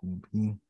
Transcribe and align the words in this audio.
κουμπί. 0.00 0.62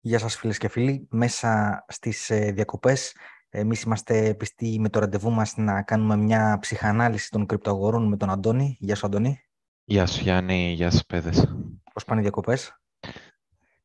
Γεια 0.00 0.18
σας 0.18 0.36
φίλες 0.36 0.58
και 0.58 0.68
φίλοι. 0.68 1.06
Μέσα 1.10 1.84
στις 1.88 2.30
ε, 2.30 2.52
διακοπές 2.52 3.14
εμείς 3.50 3.82
είμαστε 3.82 4.34
πιστοί 4.34 4.80
με 4.80 4.88
το 4.88 4.98
ραντεβού 4.98 5.30
μας 5.30 5.56
να 5.56 5.82
κάνουμε 5.82 6.16
μια 6.16 6.58
ψυχανάλυση 6.60 7.30
των 7.30 7.46
κρυπτοαγορών 7.46 8.08
με 8.08 8.16
τον 8.16 8.30
Αντώνη. 8.30 8.76
Γεια 8.80 8.94
σου 8.94 9.06
Αντώνη. 9.06 9.40
Γεια 9.84 10.06
σου 10.06 10.20
Γιάννη, 10.20 10.72
γεια 10.72 10.90
σας 10.90 11.06
παιδες. 11.06 11.54
Πώς 11.92 12.04
πάνε 12.04 12.20
οι 12.20 12.22
διακοπές; 12.22 12.80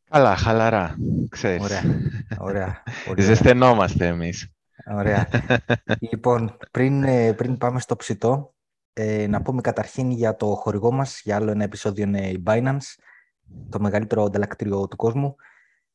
Καλά, 0.09 0.35
χαλαρά, 0.35 0.95
ξέρεις. 1.29 1.63
Ωραία, 1.63 1.83
ωραία. 2.37 2.83
Ζεσθενόμαστε 3.17 4.07
εμείς. 4.07 4.53
Ωραία. 4.93 5.27
λοιπόν, 6.11 6.57
πριν, 6.71 7.03
ε, 7.03 7.33
πριν 7.33 7.57
πάμε 7.57 7.79
στο 7.79 7.95
ψητό, 7.95 8.53
ε, 8.93 9.27
να 9.27 9.41
πούμε 9.41 9.61
καταρχήν 9.61 10.11
για 10.11 10.35
το 10.35 10.55
χορηγό 10.55 10.91
μας, 10.91 11.21
για 11.23 11.35
άλλο 11.35 11.51
ένα 11.51 11.63
επεισόδιο 11.63 12.03
είναι 12.03 12.29
η 12.29 12.43
Binance, 12.45 12.95
το 13.69 13.79
μεγαλύτερο 13.79 14.23
ανταλλακτήριο 14.23 14.87
του 14.87 14.95
κόσμου. 14.95 15.35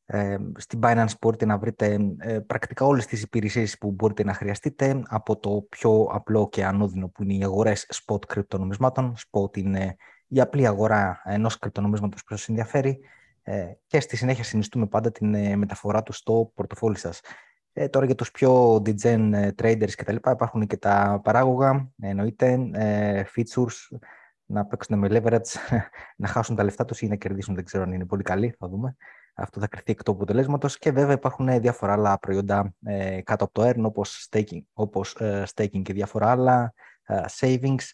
Ε, 0.05 0.37
στην 0.57 0.79
Binance 0.83 1.11
μπορείτε 1.21 1.45
να 1.45 1.57
βρείτε 1.57 1.97
ε, 2.17 2.39
πρακτικά 2.39 2.85
όλες 2.85 3.05
τις 3.05 3.21
υπηρεσίες 3.21 3.77
που 3.77 3.91
μπορείτε 3.91 4.23
να 4.23 4.33
χρειαστείτε, 4.33 5.01
από 5.07 5.37
το 5.37 5.65
πιο 5.69 6.07
απλό 6.11 6.49
και 6.49 6.65
ανώδυνο 6.65 7.09
που 7.09 7.23
είναι 7.23 7.33
οι 7.33 7.43
αγορές 7.43 8.03
spot 8.05 8.25
κρυπτονομισμάτων. 8.27 9.15
Spot 9.17 9.57
είναι 9.57 9.95
η 10.27 10.41
απλή 10.41 10.67
αγορά 10.67 11.21
ενός 11.25 11.57
κρυπτονομίσματος 11.57 12.23
που 12.23 12.37
σας 12.37 12.47
ενδιαφέρει 12.47 12.99
ε, 13.41 13.73
και 13.87 13.99
στη 13.99 14.15
συνέχεια 14.15 14.43
συνιστούμε 14.43 14.87
πάντα 14.87 15.11
την 15.11 15.33
ε, 15.33 15.55
μεταφορά 15.55 16.03
του 16.03 16.13
στο 16.13 16.51
πορτοφόλι 16.55 16.97
σας. 16.97 17.21
Ε, 17.73 17.87
τώρα 17.87 18.05
για 18.05 18.15
τους 18.15 18.31
πιο 18.31 18.75
degen 18.75 19.31
ε, 19.33 19.49
traders 19.61 19.91
και 19.91 20.03
τα 20.03 20.11
λοιπά 20.11 20.31
υπάρχουν 20.31 20.67
και 20.67 20.77
τα 20.77 21.19
παράγωγα, 21.23 21.89
εννοείται, 22.01 22.69
ε, 22.73 23.23
features, 23.35 23.97
να 24.45 24.65
παίξουν 24.65 24.97
με 24.97 25.07
leverage, 25.11 25.79
να 26.21 26.27
χάσουν 26.27 26.55
τα 26.55 26.63
λεφτά 26.63 26.85
τους 26.85 27.01
ή 27.01 27.07
να 27.07 27.15
κερδίσουν, 27.15 27.55
δεν 27.55 27.65
ξέρω 27.65 27.83
αν 27.83 27.91
είναι 27.91 28.05
πολύ 28.05 28.23
καλή, 28.23 28.55
θα 28.59 28.67
δούμε. 28.67 28.95
Αυτό 29.33 29.59
θα 29.59 29.67
κρυθεί 29.67 29.91
εκ 29.91 30.03
του 30.03 30.11
αποτελέσματος 30.11 30.77
και 30.77 30.91
βέβαια 30.91 31.13
υπάρχουν 31.13 31.61
διάφορα 31.61 31.93
άλλα 31.93 32.19
προϊόντα 32.19 32.73
ε, 32.83 33.21
κάτω 33.21 33.43
από 33.43 33.53
το 33.53 33.69
earn 33.69 33.81
όπως 33.81 34.29
staking, 34.31 34.61
όπως, 34.73 35.15
ε, 35.15 35.43
staking 35.55 35.81
και 35.81 35.93
διάφορα 35.93 36.31
άλλα, 36.31 36.73
ε, 37.03 37.21
savings. 37.39 37.85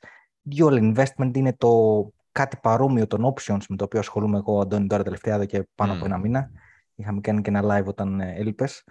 Dual 0.56 0.94
investment 0.94 1.38
είναι 1.38 1.54
το 1.54 2.10
κάτι 2.32 2.58
παρόμοιο 2.62 3.08
των 3.08 3.34
options 3.34 3.62
με 3.70 3.76
το 3.76 3.84
οποίο 3.84 4.00
ασχολούμαι 4.00 4.38
εγώ, 4.38 4.60
Αντώνη, 4.62 4.88
τώρα 4.88 5.04
τελευταία 5.04 5.36
εδώ 5.36 5.46
και 5.46 5.68
πάνω 5.76 5.94
mm. 5.94 5.96
από 5.96 6.06
ένα 6.06 6.18
μήνα. 6.18 6.52
Είχαμε 6.96 7.22
κάνει 7.22 7.42
και 7.42 7.50
ένα 7.50 7.62
live 7.64 7.86
όταν 7.86 8.20
ε, 8.20 8.34
έλειπες. 8.38 8.84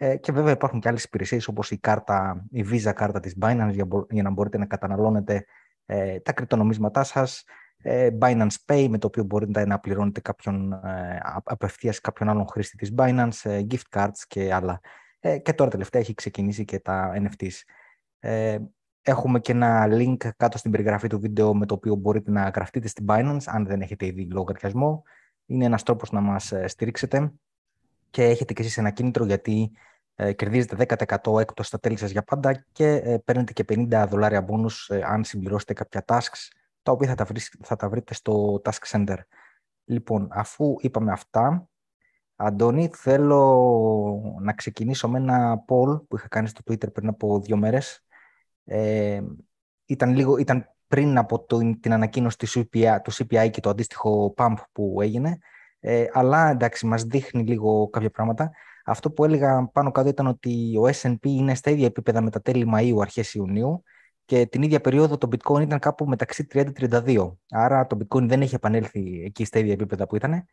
Ε, 0.00 0.16
και 0.16 0.32
βέβαια 0.32 0.52
υπάρχουν 0.52 0.80
και 0.80 0.88
άλλες 0.88 1.04
υπηρεσίες 1.04 1.48
όπως 1.48 1.70
η, 1.70 1.78
κάρτα, 1.78 2.46
η 2.50 2.64
Visa 2.70 2.92
κάρτα 2.94 3.20
της 3.20 3.36
Binance 3.40 3.70
για, 3.70 3.86
για 4.10 4.22
να 4.22 4.30
μπορείτε 4.30 4.58
να 4.58 4.66
καταναλώνετε 4.66 5.44
ε, 5.86 6.20
τα 6.20 6.32
κρυπτονομίσματά 6.32 7.04
σας, 7.04 7.44
ε, 7.82 8.08
Binance 8.20 8.56
Pay 8.66 8.86
με 8.90 8.98
το 8.98 9.06
οποίο 9.06 9.24
μπορείτε 9.24 9.66
να 9.66 9.78
πληρώνετε 9.78 10.20
κάποιον, 10.20 10.72
ε, 10.72 11.18
απευθείας 11.44 12.00
κάποιον 12.00 12.28
άλλον 12.28 12.46
χρήστη 12.46 12.76
της 12.76 12.92
Binance, 12.96 13.40
ε, 13.42 13.62
gift 13.70 13.98
cards 13.98 14.18
και 14.26 14.54
άλλα. 14.54 14.80
Ε, 15.20 15.38
και 15.38 15.52
τώρα 15.52 15.70
τελευταία 15.70 16.00
έχει 16.00 16.14
ξεκινήσει 16.14 16.64
και 16.64 16.80
τα 16.80 17.12
NFTs. 17.14 17.54
Ε, 18.18 18.58
έχουμε 19.02 19.40
και 19.40 19.52
ένα 19.52 19.86
link 19.90 20.28
κάτω 20.36 20.58
στην 20.58 20.70
περιγραφή 20.70 21.08
του 21.08 21.20
βίντεο 21.20 21.54
με 21.54 21.66
το 21.66 21.74
οποίο 21.74 21.94
μπορείτε 21.94 22.30
να 22.30 22.48
γραφτείτε 22.48 22.88
στην 22.88 23.04
Binance 23.08 23.42
αν 23.46 23.66
δεν 23.66 23.80
έχετε 23.80 24.06
ήδη 24.06 24.30
λογαριασμό. 24.30 25.02
Είναι 25.46 25.64
ένας 25.64 25.82
τρόπος 25.82 26.10
να 26.10 26.20
μας 26.20 26.52
στηρίξετε 26.64 27.32
και 28.10 28.24
έχετε 28.24 28.52
και 28.52 28.62
εσείς 28.62 28.78
ένα 28.78 28.90
κίνητρο 28.90 29.24
γιατί 29.24 29.70
ε, 30.14 30.32
κερδίζετε 30.32 30.86
10% 31.22 31.40
έκπτωση 31.40 31.68
στα 31.68 31.78
τέλη 31.78 31.96
σας 31.96 32.10
για 32.10 32.22
πάντα 32.22 32.64
και 32.72 32.86
ε, 32.86 33.18
παίρνετε 33.24 33.52
και 33.52 33.64
50 33.68 34.06
δολάρια 34.08 34.46
bonus 34.48 34.94
ε, 34.94 35.00
αν 35.02 35.24
συμπληρώσετε 35.24 35.72
κάποια 35.72 36.04
tasks, 36.06 36.48
τα 36.82 36.92
οποία 36.92 37.08
θα 37.08 37.14
τα, 37.14 37.26
θα 37.62 37.76
τα 37.76 37.88
βρείτε 37.88 38.14
στο 38.14 38.60
Task 38.64 38.90
Center. 38.90 39.16
Λοιπόν, 39.84 40.28
αφού 40.30 40.76
είπαμε 40.80 41.12
αυτά, 41.12 41.68
Αντώνη, 42.36 42.90
θέλω 42.94 44.38
να 44.40 44.52
ξεκινήσω 44.52 45.08
με 45.08 45.18
ένα 45.18 45.64
poll 45.68 46.06
που 46.08 46.16
είχα 46.16 46.28
κάνει 46.28 46.48
στο 46.48 46.60
Twitter 46.66 46.92
πριν 46.92 47.08
από 47.08 47.40
δύο 47.40 47.56
μέρες. 47.56 48.04
Ε, 48.64 49.20
ήταν, 49.86 50.14
λίγο, 50.14 50.36
ήταν 50.36 50.74
πριν 50.86 51.18
από 51.18 51.44
το, 51.44 51.58
την 51.80 51.92
ανακοίνωση 51.92 52.38
του 52.38 52.48
CPI, 52.48 52.96
του 53.02 53.12
CPI 53.12 53.48
και 53.50 53.60
το 53.60 53.70
αντίστοιχο 53.70 54.34
pump 54.36 54.54
που 54.72 54.98
έγινε, 55.00 55.38
ε, 55.80 56.04
αλλά 56.12 56.50
εντάξει, 56.50 56.86
μας 56.86 57.02
δείχνει 57.02 57.42
λίγο 57.42 57.88
κάποια 57.88 58.10
πράγματα. 58.10 58.50
Αυτό 58.84 59.10
που 59.10 59.24
έλεγα 59.24 59.68
πάνω 59.72 59.90
κάτω 59.90 60.08
ήταν 60.08 60.26
ότι 60.26 60.76
ο 60.76 60.88
S&P 61.02 61.26
είναι 61.26 61.54
στα 61.54 61.70
ίδια 61.70 61.86
επίπεδα 61.86 62.20
με 62.20 62.30
τα 62.30 62.40
τέλη 62.40 62.70
Μαΐου, 62.74 63.00
αρχές 63.00 63.34
Ιουνίου 63.34 63.82
και 64.28 64.46
την 64.46 64.62
ίδια 64.62 64.80
περίοδο 64.80 65.18
το 65.18 65.28
bitcoin 65.32 65.60
ήταν 65.60 65.78
κάπου 65.78 66.04
μεταξύ 66.06 66.46
30-32. 66.52 67.32
Άρα 67.50 67.86
το 67.86 67.98
bitcoin 68.00 68.22
δεν 68.22 68.40
έχει 68.40 68.54
επανέλθει 68.54 69.22
εκεί 69.24 69.44
στα 69.44 69.58
ίδια 69.58 69.72
επίπεδα 69.72 70.06
που 70.06 70.16
ήταν. 70.16 70.44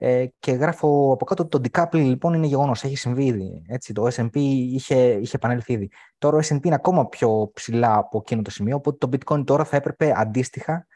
Ε, 0.00 0.26
και 0.38 0.52
γράφω 0.52 1.12
από 1.12 1.24
κάτω 1.24 1.42
ότι 1.42 1.70
το 1.70 1.70
decoupling 1.82 2.04
λοιπόν 2.04 2.34
είναι 2.34 2.46
γεγονός. 2.46 2.84
Έχει 2.84 2.96
συμβεί 2.96 3.24
ήδη. 3.24 3.62
Έτσι, 3.68 3.92
το 3.92 4.06
SP 4.16 4.36
είχε, 4.74 5.12
είχε 5.12 5.36
επανέλθει 5.36 5.72
ήδη. 5.72 5.90
Τώρα 6.18 6.36
ο 6.36 6.40
SP 6.48 6.64
είναι 6.64 6.74
ακόμα 6.74 7.08
πιο 7.08 7.50
ψηλά 7.54 7.96
από 7.96 8.18
εκείνο 8.18 8.42
το 8.42 8.50
σημείο. 8.50 8.76
Οπότε 8.76 9.06
το 9.06 9.16
bitcoin 9.16 9.44
τώρα 9.44 9.64
θα 9.64 9.76
έπρεπε 9.76 10.12
αντίστοιχα, 10.16 10.86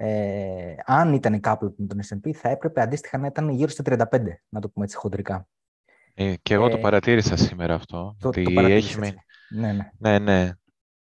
ε, 0.00 0.74
αν 0.84 1.12
ήταν 1.12 1.40
coupled 1.44 1.74
με 1.76 1.86
τον 1.86 1.98
SP, 2.08 2.32
θα 2.34 2.48
έπρεπε 2.48 2.80
αντίστοιχα 2.80 3.18
να 3.18 3.26
ήταν 3.26 3.48
γύρω 3.48 3.68
στα 3.68 3.82
35, 3.86 4.20
να 4.48 4.60
το 4.60 4.68
πούμε 4.68 4.84
έτσι 4.84 4.96
χοντρικά. 4.96 5.48
Ε, 6.14 6.34
και 6.42 6.54
εγώ 6.54 6.68
το 6.68 6.76
ε, 6.76 6.80
παρατήρησα 6.80 7.36
σήμερα 7.36 7.74
αυτό. 7.74 8.16
Το, 8.20 8.28
ότι 8.28 8.54
το 8.54 8.60
έχει 8.60 8.98
μείνει. 8.98 9.16
Ναι, 9.48 9.72
ναι. 9.72 9.90
ναι, 9.98 10.18
ναι. 10.18 10.50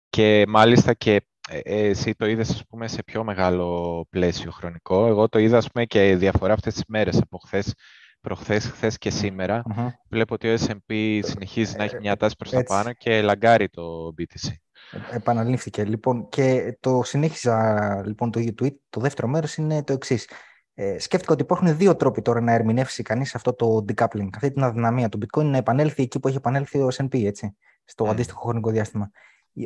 Και 0.09 0.45
μάλιστα 0.49 0.95
και 0.95 1.27
ε, 1.49 1.61
εσύ 1.63 2.15
το 2.15 2.27
είδες 2.27 2.51
ας 2.51 2.67
πούμε, 2.69 2.89
σε 2.89 3.03
πιο 3.03 3.25
μεγάλο 3.25 4.07
πλαίσιο 4.11 4.51
χρονικό. 4.51 5.07
Εγώ 5.07 5.29
το 5.29 5.39
είδα 5.39 5.57
ας 5.57 5.71
πούμε, 5.71 5.85
και 5.85 6.17
διαφορά 6.17 6.53
αυτές 6.53 6.75
τις 6.75 6.83
μέρες 6.89 7.19
από 7.19 7.39
χθες, 7.39 7.75
προχθές, 8.21 8.67
χθες 8.67 8.99
και 8.99 9.11
σήμερα. 9.11 9.63
Βλέπω 10.09 10.35
ότι 10.35 10.49
ο 10.49 10.57
S&P 10.67 11.21
συνεχίζει 11.23 11.77
να 11.77 11.85
έχει 11.85 11.97
μια 12.01 12.17
τάση 12.17 12.37
προς 12.37 12.51
τα 12.51 12.63
πάνω 12.63 12.93
και 12.93 13.23
λαγκάρει 13.23 13.69
το 13.69 14.15
BTC. 14.19 14.53
Επαναλήφθηκε. 15.11 15.85
Λοιπόν, 15.85 16.29
και 16.29 16.77
το 16.81 17.03
συνέχιζα 17.05 18.03
λοιπόν 18.07 18.31
το 18.31 18.41
ίδιο 18.41 18.53
tweet. 18.63 18.75
Το 18.89 19.01
δεύτερο 19.01 19.29
μέρος 19.29 19.57
είναι 19.57 19.85
το 19.85 19.93
εξής. 19.93 20.29
Ε, 20.75 20.99
σκέφτηκα 20.99 21.33
ότι 21.33 21.43
υπάρχουν 21.43 21.77
δύο 21.77 21.97
τρόποι 21.97 22.23
τώρα 22.23 22.41
να 22.41 22.53
ερμηνεύσει 22.53 23.03
κανείς 23.03 23.35
αυτό 23.35 23.55
το 23.55 23.85
decoupling, 23.89 24.29
αυτή 24.35 24.53
την 24.53 24.63
αδυναμία 24.63 25.09
του 25.09 25.19
bitcoin 25.19 25.45
να 25.45 25.57
επανέλθει 25.57 26.03
εκεί 26.03 26.21
που 26.21 26.29
έχει 26.29 26.37
επανέλθει 26.37 26.79
ο 26.79 26.89
S&P, 26.97 27.25
έτσι, 27.25 27.57
στο 27.85 28.05
mm. 28.05 28.09
αντίστοιχο 28.09 28.41
χρονικό 28.41 28.71
διάστημα. 28.71 29.11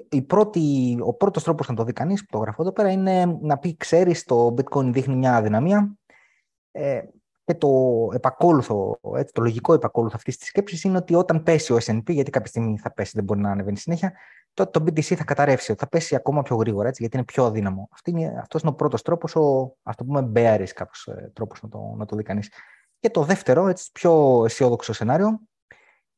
Η 0.08 0.22
πρώτη, 0.22 0.96
ο 1.00 1.14
πρώτος 1.14 1.42
τρόπος 1.42 1.68
να 1.68 1.74
το 1.74 1.84
δει 1.84 1.92
κανείς 1.92 2.20
που 2.20 2.26
το 2.30 2.38
γράφω 2.38 2.62
εδώ 2.62 2.72
πέρα 2.72 2.90
είναι 2.90 3.38
να 3.40 3.58
πει 3.58 3.76
ξέρεις 3.76 4.24
το 4.24 4.54
bitcoin 4.56 4.84
δείχνει 4.84 5.16
μια 5.16 5.36
αδυναμία 5.36 5.94
ε, 6.70 7.02
και 7.50 7.58
το 7.58 8.08
επακόλουθο, 8.12 8.98
έτσι, 9.16 9.32
το 9.32 9.42
λογικό 9.42 9.72
επακόλουθο 9.72 10.14
αυτής 10.16 10.36
της 10.36 10.48
σκέψης 10.48 10.84
είναι 10.84 10.96
ότι 10.96 11.14
όταν 11.14 11.42
πέσει 11.42 11.72
ο 11.72 11.76
S&P, 11.84 12.02
γιατί 12.06 12.30
κάποια 12.30 12.48
στιγμή 12.48 12.78
θα 12.78 12.92
πέσει, 12.92 13.12
δεν 13.14 13.24
μπορεί 13.24 13.40
να 13.40 13.50
ανεβαίνει 13.50 13.76
συνέχεια, 13.76 14.12
τότε 14.54 14.78
το 14.78 14.84
BTC 14.84 15.14
θα 15.14 15.24
καταρρεύσει, 15.24 15.74
θα 15.74 15.88
πέσει 15.88 16.14
ακόμα 16.14 16.42
πιο 16.42 16.56
γρήγορα, 16.56 16.88
έτσι, 16.88 17.02
γιατί 17.02 17.16
είναι 17.16 17.24
πιο 17.24 17.44
αδύναμο. 17.44 17.88
Αυτό 17.92 18.10
είναι, 18.10 18.38
αυτός 18.40 18.62
είναι 18.62 18.70
ο 18.70 18.74
πρώτος 18.74 19.02
τρόπος, 19.02 19.36
ο 19.36 19.76
ας 19.82 19.96
το 19.96 20.04
πούμε 20.04 20.30
bearish 20.34 20.70
κάπως 20.74 21.06
ε, 21.06 21.30
τρόπος 21.32 21.62
να 21.62 21.68
το, 21.68 21.94
να 21.96 22.04
το 22.04 22.16
δει 22.16 22.22
κανείς. 22.22 22.50
Και 23.00 23.10
το 23.10 23.22
δεύτερο, 23.22 23.68
έτσι, 23.68 23.90
πιο 23.92 24.42
αισιόδοξο 24.44 24.92
σενάριο, 24.92 25.40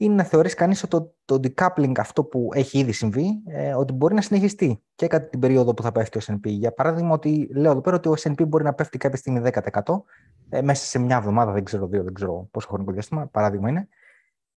είναι 0.04 0.14
να 0.14 0.24
θεωρήσει 0.24 0.54
κανείς 0.54 0.82
ότι 0.82 0.90
το, 0.90 1.14
το 1.24 1.40
decoupling 1.48 1.92
αυτό 1.98 2.24
που 2.24 2.48
έχει 2.54 2.78
ήδη 2.78 2.92
συμβεί, 2.92 3.42
ε, 3.46 3.74
ότι 3.74 3.92
μπορεί 3.92 4.14
να 4.14 4.20
συνεχιστεί 4.20 4.82
και 4.94 5.06
κατά 5.06 5.28
την 5.28 5.40
περίοδο 5.40 5.74
που 5.74 5.82
θα 5.82 5.92
πέφτει 5.92 6.18
ο 6.18 6.20
S&P. 6.24 6.44
Για 6.44 6.72
παράδειγμα, 6.72 7.12
ότι 7.12 7.48
λέω 7.54 7.70
εδώ 7.70 7.80
πέρα 7.80 7.96
ότι 7.96 8.08
ο 8.08 8.14
S&P 8.18 8.48
μπορεί 8.48 8.64
να 8.64 8.74
πέφτει 8.74 8.98
κάποια 8.98 9.18
στιγμή 9.18 9.40
10% 9.44 9.94
ε, 10.48 10.62
μέσα 10.62 10.84
σε 10.84 10.98
μια 10.98 11.16
εβδομάδα, 11.16 11.52
δεν 11.52 11.64
ξέρω 11.64 11.86
δύο, 11.86 12.02
δεν 12.02 12.12
ξέρω 12.14 12.48
πόσο 12.50 12.68
χρονικό 12.68 12.92
διάστημα, 12.92 13.26
παράδειγμα 13.26 13.68
είναι, 13.68 13.88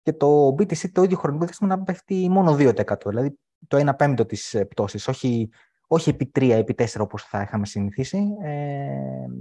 και 0.01 0.13
το 0.13 0.47
BTC 0.47 0.89
το 0.91 1.03
ίδιο 1.03 1.17
χρονικό 1.17 1.45
διάστημα 1.45 1.75
να 1.75 1.83
πέφτει 1.83 2.29
μόνο 2.29 2.55
2%. 2.59 2.83
Δηλαδή 3.05 3.39
το 3.67 3.89
1 3.89 3.97
πέμπτο 3.97 4.25
της 4.25 4.65
πτώσης, 4.69 5.07
όχι, 5.07 5.49
όχι 5.87 6.09
επί 6.09 6.31
3, 6.35 6.49
επί 6.49 6.75
4 6.77 6.85
όπως 6.99 7.23
θα 7.23 7.41
είχαμε 7.41 7.65
συνηθίσει, 7.65 8.23
ε, 8.43 8.87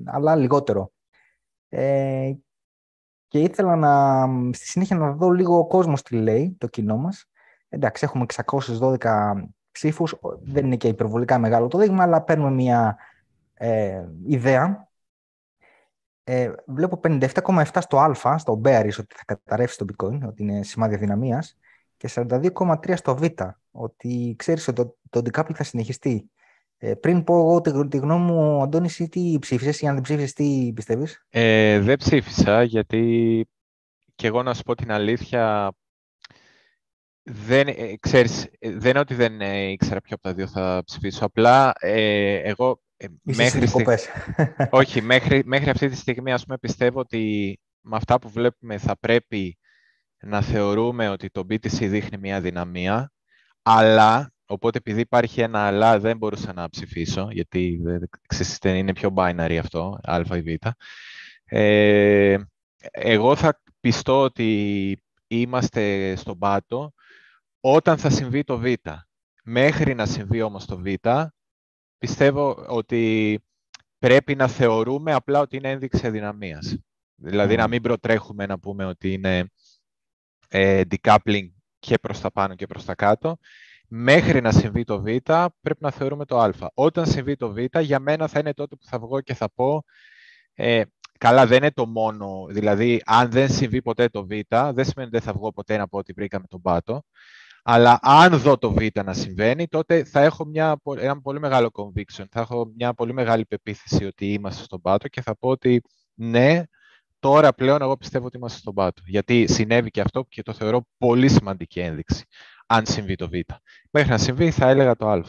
αλλά 0.04 0.36
λιγότερο. 0.36 0.92
Ε, 1.68 2.32
και 3.34 3.40
ήθελα 3.40 3.76
να, 3.76 4.26
στη 4.52 4.66
συνέχεια 4.66 4.96
να 4.96 5.12
δω 5.12 5.30
λίγο 5.30 5.58
ο 5.58 5.66
κόσμος 5.66 6.02
τι 6.02 6.16
λέει, 6.16 6.56
το 6.58 6.66
κοινό 6.66 6.96
μας. 6.96 7.30
Εντάξει, 7.68 8.04
έχουμε 8.04 8.26
612 8.80 9.32
ψήφους, 9.70 10.14
δεν 10.42 10.64
είναι 10.66 10.76
και 10.76 10.88
υπερβολικά 10.88 11.38
μεγάλο 11.38 11.68
το 11.68 11.78
δείγμα, 11.78 12.02
αλλά 12.02 12.22
παίρνουμε 12.22 12.50
μια 12.50 12.96
ε, 13.54 14.04
ιδέα. 14.26 14.88
Ε, 16.24 16.52
βλέπω 16.66 17.00
57,7 17.02 17.64
στο 17.80 17.98
α, 18.28 18.38
στο 18.38 18.60
bearish, 18.64 18.98
ότι 18.98 19.14
θα 19.14 19.24
καταρρεύσει 19.26 19.78
το 19.78 19.84
bitcoin, 19.88 20.20
ότι 20.26 20.42
είναι 20.42 20.62
σημάδι 20.62 20.96
δυναμίας, 20.96 21.58
και 21.96 22.08
42,3 22.14 22.96
στο 22.96 23.16
β, 23.16 23.24
ότι 23.70 24.34
ξέρεις 24.38 24.68
ότι 24.68 24.84
το, 24.84 24.96
το 25.10 25.30
decoupling 25.30 25.54
θα 25.54 25.64
συνεχιστεί. 25.64 26.30
Ε, 26.78 26.94
πριν 26.94 27.24
πω 27.24 27.38
εγώ 27.38 27.60
τη, 27.60 27.88
τη 27.88 27.96
γνώμη 27.96 28.24
μου, 28.32 28.62
Αντώνη, 28.62 28.88
τι 28.88 29.36
ψήφισες 29.40 29.80
ή 29.80 29.86
αν 29.86 29.94
δεν 29.94 30.02
ψήφισες, 30.02 30.32
τι 30.32 30.72
πιστεύεις; 30.74 31.24
Ε, 31.30 31.78
δεν 31.80 31.96
ψήφισα, 31.96 32.62
γιατί 32.62 33.46
και 34.14 34.26
εγώ 34.26 34.42
να 34.42 34.54
σου 34.54 34.62
πω 34.62 34.74
την 34.74 34.92
αλήθεια, 34.92 35.72
δεν, 37.22 37.68
ε, 37.68 37.96
ξέρεις, 38.00 38.44
ε, 38.58 38.70
δεν 38.70 38.90
είναι 38.90 38.98
ότι 38.98 39.14
δεν 39.14 39.40
ε, 39.40 39.70
ήξερα 39.70 40.00
ποιο 40.00 40.14
από 40.14 40.22
τα 40.22 40.34
δύο 40.34 40.46
θα 40.46 40.82
ψηφίσω. 40.84 41.24
Απλά 41.24 41.72
εγώ 41.80 42.82
μέχρι, 43.22 43.68
Όχι, 44.70 45.02
μέχρι, 45.02 45.42
μέχρι 45.44 45.70
αυτή 45.70 45.88
τη 45.88 45.96
στιγμή 45.96 46.32
ας 46.32 46.44
πούμε, 46.44 46.58
πιστεύω 46.58 47.00
ότι 47.00 47.58
με 47.80 47.96
αυτά 47.96 48.18
που 48.18 48.28
βλέπουμε 48.28 48.78
θα 48.78 48.96
πρέπει 48.98 49.58
να 50.18 50.42
θεωρούμε 50.42 51.08
ότι 51.08 51.30
το 51.30 51.40
BTC 51.40 51.88
δείχνει 51.88 52.18
μια 52.18 52.40
δυναμία, 52.40 53.12
αλλά, 53.62 54.33
οπότε 54.54 54.78
επειδή 54.78 55.00
υπάρχει 55.00 55.40
ένα 55.40 55.66
αλλά 55.66 55.98
δεν 55.98 56.16
μπορούσα 56.16 56.52
να 56.52 56.68
ψηφίσω, 56.68 57.28
γιατί 57.30 57.80
είναι 58.62 58.92
πιο 58.92 59.12
binary 59.16 59.56
αυτό, 59.60 59.98
α 60.02 60.36
ή 60.36 60.40
β. 60.40 60.66
Ε, 61.44 62.36
εγώ 62.90 63.36
θα 63.36 63.60
πιστώ 63.80 64.20
ότι 64.20 64.98
είμαστε 65.26 66.14
στον 66.16 66.38
πάτο 66.38 66.92
όταν 67.60 67.98
θα 67.98 68.10
συμβεί 68.10 68.44
το 68.44 68.58
Β. 68.58 68.64
Μέχρι 69.44 69.94
να 69.94 70.06
συμβεί 70.06 70.42
όμως 70.42 70.64
το 70.64 70.78
Β, 70.78 70.86
πιστεύω 71.98 72.64
ότι 72.68 73.40
πρέπει 73.98 74.34
να 74.34 74.48
θεωρούμε 74.48 75.12
απλά 75.12 75.40
ότι 75.40 75.56
είναι 75.56 75.70
ένδειξη 75.70 76.06
αδυναμίας. 76.06 76.76
Δηλαδή 77.14 77.56
να 77.56 77.68
μην 77.68 77.82
προτρέχουμε 77.82 78.46
να 78.46 78.58
πούμε 78.58 78.84
ότι 78.84 79.12
είναι 79.12 79.50
ε, 80.48 80.82
decoupling 80.90 81.48
και 81.78 81.98
προς 81.98 82.20
τα 82.20 82.30
πάνω 82.30 82.54
και 82.54 82.66
προς 82.66 82.84
τα 82.84 82.94
κάτω. 82.94 83.38
Μέχρι 83.96 84.40
να 84.40 84.52
συμβεί 84.52 84.84
το 84.84 85.00
Β, 85.00 85.04
πρέπει 85.60 85.78
να 85.78 85.90
θεωρούμε 85.90 86.24
το 86.24 86.38
Α. 86.38 86.50
Όταν 86.74 87.06
συμβεί 87.06 87.36
το 87.36 87.52
Β, 87.52 87.58
για 87.78 87.98
μένα 87.98 88.28
θα 88.28 88.38
είναι 88.38 88.54
τότε 88.54 88.76
που 88.76 88.86
θα 88.86 88.98
βγω 88.98 89.20
και 89.20 89.34
θα 89.34 89.50
πω 89.54 89.84
ε, 90.54 90.82
καλά 91.18 91.46
δεν 91.46 91.56
είναι 91.56 91.70
το 91.70 91.86
μόνο, 91.86 92.46
δηλαδή 92.50 93.02
αν 93.04 93.30
δεν 93.30 93.50
συμβεί 93.50 93.82
ποτέ 93.82 94.08
το 94.08 94.26
Β, 94.26 94.30
δεν 94.48 94.84
σημαίνει 94.84 94.84
ότι 94.96 95.10
δεν 95.10 95.20
θα 95.20 95.32
βγω 95.32 95.52
ποτέ 95.52 95.76
να 95.76 95.88
πω 95.88 95.98
ότι 95.98 96.12
βρήκαμε 96.12 96.44
τον 96.48 96.60
πάτο. 96.60 97.02
Αλλά 97.62 97.98
αν 98.02 98.38
δω 98.38 98.58
το 98.58 98.72
Β 98.72 98.78
να 99.04 99.12
συμβαίνει, 99.12 99.66
τότε 99.68 100.04
θα 100.04 100.20
έχω 100.20 100.44
μια, 100.44 100.76
ένα 100.98 101.20
πολύ 101.20 101.40
μεγάλο 101.40 101.70
conviction, 101.72 102.24
θα 102.30 102.40
έχω 102.40 102.72
μια 102.76 102.94
πολύ 102.94 103.12
μεγάλη 103.12 103.46
πεποίθηση 103.46 104.04
ότι 104.04 104.32
είμαστε 104.32 104.62
στον 104.62 104.80
πάτο 104.80 105.08
και 105.08 105.22
θα 105.22 105.36
πω 105.36 105.48
ότι 105.48 105.82
ναι, 106.14 106.62
τώρα 107.18 107.54
πλέον 107.54 107.82
εγώ 107.82 107.96
πιστεύω 107.96 108.26
ότι 108.26 108.36
είμαστε 108.36 108.58
στον 108.58 108.74
πάτο. 108.74 109.02
Γιατί 109.06 109.46
συνέβη 109.52 109.90
και 109.90 110.00
αυτό 110.00 110.24
και 110.28 110.42
το 110.42 110.52
θεωρώ 110.52 110.86
πολύ 110.98 111.28
σημαντική 111.28 111.80
ένδειξη, 111.80 112.24
αν 112.66 112.86
συμβεί 112.86 113.14
το 113.14 113.28
Β. 113.28 113.32
Μέχρι 113.90 114.10
να 114.10 114.18
συμβεί 114.18 114.50
θα 114.50 114.68
έλεγα 114.68 114.96
το 114.96 115.08
Α. 115.08 115.22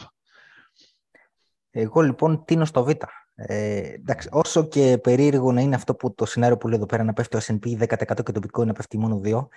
Εγώ 1.70 2.02
λοιπόν 2.02 2.46
τίνω 2.46 2.66
στο 2.66 2.84
Β. 2.84 2.90
Ε, 3.36 3.78
εντάξει, 3.78 4.30
όσο 4.32 4.68
και 4.68 4.98
περίεργο 4.98 5.52
να 5.52 5.62
είναι 5.62 5.76
αυτό 5.76 5.96
που 5.96 6.14
το 6.14 6.26
σενάριο 6.26 6.58
που 6.58 6.68
λέει 6.68 6.78
εδώ 6.78 6.86
πέρα 6.86 7.04
να 7.04 7.14
πέφτει 7.14 7.38
το 7.38 7.46
S&P 7.46 7.88
10% 7.88 8.24
και 8.24 8.32
το 8.32 8.42
Bitcoin 8.44 8.66
να 8.66 8.74
πέφτει 8.74 8.98
μόνο 8.98 9.22
2, 9.24 9.48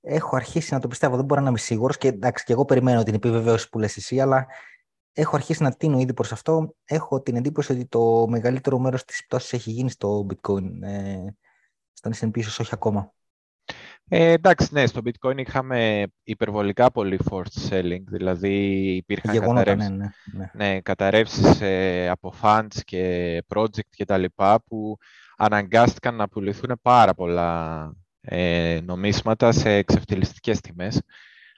έχω 0.00 0.36
αρχίσει 0.36 0.72
να 0.72 0.80
το 0.80 0.88
πιστεύω. 0.88 1.16
Δεν 1.16 1.24
μπορώ 1.24 1.40
να 1.40 1.48
είμαι 1.48 1.58
σίγουρος 1.58 1.98
και 1.98 2.08
εντάξει, 2.08 2.44
και 2.44 2.52
εγώ 2.52 2.64
περιμένω 2.64 3.02
την 3.02 3.14
επιβεβαίωση 3.14 3.68
που 3.68 3.78
λες 3.78 3.96
εσύ, 3.96 4.20
αλλά 4.20 4.46
έχω 5.12 5.36
αρχίσει 5.36 5.62
να 5.62 5.72
τίνω 5.72 5.98
ήδη 5.98 6.14
προς 6.14 6.32
αυτό. 6.32 6.74
Έχω 6.84 7.20
την 7.20 7.36
εντύπωση 7.36 7.72
ότι 7.72 7.86
το 7.86 8.26
μεγαλύτερο 8.28 8.78
μέρος 8.78 9.04
της 9.04 9.24
πτώσης 9.26 9.52
έχει 9.52 9.70
γίνει 9.70 9.90
στο 9.90 10.26
bitcoin. 10.28 10.82
Ε, 10.82 11.24
στον 11.92 12.12
S&P 12.20 12.36
ίσως 12.36 12.58
όχι 12.58 12.70
ακόμα. 12.72 13.12
Ε, 14.08 14.30
εντάξει, 14.30 14.68
ναι, 14.70 14.86
στο 14.86 15.00
bitcoin 15.04 15.38
είχαμε 15.38 16.06
υπερβολικά 16.22 16.90
πολύ 16.90 17.18
forced 17.30 17.70
selling, 17.70 18.02
δηλαδή 18.06 18.56
υπήρχαν 18.94 19.40
καταρρεύσεις, 19.40 19.90
ναι, 19.90 19.96
ναι, 19.96 20.50
ναι. 20.54 20.66
ναι 20.66 20.80
καταρρεύσεις 20.80 21.60
ε, 21.60 22.08
από 22.08 22.34
funds 22.42 22.78
και 22.84 23.42
project 23.54 23.88
και 23.90 24.04
τα 24.04 24.18
λοιπά 24.18 24.62
που 24.62 24.98
αναγκάστηκαν 25.36 26.14
να 26.14 26.28
πουληθούν 26.28 26.78
πάρα 26.82 27.14
πολλά 27.14 27.90
ε, 28.20 28.80
νομίσματα 28.84 29.52
σε 29.52 29.70
εξευτελιστικές 29.70 30.60
τιμές. 30.60 31.02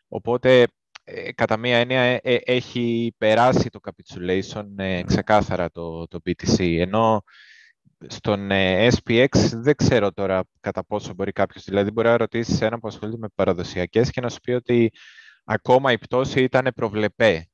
Οπότε, 0.08 0.66
ε, 1.04 1.32
κατά 1.32 1.56
μία 1.56 1.76
έννοια, 1.76 2.00
ε, 2.00 2.20
ε, 2.22 2.38
έχει 2.44 3.14
περάσει 3.18 3.68
το 3.68 3.80
capitulation 3.82 4.64
ξεκάθαρα 5.06 5.70
το, 5.70 6.06
το 6.06 6.18
BTC, 6.26 6.76
ενώ 6.78 7.22
στον 8.06 8.48
SPX 8.90 9.28
δεν 9.52 9.74
ξέρω 9.74 10.12
τώρα 10.12 10.44
κατά 10.60 10.84
πόσο 10.84 11.14
μπορεί 11.14 11.32
κάποιος, 11.32 11.64
δηλαδή 11.64 11.90
μπορεί 11.90 12.08
να 12.08 12.16
ρωτήσεις 12.16 12.60
έναν 12.60 12.80
που 12.80 12.88
ασχολείται 12.88 13.18
με 13.18 13.28
παραδοσιακές 13.34 14.10
και 14.10 14.20
να 14.20 14.28
σου 14.28 14.40
πει 14.40 14.52
ότι 14.52 14.92
ακόμα 15.44 15.92
η 15.92 15.98
πτώση 15.98 16.42
ήταν 16.42 16.72
προβλεπέ. 16.74 17.48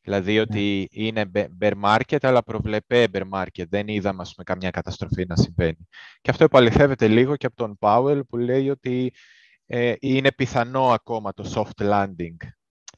Δηλαδή 0.00 0.34
ναι. 0.34 0.40
ότι 0.40 0.88
είναι 0.90 1.30
bear 1.60 1.72
market, 1.84 2.18
αλλά 2.20 2.42
προβλεπέ 2.42 3.06
bear 3.12 3.22
market. 3.32 3.68
Δεν 3.68 3.88
είδαμε, 3.88 4.22
ας 4.22 4.34
πούμε, 4.34 4.44
καμιά 4.44 4.70
καταστροφή 4.70 5.24
να 5.26 5.36
συμβαίνει. 5.36 5.88
Και 6.20 6.30
αυτό 6.30 6.44
επαληθεύεται 6.44 7.08
λίγο 7.08 7.36
και 7.36 7.46
από 7.46 7.56
τον 7.56 7.78
Powell 7.80 8.20
που 8.28 8.36
λέει 8.36 8.70
ότι 8.70 9.12
ε, 9.66 9.94
είναι 10.00 10.32
πιθανό 10.32 10.88
ακόμα 10.88 11.32
το 11.32 11.52
soft 11.54 11.90
landing. 11.90 12.36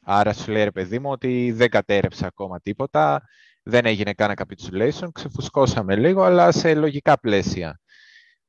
Άρα 0.03 0.33
σου 0.33 0.51
λέει, 0.51 0.65
ρε 0.65 0.71
παιδί 0.71 0.99
μου, 0.99 1.11
ότι 1.11 1.53
δεν 1.53 1.71
κατέρευσε 1.71 2.27
ακόμα 2.27 2.61
τίποτα, 2.61 3.23
δεν 3.69 3.87
έγινε 3.87 4.13
κανένα 4.13 4.47
capitulation, 4.47 5.09
ξεφουσκώσαμε 5.13 5.97
λίγο, 5.97 6.23
αλλά 6.23 6.53
σε 6.53 6.75
λογικά 6.75 7.21
πλαίσια. 7.21 7.81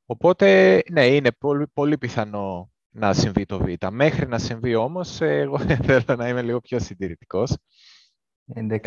Οπότε, 0.06 0.80
ναι, 0.90 1.06
είναι 1.06 1.32
πολύ, 1.32 1.66
πολύ 1.72 1.98
πιθανό 1.98 2.70
να 2.90 3.12
συμβεί 3.12 3.46
το 3.46 3.58
Β. 3.58 3.64
Μέχρι 3.90 4.26
να 4.26 4.38
συμβεί 4.38 4.74
όμως, 4.74 5.20
εγώ 5.20 5.58
θέλω 5.86 6.16
να 6.16 6.28
είμαι 6.28 6.42
λίγο 6.42 6.60
πιο 6.60 6.78
συντηρητικός. 6.78 7.56
Ε, 8.54 8.60
ναι. 8.62 8.78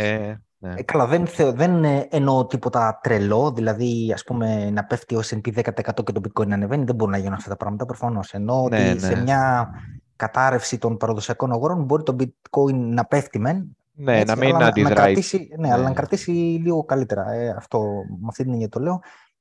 ε, 0.76 0.84
καλά, 0.86 1.08
δεν, 1.08 1.28
δεν 1.54 1.84
εννοώ 2.10 2.46
τίποτα 2.46 3.00
τρελό, 3.04 3.52
δηλαδή 3.52 4.12
ας 4.14 4.24
πούμε 4.24 4.70
να 4.70 4.84
πέφτει 4.84 5.16
ο 5.16 5.22
S&P 5.26 5.54
10% 5.54 5.72
και 5.84 6.12
το 6.12 6.22
bitcoin 6.24 6.48
να 6.48 6.56
ανεβαίνει, 6.56 6.84
δεν 6.84 6.96
μπορούν 6.96 7.14
να 7.14 7.20
γίνουν 7.20 7.34
αυτά 7.34 7.50
τα 7.50 7.58
πράγματα 7.58 7.86
προφανώς. 7.86 8.34
Εννοώ 8.34 8.68
ναι, 8.70 8.90
ότι 8.90 9.00
σε 9.00 9.16
ναι. 9.16 9.22
μια 9.22 9.70
κατάρρευση 10.16 10.78
των 10.78 10.98
παραδοσιακών 10.98 11.52
αγορών 11.52 11.84
μπορεί 11.84 12.04
το 12.04 12.16
bitcoin 12.20 12.74
να 12.74 13.06
πέφτει 13.06 13.40
μεν, 13.40 13.78
ναι, 13.92 14.20
έτσι, 14.20 14.36
να 14.36 14.46
μην 14.46 14.56
αλλά, 14.56 14.66
αντιδράει. 14.66 14.94
Να 14.94 15.02
κρατήσει, 15.02 15.50
ναι, 15.58 15.72
αλλά 15.72 15.84
να 15.84 15.94
κρατήσει 15.94 16.32
λίγο 16.32 16.84
καλύτερα. 16.84 17.32
Ε, 17.32 17.50
αυτό, 17.50 17.80
με 18.08 18.28
αυτή 18.28 18.44
την 18.44 18.52
έννοια 18.52 18.70
το 18.70 18.80
λέω. 18.80 19.00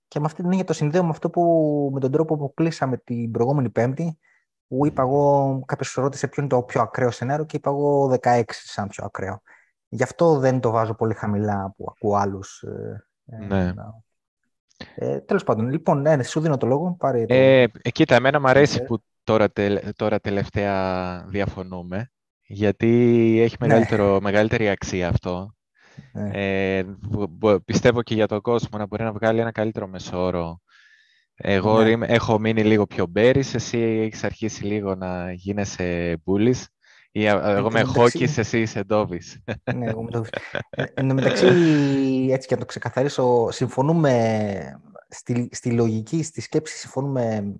Και 0.08 0.18
με 0.18 0.24
αυτή 0.26 0.40
την 0.40 0.50
έννοια 0.50 0.64
το 0.64 0.72
συνδέω 0.72 1.02
με 1.04 1.10
αυτό 1.10 1.30
που 1.30 1.90
με 1.92 2.00
τον 2.00 2.10
τρόπο 2.10 2.36
που 2.36 2.54
κλείσαμε 2.54 2.96
την 2.96 3.30
προηγούμενη 3.30 3.70
Πέμπτη, 3.70 4.18
που 4.68 4.86
είπα 4.86 5.02
εγώ, 5.02 5.62
κάποιος 5.66 5.94
ρώτησε 5.94 6.28
ποιο 6.28 6.42
είναι 6.42 6.50
το 6.50 6.62
πιο 6.62 6.80
ακραίο 6.80 7.10
σενάριο 7.10 7.44
και 7.44 7.56
είπα 7.56 7.70
εγώ 7.70 8.18
16 8.22 8.42
σαν 8.48 8.88
πιο 8.88 9.04
ακραίο. 9.04 9.42
Γι' 9.88 10.02
αυτό 10.02 10.38
δεν 10.38 10.60
το 10.60 10.70
βάζω 10.70 10.94
πολύ 10.94 11.14
χαμηλά 11.14 11.74
που 11.76 11.86
ακούω 11.88 12.14
άλλους. 12.14 12.62
Ε, 12.62 13.06
ε, 13.26 13.44
ναι. 13.46 13.72
Ε, 14.94 15.20
Τέλος 15.20 15.44
πάντων, 15.44 15.68
λοιπόν, 15.68 16.00
ναι, 16.00 16.22
σου 16.22 16.40
δίνω 16.40 16.56
το 16.56 16.66
λόγο. 16.66 16.96
Πάρε 16.98 17.26
το... 17.26 17.34
Ε, 17.34 17.66
κοίτα, 17.92 18.14
εμένα 18.14 18.40
μου 18.40 18.48
αρέσει 18.48 18.82
που 18.82 19.02
τώρα, 19.24 19.52
τώρα 19.96 20.20
τελευταία 20.20 21.24
διαφωνούμε, 21.28 22.10
γιατί 22.52 22.88
έχει 23.40 23.56
ναι. 23.60 23.66
μεγαλύτερο, 23.66 24.20
μεγαλύτερη 24.20 24.68
αξία 24.68 25.08
αυτό. 25.08 25.54
Ναι. 26.12 26.30
Ε, 26.32 26.84
πιστεύω 27.64 28.02
και 28.02 28.14
για 28.14 28.26
τον 28.26 28.40
κόσμο 28.40 28.78
να 28.78 28.86
μπορεί 28.86 29.02
να 29.02 29.12
βγάλει 29.12 29.40
ένα 29.40 29.52
καλύτερο 29.52 29.86
μεσόρο. 29.86 30.60
Εγώ 31.34 31.82
ναι. 31.82 32.06
έχω 32.06 32.38
μείνει 32.38 32.64
λίγο 32.64 32.86
πιο 32.86 33.06
μπέρις, 33.06 33.54
εσύ 33.54 33.78
έχεις 33.78 34.24
αρχίσει 34.24 34.64
λίγο 34.64 34.94
να 34.94 35.32
γίνεσαι 35.32 36.16
μπούλης. 36.24 36.68
Ή, 37.12 37.26
εγώ 37.26 37.68
είμαι 37.68 37.82
Χόκκις, 37.82 38.38
εσύ 38.38 38.60
είσαι 38.60 38.82
Ντόβι. 38.82 39.20
Ναι, 39.74 39.86
εγώ 39.86 40.00
είμαι 40.00 40.10
Ντόβι. 40.10 40.28
Ε, 40.70 40.84
εν 40.94 41.08
τω 41.08 41.14
μεταξύ, 41.14 41.46
έτσι 42.30 42.48
και 42.48 42.54
να 42.54 42.60
το 42.60 42.66
ξεκαθαρίσω, 42.66 43.50
συμφωνούμε 43.50 44.80
στη, 45.08 45.48
στη 45.52 45.70
λογική, 45.70 46.22
στη 46.22 46.40
σκέψη, 46.40 46.76
συμφωνούμε 46.76 47.54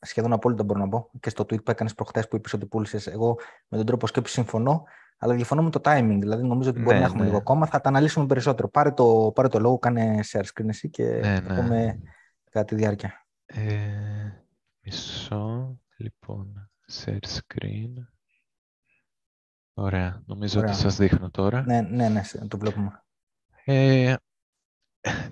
σχεδόν 0.00 0.32
απόλυτα 0.32 0.64
μπορώ 0.64 0.80
να 0.80 0.88
πω. 0.88 1.10
Και 1.20 1.30
στο 1.30 1.42
tweet 1.44 1.64
που 1.64 1.70
έκανες 1.70 1.94
προχθέ 1.94 2.26
που 2.30 2.36
είπες 2.36 2.52
ότι 2.52 2.66
πούλησες, 2.66 3.06
εγώ 3.06 3.38
με 3.68 3.76
τον 3.76 3.86
τρόπο 3.86 4.06
σκέψης 4.06 4.34
συμφωνώ. 4.34 4.84
Αλλά 5.18 5.34
διαφωνώ 5.34 5.62
με 5.62 5.70
το 5.70 5.80
timing. 5.84 6.16
Δηλαδή, 6.20 6.42
νομίζω 6.42 6.70
ότι 6.70 6.80
μπορεί 6.80 6.94
ναι, 6.94 7.00
να 7.00 7.06
έχουμε 7.06 7.20
ναι. 7.20 7.26
λίγο 7.26 7.38
ακόμα. 7.38 7.66
Θα 7.66 7.80
τα 7.80 7.88
αναλύσουμε 7.88 8.26
περισσότερο. 8.26 8.68
Πάρε 8.68 8.90
το, 8.90 9.32
πάρε 9.34 9.48
το 9.48 9.58
λόγο, 9.58 9.78
κάνε 9.78 10.20
share 10.32 10.44
screen 10.44 10.68
εσύ 10.68 10.90
και 10.90 11.04
ναι, 11.04 11.40
θα 11.40 11.52
ναι. 11.52 11.60
πούμε 11.60 11.98
κατά 12.50 12.64
τη 12.64 12.74
διάρκεια. 12.74 13.26
Ε, 13.46 13.68
μισό. 14.80 15.78
Λοιπόν, 15.96 16.70
share 16.92 17.18
screen. 17.38 17.92
Ωραία. 19.74 20.22
Νομίζω 20.26 20.58
Ωραία. 20.58 20.72
ότι 20.72 20.80
σας 20.80 20.96
δείχνω 20.96 21.30
τώρα. 21.30 21.62
Ναι, 21.66 21.80
ναι, 21.80 22.08
ναι, 22.08 22.22
το 22.48 22.58
βλέπουμε. 22.58 23.02
Ε, 23.64 24.14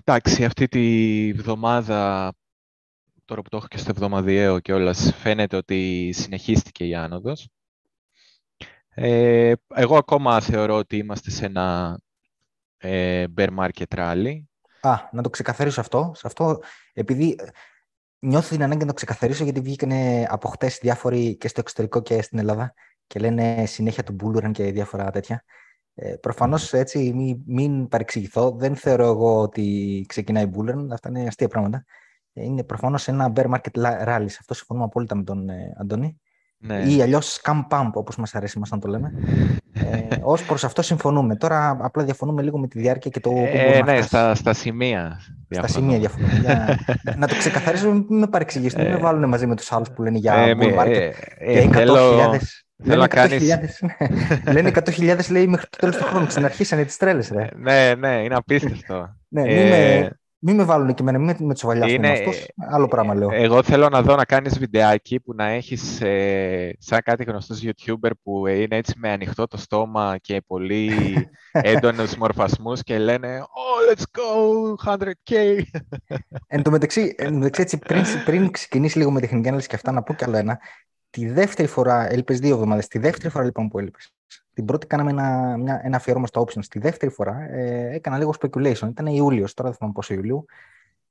εντάξει, 0.05 0.45
αυτή 0.45 0.69
τη 0.69 1.33
βδομάδα, 1.33 2.33
τώρα 3.27 3.43
που 3.43 3.49
το 3.49 3.57
έχω 3.57 3.67
και 3.67 3.79
στο 3.79 3.91
εβδομαδιαίο 3.91 4.61
και 4.61 4.73
όλας, 4.73 5.15
φαίνεται 5.15 5.57
ότι 5.57 6.11
συνεχίστηκε 6.15 6.87
η 6.87 6.95
άνοδος. 6.95 7.49
Ε, 8.89 9.53
εγώ 9.75 9.97
ακόμα 9.97 10.41
θεωρώ 10.41 10.77
ότι 10.77 10.97
είμαστε 10.97 11.31
σε 11.31 11.45
ένα 11.45 11.99
ε, 12.77 13.25
bear 13.37 13.49
market 13.59 13.97
rally. 13.97 14.43
Α, 14.81 14.95
να 15.13 15.23
το 15.23 15.31
ξεκαθαρίσω 15.31 15.81
αυτό. 15.81 16.13
Σε 16.15 16.27
αυτό 16.27 16.63
επειδή 16.93 17.39
νιώθω 18.19 18.55
την 18.55 18.63
ανάγκη 18.63 18.81
να 18.81 18.87
το 18.87 18.93
ξεκαθαρίσω 18.93 19.45
γιατί 19.45 19.61
βγήκαν 19.61 19.93
από 20.29 20.49
χτες 20.49 20.79
διάφοροι 20.83 21.37
και 21.37 21.49
στο 21.49 21.61
εξωτερικό 21.61 22.03
και 22.03 22.23
στην 22.23 22.39
Ελλάδα 22.39 22.75
και 23.07 23.19
λένε 23.19 23.67
συνέχεια 23.67 24.03
του 24.03 24.17
Bullrun 24.23 24.51
και 24.53 24.73
διάφορα 24.73 25.11
τέτοια. 25.11 25.45
Ε, 25.95 26.15
Προφανώς 26.15 26.73
έτσι, 26.73 27.13
μην, 27.13 27.43
μην 27.47 27.89
παρεξηγηθώ. 27.89 28.51
Δεν 28.51 28.77
θεωρώ 28.77 29.07
εγώ 29.07 29.41
ότι 29.41 30.05
ξεκινάει 30.09 30.51
Bullrun. 30.57 30.87
Αυτά 30.91 31.09
είναι 31.09 31.27
αστεία 31.27 31.49
πράγματα. 31.49 31.85
Ε, 32.39 32.45
είναι 32.45 32.63
προφανώς 32.63 33.09
ένα 33.09 33.33
bear 33.37 33.45
market 33.45 33.83
rally. 34.07 34.27
Σε 34.27 34.39
αυτό 34.41 34.55
συμφωνούμε 34.55 34.87
απόλυτα 34.87 35.17
με 35.17 35.23
τον 35.23 35.49
ε, 35.49 35.75
Αντώνη. 35.81 36.21
Ναι. 36.59 36.83
Ή 36.83 37.03
αλλιώς 37.03 37.41
scam 37.43 37.67
pump, 37.71 37.91
όπως 37.93 38.17
μας 38.17 38.35
αρέσει 38.35 38.59
μας 38.59 38.71
να 38.71 38.79
το 38.79 38.89
λέμε. 38.89 39.13
Ε, 39.73 40.17
Ω 40.33 40.35
προς 40.47 40.65
αυτό 40.65 40.83
συμφωνούμε. 40.83 41.37
Τώρα 41.37 41.77
απλά 41.81 42.05
διαφωνούμε 42.05 42.43
λίγο 42.43 42.59
με 42.59 42.69
τη 42.69 42.79
διάρκεια 42.79 43.11
και 43.11 43.21
το. 43.21 43.31
Ε, 43.35 43.83
ναι, 43.85 44.01
στα, 44.01 44.35
στα 44.35 44.53
σημεία. 44.53 45.21
Στα 45.51 45.67
σημεία 45.67 45.99
διαφωνούμε. 45.99 46.39
για... 46.41 46.79
να 47.21 47.27
το 47.27 47.35
ξεκαθαρίσουμε, 47.37 47.93
μην 47.93 48.19
με 48.19 48.27
παρεξηγήσετε. 48.27 48.83
μην 48.83 48.93
με 48.93 48.99
βάλουν 48.99 49.29
μαζί 49.29 49.47
με 49.47 49.57
τους 49.57 49.73
άλλους 49.73 49.91
που 49.91 50.03
λένε 50.03 50.19
για 50.19 50.35
ε, 50.35 50.55
market. 50.59 50.87
Ε, 50.87 51.13
ε, 51.39 51.69
θέλω... 51.69 51.97
Θέλω 52.85 53.01
να 53.01 53.09
κάνεις... 53.09 53.43
Ναι. 54.45 54.53
Λένε 54.53 54.71
100.000 54.75 55.31
λέει 55.31 55.47
μέχρι 55.47 55.67
το 55.71 55.79
τέλος 55.79 55.97
του 55.97 56.05
χρόνου. 56.05 56.27
Ξαναρχίσανε 56.27 56.85
τις 56.85 56.97
τρέλες, 56.97 57.29
ρε. 57.29 57.49
ναι, 57.57 57.95
ναι, 57.95 58.23
είναι 58.23 58.35
απίστευτο. 58.35 59.17
ναι, 59.29 59.43
ε... 59.43 60.11
Μην 60.49 60.57
με 60.57 60.65
βάλουν 60.65 60.95
και 60.95 61.03
εμένα, 61.03 61.19
μην 61.19 61.37
με 61.41 61.55
τσοβαλιάσουν 61.55 61.95
είναι... 61.95 62.09
αυτός. 62.09 62.47
Άλλο 62.57 62.89
πράγμα 62.89 63.15
λέω. 63.15 63.29
Εγώ 63.33 63.63
θέλω 63.63 63.89
να 63.89 64.03
δω 64.03 64.15
να 64.15 64.25
κάνεις 64.25 64.59
βιντεάκι 64.59 65.21
που 65.21 65.35
να 65.35 65.47
έχεις 65.47 66.01
ε, 66.01 66.77
σαν 66.79 67.01
κάτι 67.05 67.25
γνωστός 67.25 67.63
YouTuber 67.65 68.11
που 68.23 68.47
είναι 68.47 68.77
έτσι 68.77 68.95
με 68.97 69.11
ανοιχτό 69.11 69.47
το 69.47 69.57
στόμα 69.57 70.17
και 70.21 70.41
πολύ 70.47 70.91
έντονους 71.53 72.17
μορφασμούς 72.17 72.83
και 72.83 72.99
λένε 72.99 73.41
«Oh, 73.41 73.95
let's 73.95 74.03
go, 74.19 74.93
100K». 74.93 75.61
Εν 76.47 76.63
τω 76.63 76.71
μεταξύ, 76.71 77.15
έτσι, 77.41 77.79
πριν, 77.79 78.05
πριν 78.25 78.51
ξεκινήσει 78.51 78.99
λίγο 78.99 79.11
με 79.11 79.21
τεχνική 79.21 79.47
ανάλυση 79.47 79.69
και 79.69 79.75
αυτά, 79.75 79.93
να 79.93 80.03
πω 80.03 80.15
κι 80.15 80.25
άλλο 80.25 80.37
ένα. 80.37 80.59
Τη 81.11 81.29
δεύτερη 81.29 81.69
φορά, 81.69 82.13
έλειπες 82.13 82.39
δύο 82.39 82.55
εβδομάδες, 82.55 82.87
τη 82.87 82.99
δεύτερη 82.99 83.29
φορά 83.29 83.45
λοιπόν 83.45 83.69
που 83.69 83.79
έλειπες, 83.79 84.13
την 84.57 84.65
πρώτη 84.65 84.87
κάναμε 84.87 85.11
ένα, 85.11 85.57
μια, 85.57 85.81
ένα 85.85 85.97
αφιέρωμα 85.97 86.27
στα 86.27 86.41
options. 86.41 86.65
Τη 86.71 86.79
δεύτερη 86.79 87.13
φορά 87.13 87.41
ε, 87.51 87.95
έκανα 87.95 88.19
λίγο 88.19 88.35
speculation. 88.41 88.89
Ήταν 88.89 89.07
Ιούλιος, 89.07 89.55
τώρα 89.55 89.69
δεν 89.69 89.79
θυμάμαι 89.79 89.95
πόσο 89.95 90.15
Ιουλίου. 90.15 90.45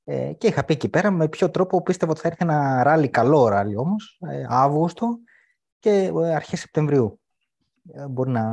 Ε, 0.04 0.32
και 0.32 0.46
είχα 0.46 0.64
πει 0.64 0.72
εκεί 0.72 0.88
πέρα 0.88 1.10
με 1.10 1.28
ποιο 1.28 1.50
τρόπο 1.50 1.82
πίστευα 1.82 2.12
ότι 2.12 2.20
θα 2.20 2.28
έρθει 2.28 2.44
ένα 2.44 2.82
ράλι, 2.82 3.08
καλό 3.08 3.48
ράλι 3.48 3.76
όμως, 3.76 4.18
ε, 4.28 4.46
Αύγουστο 4.48 5.18
και 5.78 6.12
ε, 6.22 6.34
αρχές 6.34 6.60
Σεπτεμβρίου. 6.60 7.20
Ε, 7.92 8.06
μπορεί 8.06 8.30
να 8.30 8.44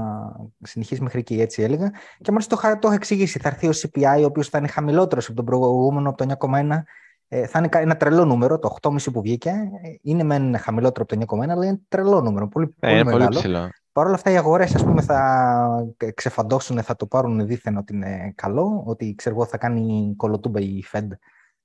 συνεχίσει 0.63 1.01
μέχρι 1.01 1.19
εκεί, 1.19 1.41
έτσι 1.41 1.61
έλεγα. 1.61 1.91
Και 2.21 2.31
μάλιστα 2.31 2.55
το, 2.55 2.61
το 2.61 2.87
έχω 2.87 2.95
εξηγήσει. 2.95 3.39
Θα 3.39 3.47
έρθει 3.47 3.67
ο 3.67 3.71
CPI, 3.73 4.21
ο 4.21 4.25
οποίος 4.25 4.49
θα 4.49 4.57
είναι 4.57 4.67
χαμηλότερος 4.67 5.25
από 5.25 5.35
τον 5.35 5.45
προηγούμενο, 5.45 6.09
από 6.09 6.25
το 6.25 6.35
9,1. 6.39 6.83
Ε, 7.27 7.47
θα 7.47 7.59
είναι 7.59 7.69
ένα 7.71 7.97
τρελό 7.97 8.25
νούμερο, 8.25 8.59
το 8.59 8.75
8,5 8.81 8.95
που 9.13 9.21
βγήκε. 9.21 9.53
Είναι 10.01 10.23
μεν 10.23 10.57
χαμηλότερο 10.57 11.05
από 11.09 11.25
το 11.25 11.37
9,1, 11.37 11.49
αλλά 11.49 11.65
είναι 11.65 11.79
τρελό 11.87 12.21
νούμερο. 12.21 12.47
Πολύ, 12.47 12.75
ε, 12.79 13.01
πολύ, 13.03 13.11
πολύ 13.11 13.27
ψηλό. 13.27 13.69
Παρ' 13.93 14.05
όλα 14.05 14.15
αυτά 14.15 14.31
οι 14.31 14.37
αγορές 14.37 14.75
ας 14.75 14.83
πούμε 14.83 15.01
θα 15.01 15.93
ξεφαντώσουν, 16.13 16.83
θα 16.83 16.95
το 16.95 17.05
πάρουν 17.05 17.47
δίθεν 17.47 17.77
ότι 17.77 17.93
είναι 17.93 18.33
καλό, 18.35 18.83
ότι 18.85 19.15
ξέρω 19.15 19.35
εγώ 19.35 19.45
θα 19.45 19.57
κάνει 19.57 20.13
κολοτούμπα 20.17 20.59
η 20.59 20.83
Fed 20.91 21.07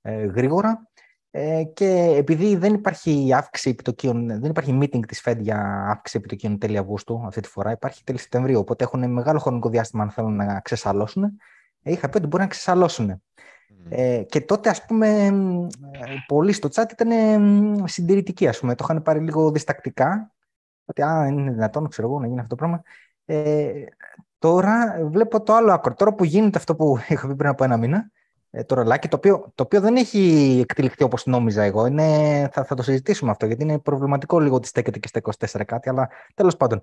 ε, 0.01 0.25
γρήγορα 0.25 0.89
ε, 1.31 1.63
και 1.63 2.13
επειδή 2.17 2.55
δεν 2.55 2.73
υπάρχει 2.73 3.33
αύξηση 3.33 3.69
επιτοκίων, 3.69 4.27
δεν 4.27 4.49
υπάρχει 4.49 4.79
meeting 4.81 5.05
της 5.07 5.21
Fed 5.25 5.37
για 5.39 5.85
αύξηση 5.89 6.17
επιτοκίων 6.17 6.57
τέλη 6.57 6.77
Αυγούστου 6.77 7.23
αυτή 7.25 7.41
τη 7.41 7.47
φορά, 7.47 7.71
υπάρχει 7.71 8.03
τέλη 8.03 8.17
Σεπτεμβρίου, 8.17 8.59
οπότε 8.59 8.83
έχουν 8.83 9.11
μεγάλο 9.11 9.39
χρονικό 9.39 9.69
διάστημα 9.69 10.03
αν 10.03 10.09
θέλουν 10.09 10.35
να 10.35 10.59
ξεσαλώσουν. 10.59 11.23
Ε, 11.83 11.91
είχα 11.91 12.09
πει 12.09 12.17
ότι 12.17 12.27
μπορεί 12.27 12.43
να 12.43 12.49
ξεσαλώσουν. 12.49 13.11
Mm. 13.11 13.73
Ε, 13.89 14.23
και 14.23 14.41
τότε, 14.41 14.69
ας 14.69 14.85
πούμε, 14.85 15.07
ε, 15.91 16.13
πολλοί 16.27 16.51
στο 16.51 16.69
chat 16.73 16.85
ήταν 16.91 17.09
συντηρητικοί, 17.87 18.47
ας 18.47 18.59
πούμε. 18.59 18.75
Το 18.75 18.85
είχαν 18.89 19.01
πάρει 19.01 19.19
λίγο 19.19 19.51
διστακτικά 19.51 20.31
ότι 20.89 21.01
α, 21.01 21.27
είναι 21.27 21.51
δυνατόν 21.51 21.87
ξέρω 21.87 22.07
εγώ, 22.07 22.19
να 22.19 22.27
γίνει 22.27 22.39
αυτό 22.39 22.55
το 22.55 22.55
πράγμα. 22.55 22.81
Ε, 23.25 23.83
τώρα 24.37 24.99
βλέπω 25.09 25.41
το 25.43 25.53
άλλο 25.53 25.71
άκρο. 25.71 25.93
Τώρα 25.93 26.13
που 26.13 26.23
γίνεται 26.23 26.57
αυτό 26.57 26.75
που 26.75 26.97
είχα 27.09 27.27
πει 27.27 27.35
πριν 27.35 27.49
από 27.49 27.63
ένα 27.63 27.77
μήνα, 27.77 28.11
ε, 28.49 28.63
το 28.63 28.75
ρολάκι, 28.75 29.07
το 29.07 29.15
οποίο, 29.15 29.51
το 29.55 29.63
οποίο 29.63 29.81
δεν 29.81 29.95
έχει 29.95 30.57
εκτελεχθεί 30.61 31.03
όπως 31.03 31.25
νόμιζα 31.25 31.63
εγώ. 31.63 31.85
Είναι, 31.85 32.49
θα, 32.51 32.63
θα 32.63 32.75
το 32.75 32.83
συζητήσουμε 32.83 33.31
αυτό, 33.31 33.45
γιατί 33.45 33.63
είναι 33.63 33.79
προβληματικό 33.79 34.39
λίγο 34.39 34.55
ότι 34.55 34.67
στέκεται 34.67 34.99
και 34.99 35.07
στα 35.07 35.21
24 35.59 35.63
κάτι, 35.65 35.89
αλλά 35.89 36.09
τέλος 36.33 36.57
πάντων. 36.57 36.81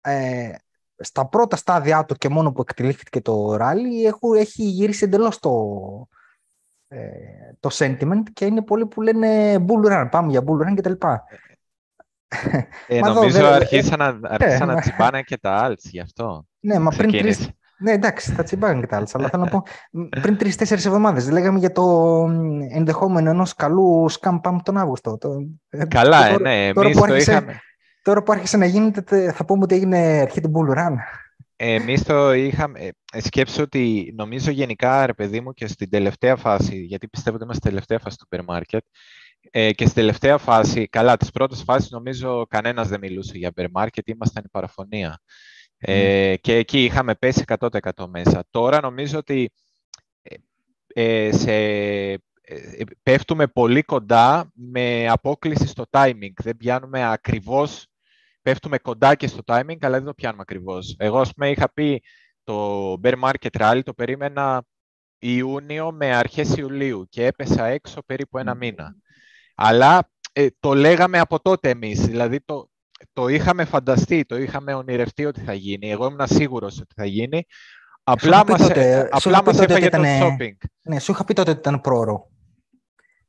Ε, 0.00 0.54
στα 0.96 1.26
πρώτα 1.26 1.56
στάδια 1.56 2.04
του 2.04 2.14
και 2.14 2.28
μόνο 2.28 2.52
που 2.52 2.60
εκτελήχθηκε 2.60 3.20
το 3.20 3.56
ράλι 3.56 4.12
έχει 4.36 4.62
γυρίσει 4.62 5.04
εντελώς 5.04 5.38
το, 5.38 5.52
ε, 6.88 7.08
το 7.60 7.68
sentiment 7.72 8.22
και 8.32 8.44
είναι 8.44 8.62
πολλοί 8.62 8.86
που 8.86 9.02
λένε 9.02 9.56
bull 9.68 9.92
run, 9.92 10.08
πάμε 10.10 10.30
για 10.30 10.44
bull 10.46 10.68
run 10.68 10.74
κτλ. 10.76 11.06
Ε, 12.86 13.00
νομίζω 13.00 13.40
δω, 13.40 13.46
αρχίσαν, 13.52 13.98
να, 13.98 14.06
ε, 14.06 14.18
αρχίσαν 14.22 14.68
να 14.68 14.80
τσιμπάνε 14.80 15.22
και 15.22 15.38
τα 15.38 15.68
alts 15.68 15.82
γι' 15.82 16.00
αυτό. 16.00 16.46
Ναι, 16.60 16.78
μα 16.78 16.90
πριν 16.90 17.10
τρεις, 17.10 17.48
ναι, 17.78 17.92
εντάξει, 17.92 18.32
θα 18.32 18.42
τσιμπάνε 18.42 18.80
και 18.80 18.86
τα 18.86 19.02
alts, 19.02 19.10
αλλά 19.12 19.28
θέλω 19.28 19.44
να 19.44 19.50
πω 19.50 19.62
πριν 20.20 20.36
τρει-τέσσερι 20.36 20.82
εβδομάδες 20.86 21.30
λέγαμε 21.30 21.58
για 21.58 21.72
το 21.72 22.26
ενδεχόμενο 22.70 23.30
ενός 23.30 23.54
καλού 23.54 24.06
scam 24.10 24.40
pump 24.40 24.56
τον 24.62 24.76
Αύγουστο. 24.76 25.18
Το, 25.18 25.46
ε, 25.68 25.84
Καλά, 25.84 26.28
τώρα, 26.28 26.40
ναι, 26.40 26.66
εμείς 26.66 26.96
το 26.96 27.02
άρχισε, 27.02 27.30
είχαμε. 27.30 27.58
Τώρα 28.02 28.22
που 28.22 28.32
άρχισε 28.32 28.56
να 28.56 28.64
γίνεται, 28.64 29.32
θα 29.32 29.44
πούμε 29.44 29.62
ότι 29.62 29.74
έγινε 29.74 29.98
αρχή 29.98 30.40
του 30.40 30.52
bull 30.54 30.78
run. 30.78 30.94
Εμείς 31.56 32.02
το 32.02 32.32
είχαμε, 32.32 32.80
σκέψω 33.16 33.62
ότι 33.62 34.14
νομίζω 34.16 34.50
γενικά, 34.50 35.06
ρε 35.06 35.12
παιδί 35.12 35.40
μου, 35.40 35.52
και 35.52 35.66
στην 35.66 35.90
τελευταία 35.90 36.36
φάση, 36.36 36.76
γιατί 36.76 37.08
πιστεύω 37.08 37.36
ότι 37.36 37.44
είμαστε 37.44 37.68
στην 37.68 37.70
τελευταία 37.70 37.98
φάση 37.98 38.16
του 38.16 38.26
supermarket, 38.30 38.78
ε, 39.50 39.72
και 39.72 39.84
στη 39.84 39.94
τελευταία 39.94 40.38
φάση, 40.38 40.88
καλά, 40.88 41.16
τις 41.16 41.30
πρώτες 41.30 41.62
φάσεις 41.62 41.90
νομίζω 41.90 42.46
κανένας 42.48 42.88
δεν 42.88 43.00
μιλούσε 43.00 43.38
για 43.38 43.52
bear 43.56 43.66
market, 43.72 44.02
ήμασταν 44.04 44.42
η 44.46 44.48
παραφωνία. 44.50 45.20
Ε, 45.78 46.36
και 46.36 46.56
εκεί 46.56 46.84
είχαμε 46.84 47.14
πέσει 47.14 47.44
100% 47.58 48.06
μέσα. 48.08 48.44
Τώρα 48.50 48.80
νομίζω 48.80 49.18
ότι 49.18 49.52
ε, 50.22 50.34
ε 51.26 51.32
σε, 51.32 51.52
ε, 52.46 52.84
πέφτουμε 53.02 53.46
πολύ 53.46 53.82
κοντά 53.82 54.50
με 54.54 55.08
απόκληση 55.08 55.66
στο 55.66 55.84
timing. 55.90 56.32
Δεν 56.42 56.56
πιάνουμε 56.56 57.12
ακριβώς, 57.12 57.86
πέφτουμε 58.42 58.78
κοντά 58.78 59.14
και 59.14 59.26
στο 59.26 59.40
timing, 59.46 59.76
αλλά 59.80 59.96
δεν 59.96 60.04
το 60.04 60.14
πιάνουμε 60.14 60.42
ακριβώς. 60.42 60.94
Εγώ, 60.98 61.20
ας 61.20 61.32
πούμε, 61.34 61.50
είχα 61.50 61.72
πει 61.72 62.02
το 62.44 62.92
bear 63.02 63.14
market 63.22 63.58
rally, 63.58 63.80
το 63.84 63.94
περίμενα 63.94 64.64
Ιούνιο 65.18 65.92
με 65.92 66.14
αρχές 66.14 66.56
Ιουλίου 66.56 67.06
και 67.08 67.26
έπεσα 67.26 67.64
έξω 67.64 68.02
περίπου 68.06 68.38
ένα 68.38 68.54
μήνα. 68.54 68.96
Αλλά 69.54 70.10
ε, 70.32 70.46
το 70.60 70.74
λέγαμε 70.74 71.18
από 71.18 71.40
τότε 71.40 71.68
εμείς, 71.68 72.06
δηλαδή 72.06 72.40
το, 72.44 72.68
το 73.12 73.28
είχαμε 73.28 73.64
φανταστεί, 73.64 74.24
το 74.24 74.36
είχαμε 74.36 74.74
ονειρευτεί 74.74 75.24
ότι 75.24 75.40
θα 75.40 75.54
γίνει. 75.54 75.90
Εγώ 75.90 76.06
ήμουν 76.06 76.26
σίγουρος 76.26 76.80
ότι 76.80 76.94
θα 76.96 77.04
γίνει. 77.04 77.46
Απλά 78.04 78.44
μας, 78.46 78.60
τότε, 78.60 79.08
απλά 79.12 79.42
μας 79.44 79.58
έφαγε 79.58 79.88
το 79.88 80.02
shopping. 80.02 80.56
Ναι, 80.82 80.98
σου 80.98 81.12
είχα 81.12 81.24
πει 81.24 81.34
τότε 81.34 81.50
ότι 81.50 81.58
ήταν 81.58 81.80
πρόωρο. 81.80 82.30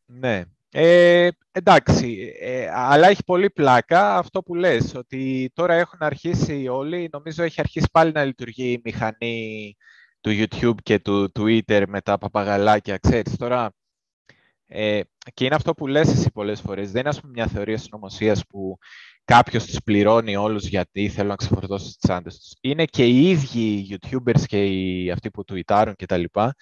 Ναι. 0.05 0.44
Ε, 0.72 1.29
εντάξει, 1.51 2.34
ε, 2.39 2.67
αλλά 2.74 3.08
έχει 3.08 3.24
πολύ 3.24 3.50
πλάκα 3.50 4.17
αυτό 4.17 4.41
που 4.44 4.55
λες, 4.55 4.96
ότι 4.96 5.51
τώρα 5.53 5.74
έχουν 5.74 6.00
αρχίσει 6.01 6.67
όλοι, 6.67 7.10
νομίζω 7.12 7.44
έχει 7.44 7.60
αρχίσει 7.60 7.88
πάλι 7.91 8.12
να 8.12 8.24
λειτουργεί 8.24 8.72
η 8.72 8.82
μηχανή 8.84 9.75
του 10.22 10.32
YouTube 10.32 10.75
και 10.84 11.00
του 11.00 11.32
Twitter 11.39 11.84
με 11.88 12.01
τα 12.01 12.17
παπαγαλάκια, 12.17 12.98
ξέρεις, 12.98 13.36
τώρα 13.38 13.72
ε, 14.67 15.01
και 15.34 15.45
είναι 15.45 15.55
αυτό 15.55 15.74
που 15.74 15.88
λες 15.88 16.10
εσύ 16.10 16.31
πολλές 16.31 16.62
φορές. 16.62 16.91
Δεν 16.91 17.00
είναι 17.00 17.10
ας 17.10 17.19
πούμε, 17.19 17.31
μια 17.36 17.48
θεωρία 17.48 17.77
συνωμοσίας 17.77 18.45
που 18.48 18.77
κάποιος 19.24 19.65
τους 19.65 19.77
πληρώνει 19.84 20.36
όλους 20.36 20.67
γιατί 20.67 21.10
θέλουν 21.10 21.29
να 21.29 21.36
ξεφορτώσουν 21.36 21.88
τις 21.88 21.98
τσάντες 21.98 22.39
τους. 22.39 22.53
Είναι 22.62 22.86
και 22.86 23.05
οι 23.05 23.29
ίδιοι 23.29 23.60
οι 23.60 24.00
YouTubers 24.00 24.41
και 24.45 24.65
οι, 24.65 25.12
αυτοί 25.12 25.31
που 25.31 25.43
τουιτάρουν 25.43 25.95
και 25.95 26.05
τα 26.05 26.17
λοιπά, 26.17 26.55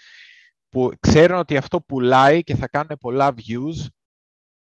που 0.69 0.91
ξέρουν 0.99 1.37
ότι 1.37 1.57
αυτό 1.57 1.81
πουλάει 1.81 2.43
και 2.43 2.55
θα 2.55 2.67
κάνουν 2.67 2.97
πολλά 2.99 3.33
views 3.37 3.87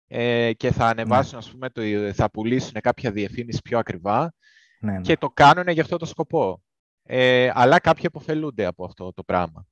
ε, 0.07 0.53
και 0.53 0.71
θα 0.71 0.85
ανεβάσουν, 0.85 1.31
ναι. 1.31 1.37
ας 1.37 1.51
πούμε, 1.51 1.69
το, 1.69 2.13
θα 2.13 2.31
πουλήσουν 2.31 2.81
κάποια 2.81 3.11
διαφήμιση 3.11 3.61
πιο 3.61 3.79
ακριβά 3.79 4.33
ναι, 4.79 4.91
ναι. 4.91 5.01
και 5.01 5.17
το 5.17 5.29
κάνουν 5.29 5.67
για 5.67 5.81
αυτό 5.81 5.97
το 5.97 6.05
σκοπό. 6.05 6.61
Ε, 7.03 7.51
αλλά 7.53 7.79
κάποιοι 7.79 8.05
αποφελούνται 8.05 8.65
από 8.65 8.85
αυτό 8.85 9.13
το 9.13 9.23
πράγμα. 9.23 9.65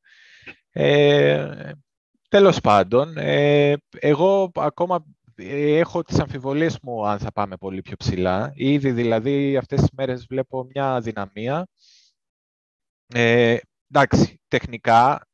Ε, 0.71 1.71
Τέλος 2.35 2.61
πάντων, 2.61 3.17
ε, 3.17 3.75
εγώ 3.99 4.51
ακόμα 4.55 5.05
έχω 5.35 6.03
τις 6.03 6.19
αμφιβολίες 6.19 6.79
μου 6.81 7.07
αν 7.07 7.19
θα 7.19 7.31
πάμε 7.31 7.57
πολύ 7.57 7.81
πιο 7.81 7.95
ψηλά. 7.95 8.51
Ήδη 8.55 8.91
δηλαδή 8.91 9.57
αυτές 9.57 9.79
τις 9.79 9.89
μέρες 9.91 10.25
βλέπω 10.29 10.67
μια 10.73 11.01
δυναμία. 11.01 11.67
Ε, 13.13 13.57
εντάξει, 13.91 14.41
τεχνικά, 14.47 15.27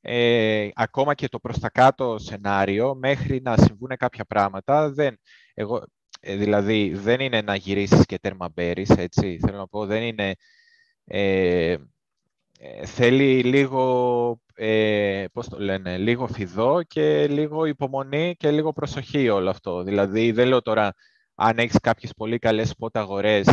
ε, 0.00 0.68
ακόμα 0.74 1.14
και 1.14 1.28
το 1.28 1.38
προς 1.38 1.58
τα 1.58 1.70
κάτω 1.70 2.18
σενάριο, 2.18 2.94
μέχρι 2.94 3.40
να 3.40 3.56
συμβούν 3.56 3.96
κάποια 3.96 4.24
πράγματα, 4.24 4.90
δεν, 4.90 5.18
εγώ, 5.54 5.84
ε, 6.20 6.36
δηλαδή 6.36 6.94
δεν 6.94 7.20
είναι 7.20 7.40
να 7.40 7.54
γυρίσεις 7.54 8.04
και 8.04 8.18
τέρμα 8.18 8.48
μπέρις, 8.48 8.90
έτσι, 8.90 9.38
θέλω 9.40 9.56
να 9.56 9.68
πω, 9.68 9.86
δεν 9.86 10.02
είναι... 10.02 10.34
Ε, 11.04 11.76
ε, 12.66 12.86
θέλει 12.86 13.42
λίγο, 13.42 14.40
ε, 14.54 15.24
πώς 15.32 15.48
το 15.48 15.58
λένε, 15.58 15.98
λίγο 15.98 16.26
φιδό 16.26 16.82
και 16.82 17.26
λίγο 17.28 17.64
υπομονή 17.64 18.34
και 18.36 18.50
λίγο 18.50 18.72
προσοχή 18.72 19.28
όλο 19.28 19.50
αυτό. 19.50 19.82
Δηλαδή, 19.82 20.32
δεν 20.32 20.48
λέω 20.48 20.62
τώρα, 20.62 20.94
αν 21.34 21.58
έχεις 21.58 21.78
κάποιες 21.80 22.12
πολύ 22.16 22.38
καλές 22.38 22.74
spot 22.78 22.88
αγορές, 22.92 23.46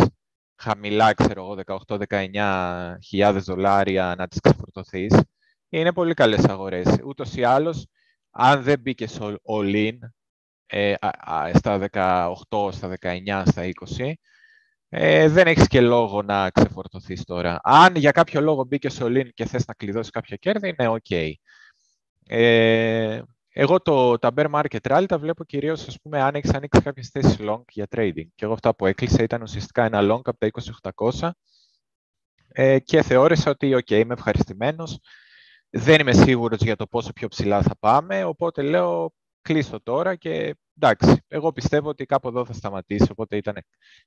χαμηλά, 0.56 1.14
ξέρω 1.14 1.44
εγώ, 1.44 1.56
18-19 1.56 2.98
χιλιάδες 3.04 3.44
δολάρια 3.44 4.16
να 4.18 4.28
τις 4.28 4.40
ξεφορτωθείς, 4.40 5.16
είναι 5.70 5.94
πολύ 5.94 6.14
καλές 6.14 6.46
αγορές. 6.46 6.98
Ούτως 7.06 7.36
ή 7.36 7.44
άλλως, 7.44 7.88
αν 8.32 8.64
δεν 8.64 8.80
μπήκες 8.80 9.20
all 9.22 9.76
in, 9.76 9.98
ε, 10.66 10.94
στα 11.54 11.78
18, 11.78 12.72
στα 12.72 12.88
19, 12.88 13.44
στα 13.46 13.64
20, 13.64 14.20
ε, 14.94 15.28
δεν 15.28 15.48
έχεις 15.48 15.68
και 15.68 15.82
λόγο 15.82 16.22
να 16.22 16.50
ξεφορτωθείς 16.50 17.24
τώρα. 17.24 17.60
Αν 17.64 17.96
για 17.96 18.12
κάποιο 18.12 18.42
λόγο 18.42 18.64
μπήκε 18.64 18.90
στο 18.90 19.06
Lean 19.06 19.30
και 19.34 19.46
θες 19.46 19.66
να 19.68 19.74
κλειδώσεις 19.74 20.12
κάποια 20.12 20.36
κέρδη, 20.36 20.68
είναι 20.68 21.00
ok. 21.00 21.32
Ε, 22.28 23.22
εγώ 23.50 23.82
το, 23.82 24.18
τα 24.18 24.32
bear 24.36 24.52
market 24.52 24.80
rally 24.82 25.06
τα 25.08 25.20
βλέπω 25.20 25.44
κυρίως, 25.44 25.88
ας 25.88 25.98
πούμε, 26.02 26.22
αν 26.22 26.36
έχεις 26.36 26.54
ανοίξει 26.54 26.82
κάποιες 26.82 27.10
θέσεις 27.10 27.38
long 27.40 27.62
για 27.72 27.88
trading. 27.96 28.28
Και 28.36 28.46
εγώ 28.46 28.54
αυτά 28.54 28.76
που 28.76 28.86
έκλεισα 28.86 29.24
ήταν 29.24 29.42
ουσιαστικά 29.42 29.84
ένα 29.84 30.00
long 30.02 30.22
από 30.24 30.38
τα 30.38 30.50
2800 31.20 31.30
ε, 32.48 32.80
και 32.80 33.02
θεώρησα 33.02 33.52
ότι, 33.52 33.76
ok, 33.76 33.92
είμαι 33.92 34.14
ευχαριστημένος. 34.14 35.00
Δεν 35.70 36.00
είμαι 36.00 36.14
σίγουρος 36.14 36.60
για 36.60 36.76
το 36.76 36.88
πόσο 36.88 37.14
πιο 37.14 37.28
ψηλά 37.28 37.62
θα 37.62 37.76
πάμε, 37.80 38.24
οπότε 38.24 38.62
λέω 38.62 39.14
κλείσω 39.42 39.82
τώρα 39.84 40.16
και 40.16 40.56
εντάξει, 40.80 41.24
εγώ 41.28 41.52
πιστεύω 41.52 41.90
ότι 41.90 42.06
κάπου 42.06 42.28
εδώ 42.28 42.46
θα 42.46 42.54
σταματήσει, 42.54 43.08
οπότε 43.12 43.38
ήταν 43.38 43.58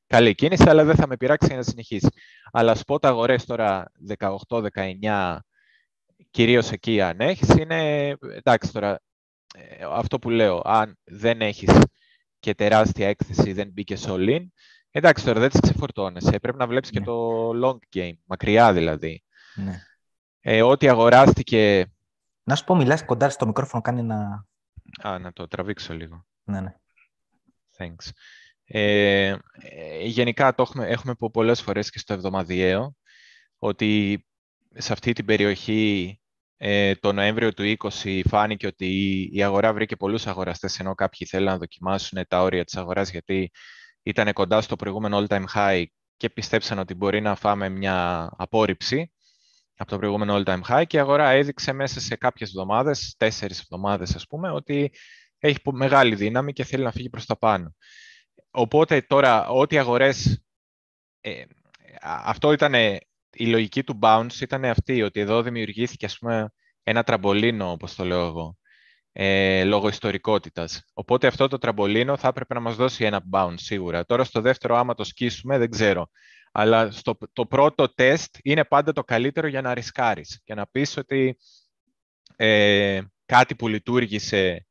καλή 0.07 0.35
κίνηση, 0.35 0.69
αλλά 0.69 0.85
δεν 0.85 0.97
θα 0.97 1.07
με 1.07 1.17
πειράξει 1.17 1.47
για 1.47 1.57
να 1.57 1.63
συνεχίσει. 1.63 2.09
Αλλά 2.53 2.75
σπότα 2.75 3.09
αγορές 3.09 3.45
τώρα 3.45 3.93
18-19, 4.19 5.39
κυρίως 6.31 6.71
εκεί 6.71 7.01
αν 7.01 7.21
έχεις, 7.21 7.49
είναι 7.49 8.09
εντάξει 8.21 8.73
τώρα, 8.73 9.01
ε, 9.55 9.85
αυτό 9.91 10.19
που 10.19 10.31
λέω, 10.31 10.61
αν 10.65 10.99
δεν 11.05 11.41
έχεις 11.41 11.71
και 12.39 12.55
τεράστια 12.55 13.09
έκθεση, 13.09 13.53
δεν 13.53 13.71
μπήκες 13.73 14.05
all 14.09 14.29
in, 14.29 14.47
εντάξει 14.91 15.25
τώρα 15.25 15.41
δεν 15.41 15.51
τις 15.51 15.61
ξεφορτώνεσαι, 15.61 16.39
πρέπει 16.39 16.59
να 16.59 16.67
βλέπεις 16.67 16.91
και 16.91 16.99
ναι. 16.99 17.05
το 17.05 17.51
long 17.65 17.97
game, 17.97 18.17
μακριά 18.25 18.73
δηλαδή. 18.73 19.25
Ναι. 19.55 19.81
Ε, 20.41 20.63
ό,τι 20.63 20.89
αγοράστηκε... 20.89 21.87
Να 22.43 22.55
σου 22.55 22.65
πω, 22.65 22.75
μιλάς 22.75 23.05
κοντά 23.05 23.29
στο 23.29 23.47
μικρόφωνο, 23.47 23.83
κάνει 23.83 24.01
ένα... 24.01 24.47
Α, 25.03 25.19
να 25.19 25.33
το 25.33 25.49
τραβήξω 25.49 25.95
λίγο. 25.95 26.27
Ναι, 26.45 26.61
ναι. 26.61 26.75
Thanks. 27.79 28.11
Ε, 28.67 29.37
ε, 29.61 30.05
γενικά 30.05 30.55
το 30.55 30.63
έχουμε, 30.63 30.87
έχουμε 30.87 31.15
πω 31.15 31.31
πολλές 31.31 31.63
φορές 31.63 31.91
και 31.91 31.99
στο 31.99 32.13
εβδομαδιαίο 32.13 32.97
ότι 33.59 34.25
σε 34.75 34.93
αυτή 34.93 35.13
την 35.13 35.25
περιοχή 35.25 36.19
ε, 36.57 36.95
το 36.95 37.13
Νοέμβριο 37.13 37.53
του 37.53 37.75
20 38.03 38.21
φάνηκε 38.29 38.67
ότι 38.67 38.89
η, 39.33 39.43
αγορά 39.43 39.73
βρήκε 39.73 39.97
πολλούς 39.97 40.27
αγοραστές 40.27 40.81
ενώ 40.81 40.95
κάποιοι 40.95 41.27
θέλουν 41.27 41.47
να 41.47 41.59
δοκιμάσουν 41.59 42.25
τα 42.29 42.43
όρια 42.43 42.65
της 42.65 42.77
αγοράς 42.77 43.11
γιατί 43.11 43.51
ήταν 44.03 44.33
κοντά 44.33 44.61
στο 44.61 44.77
προηγούμενο 44.77 45.25
all-time 45.29 45.45
high 45.55 45.85
και 46.17 46.31
πιστέψαν 46.31 46.79
ότι 46.79 46.95
μπορεί 46.95 47.21
να 47.21 47.35
φάμε 47.35 47.69
μια 47.69 48.29
απόρριψη 48.37 49.14
από 49.77 49.91
το 49.91 49.99
προηγούμενο 49.99 50.37
all-time 50.37 50.61
high 50.69 50.85
και 50.87 50.97
η 50.97 51.01
αγορά 51.01 51.31
έδειξε 51.31 51.73
μέσα 51.73 52.01
σε 52.01 52.17
κάποιες 52.17 52.49
εβδομάδες, 52.49 53.15
τέσσερις 53.17 53.61
εβδομάδες 53.61 54.15
ας 54.15 54.27
πούμε, 54.27 54.51
ότι 54.51 54.93
έχει 55.39 55.59
μεγάλη 55.73 56.15
δύναμη 56.15 56.53
και 56.53 56.65
θέλει 56.65 56.83
να 56.83 56.93
φύγει 56.93 57.11
προς 57.11 57.27
τα 57.27 57.39
πάνω. 57.39 57.75
Οπότε 58.51 59.01
τώρα 59.01 59.49
ό,τι 59.49 59.79
αγορές, 59.79 60.45
ε, 61.21 61.43
αυτό 62.01 62.53
ήταν 62.53 62.75
η 63.35 63.47
λογική 63.47 63.85
του 63.85 63.99
bounce 64.03 64.41
ήταν 64.41 64.65
αυτή, 64.65 65.03
ότι 65.03 65.21
εδώ 65.21 65.43
δημιουργήθηκε 65.43 66.07
ας 66.07 66.19
πούμε 66.19 66.53
ένα 66.83 67.03
τραμπολίνο, 67.03 67.71
όπως 67.71 67.95
το 67.95 68.05
λέω 68.05 68.27
εγώ, 68.27 68.57
ε, 69.13 69.65
λόγω 69.65 69.89
ιστορικότητας. 69.89 70.85
Οπότε 70.93 71.27
αυτό 71.27 71.49
το 71.49 71.59
τραμπολίνο 71.59 72.17
θα 72.17 72.29
έπρεπε 72.29 72.55
να 72.55 72.61
μας 72.61 72.77
δώσει 72.77 73.05
ένα 73.05 73.23
bounce 73.33 73.55
σίγουρα. 73.57 74.05
Τώρα 74.05 74.25
στο 74.25 74.41
δεύτερο 74.41 74.77
άμα 74.77 74.95
το 74.95 75.05
σκίσουμε 75.05 75.59
δεν 75.59 75.71
ξέρω. 75.71 76.11
Αλλά 76.57 76.91
στο, 76.91 77.19
το 77.33 77.47
πρώτο 77.47 77.95
τεστ 77.95 78.37
είναι 78.43 78.65
πάντα 78.65 78.93
το 78.93 79.05
καλύτερο 79.05 79.47
για 79.47 79.61
να 79.61 79.75
ρισκάρεις 79.75 80.41
και 80.45 80.55
να 80.55 80.67
πεις 80.67 80.97
ότι 80.97 81.37
ε, 82.37 83.01
κάτι 83.27 83.55
που 83.55 83.69
λειτουργήσε 83.69 84.67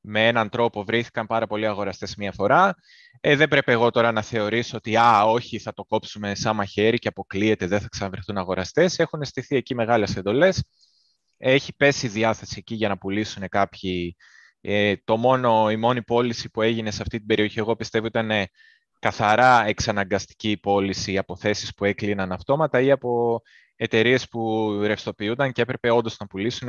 με 0.00 0.26
έναν 0.26 0.48
τρόπο 0.48 0.84
βρήθηκαν 0.84 1.26
πάρα 1.26 1.46
πολλοί 1.46 1.66
αγοραστές 1.66 2.16
μία 2.16 2.32
φορά. 2.32 2.74
Ε, 3.20 3.36
δεν 3.36 3.48
πρέπει 3.48 3.72
εγώ 3.72 3.90
τώρα 3.90 4.12
να 4.12 4.22
θεωρήσω 4.22 4.76
ότι 4.76 4.96
«Α, 4.96 5.24
όχι, 5.24 5.58
θα 5.58 5.72
το 5.72 5.84
κόψουμε 5.84 6.34
σαν 6.34 6.56
μαχαίρι 6.56 6.98
και 6.98 7.08
αποκλείεται, 7.08 7.66
δεν 7.66 7.80
θα 7.80 7.88
ξαναβρεθούν 7.90 8.38
αγοραστές». 8.38 8.98
Έχουν 8.98 9.24
στηθεί 9.24 9.56
εκεί 9.56 9.74
μεγάλες 9.74 10.16
εντολές. 10.16 10.64
Έχει 11.36 11.76
πέσει 11.76 12.06
η 12.06 12.08
διάθεση 12.08 12.54
εκεί 12.58 12.74
για 12.74 12.88
να 12.88 12.98
πουλήσουν 12.98 13.48
κάποιοι. 13.48 14.16
Ε, 14.60 14.94
το 15.04 15.16
μόνο, 15.16 15.70
η 15.70 15.76
μόνη 15.76 16.02
πώληση 16.02 16.50
που 16.50 16.62
έγινε 16.62 16.90
σε 16.90 17.02
αυτή 17.02 17.18
την 17.18 17.26
περιοχή, 17.26 17.58
εγώ 17.58 17.76
πιστεύω, 17.76 18.06
ήταν 18.06 18.30
καθαρά 19.02 19.66
εξαναγκαστική 19.66 20.56
πώληση 20.56 21.18
από 21.18 21.36
θέσεις 21.36 21.74
που 21.74 21.84
έκλειναν 21.84 22.32
αυτόματα 22.32 22.80
ή 22.80 22.90
από 22.90 23.40
εταιρείες 23.76 24.28
που 24.28 24.70
ρευστοποιούνταν 24.82 25.52
και 25.52 25.62
έπρεπε 25.62 25.90
όντως 25.90 26.16
να 26.18 26.26
πουλήσουν. 26.26 26.68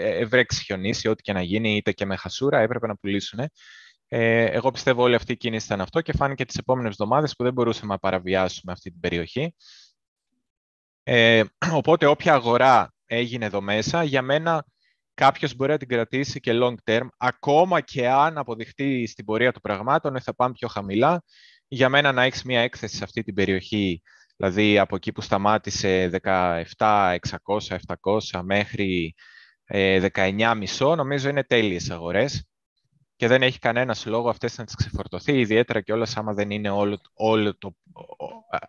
Ευρέξει 0.00 0.64
χιονίσει, 0.64 1.08
ό,τι 1.08 1.22
και 1.22 1.32
να 1.32 1.42
γίνει, 1.42 1.76
είτε 1.76 1.92
και 1.92 2.04
με 2.04 2.16
χασούρα, 2.16 2.58
έπρεπε 2.58 2.86
να 2.86 2.96
πουλήσουν. 2.96 3.38
Ε, 4.08 4.44
εγώ 4.44 4.70
πιστεύω 4.70 5.02
όλη 5.02 5.14
αυτή 5.14 5.32
η 5.32 5.36
κίνηση 5.36 5.66
ήταν 5.66 5.80
αυτό 5.80 6.00
και 6.00 6.12
φάνηκε 6.12 6.44
τις 6.44 6.56
επόμενες 6.56 6.90
εβδομάδες 6.90 7.36
που 7.36 7.44
δεν 7.44 7.52
μπορούσαμε 7.52 7.92
να 7.92 7.98
παραβιάσουμε 7.98 8.72
αυτή 8.72 8.90
την 8.90 9.00
περιοχή. 9.00 9.54
Ε, 11.02 11.42
οπότε 11.80 12.06
όποια 12.06 12.34
αγορά 12.34 12.92
έγινε 13.06 13.44
εδώ 13.44 13.60
μέσα, 13.60 14.02
για 14.02 14.22
μένα 14.22 14.64
κάποιος 15.14 15.54
μπορεί 15.54 15.70
να 15.70 15.78
την 15.78 15.88
κρατήσει 15.88 16.40
και 16.40 16.52
long 16.54 16.74
term, 16.84 17.06
ακόμα 17.16 17.80
και 17.80 18.08
αν 18.08 18.38
αποδειχτεί 18.38 19.06
στην 19.06 19.24
πορεία 19.24 19.52
των 19.52 19.62
πραγμάτων 19.62 20.14
ότι 20.14 20.24
θα 20.24 20.34
πάμε 20.34 20.52
πιο 20.52 20.68
χαμηλά. 20.68 21.22
Για 21.72 21.88
μένα 21.88 22.12
να 22.12 22.22
έχεις 22.22 22.42
μια 22.42 22.60
έκθεση 22.60 22.96
σε 22.96 23.04
αυτή 23.04 23.22
την 23.22 23.34
περιοχή 23.34 24.02
Δηλαδή 24.40 24.78
από 24.78 24.96
εκεί 24.96 25.12
που 25.12 25.20
σταμάτησε 25.20 26.10
17, 26.22 26.66
600, 26.78 27.76
700 28.32 28.40
μέχρι 28.42 29.14
19,5 29.66 30.96
νομίζω 30.96 31.28
είναι 31.28 31.44
τέλειες 31.44 31.90
αγορές 31.90 32.48
και 33.16 33.26
δεν 33.26 33.42
έχει 33.42 33.58
κανένας 33.58 34.06
λόγο 34.06 34.28
αυτές 34.28 34.58
να 34.58 34.64
τις 34.64 34.74
ξεφορτωθεί, 34.74 35.38
ιδιαίτερα 35.38 35.80
και 35.80 35.92
όλα 35.92 36.06
άμα 36.14 36.32
δεν 36.32 36.50
είναι 36.50 36.70
όλο, 36.70 37.00
όλο 37.14 37.56
το... 37.58 37.74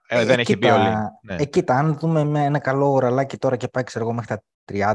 Ε, 0.07 0.25
δεν 0.25 0.39
έχει 0.39 0.57
μπει 0.57 0.69
όλη. 0.69 0.89
Ναι. 1.21 1.35
Ε, 1.35 1.45
κοίτα, 1.45 1.75
αν 1.77 1.97
δούμε 1.97 2.23
με 2.23 2.43
ένα 2.43 2.59
καλό 2.59 2.91
οραλάκι 2.91 3.37
τώρα 3.37 3.55
και 3.55 3.67
πάει 3.67 3.83
ξέρω 3.83 4.05
εγώ 4.05 4.13
μέχρι 4.13 4.35
τα 4.35 4.43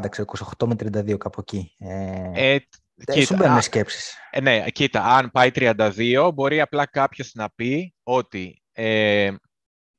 30, 0.04 0.06
ξέρω, 0.08 0.28
28 0.58 0.66
με 0.66 0.74
32 0.78 1.16
κάπου 1.18 1.40
εκεί. 1.40 1.74
Ε, 1.78 2.56
ε, 2.96 3.12
Κοίτα, 3.12 3.26
σου 3.26 3.36
μπαίνουν 3.36 3.62
σκέψεις. 3.62 4.16
Ε, 4.30 4.40
ναι, 4.40 4.70
κοίτα, 4.70 5.04
αν 5.04 5.30
πάει 5.30 5.50
32, 5.54 6.30
μπορεί 6.34 6.60
απλά 6.60 6.86
κάποιος 6.86 7.34
να 7.34 7.50
πει 7.50 7.94
ότι 8.02 8.62
ε, 8.72 9.34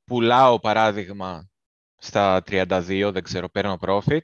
πουλάω 0.04 0.60
παράδειγμα 0.60 1.50
στα 1.96 2.42
32, 2.46 3.10
δεν 3.12 3.22
ξέρω, 3.22 3.48
παίρνω 3.48 3.78
profit 3.80 4.20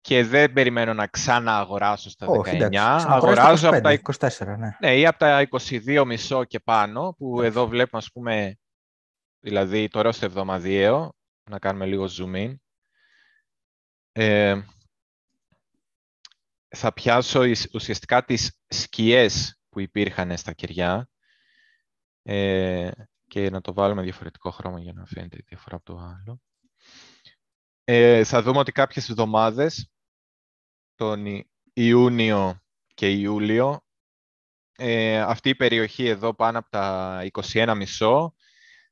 και 0.00 0.24
δεν 0.24 0.52
περιμένω 0.52 0.94
να 0.94 1.06
ξανααγοράσω 1.06 2.10
στα 2.10 2.26
19. 2.26 2.74
αγοράζω 3.06 3.68
από 3.68 3.80
τα 3.80 4.00
24, 4.18 4.30
ναι. 4.58 4.76
ναι. 4.80 4.96
ή 4.96 5.06
από 5.06 5.18
τα 5.18 5.48
22 5.50 6.04
μισό 6.06 6.44
και 6.44 6.60
πάνω, 6.60 7.14
που 7.18 7.42
εδώ 7.42 7.66
βλέπουμε, 7.66 8.02
ας 8.02 8.12
πούμε, 8.12 8.58
δηλαδή 9.40 9.88
τώρα 9.88 10.12
στο 10.12 10.24
εβδομαδιαίο, 10.24 11.14
να 11.50 11.58
κάνουμε 11.58 11.86
λίγο 11.86 12.08
zoom 12.18 12.34
in. 12.34 12.54
Ε, 14.12 14.60
θα 16.74 16.92
πιάσω 16.92 17.40
ουσιαστικά 17.72 18.24
τις 18.24 18.60
σκιές 18.68 19.60
που 19.68 19.80
υπήρχαν 19.80 20.36
στα 20.36 20.52
κεριά. 20.52 21.08
Ε, 22.22 22.90
και 23.32 23.50
να 23.50 23.60
το 23.60 23.72
βάλουμε 23.72 24.02
διαφορετικό 24.02 24.50
χρώμα 24.50 24.80
για 24.80 24.92
να 24.92 25.06
φαίνεται 25.06 25.36
η 25.36 25.44
διαφορά 25.46 25.76
από 25.76 25.84
το 25.84 25.96
άλλο. 25.98 26.40
Ε, 27.84 28.24
θα 28.24 28.42
δούμε 28.42 28.58
ότι 28.58 28.72
κάποιες 28.72 29.08
εβδομάδες, 29.08 29.90
τον 30.94 31.44
Ιούνιο 31.72 32.62
και 32.94 33.10
Ιούλιο, 33.10 33.84
ε, 34.76 35.20
αυτή 35.20 35.48
η 35.48 35.54
περιοχή 35.54 36.06
εδώ 36.06 36.34
πάνω 36.34 36.58
από 36.58 36.70
τα 36.70 37.20
21,5 37.24 38.34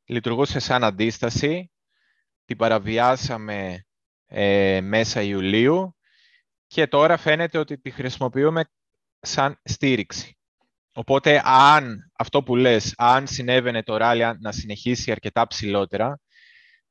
λειτουργούσε 0.05 0.59
σαν 0.59 0.85
αντίσταση. 0.85 1.71
Την 2.45 2.57
παραβιάσαμε 2.57 3.87
ε, 4.27 4.81
μέσα 4.81 5.23
Ιουλίου 5.23 5.97
και 6.73 6.87
τώρα 6.87 7.17
φαίνεται 7.17 7.59
ότι 7.59 7.79
τη 7.79 7.91
χρησιμοποιούμε 7.91 8.65
σαν 9.21 9.61
στήριξη. 9.65 10.37
Οπότε, 10.93 11.43
αν 11.45 12.11
αυτό 12.19 12.43
που 12.43 12.57
λες, 12.57 12.95
αν 12.97 13.27
συνέβαινε 13.27 13.83
το 13.83 13.97
ράλι 13.97 14.23
να 14.41 14.53
συνεχίσει 14.53 15.11
αρκετά 15.11 15.47
ψηλότερα 15.47 16.21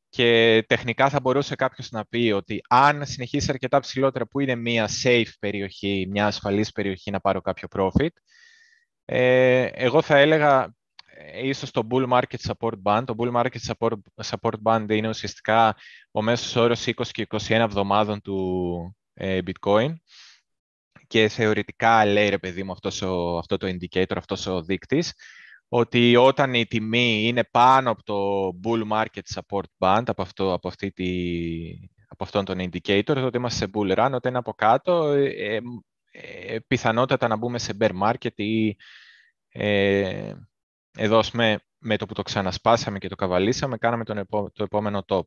και 0.09 0.63
τεχνικά 0.67 1.09
θα 1.09 1.19
μπορούσε 1.19 1.55
κάποιος 1.55 1.89
να 1.89 2.05
πει 2.05 2.31
ότι 2.35 2.61
αν 2.69 3.05
συνεχίσει 3.05 3.51
αρκετά 3.51 3.79
ψηλότερα 3.79 4.27
που 4.27 4.39
είναι 4.39 4.55
μια 4.55 4.89
safe 5.03 5.31
περιοχή, 5.39 6.07
μια 6.09 6.25
ασφαλής 6.25 6.71
περιοχή 6.71 7.11
να 7.11 7.19
πάρω 7.19 7.41
κάποιο 7.41 7.67
profit, 7.71 8.13
ε, 9.05 9.63
εγώ 9.63 10.01
θα 10.01 10.17
έλεγα 10.17 10.73
ε, 11.05 11.47
ίσως 11.47 11.71
το 11.71 11.87
bull 11.91 12.07
market 12.09 12.39
support 12.47 12.81
band. 12.83 13.03
Το 13.05 13.15
bull 13.17 13.31
market 13.31 13.59
support, 13.67 13.97
support 14.23 14.57
band 14.63 14.85
είναι 14.89 15.09
ουσιαστικά 15.09 15.75
ο 16.11 16.21
μέσος 16.21 16.55
όρος 16.55 16.83
20 16.87 17.07
και 17.11 17.27
21 17.29 17.49
εβδομάδων 17.49 18.21
του 18.21 18.37
ε, 18.81 18.98
bitcoin 19.19 19.93
και 21.07 21.27
θεωρητικά 21.27 22.05
λέει, 22.05 22.29
ρε 22.29 22.37
παιδί 22.37 22.63
μου, 22.63 22.71
αυτός 22.71 23.01
ο, 23.01 23.37
αυτό 23.37 23.57
το 23.57 23.67
indicator, 23.67 24.15
αυτός 24.15 24.47
ο 24.47 24.61
δείκτης, 24.61 25.13
ότι 25.67 26.15
όταν 26.15 26.53
η 26.53 26.65
τιμή 26.65 27.27
είναι 27.27 27.43
πάνω 27.43 27.91
από 27.91 28.03
το 28.03 28.49
bull 28.63 28.87
market 28.91 29.21
support 29.33 29.63
band, 29.77 30.03
από, 30.05 30.21
αυτό, 30.21 30.53
από, 30.53 30.67
αυτή 30.67 30.91
τη, 30.91 31.09
από 32.07 32.23
αυτόν 32.23 32.45
τον 32.45 32.57
indicator, 32.59 33.03
τότε 33.03 33.37
είμαστε 33.37 33.65
σε 33.65 33.71
bull 33.73 33.97
run, 33.97 34.11
όταν 34.13 34.21
είναι 34.29 34.37
από 34.37 34.53
κάτω, 34.53 35.11
ε, 35.11 35.55
ε, 35.55 35.61
ε 36.11 36.59
πιθανότατα 36.67 37.27
να 37.27 37.35
μπούμε 37.35 37.59
σε 37.59 37.77
bear 37.79 37.91
market 38.03 38.35
ή 38.35 38.75
ε, 39.49 40.33
εδώ, 40.97 41.21
με 41.33 41.59
με 41.79 41.97
το 41.97 42.05
που 42.05 42.13
το 42.13 42.21
ξανασπάσαμε 42.21 42.97
και 42.97 43.07
το 43.07 43.15
καβαλήσαμε, 43.15 43.77
κάναμε 43.77 44.03
τον 44.03 44.25
το 44.27 44.63
επόμενο 44.63 45.03
top. 45.07 45.25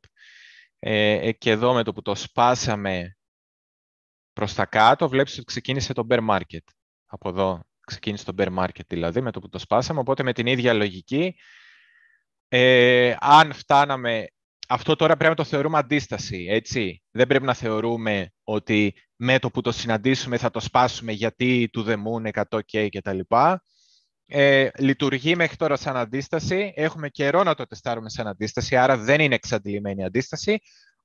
Ε, 0.78 1.32
και 1.32 1.50
εδώ 1.50 1.74
με 1.74 1.82
το 1.82 1.92
που 1.92 2.02
το 2.02 2.14
σπάσαμε 2.14 3.16
προς 4.32 4.54
τα 4.54 4.66
κάτω, 4.66 5.08
βλέπεις 5.08 5.32
ότι 5.32 5.44
ξεκίνησε 5.44 5.92
το 5.92 6.06
bear 6.10 6.28
market. 6.28 6.64
Από 7.06 7.28
εδώ 7.28 7.64
ξεκίνησε 7.86 8.24
το 8.24 8.34
bear 8.38 8.58
market 8.58 8.86
δηλαδή, 8.88 9.20
με 9.20 9.30
το 9.30 9.40
που 9.40 9.48
το 9.48 9.58
σπάσαμε. 9.58 10.00
Οπότε 10.00 10.22
με 10.22 10.32
την 10.32 10.46
ίδια 10.46 10.72
λογική, 10.72 11.34
ε, 12.48 13.14
αν 13.20 13.52
φτάναμε... 13.52 14.26
Αυτό 14.68 14.96
τώρα 14.96 15.16
πρέπει 15.16 15.30
να 15.30 15.36
το 15.36 15.44
θεωρούμε 15.44 15.78
αντίσταση, 15.78 16.46
έτσι. 16.50 17.02
Δεν 17.10 17.26
πρέπει 17.26 17.44
να 17.44 17.54
θεωρούμε 17.54 18.32
ότι 18.42 18.94
με 19.16 19.38
το 19.38 19.50
που 19.50 19.60
το 19.60 19.72
συναντήσουμε 19.72 20.36
θα 20.36 20.50
το 20.50 20.60
σπάσουμε 20.60 21.12
γιατί 21.12 21.68
του 21.72 21.82
δεμούν 21.82 22.26
100K 22.32 22.88
κτλ. 22.90 23.18
Ε, 24.26 24.68
λειτουργεί 24.78 25.36
μέχρι 25.36 25.56
τώρα 25.56 25.76
σαν 25.76 25.96
αντίσταση. 25.96 26.72
Έχουμε 26.76 27.08
καιρό 27.08 27.42
να 27.42 27.54
το 27.54 27.66
τεστάρουμε 27.66 28.10
σαν 28.10 28.26
αντίσταση, 28.26 28.76
άρα 28.76 28.96
δεν 28.96 29.20
είναι 29.20 29.34
εξαντλημένη 29.34 30.04
αντίσταση. 30.04 30.58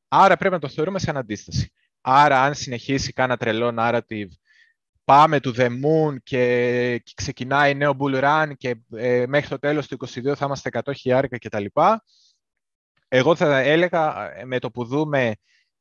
Άρα 0.07 0.37
πρέπει 0.37 0.53
να 0.53 0.59
το 0.59 0.69
θεωρούμε 0.69 0.99
σαν 0.99 1.17
αντίσταση. 1.17 1.71
Άρα, 2.09 2.43
αν 2.43 2.55
συνεχίσει 2.55 3.13
κάνα 3.13 3.37
τρελό 3.37 3.75
narrative, 3.77 4.27
πάμε 5.03 5.39
του 5.39 5.53
The 5.57 5.67
Moon 5.67 6.15
και, 6.23 7.03
ξεκινάει 7.15 7.75
νέο 7.75 7.97
bull 7.99 8.23
run 8.23 8.51
και 8.57 8.75
ε, 8.95 9.25
μέχρι 9.27 9.47
το 9.47 9.59
τέλος 9.59 9.87
του 9.87 9.97
2022 10.07 10.33
θα 10.35 10.45
είμαστε 10.45 10.69
100 10.83 10.91
χιλιάρικα 10.95 11.37
κτλ. 11.37 11.65
Εγώ 13.07 13.35
θα 13.35 13.57
έλεγα 13.57 14.31
ε, 14.35 14.45
με 14.45 14.59
το 14.59 14.71
που 14.71 14.85
δούμε 14.85 15.35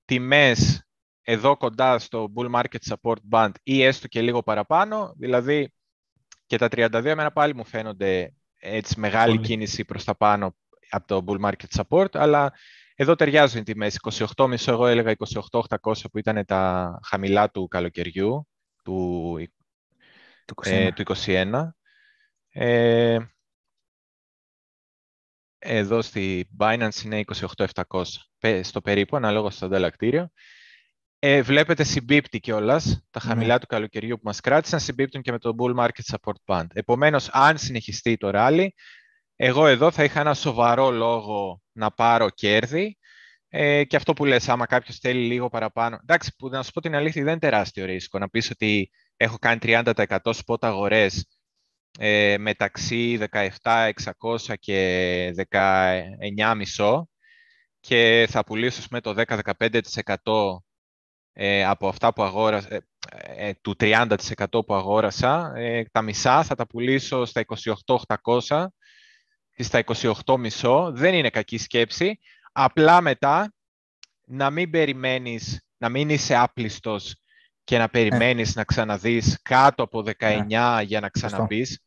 τιμές 0.04 0.86
εδώ 1.22 1.56
κοντά 1.56 1.98
στο 1.98 2.32
bull 2.36 2.50
market 2.50 2.94
support 2.94 3.20
band 3.30 3.52
ή 3.62 3.82
έστω 3.82 4.08
και 4.08 4.22
λίγο 4.22 4.42
παραπάνω, 4.42 5.14
δηλαδή 5.16 5.72
και 6.46 6.58
τα 6.58 6.66
32 6.70 7.04
εμένα 7.04 7.32
πάλι 7.32 7.54
μου 7.54 7.64
φαίνονται 7.64 8.32
έτσι 8.58 9.00
μεγάλη 9.00 9.38
κίνηση 9.38 9.84
προς 9.84 10.04
τα 10.04 10.14
πάνω 10.14 10.56
από 10.90 11.06
το 11.06 11.24
bull 11.26 11.50
market 11.50 11.82
support, 11.82 12.08
αλλά 12.12 12.52
εδώ 12.98 13.14
ταιριάζουν 13.14 13.60
οι 13.60 13.62
τιμές. 13.62 13.98
28,5 14.36 14.66
εγώ 14.66 14.86
έλεγα 14.86 15.14
28,800 15.50 15.92
που 16.10 16.18
ήταν 16.18 16.44
τα 16.44 16.98
χαμηλά 17.04 17.50
του 17.50 17.68
καλοκαιριού, 17.68 18.48
του, 18.84 19.36
του 20.44 20.54
21. 20.64 20.70
Ε, 20.70 20.92
του 20.92 21.02
21. 21.26 21.68
Ε, 22.48 23.18
εδώ 25.58 26.02
στη 26.02 26.48
Binance 26.58 27.02
είναι 27.04 27.24
28,700 27.56 28.02
στο 28.62 28.80
περίπου, 28.80 29.16
ανάλογα 29.16 29.50
στο 29.50 29.66
ανταλλακτήριο. 29.66 30.30
Ε, 31.18 31.42
βλέπετε 31.42 31.84
συμπίπτει 31.84 32.40
κιόλας 32.40 33.04
τα 33.10 33.20
ναι. 33.24 33.30
χαμηλά 33.30 33.58
του 33.58 33.66
καλοκαιριού 33.66 34.16
που 34.16 34.22
μας 34.24 34.40
κράτησαν, 34.40 34.80
συμπίπτουν 34.80 35.22
και 35.22 35.30
με 35.30 35.38
το 35.38 35.54
bull 35.58 35.76
market 35.76 36.14
support 36.14 36.36
band. 36.44 36.66
Επομένως, 36.72 37.28
αν 37.32 37.58
συνεχιστεί 37.58 38.16
το 38.16 38.30
rally, 38.34 38.68
εγώ 39.36 39.66
εδώ 39.66 39.90
θα 39.90 40.04
είχα 40.04 40.20
ένα 40.20 40.34
σοβαρό 40.34 40.90
λόγο 40.90 41.60
να 41.72 41.90
πάρω 41.90 42.30
κέρδη 42.30 42.98
ε, 43.48 43.84
και 43.84 43.96
αυτό 43.96 44.12
που 44.12 44.24
λες, 44.24 44.48
άμα 44.48 44.66
κάποιος 44.66 44.98
θέλει 44.98 45.26
λίγο 45.26 45.48
παραπάνω. 45.48 45.98
Εντάξει, 46.02 46.34
που 46.38 46.48
να 46.48 46.62
σου 46.62 46.72
πω 46.72 46.80
την 46.80 46.94
αλήθεια, 46.94 47.22
δεν 47.22 47.30
είναι 47.30 47.40
τεράστιο 47.40 47.84
ρίσκο 47.84 48.18
να 48.18 48.28
πεις 48.28 48.50
ότι 48.50 48.90
έχω 49.16 49.36
κάνει 49.38 49.58
30% 49.62 49.92
spot 50.22 50.56
αγορές 50.60 51.26
ε, 51.98 52.36
μεταξύ 52.38 53.18
17.600 53.30 54.54
και 54.58 55.46
19.500 55.50 57.02
και 57.80 58.26
θα 58.30 58.44
πουλήσω 58.44 58.82
με 58.90 59.00
το 59.00 59.14
10-15% 59.26 60.60
ε, 61.38 61.64
από 61.64 61.88
αυτά 61.88 62.12
που 62.12 62.22
αγόρασα, 62.22 62.74
ε, 62.74 62.80
ε, 63.48 63.54
του 63.60 63.74
30% 63.80 64.06
που 64.66 64.74
αγόρασα, 64.74 65.52
τα 65.92 66.02
μισά 66.02 66.42
θα 66.42 66.54
τα 66.54 66.66
πουλήσω 66.66 67.24
στα 67.24 67.44
28.800 68.46 68.66
και 68.68 68.85
στα 69.64 69.84
28.500. 69.86 70.90
Δεν 70.92 71.14
είναι 71.14 71.30
κακή 71.30 71.58
σκέψη. 71.58 72.18
Απλά 72.52 73.00
μετά 73.00 73.52
να 74.24 74.50
μην 74.50 74.70
περιμένεις, 74.70 75.66
να 75.76 75.88
μην 75.88 76.08
είσαι 76.08 76.36
άπλιστος 76.36 77.16
και 77.64 77.78
να 77.78 77.88
περιμένεις 77.88 78.54
να 78.54 78.64
ξαναδείς 78.64 79.38
κάτω 79.42 79.82
από 79.82 80.04
19 80.18 80.82
για 80.84 81.00
να 81.00 81.08
ξαναμπείς. 81.08 81.80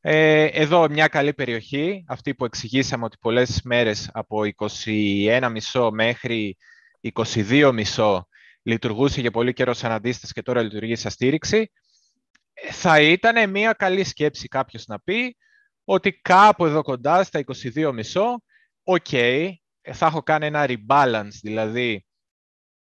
Ε, 0.00 0.44
εδώ 0.44 0.88
μια 0.88 1.08
καλή 1.08 1.34
περιοχή, 1.34 2.04
αυτή 2.08 2.34
που 2.34 2.44
εξηγήσαμε 2.44 3.04
ότι 3.04 3.16
πολλές 3.20 3.60
μέρες 3.64 4.10
από 4.12 4.40
21.5 5.72 5.90
μέχρι 5.92 6.56
22.5 7.14 8.20
λειτουργούσε 8.62 9.20
για 9.20 9.30
πολύ 9.30 9.52
καιρό 9.52 9.74
σαν 9.74 9.92
αντίσταση 9.92 10.32
και 10.32 10.42
τώρα 10.42 10.62
λειτουργεί 10.62 10.96
σαν 10.96 11.10
στήριξη, 11.10 11.70
θα 12.70 13.00
ήταν 13.00 13.50
μια 13.50 13.72
καλή 13.72 14.04
σκέψη 14.04 14.48
κάποιος 14.48 14.86
να 14.86 15.00
πει 15.00 15.36
ότι 15.84 16.12
κάπου 16.12 16.66
εδώ 16.66 16.82
κοντά 16.82 17.24
στα 17.24 17.44
22,5, 17.74 17.92
οκ, 18.82 19.06
θα 19.92 20.06
έχω 20.06 20.22
κάνει 20.22 20.46
ένα 20.46 20.66
rebalance, 20.68 21.38
δηλαδή 21.42 22.06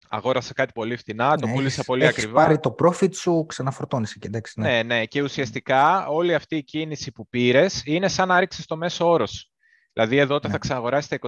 αγόρασα 0.09 0.53
κάτι 0.53 0.71
πολύ 0.71 0.95
φτηνά, 0.95 1.37
το 1.37 1.47
ναι, 1.47 1.53
πούλησα 1.53 1.83
πολύ 1.83 2.03
έχεις 2.03 2.17
ακριβά. 2.17 2.43
πάρει 2.43 2.59
το 2.59 2.75
profit 2.83 3.15
σου, 3.15 3.45
ξαναφορτώνεις 3.47 4.17
και 4.17 4.27
εντάξει. 4.27 4.59
Ναι. 4.59 4.69
ναι, 4.69 4.83
ναι, 4.83 5.05
και 5.05 5.21
ουσιαστικά 5.21 6.07
όλη 6.07 6.33
αυτή 6.33 6.55
η 6.55 6.63
κίνηση 6.63 7.11
που 7.11 7.27
πήρες 7.27 7.81
είναι 7.85 8.07
σαν 8.07 8.27
να 8.27 8.39
ρίξεις 8.39 8.65
το 8.65 8.77
μέσο 8.77 9.09
όρο 9.09 9.51
Δηλαδή 9.93 10.17
εδώ 10.17 10.35
όταν 10.35 10.51
ναι. 10.51 10.57
θα 10.57 10.61
ξαναγοράσει 10.61 11.09
τα 11.09 11.19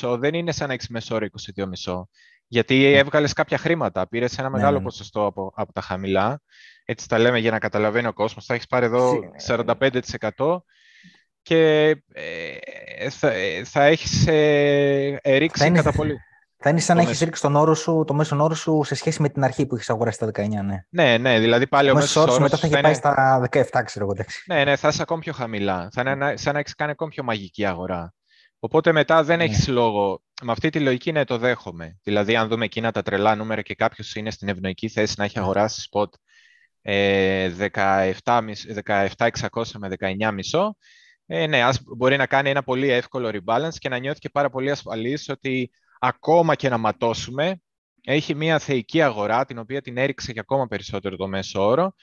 22,5 0.00 0.18
δεν 0.18 0.34
είναι 0.34 0.52
σαν 0.52 0.68
να 0.68 0.74
έχεις 0.74 0.88
μέσο 0.88 1.14
όρο 1.14 1.26
22,5. 1.84 2.02
Γιατί 2.46 2.78
ναι. 2.78 2.90
έβγαλες 2.90 3.32
κάποια 3.32 3.58
χρήματα, 3.58 4.08
πήρες 4.08 4.38
ένα 4.38 4.48
ναι, 4.48 4.56
μεγάλο 4.56 4.78
ναι. 4.78 4.84
ποσοστό 4.84 5.26
από, 5.26 5.52
από 5.54 5.72
τα 5.72 5.80
χαμηλά. 5.80 6.42
Έτσι 6.84 7.08
τα 7.08 7.18
λέμε 7.18 7.38
για 7.38 7.50
να 7.50 7.58
καταλαβαίνει 7.58 8.06
ο 8.06 8.12
κόσμος. 8.12 8.44
Θα 8.44 8.54
έχεις 8.54 8.66
πάρει 8.66 8.84
εδώ 8.84 9.18
45% 9.46 10.58
και 11.42 11.88
ε, 12.12 13.10
θα, 13.10 13.32
θα 13.64 13.84
έχεις 13.84 14.26
ε, 14.26 15.20
ρίξει 15.24 15.66
είναι, 15.66 15.76
κατά 15.76 15.92
πολύ. 15.92 16.16
Θα 16.62 16.70
είναι 16.70 16.80
σαν 16.80 16.96
να 16.96 17.02
έχεις 17.02 17.20
ρίξει 17.20 17.42
τον 17.42 17.56
όρο 17.56 17.74
σου, 17.74 18.04
το 18.06 18.14
μέσο 18.14 18.42
όρο 18.42 18.54
σου 18.54 18.82
σε 18.84 18.94
σχέση 18.94 19.22
με 19.22 19.28
την 19.28 19.44
αρχή 19.44 19.66
που 19.66 19.74
έχεις 19.74 19.90
αγοράσει 19.90 20.18
τα 20.18 20.26
19, 20.26 20.48
ναι. 20.48 20.84
Ναι, 20.88 21.18
ναι, 21.18 21.38
δηλαδή 21.38 21.66
πάλι 21.66 21.90
ο, 21.90 21.94
μέσος 21.94 22.16
όρο. 22.16 22.40
μετά 22.40 22.56
θα 22.56 22.66
έχει 22.66 22.80
πάει 22.80 22.94
στα 22.94 23.48
17, 23.50 23.62
ξέρω 23.84 24.04
εγώ. 24.04 24.24
Ναι, 24.46 24.64
ναι, 24.64 24.76
θα 24.76 24.88
είσαι 24.88 25.02
ακόμη 25.02 25.20
πιο 25.20 25.32
χαμηλά. 25.32 25.88
Θα 25.92 26.00
είναι 26.00 26.36
σαν 26.36 26.52
να 26.52 26.58
έχεις 26.58 26.74
κάνει 26.74 26.90
ακόμη 26.90 27.10
πιο 27.10 27.22
μαγική 27.22 27.64
αγορά. 27.64 28.14
Οπότε 28.58 28.92
μετά 28.92 29.24
δεν 29.24 29.38
ναι. 29.38 29.44
έχεις 29.44 29.68
λόγο. 29.68 30.22
Με 30.42 30.52
αυτή 30.52 30.70
τη 30.70 30.80
λογική 30.80 31.12
ναι, 31.12 31.24
το 31.24 31.38
δέχομαι. 31.38 31.98
Δηλαδή, 32.02 32.36
αν 32.36 32.48
δούμε 32.48 32.64
εκείνα 32.64 32.92
τα 32.92 33.02
τρελά 33.02 33.34
νούμερα 33.34 33.62
και 33.62 33.74
κάποιος 33.74 34.14
είναι 34.14 34.30
στην 34.30 34.48
ευνοϊκή 34.48 34.88
θέση 34.88 35.14
να 35.16 35.24
έχει 35.24 35.38
ναι. 35.38 35.44
αγοράσει 35.44 35.88
spot 35.92 36.08
ε, 36.82 37.50
17.600 37.72 39.64
με 39.78 39.88
19.500, 39.98 40.70
ε, 41.32 41.46
ναι, 41.46 41.62
ας 41.62 41.82
μπορεί 41.96 42.16
να 42.16 42.26
κάνει 42.26 42.50
ένα 42.50 42.62
πολύ 42.62 42.88
εύκολο 42.88 43.30
rebalance 43.32 43.74
και 43.78 43.88
να 43.88 43.98
νιώθει 43.98 44.18
και 44.18 44.28
πάρα 44.28 44.50
πολύ 44.50 44.70
ασφαλής 44.70 45.28
ότι 45.28 45.70
ακόμα 45.98 46.54
και 46.54 46.68
να 46.68 46.78
ματώσουμε, 46.78 47.60
έχει 48.04 48.34
μια 48.34 48.58
θεϊκή 48.58 49.02
αγορά, 49.02 49.44
την 49.44 49.58
οποία 49.58 49.80
την 49.80 49.96
έριξε 49.96 50.32
και 50.32 50.40
ακόμα 50.40 50.66
περισσότερο 50.66 51.16
το 51.16 51.28
μέσο 51.28 51.66
όρο, 51.66 51.94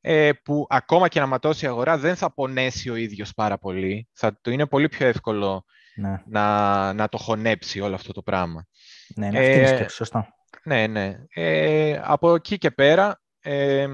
ε, 0.00 0.30
που 0.44 0.66
ακόμα 0.68 1.08
και 1.08 1.20
να 1.20 1.26
ματώσει 1.26 1.64
η 1.64 1.68
αγορά 1.68 1.98
δεν 1.98 2.16
θα 2.16 2.34
πονέσει 2.34 2.90
ο 2.90 2.94
ίδιος 2.94 3.32
πάρα 3.34 3.58
πολύ. 3.58 4.08
Θα 4.12 4.38
του 4.40 4.50
είναι 4.50 4.66
πολύ 4.66 4.88
πιο 4.88 5.06
εύκολο 5.06 5.64
ναι. 5.94 6.22
να, 6.26 6.92
να 6.92 7.08
το 7.08 7.18
χωνέψει 7.18 7.80
όλο 7.80 7.94
αυτό 7.94 8.12
το 8.12 8.22
πράγμα. 8.22 8.66
Ναι, 9.16 9.28
ναι 9.28 9.38
αυτή 9.38 9.52
είναι 9.52 9.62
η 9.62 9.66
σκέψη, 9.66 9.96
σωστά. 9.96 10.34
Ναι, 10.64 10.86
ναι. 10.86 11.16
Ε, 11.28 12.00
από 12.02 12.34
εκεί 12.34 12.58
και 12.58 12.70
πέρα... 12.70 13.20
Ε, 13.40 13.86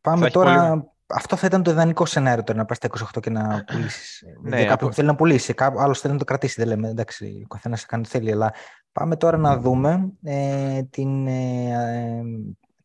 Πάμε 0.00 0.30
τώρα... 0.30 0.84
Αυτό 1.16 1.36
θα 1.36 1.46
ήταν 1.46 1.62
το 1.62 1.70
ιδανικό 1.70 2.06
σενάριο 2.06 2.42
τώρα 2.42 2.58
να 2.58 2.64
πας 2.64 2.76
στα 2.76 2.88
28 3.16 3.20
και 3.20 3.30
να 3.30 3.64
πουλήσεις. 3.72 4.22
ναι, 4.42 4.56
για 4.56 4.66
κάποιον 4.66 4.90
που 4.90 4.96
θέλει 4.96 5.06
να 5.06 5.14
πουλήσει, 5.14 5.54
άλλος 5.56 6.00
θέλει 6.00 6.12
να 6.12 6.18
το 6.18 6.24
κρατήσει. 6.24 6.54
Δεν 6.58 6.68
λέμε, 6.68 6.88
εντάξει, 6.88 7.40
ο 7.44 7.46
καθένας 7.46 7.86
κάνει 7.86 8.02
ό,τι 8.06 8.18
θέλει. 8.18 8.32
Αλλά 8.32 8.54
πάμε 8.92 9.16
τώρα 9.16 9.36
να 9.36 9.58
δούμε 9.58 10.12
ε, 10.22 10.82
την, 10.82 11.26
ε, 11.26 12.22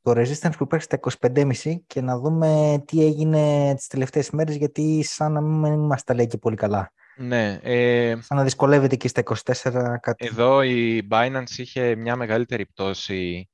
το 0.02 0.12
resistance 0.12 0.52
που 0.58 0.64
υπάρχει 0.64 0.86
στα 0.86 1.00
25,5 1.22 1.76
και 1.88 2.02
να 2.02 2.20
δούμε 2.20 2.82
τι 2.86 3.06
έγινε 3.06 3.74
τις 3.76 3.88
τελευταίες 3.88 4.30
μέρες, 4.30 4.56
γιατί 4.56 5.04
σαν 5.04 5.32
να 5.32 5.42
μην 5.42 5.80
μας 5.80 6.04
τα 6.04 6.14
λέει 6.14 6.28
και 6.28 6.38
πολύ 6.38 6.56
καλά. 6.56 6.92
Ναι. 7.18 7.60
Ε, 7.64 8.16
σαν 8.22 8.38
να 8.38 8.44
δυσκολεύεται 8.44 8.96
και 8.96 9.08
στα 9.08 9.22
24 9.22 9.98
κάτι. 10.00 10.26
Εδώ 10.26 10.62
η 10.62 11.08
Binance 11.12 11.58
είχε 11.58 11.96
μια 11.96 12.16
μεγαλύτερη 12.16 12.66
πτώση. 12.66 13.50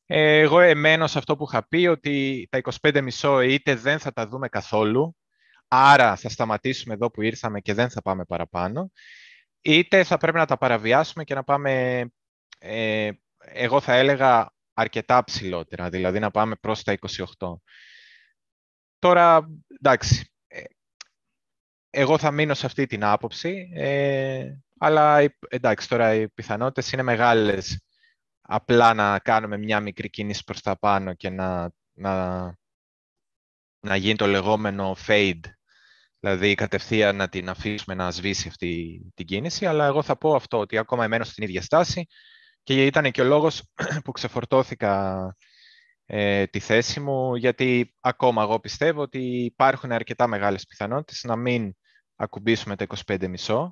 Ε, 0.05 0.39
εγώ 0.39 0.59
εμένω 0.59 1.07
σε 1.07 1.17
αυτό 1.17 1.35
που 1.35 1.43
είχα 1.43 1.67
πει, 1.67 1.87
ότι 1.87 2.47
τα 2.51 2.61
25,5 2.81 3.45
είτε 3.49 3.75
δεν 3.75 3.99
θα 3.99 4.11
τα 4.11 4.27
δούμε 4.27 4.47
καθόλου, 4.47 5.15
άρα 5.67 6.15
θα 6.15 6.29
σταματήσουμε 6.29 6.93
εδώ 6.93 7.11
που 7.11 7.21
ήρθαμε 7.21 7.59
και 7.59 7.73
δεν 7.73 7.89
θα 7.89 8.01
πάμε 8.01 8.25
παραπάνω, 8.25 8.91
είτε 9.61 10.03
θα 10.03 10.17
πρέπει 10.17 10.37
να 10.37 10.45
τα 10.45 10.57
παραβιάσουμε 10.57 11.23
και 11.23 11.33
να 11.33 11.43
πάμε, 11.43 12.01
ε, 12.59 13.09
εγώ 13.39 13.81
θα 13.81 13.93
έλεγα, 13.93 14.51
αρκετά 14.73 15.23
ψηλότερα, 15.23 15.89
δηλαδή 15.89 16.19
να 16.19 16.31
πάμε 16.31 16.55
προς 16.55 16.83
τα 16.83 16.97
28. 17.37 17.53
Τώρα, 18.99 19.49
εντάξει, 19.67 20.31
ε, 20.47 20.61
εγώ 21.89 22.17
θα 22.17 22.31
μείνω 22.31 22.53
σε 22.53 22.65
αυτή 22.65 22.85
την 22.85 23.03
άποψη, 23.03 23.71
ε, 23.73 24.53
αλλά 24.77 25.31
εντάξει, 25.49 25.87
τώρα 25.87 26.13
οι 26.13 26.29
πιθανότητες 26.29 26.91
είναι 26.91 27.01
μεγάλες 27.01 27.79
απλά 28.41 28.93
να 28.93 29.19
κάνουμε 29.19 29.57
μια 29.57 29.79
μικρή 29.79 30.09
κίνηση 30.09 30.43
προς 30.43 30.61
τα 30.61 30.79
πάνω 30.79 31.13
και 31.13 31.29
να, 31.29 31.71
να, 31.93 32.43
να 33.79 33.95
γίνει 33.95 34.15
το 34.15 34.25
λεγόμενο 34.27 34.95
fade, 35.07 35.39
δηλαδή 36.19 36.55
κατευθείαν 36.55 37.15
να 37.15 37.29
την 37.29 37.49
αφήσουμε 37.49 37.95
να 37.95 38.11
σβήσει 38.11 38.47
αυτή 38.47 39.01
την 39.13 39.25
κίνηση, 39.25 39.65
αλλά 39.65 39.85
εγώ 39.85 40.03
θα 40.03 40.17
πω 40.17 40.35
αυτό, 40.35 40.59
ότι 40.59 40.77
ακόμα 40.77 41.03
εμένω 41.03 41.23
στην 41.23 41.43
ίδια 41.43 41.61
στάση, 41.61 42.07
και 42.63 42.85
ήταν 42.85 43.11
και 43.11 43.21
ο 43.21 43.25
λόγος 43.25 43.63
που 44.03 44.11
ξεφορτώθηκα 44.11 45.35
ε, 46.05 46.47
τη 46.47 46.59
θέση 46.59 46.99
μου, 46.99 47.35
γιατί 47.35 47.95
ακόμα 47.99 48.43
εγώ 48.43 48.59
πιστεύω 48.59 49.01
ότι 49.01 49.43
υπάρχουν 49.43 49.91
αρκετά 49.91 50.27
μεγάλες 50.27 50.65
πιθανότητες 50.65 51.23
να 51.23 51.35
μην 51.35 51.73
ακουμπήσουμε 52.15 52.75
τα 52.75 52.87
25,5. 53.05 53.69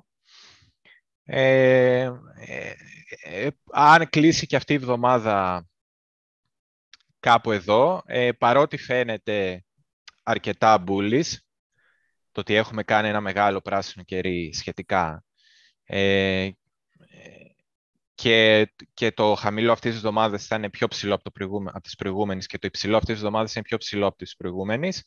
Ε, 1.24 2.00
ε, 2.00 2.72
ε, 3.22 3.48
αν 3.72 4.08
κλείσει 4.08 4.46
και 4.46 4.56
αυτή 4.56 4.72
η 4.72 4.76
εβδομάδα 4.76 5.66
κάπου 7.20 7.52
εδώ, 7.52 8.02
ε, 8.06 8.32
παρότι 8.32 8.76
φαίνεται 8.76 9.64
αρκετά 10.22 10.84
bullish, 10.86 11.32
το 12.32 12.40
ότι 12.40 12.54
έχουμε 12.54 12.82
κάνει 12.82 13.08
ένα 13.08 13.20
μεγάλο 13.20 13.60
πράσινο 13.60 14.04
κερί 14.04 14.52
σχετικά 14.54 15.24
ε, 15.84 16.50
και, 18.20 18.72
και 18.94 19.12
το 19.12 19.34
χαμηλό 19.34 19.72
αυτής 19.72 19.90
της 19.90 19.98
εβδομάδας 19.98 20.46
θα 20.46 20.56
είναι 20.56 20.70
πιο 20.70 20.88
ψηλό 20.88 21.14
από, 21.14 21.22
το 21.22 21.30
προηγούμε, 21.30 21.70
από 21.74 21.82
τις 21.82 21.94
προηγούμενες 21.94 22.46
και 22.46 22.58
το 22.58 22.66
υψηλό 22.66 22.96
αυτής 22.96 23.14
της 23.14 23.22
εβδομάδας 23.22 23.54
είναι 23.54 23.64
πιο 23.64 23.76
ψηλό 23.76 24.06
από 24.06 24.16
τις 24.16 24.36
προηγούμενες. 24.36 25.04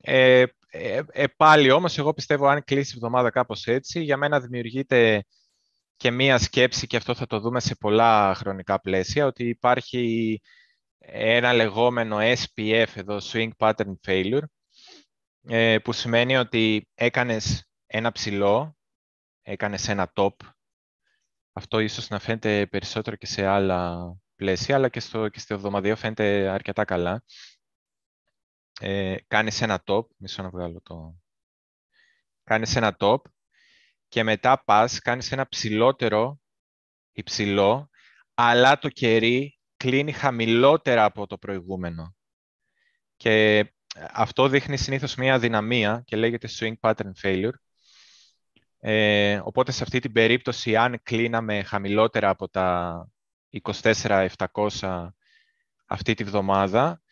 Ε, 0.00 0.44
ε, 0.70 1.02
ε, 1.12 1.26
πάλι 1.26 1.70
όμως, 1.70 1.98
εγώ 1.98 2.12
πιστεύω 2.12 2.46
αν 2.46 2.64
κλείσει 2.64 2.92
η 2.92 2.94
εβδομάδα 2.96 3.30
κάπως 3.30 3.66
έτσι, 3.66 4.02
για 4.02 4.16
μένα 4.16 4.40
δημιουργείται 4.40 5.24
και 5.96 6.10
μία 6.10 6.38
σκέψη, 6.38 6.86
και 6.86 6.96
αυτό 6.96 7.14
θα 7.14 7.26
το 7.26 7.40
δούμε 7.40 7.60
σε 7.60 7.74
πολλά 7.74 8.34
χρονικά 8.34 8.80
πλαίσια, 8.80 9.26
ότι 9.26 9.48
υπάρχει 9.48 10.40
ένα 10.98 11.52
λεγόμενο 11.52 12.18
SPF 12.20 12.86
εδώ, 12.94 13.18
Swing 13.22 13.50
Pattern 13.58 13.94
Failure, 14.06 14.44
ε, 15.48 15.78
που 15.78 15.92
σημαίνει 15.92 16.36
ότι 16.36 16.88
έκανες 16.94 17.64
ένα 17.86 18.12
ψηλό, 18.12 18.76
έκανες 19.42 19.88
ένα 19.88 20.12
top, 20.14 20.34
αυτό 21.52 21.78
ίσως 21.78 22.08
να 22.08 22.18
φαίνεται 22.18 22.66
περισσότερο 22.66 23.16
και 23.16 23.26
σε 23.26 23.46
άλλα 23.46 24.12
πλαίσια, 24.34 24.74
αλλά 24.74 24.88
και 24.88 25.00
στο, 25.00 25.28
και 25.28 25.38
στο 25.38 25.54
εβδομαδιαίο 25.54 25.96
φαίνεται 25.96 26.48
αρκετά 26.48 26.84
καλά. 26.84 27.24
Ε, 28.80 29.16
κάνεις 29.26 29.60
ένα 29.60 29.82
top, 29.86 30.06
μισό 30.16 30.42
να 30.42 30.50
βγάλω 30.50 30.80
το... 30.82 31.14
Κάνεις 32.44 32.76
ένα 32.76 32.96
top 32.98 33.18
και 34.08 34.22
μετά 34.22 34.64
πας, 34.64 34.98
κάνεις 34.98 35.32
ένα 35.32 35.48
ψηλότερο, 35.48 36.40
υψηλό, 37.12 37.90
αλλά 38.34 38.78
το 38.78 38.88
κερί 38.88 39.58
κλείνει 39.76 40.12
χαμηλότερα 40.12 41.04
από 41.04 41.26
το 41.26 41.38
προηγούμενο. 41.38 42.14
Και 43.16 43.66
αυτό 44.12 44.48
δείχνει 44.48 44.76
συνήθως 44.76 45.14
μια 45.14 45.34
αδυναμία 45.34 46.02
και 46.04 46.16
λέγεται 46.16 46.48
swing 46.58 46.74
pattern 46.80 47.10
failure, 47.22 47.54
ε, 48.80 49.40
οπότε 49.44 49.72
σε 49.72 49.82
αυτή 49.82 49.98
την 49.98 50.12
περίπτωση, 50.12 50.76
αν 50.76 51.00
κλείναμε 51.02 51.62
χαμηλότερα 51.62 52.28
από 52.28 52.48
τα 52.48 53.08
24.700 53.62 55.08
αυτή 55.86 56.14
τη 56.14 56.24
βδομάδα, 56.24 57.02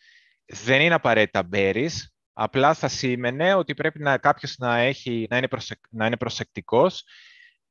δεν 0.45 0.81
είναι 0.81 0.93
απαραίτητα 0.93 1.43
μπέρις, 1.43 2.13
απλά 2.33 2.73
θα 2.73 2.87
σήμαινε 2.87 3.53
ότι 3.53 3.73
πρέπει 3.73 3.99
να, 3.99 4.17
κάποιος 4.17 4.55
να, 4.57 4.77
έχει, 4.77 5.27
να, 5.29 5.37
είναι 5.37 5.47
να 5.89 6.05
είναι 6.05 6.17
προσεκτικός 6.17 7.03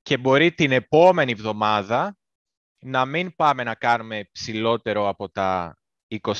και 0.03 0.17
μπορεί 0.17 0.53
την 0.53 0.73
επόμενη 0.73 1.35
βδομάδα 1.35 2.17
να 2.79 3.05
μην 3.05 3.35
πάμε 3.37 3.63
να 3.63 3.75
κάνουμε 3.75 4.29
ψηλότερο 4.33 5.09
από 5.09 5.31
τα 5.31 5.79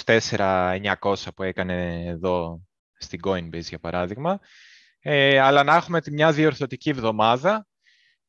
24.900 0.05 1.15
που 1.37 1.43
έκανε 1.43 2.05
εδώ 2.07 2.63
στην 2.99 3.21
Coinbase, 3.25 3.61
για 3.61 3.79
παράδειγμα, 3.79 4.41
ε, 5.11 5.39
αλλά 5.39 5.63
να 5.63 5.77
έχουμε 5.77 6.01
μια 6.11 6.33
διορθωτική 6.33 6.91
εβδομάδα 6.91 7.67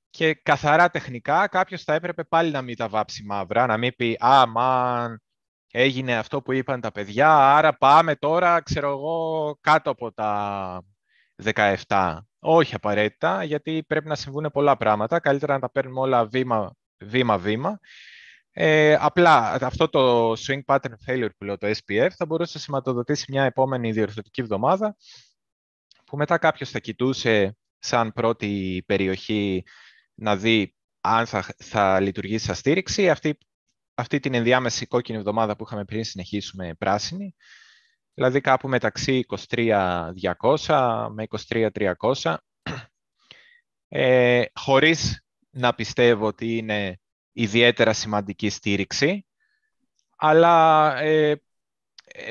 και 0.10 0.34
καθαρά 0.34 0.90
τεχνικά 0.90 1.48
κάποιος 1.48 1.84
θα 1.84 1.94
έπρεπε 1.94 2.24
πάλι 2.24 2.52
να 2.52 2.62
μην 2.62 2.76
τα 2.76 2.88
βάψει 2.90 3.24
μαύρα, 3.24 3.66
να 3.66 3.78
μην 3.78 3.96
πει 3.96 4.18
«Α, 4.20 4.48
μαν, 4.48 5.22
έγινε 5.72 6.18
αυτό 6.18 6.42
που 6.42 6.52
είπαν 6.52 6.82
τα 6.82 6.92
παιδιά, 6.92 7.56
άρα 7.56 7.78
πάμε 7.78 8.16
τώρα, 8.16 8.62
ξέρω 8.62 8.90
εγώ, 8.90 9.58
κάτω 9.62 9.90
από 9.90 10.14
τα 10.14 10.82
17». 11.88 12.18
Όχι 12.40 12.76
απαραίτητα, 12.76 13.44
γιατί 13.44 13.84
πρέπει 13.88 14.08
να 14.08 14.16
συμβούν 14.16 14.50
πολλά 14.54 14.78
πράγματα. 14.78 15.20
Καλύτερα 15.20 15.54
να 15.54 15.60
τα 15.60 15.72
παίρνουμε 15.72 16.00
όλα 16.00 16.30
βήμα-βήμα. 16.98 17.80
Ε, 18.52 18.96
απλά 19.00 19.58
αυτό 19.62 19.90
το 19.90 20.32
swing 20.32 20.62
pattern 20.66 20.94
failure 21.08 21.30
που 21.38 21.46
λέω, 21.46 21.58
το 21.58 21.68
SPF, 21.68 22.10
θα 22.16 22.26
μπορούσε 22.26 22.52
να 22.54 22.64
σηματοδοτήσει 22.64 23.26
μια 23.30 23.44
επόμενη 23.44 23.92
διορθωτική 23.92 24.42
εβδομάδα 24.42 24.96
που 26.10 26.18
μετά 26.18 26.38
κάποιος 26.38 26.70
θα 26.70 26.80
κοιτούσε 26.80 27.58
σαν 27.80 28.14
πρώτη 28.14 28.84
περιοχή 28.86 29.64
να 30.14 30.36
δει 30.36 30.76
αν 31.02 31.26
θα, 31.26 31.46
θα 31.58 32.00
λειτουργήσει 32.00 32.46
σαν 32.46 32.56
στήριξη. 32.56 33.10
Αυτή, 33.10 33.38
αυτή 33.94 34.20
την 34.20 34.34
ενδιάμεση 34.34 34.86
κόκκινη 34.86 35.18
εβδομάδα 35.18 35.56
που 35.56 35.64
είχαμε 35.64 35.86
πριν 35.86 36.04
συνεχίσουμε 36.04 36.74
πράσινη, 36.74 37.36
δηλαδή 38.14 38.42
κάπου 38.42 38.68
μεταξύ 38.68 39.26
23.200 39.50 41.08
με 41.12 41.28
23.300, 41.50 42.36
ε, 43.88 44.44
χωρίς 44.54 45.24
να 45.50 45.74
πιστεύω 45.76 46.26
ότι 46.26 46.58
είναι 46.58 47.00
ιδιαίτερα 47.32 47.94
σημαντική 47.94 48.50
στήριξη, 48.50 49.26
αλλά 50.18 50.96
ε, 50.98 51.30
ε, 51.30 51.36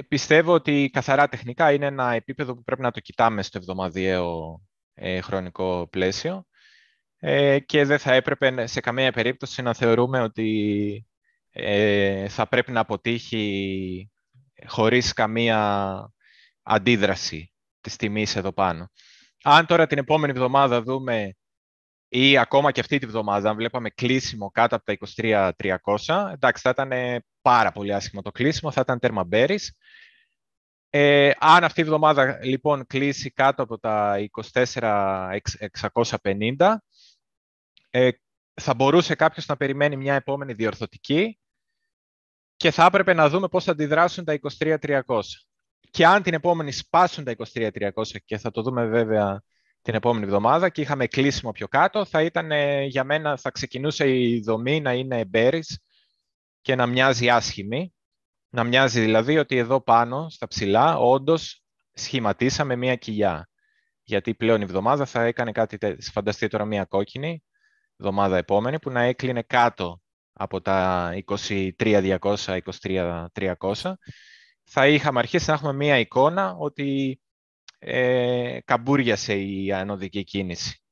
πιστεύω 0.09 0.53
ότι 0.53 0.91
καθαρά 0.93 1.29
τεχνικά 1.29 1.73
είναι 1.73 1.87
ένα 1.87 2.13
επίπεδο 2.13 2.55
που 2.55 2.63
πρέπει 2.63 2.83
να 2.83 2.91
το 2.91 3.01
κοιτάμε 3.01 3.43
στο 3.43 3.59
εβδομαδιαίο 3.59 4.61
ε, 4.95 5.21
χρονικό 5.21 5.89
πλαίσιο 5.91 6.47
ε, 7.19 7.59
και 7.59 7.85
δεν 7.85 7.99
θα 7.99 8.13
έπρεπε 8.15 8.67
σε 8.67 8.81
καμία 8.81 9.13
περίπτωση 9.13 9.63
να 9.63 9.75
θεωρούμε 9.75 10.21
ότι 10.21 11.07
ε, 11.51 12.29
θα 12.29 12.49
πρέπει 12.49 12.73
να 12.73 12.81
αποτύχει 12.81 14.11
χωρίς 14.67 15.13
καμία 15.13 16.13
αντίδραση 16.63 17.53
της 17.81 17.97
τιμής 17.97 18.37
εδώ 18.37 18.53
πάνω. 18.53 18.91
Αν 19.43 19.67
τώρα 19.67 19.87
την 19.87 19.99
επόμενη 19.99 20.33
εβδομάδα 20.33 20.83
δούμε 20.83 21.37
ή 22.09 22.39
ακόμα 22.39 22.73
και 22.73 22.81
αυτή 22.81 22.99
τη 22.99 23.07
βδομάδα, 23.07 23.51
αν 23.51 23.57
βλέπαμε 23.57 23.91
κλείσιμο 23.91 24.51
κάτω 24.51 24.77
από 24.77 24.85
τα 24.85 24.97
23.300, 25.57 26.31
εντάξει, 26.33 26.63
θα 26.63 26.71
ήταν 26.71 27.23
πάρα 27.49 27.73
πολύ 27.73 27.95
άσχημο 27.95 28.23
το 28.23 28.31
κλείσιμο, 28.31 28.71
θα 28.71 28.81
ήταν 28.81 28.99
τέρμα 28.99 29.25
μπέρις. 29.25 29.77
Ε, 30.91 31.31
αν 31.39 31.65
αυτή 31.65 31.81
η 31.81 31.85
βδομάδα 31.85 32.39
λοιπόν 32.43 32.87
κλείσει 32.87 33.31
κάτω 33.31 33.63
από 33.63 33.79
τα 33.79 34.17
24.650, 34.53 36.77
ε, 37.91 38.11
θα 38.55 38.75
μπορούσε 38.75 39.15
κάποιος 39.15 39.47
να 39.47 39.57
περιμένει 39.57 39.97
μια 39.97 40.15
επόμενη 40.15 40.53
διορθωτική 40.53 41.39
και 42.57 42.71
θα 42.71 42.85
έπρεπε 42.85 43.13
να 43.13 43.29
δούμε 43.29 43.49
πώς 43.49 43.65
θα 43.65 43.73
αντιδράσουν 43.73 44.25
τα 44.25 44.39
23.300. 44.59 45.01
Και 45.91 46.07
αν 46.07 46.23
την 46.23 46.35
επόμενη 46.35 46.73
σπάσουν 46.73 47.25
τα 47.25 47.35
23.300 47.55 47.91
και 48.25 48.39
θα 48.39 48.51
το 48.51 48.63
δούμε 48.63 48.87
βέβαια 48.87 49.43
την 49.83 49.95
επόμενη 49.95 50.25
εβδομάδα 50.25 50.69
και 50.69 50.81
είχαμε 50.81 51.07
κλείσιμο 51.07 51.53
πιο 51.53 51.69
κάτω, 51.69 52.05
θα 52.05 52.23
ήταν 52.23 52.51
για 52.87 53.05
μένα, 53.05 53.37
θα 53.37 53.51
ξεκινούσε 53.51 54.11
η 54.11 54.41
δομή 54.41 54.81
να 54.81 54.93
είναι 54.93 55.31
bearish 55.33 55.88
και 56.61 56.75
να 56.75 56.87
μοιάζει 56.87 57.29
άσχημη. 57.29 57.93
Να 58.51 58.65
μοιάζει 58.65 59.01
δηλαδή 59.01 59.39
ότι 59.39 59.57
εδώ 59.57 59.81
πάνω, 59.81 60.29
στα 60.29 60.47
ψηλά, 60.47 60.99
όντως 60.99 61.63
σχηματίσαμε 61.93 62.77
μία 62.77 62.95
κοιλιά. 62.97 63.49
Γιατί 64.03 64.35
πλέον 64.35 64.61
η 64.61 64.65
εβδομάδα 64.65 65.05
θα 65.05 65.23
έκανε 65.25 65.53
κάτι, 65.53 65.79
φανταστείτε 66.13 66.49
τώρα 66.49 66.65
μία 66.65 66.85
κόκκινη, 66.85 67.43
εβδομάδα 67.97 68.37
επόμενη, 68.37 68.79
που 68.79 68.91
να 68.91 69.03
έκλεινε 69.03 69.43
κάτω 69.43 70.01
από 70.33 70.61
τα 70.61 71.11
23.200, 71.27 72.19
23.300. 73.37 73.93
Θα 74.65 74.89
είχαμε 74.89 75.19
αρχίσει 75.19 75.49
να 75.49 75.55
έχουμε 75.55 75.73
μία 75.73 75.99
εικόνα 75.99 76.55
ότι 76.59 77.21
ε, 77.79 78.59
καμπούριασε 78.65 79.35
η 79.35 79.73
ανωδική 79.73 80.25
κίνηση. 80.25 80.83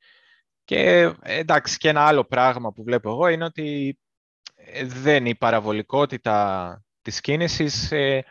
Και 0.65 1.13
εντάξει, 1.23 1.77
και 1.77 1.89
ένα 1.89 2.07
άλλο 2.07 2.25
πράγμα 2.25 2.73
που 2.73 2.83
βλέπω 2.83 3.11
εγώ 3.11 3.29
είναι 3.29 3.45
ότι 3.45 3.89
ε, 3.89 4.06
δεν 4.85 5.27
η 5.27 5.35
παραβολικότητα 5.35 6.85
της 7.03 7.21
κίνησης 7.21 7.93
ε, 7.93 8.25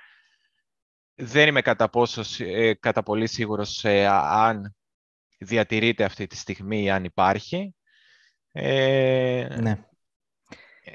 δεν 1.15 1.47
είμαι 1.47 1.61
κατά, 1.61 1.89
πόσο, 1.89 2.21
ε, 2.37 2.73
κατά 2.73 3.03
πολύ 3.03 3.27
σίγουρος 3.27 3.85
αν 3.85 4.75
διατηρείται 5.37 6.03
αυτή 6.03 6.27
τη 6.27 6.35
στιγμή 6.35 6.83
ή 6.83 6.89
αν 6.89 7.03
υπάρχει. 7.03 7.75
ναι. 9.59 9.85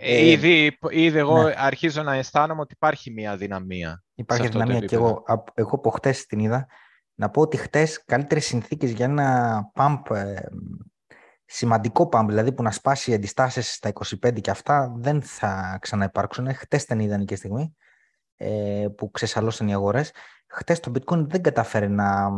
Ήδη, 0.01 0.79
ήδη 0.91 1.19
εγώ 1.19 1.43
ναι. 1.43 1.55
αρχίζω 1.57 2.03
να 2.03 2.15
αισθάνομαι 2.15 2.61
ότι 2.61 2.75
υπάρχει 2.75 3.11
μια 3.11 3.37
δυναμία. 3.37 4.03
Υπάρχει 4.15 4.49
δυναμία 4.49 4.81
και 4.81 4.95
εγώ, 4.95 5.25
εγώ 5.55 5.75
από 5.75 5.91
χτες 5.91 6.27
την 6.27 6.39
είδα 6.39 6.67
να 7.21 7.31
πω 7.31 7.41
ότι 7.41 7.57
χτες 7.57 8.05
καλύτερες 8.05 8.45
συνθήκες 8.45 8.91
για 8.91 9.05
ένα 9.05 9.61
pump, 9.75 10.17
ε, 10.17 10.35
σημαντικό 11.53 12.09
pump, 12.13 12.25
δηλαδή 12.29 12.53
που 12.53 12.63
να 12.63 12.71
σπάσει 12.71 13.15
αντιστάσεις 13.15 13.75
στα 13.75 13.93
25 14.25 14.41
και 14.41 14.51
αυτά, 14.51 14.95
δεν 14.97 15.23
θα 15.23 15.79
ξαναυπάρξουν. 15.81 16.55
Χτες 16.55 16.83
ήταν 16.83 16.99
η 16.99 17.05
ιδανική 17.07 17.35
στιγμή 17.35 17.77
ε, 18.37 18.87
που 18.97 19.11
ξεσαλώσαν 19.11 19.69
οι 19.69 19.75
αγορές. 19.75 20.13
Χτες 20.47 20.81
το 20.81 20.93
bitcoin 20.95 21.27
δεν 21.29 21.43
κατάφερε 21.43 21.89
να 21.89 22.31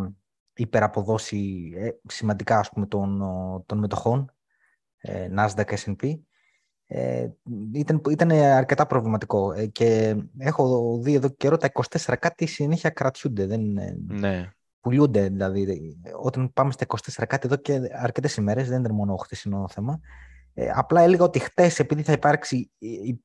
υπεραποδώσει 0.53 1.73
ε, 1.77 1.91
σημαντικά 2.09 2.59
ας 2.59 2.69
πούμε, 2.69 2.87
των, 2.87 3.23
των 3.67 3.79
μετοχών, 3.79 4.33
ε, 4.97 5.29
Nasdaq, 5.37 5.77
S&P. 5.85 6.21
Ε, 6.87 7.29
ήταν, 7.73 8.03
ήταν 8.11 8.31
αρκετά 8.31 8.87
προβληματικό 8.87 9.53
ε, 9.53 9.67
και 9.67 10.17
έχω 10.39 10.99
δει 11.03 11.15
εδώ 11.15 11.29
καιρό 11.29 11.57
τα 11.57 11.71
24 11.73 12.15
κάτι 12.19 12.47
συνέχεια 12.47 12.91
κρατιούνται. 12.91 13.47
Δεν, 13.47 13.61
ναι 14.07 14.53
πουλούνται. 14.83 15.29
Δηλαδή, 15.29 15.97
όταν 16.23 16.53
πάμε 16.53 16.73
στα 16.73 16.87
24 16.87 17.25
κάτι 17.27 17.47
εδώ 17.47 17.57
και 17.57 17.81
αρκετές 17.93 18.37
ημέρες, 18.37 18.69
δεν 18.69 18.81
ήταν 18.81 18.95
μόνο 18.95 19.17
χθεσινό 19.17 19.69
θέμα. 19.69 20.01
Ε, 20.55 20.71
απλά 20.75 21.01
έλεγα 21.01 21.25
ότι 21.25 21.39
χτες, 21.39 21.79
επειδή 21.79 22.03
θα 22.03 22.13
υπάρξει, 22.13 22.71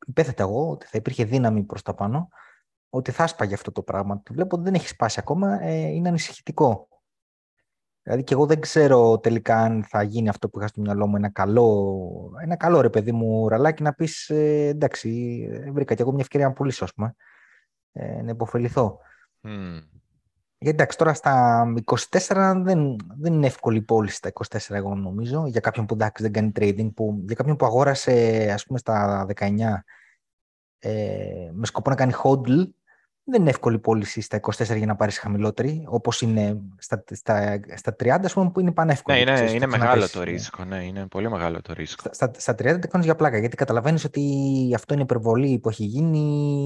υπέθετα 0.07 0.43
εγώ, 0.43 0.69
ότι 0.69 0.85
θα 0.85 0.97
υπήρχε 0.97 1.23
δύναμη 1.23 1.63
προς 1.63 1.81
τα 1.81 1.93
πάνω, 1.93 2.29
ότι 2.89 3.11
θα 3.11 3.27
σπάγει 3.27 3.53
αυτό 3.53 3.71
το 3.71 3.81
πράγμα. 3.81 4.21
Το 4.23 4.33
βλέπω 4.33 4.55
ότι 4.55 4.65
δεν 4.65 4.73
έχει 4.73 4.87
σπάσει 4.87 5.19
ακόμα, 5.19 5.63
ε, 5.63 5.87
είναι 5.87 6.07
ανησυχητικό. 6.07 6.87
Δηλαδή 8.01 8.23
και 8.23 8.33
εγώ 8.33 8.45
δεν 8.45 8.59
ξέρω 8.59 9.19
τελικά 9.19 9.57
αν 9.57 9.83
θα 9.83 10.03
γίνει 10.03 10.29
αυτό 10.29 10.49
που 10.49 10.59
είχα 10.59 10.67
στο 10.67 10.81
μυαλό 10.81 11.07
μου 11.07 11.15
ένα 11.15 11.29
καλό, 11.29 12.31
ένα 12.41 12.55
καλό 12.55 12.81
ρε 12.81 12.89
παιδί 12.89 13.11
μου 13.11 13.49
ραλάκι 13.49 13.83
να 13.83 13.93
πεις 13.93 14.29
ε, 14.29 14.67
εντάξει 14.67 15.49
βρήκα 15.71 15.95
και 15.95 16.01
εγώ 16.01 16.11
μια 16.11 16.21
ευκαιρία 16.21 16.47
να 16.47 16.53
πουλήσω 16.53 16.83
ας 16.83 16.93
πούμε, 16.93 17.15
ε, 17.91 18.21
να 18.21 18.29
υποφεληθώ. 18.29 18.99
Mm. 19.43 19.96
Γιατί 20.59 20.75
εντάξει, 20.77 20.97
τώρα 20.97 21.13
στα 21.13 21.65
24 21.85 22.61
δεν, 22.63 22.95
δεν 23.19 23.33
είναι 23.33 23.47
εύκολη 23.47 23.81
πώληση 23.81 24.15
στα 24.15 24.31
24 24.33 24.57
εγώ 24.69 24.95
νομίζω, 24.95 25.47
για 25.47 25.59
κάποιον 25.59 25.85
που 25.85 25.93
εντάξει, 25.93 26.23
δεν 26.23 26.31
κάνει 26.31 26.51
trading, 26.55 26.93
που, 26.93 27.23
για 27.25 27.35
κάποιον 27.35 27.55
που 27.55 27.65
αγόρασε 27.65 28.47
ας 28.53 28.65
πούμε 28.65 28.79
στα 28.79 29.25
19 29.35 29.57
ε, 30.79 31.49
με 31.53 31.65
σκοπό 31.65 31.89
να 31.89 31.95
κάνει 31.95 32.13
hodl, 32.23 32.69
δεν 33.29 33.41
είναι 33.41 33.49
εύκολη 33.49 33.79
πώληση 33.79 34.21
στα 34.21 34.39
24 34.41 34.77
για 34.77 34.85
να 34.85 34.95
πάρεις 34.95 35.19
χαμηλότερη, 35.19 35.83
όπως 35.87 36.21
είναι 36.21 36.61
στα, 36.77 37.03
στα, 37.11 37.59
στα 37.75 37.95
30, 37.99 38.19
ας 38.23 38.33
πούμε, 38.33 38.51
που 38.51 38.59
είναι 38.59 38.71
πανεύκολη. 38.71 39.17
Ναι, 39.17 39.23
είναι, 39.23 39.33
ξέρεις, 39.33 39.53
είναι 39.53 39.67
μεγάλο 39.67 40.09
το 40.09 40.23
ρίσκο. 40.23 40.63
Ναι, 40.63 40.83
είναι 40.83 41.07
πολύ 41.07 41.29
μεγάλο 41.29 41.61
το 41.61 41.73
ρίσκο. 41.73 42.09
Στα, 42.11 42.31
στα 42.37 42.53
30 42.53 42.55
το 42.81 42.87
κάνεις 42.87 43.05
για 43.05 43.15
πλάκα, 43.15 43.37
γιατί 43.37 43.55
καταλαβαίνεις 43.55 44.03
ότι 44.03 44.23
αυτό 44.75 44.93
είναι 44.93 45.03
υπερβολή 45.03 45.59
που 45.59 45.69
έχει 45.69 45.83
γίνει. 45.83 46.19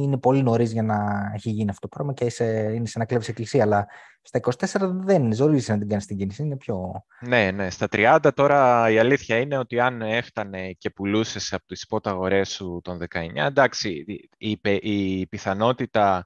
Είναι 0.04 0.18
πολύ 0.18 0.44
νωρίς 0.44 0.72
για 0.72 0.84
να 0.84 1.32
έχει 1.36 1.50
γίνει 1.50 1.70
αυτό 1.70 1.88
το 1.88 1.96
πράγμα 1.96 2.14
και 2.14 2.26
είσαι, 2.26 2.72
είναι 2.76 2.86
σε 2.86 3.00
να 3.00 3.06
κλέβεις 3.06 3.28
εκκλησία. 3.28 3.64
Αλλά 3.64 3.88
στα 4.22 4.40
24 4.40 4.92
δεν 5.04 5.34
ζωρίζει 5.34 5.72
να 5.72 5.78
την 5.78 5.90
κάνεις 5.90 6.06
την 6.06 6.18
κίνηση. 6.18 6.44
Είναι 6.44 6.58
πιο. 6.58 7.06
Ναι, 7.20 7.52
ναι. 7.52 7.70
Στα 7.70 7.88
30 7.92 8.18
τώρα 8.34 8.90
η 8.90 9.00
αλήθεια 9.00 9.38
είναι 9.38 9.58
ότι 9.58 9.80
αν 9.80 10.02
έφτανε 10.02 10.72
και 10.78 10.90
πουλούσες 10.90 11.54
από 11.54 11.66
τις 11.66 11.86
spot 11.90 12.06
αγορέ 12.06 12.46
σου 12.46 12.82
των 12.84 13.00
19, 13.14 13.26
εντάξει, 13.36 14.06
η, 14.38 14.60
η, 14.62 14.80
η 14.82 15.28
πιθανότητα 15.28 16.26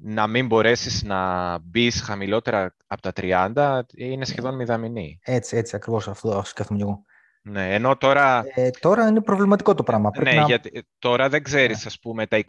να 0.00 0.26
μην 0.26 0.46
μπορέσεις 0.46 1.02
να 1.02 1.58
μπεις 1.58 2.00
χαμηλότερα 2.00 2.74
από 2.86 3.02
τα 3.02 3.12
30 3.16 3.80
είναι 3.94 4.24
σχεδόν 4.24 4.54
μηδαμινή. 4.54 5.18
Έτσι, 5.22 5.56
έτσι 5.56 5.76
ακριβώς 5.76 6.08
αυτό 6.08 6.42
σκέφτομαι 6.44 6.80
εγώ. 6.80 7.04
Ναι, 7.42 7.74
ενώ 7.74 7.96
τώρα... 7.96 8.44
Ε, 8.54 8.70
τώρα 8.70 9.08
είναι 9.08 9.22
προβληματικό 9.22 9.74
το 9.74 9.82
πράγμα. 9.82 10.10
ναι, 10.22 10.32
να... 10.32 10.42
γιατί 10.42 10.86
τώρα 10.98 11.28
δεν 11.28 11.42
ξέρεις, 11.42 11.76
ναι. 11.76 11.82
ας 11.86 11.98
πούμε, 11.98 12.26
τα 12.26 12.44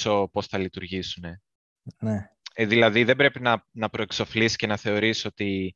22,5 0.00 0.24
πώς 0.32 0.46
θα 0.46 0.58
λειτουργήσουν. 0.58 1.24
Ναι. 1.98 2.30
Ε, 2.54 2.66
δηλαδή, 2.66 3.04
δεν 3.04 3.16
πρέπει 3.16 3.40
να, 3.40 3.66
να 3.70 3.88
προεξοφλείς 3.88 4.56
και 4.56 4.66
να 4.66 4.76
θεωρείς 4.76 5.24
ότι 5.24 5.74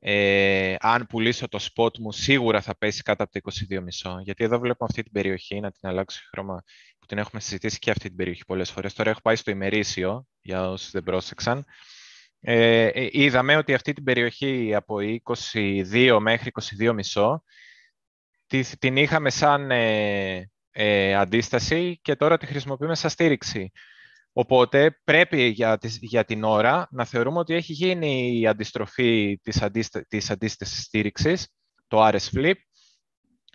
ε, 0.00 0.74
αν 0.78 1.06
πουλήσω 1.06 1.48
το 1.48 1.66
spot 1.72 1.98
μου, 1.98 2.12
σίγουρα 2.12 2.60
θα 2.60 2.76
πέσει 2.76 3.02
κάτω 3.02 3.22
από 3.22 3.32
το 3.32 3.40
22,5. 4.04 4.22
Γιατί 4.22 4.44
εδώ 4.44 4.58
βλέπουμε 4.58 4.88
αυτή 4.90 5.02
την 5.02 5.12
περιοχή, 5.12 5.60
να 5.60 5.70
την 5.70 5.88
αλλάξω 5.88 6.20
χρώμα, 6.30 6.62
που 6.97 6.97
την 7.08 7.18
έχουμε 7.18 7.40
συζητήσει 7.40 7.78
και 7.78 7.90
αυτή 7.90 8.08
την 8.08 8.16
περιοχή 8.16 8.44
πολλές 8.44 8.70
φορές. 8.70 8.94
Τώρα 8.94 9.10
έχω 9.10 9.20
πάει 9.20 9.36
στο 9.36 9.50
ημερήσιο, 9.50 10.26
για 10.40 10.70
όσους 10.70 10.90
δεν 10.90 11.02
πρόσεξαν. 11.02 11.64
Ε, 12.40 12.86
ε 12.86 13.08
είδαμε 13.12 13.56
ότι 13.56 13.74
αυτή 13.74 13.92
την 13.92 14.04
περιοχή 14.04 14.74
από 14.74 14.96
22 15.52 16.18
μέχρι 16.20 16.50
22,5 17.14 17.36
την 18.78 18.96
είχαμε 18.96 19.30
σαν 19.30 19.70
ε, 19.70 20.50
ε, 20.70 21.14
αντίσταση 21.14 21.98
και 22.02 22.16
τώρα 22.16 22.38
τη 22.38 22.46
χρησιμοποιούμε 22.46 22.94
σαν 22.94 23.10
στήριξη. 23.10 23.72
Οπότε 24.32 25.00
πρέπει 25.04 25.42
για, 25.42 25.78
για 25.82 26.24
την 26.24 26.44
ώρα 26.44 26.88
να 26.90 27.04
θεωρούμε 27.04 27.38
ότι 27.38 27.54
έχει 27.54 27.72
γίνει 27.72 28.38
η 28.38 28.46
αντιστροφή 28.46 29.40
της, 29.42 29.62
αντίστα, 29.62 30.04
της 30.08 30.30
αντίστασης 30.30 30.82
στήριξης, 30.82 31.48
το 31.86 32.06
RS 32.06 32.28
Flip, 32.34 32.54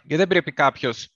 και 0.07 0.15
δεν 0.15 0.27
πρέπει 0.27 0.51
κάποιος 0.51 1.13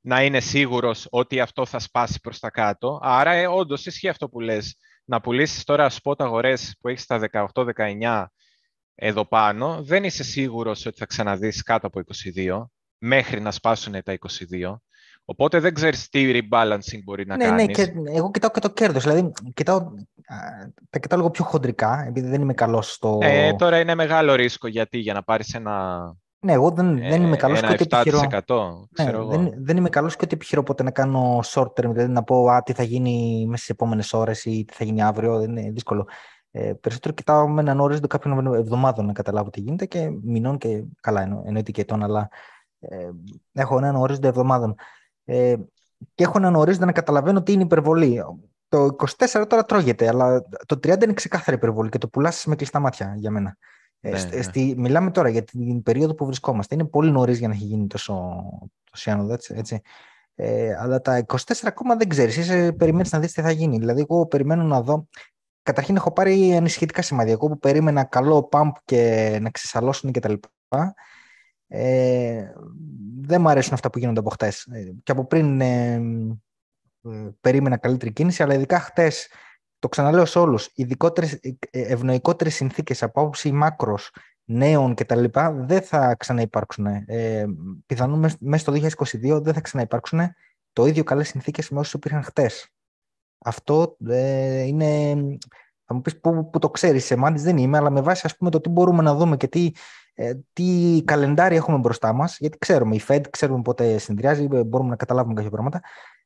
να 0.00 0.22
είναι 0.22 0.40
σίγουρος 0.40 1.06
ότι 1.10 1.40
αυτό 1.40 1.66
θα 1.66 1.78
σπάσει 1.78 2.20
προς 2.20 2.38
τα 2.38 2.50
κάτω. 2.50 2.98
Άρα, 3.02 3.32
ε, 3.32 3.46
όντως, 3.46 3.86
ισχύει 3.86 4.08
αυτό 4.08 4.28
που 4.28 4.40
λες. 4.40 4.76
Να 5.04 5.20
πουλήσεις 5.20 5.64
τώρα 5.64 5.90
spot 6.02 6.14
αγορές 6.18 6.76
που 6.80 6.88
έχεις 6.88 7.02
στα 7.02 7.18
18-19 7.18 8.26
εδώ 8.94 9.26
πάνω, 9.26 9.82
δεν 9.82 10.04
είσαι 10.04 10.24
σίγουρος 10.24 10.86
ότι 10.86 10.98
θα 10.98 11.06
ξαναδείς 11.06 11.62
κάτω 11.62 11.86
από 11.86 12.00
22, 12.00 12.70
μέχρι 12.98 13.40
να 13.40 13.50
σπάσουν 13.50 14.02
τα 14.02 14.12
22. 14.12 14.76
Οπότε 15.24 15.60
δεν 15.60 15.74
ξέρεις 15.74 16.08
τι 16.08 16.30
rebalancing 16.34 17.02
μπορεί 17.04 17.26
να 17.26 17.36
ναι, 17.36 17.44
κάνεις. 17.44 17.66
Ναι, 17.66 17.72
και 17.72 17.92
εγώ 18.14 18.30
κοιτάω 18.30 18.50
και 18.50 18.60
το 18.60 18.70
κέρδος. 18.70 19.02
Δηλαδή, 19.02 19.32
κοιτάω, 19.54 19.90
τα 20.90 20.98
κοιτάω 20.98 21.18
λίγο 21.18 21.30
πιο 21.30 21.44
χοντρικά, 21.44 22.04
επειδή 22.06 22.28
δεν 22.28 22.40
είμαι 22.40 22.54
καλός 22.54 22.92
στο. 22.92 23.18
Ε, 23.22 23.52
τώρα 23.52 23.80
είναι 23.80 23.94
μεγάλο 23.94 24.34
ρίσκο 24.34 24.68
γιατί 24.68 24.98
για 24.98 25.14
να 25.14 25.22
πάρεις 25.22 25.54
ένα. 25.54 26.14
Ναι, 26.42 26.52
εγώ 26.52 26.70
δεν, 26.70 26.98
δεν 26.98 27.22
είμαι 27.22 27.36
καλός 27.36 27.60
και 27.60 27.66
ότι 27.66 27.82
επιχειρώ. 27.82 28.20
Ναι, 28.98 29.36
δεν, 29.36 29.52
δεν 29.56 29.76
είμαι 29.76 29.88
καλός 29.88 30.16
και 30.16 30.24
ότι 30.24 30.34
επιχειρώ 30.34 30.60
οπότε 30.60 30.82
να 30.82 30.90
κάνω 30.90 31.40
short 31.44 31.66
term, 31.66 31.90
δηλαδή 31.92 32.12
να 32.12 32.22
πω 32.22 32.46
α, 32.46 32.62
τι 32.62 32.72
θα 32.72 32.82
γίνει 32.82 33.44
μέσα 33.46 33.56
στις 33.56 33.68
επόμενες 33.68 34.12
ώρες 34.12 34.44
ή 34.44 34.64
τι 34.64 34.74
θα 34.74 34.84
γίνει 34.84 35.02
αύριο. 35.02 35.38
Δεν 35.38 35.56
είναι 35.56 35.70
δύσκολο. 35.70 36.06
Ε, 36.50 36.72
περισσότερο 36.80 37.14
κοιτάω 37.14 37.48
με 37.48 37.60
έναν 37.60 37.80
ορίζοντα 37.80 38.06
κάποιων 38.06 38.54
εβδομάδων 38.54 39.06
να 39.06 39.12
καταλάβω 39.12 39.50
τι 39.50 39.60
γίνεται 39.60 39.86
και 39.86 40.10
μηνών 40.22 40.58
και 40.58 40.84
καλά 41.00 41.42
εννοείται 41.44 41.70
και 41.70 41.80
ετών, 41.80 42.02
αλλά 42.02 42.28
ε, 42.80 43.08
έχω 43.52 43.76
έναν 43.78 43.96
ορίζοντα 43.96 44.28
εβδομάδων. 44.28 44.74
Ε, 45.24 45.56
και 46.14 46.24
έχω 46.24 46.38
να 46.38 46.58
ορίζοντα 46.58 46.84
να 46.84 46.92
καταλαβαίνω 46.92 47.42
τι 47.42 47.52
είναι 47.52 47.62
υπερβολή. 47.62 48.22
Το 48.68 48.96
24 49.18 49.44
τώρα 49.48 49.64
τρώγεται, 49.64 50.08
αλλά 50.08 50.42
το 50.66 50.76
30 50.76 51.02
είναι 51.02 51.12
ξεκάθαρη 51.12 51.56
υπερβολή 51.56 51.88
και 51.88 51.98
το 51.98 52.08
πουλάς 52.08 52.46
με 52.46 52.56
κλειστά 52.56 52.80
μάτια 52.80 53.14
για 53.16 53.30
μένα. 53.30 53.56
Ε, 54.00 54.10
ναι, 54.10 54.24
ναι. 54.24 54.42
Στη, 54.42 54.74
μιλάμε 54.76 55.10
τώρα 55.10 55.28
για 55.28 55.44
την 55.44 55.82
περίοδο 55.82 56.14
που 56.14 56.26
βρισκόμαστε. 56.26 56.74
Είναι 56.74 56.84
πολύ 56.84 57.10
νωρίς 57.10 57.38
για 57.38 57.48
να 57.48 57.54
έχει 57.54 57.64
γίνει 57.64 57.86
τόσο, 57.86 58.42
τόσο 58.90 59.10
άνοδο, 59.10 59.32
έτσι. 59.32 59.54
έτσι. 59.56 59.80
Ε, 60.34 60.76
αλλά 60.78 61.00
τα 61.00 61.24
24 61.26 61.36
ακόμα 61.62 61.96
δεν 61.96 62.08
ξέρεις. 62.08 62.36
Είσαι 62.36 62.72
περιμένεις 62.72 63.12
να 63.12 63.18
δεις 63.18 63.32
τι 63.32 63.40
θα 63.40 63.50
γίνει. 63.50 63.78
Δηλαδή, 63.78 64.00
εγώ 64.00 64.26
περιμένω 64.26 64.62
να 64.62 64.82
δω. 64.82 65.08
Καταρχήν, 65.62 65.96
έχω 65.96 66.12
πάρει 66.12 66.56
ανησυχητικά 66.56 67.02
σημάδια. 67.02 67.32
Εγώ 67.32 67.48
που 67.48 67.58
περίμενα 67.58 68.04
καλό 68.04 68.48
pump 68.52 68.70
και 68.84 69.38
να 69.40 69.50
ξεσαλώσουν 69.50 70.12
κτλ. 70.12 70.34
Ε, 71.72 72.52
δεν 73.20 73.40
μου 73.40 73.48
αρέσουν 73.48 73.74
αυτά 73.74 73.90
που 73.90 73.98
γίνονται 73.98 74.20
από 74.20 74.30
χτες. 74.30 74.66
Ε, 74.72 74.92
και 75.02 75.12
από 75.12 75.26
πριν 75.26 75.60
ε, 75.60 75.94
ε, 77.04 77.28
περίμενα 77.40 77.76
καλύτερη 77.76 78.12
κίνηση, 78.12 78.42
αλλά 78.42 78.54
ειδικά 78.54 78.80
χτες, 78.80 79.28
το 79.80 79.88
ξαναλέω 79.88 80.24
σε 80.24 80.38
όλους, 80.38 80.68
ευνοϊκότερες 81.70 82.54
συνθήκες 82.54 83.02
από 83.02 83.20
άποψη 83.20 83.52
μάκρος 83.52 84.10
νέων 84.44 84.94
κτλ. 84.94 85.24
δεν 85.56 85.82
θα 85.82 86.14
ξαναυπάρξουν. 86.14 86.86
Ε, 86.86 87.46
πιθανόν 87.86 88.30
μέσα 88.40 88.62
στο 88.62 88.72
2022 88.72 89.40
δεν 89.42 89.54
θα 89.54 89.60
ξαναυπάρξουν 89.60 90.20
το 90.72 90.86
ίδιο 90.86 91.04
καλές 91.04 91.28
συνθήκες 91.28 91.70
με 91.70 91.78
όσου 91.78 91.96
υπήρχαν 91.96 92.22
χτες. 92.22 92.68
Αυτό 93.38 93.96
ε, 94.08 94.62
είναι. 94.62 95.14
Θα 95.84 95.94
μου 95.94 96.00
πεις 96.00 96.20
που, 96.20 96.50
που 96.50 96.58
το 96.58 96.70
ξέρεις, 96.70 97.04
σεμάντης 97.04 97.42
δεν 97.42 97.56
είμαι, 97.56 97.76
αλλά 97.78 97.90
με 97.90 98.00
βάση 98.00 98.22
ας 98.24 98.36
πούμε, 98.36 98.50
το 98.50 98.60
τι 98.60 98.68
μπορούμε 98.68 99.02
να 99.02 99.14
δούμε 99.14 99.36
και 99.36 99.48
τι, 99.48 99.70
ε, 100.14 100.34
τι 100.52 101.02
καλεντάρι 101.04 101.56
έχουμε 101.56 101.78
μπροστά 101.78 102.12
μας, 102.12 102.36
γιατί 102.38 102.58
ξέρουμε, 102.58 102.94
η 102.94 103.00
Fed 103.08 103.20
ξέρουμε 103.30 103.62
πότε 103.62 103.98
συνδυάζει, 103.98 104.46
μπορούμε 104.46 104.90
να 104.90 104.96
καταλάβουμε 104.96 105.34
κάποια 105.34 105.50
πράγματα. 105.50 105.80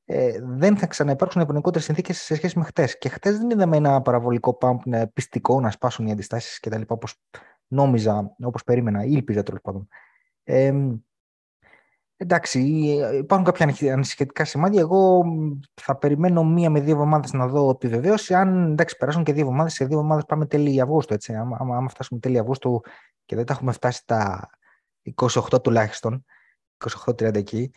Ε, 0.07 0.39
δεν 0.43 0.77
θα 0.77 0.87
ξαναυπάρξουν 0.87 1.41
ευνοϊκότερε 1.41 1.85
συνθήκες 1.85 2.19
σε 2.19 2.35
σχέση 2.35 2.59
με 2.59 2.65
χτες. 2.65 2.99
Και 2.99 3.09
χτες 3.09 3.39
δεν 3.39 3.51
είδαμε 3.51 3.77
ένα 3.77 4.03
παραβολικό 4.03 4.59
pump 4.61 5.05
πιστικό 5.13 5.61
να 5.61 5.71
σπάσουν 5.71 6.07
οι 6.07 6.13
αντιστάσεις 6.13 6.61
κτλ. 6.61 6.81
Όπως 6.87 7.21
νόμιζα, 7.67 8.35
όπως 8.43 8.65
περίμενα, 8.65 9.05
ή 9.05 9.11
ήλπιζα 9.11 9.43
τέλος 9.43 9.61
πάντων. 9.61 9.89
Ε, 10.45 10.73
εντάξει, 12.17 12.61
υπάρχουν 13.15 13.53
κάποια 13.53 13.93
ανησυχητικά 13.93 14.45
σημάδια. 14.45 14.81
Εγώ 14.81 15.25
θα 15.75 15.97
περιμένω 15.97 16.45
μία 16.45 16.71
με 16.71 16.81
δύο 16.81 16.93
εβδομάδες 16.93 17.33
να 17.33 17.47
δω 17.47 17.71
επιβεβαίωση. 17.71 18.35
Αν 18.35 18.71
εντάξει, 18.71 18.97
περάσουν 18.97 19.25
και 19.25 19.33
δύο 19.33 19.43
εβδομάδες, 19.43 19.73
σε 19.73 19.85
δύο 19.85 19.97
εβδομάδες 19.97 20.25
πάμε 20.25 20.47
τέλη 20.47 20.81
Αυγούστου. 20.81 21.15
Έτσι. 21.15 21.35
Άμα, 21.35 21.57
άμα 21.61 21.89
φτάσουμε 21.89 22.21
τέλη 22.21 22.39
Αυγούστου 22.39 22.81
και 23.25 23.37
δεν 23.37 23.45
τα 23.45 23.53
έχουμε 23.53 23.73
φτάσει 23.73 24.07
τα 24.07 24.51
28 25.15 25.63
τουλάχιστον, 25.63 26.25
28-30 27.07 27.35
εκεί, 27.35 27.71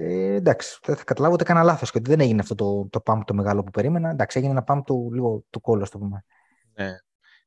ε, 0.00 0.34
εντάξει, 0.34 0.78
θα, 0.82 0.96
θα 0.96 1.04
καταλάβω 1.04 1.34
ότι 1.34 1.42
έκανα 1.42 1.62
λάθος 1.62 1.90
και 1.90 1.98
ότι 1.98 2.10
δεν 2.10 2.20
έγινε 2.20 2.40
αυτό 2.40 2.54
το, 2.54 2.88
το 2.90 3.02
pump 3.04 3.20
το 3.24 3.34
μεγάλο 3.34 3.62
που 3.62 3.70
περίμενα. 3.70 4.10
Εντάξει, 4.10 4.38
έγινε 4.38 4.52
ένα 4.52 4.64
pump 4.66 4.82
του 4.86 5.10
λίγο 5.12 5.44
του 5.50 5.60
κόλλου, 5.60 5.86
το 5.90 5.98
πούμε. 5.98 6.24
Ναι. 6.74 6.90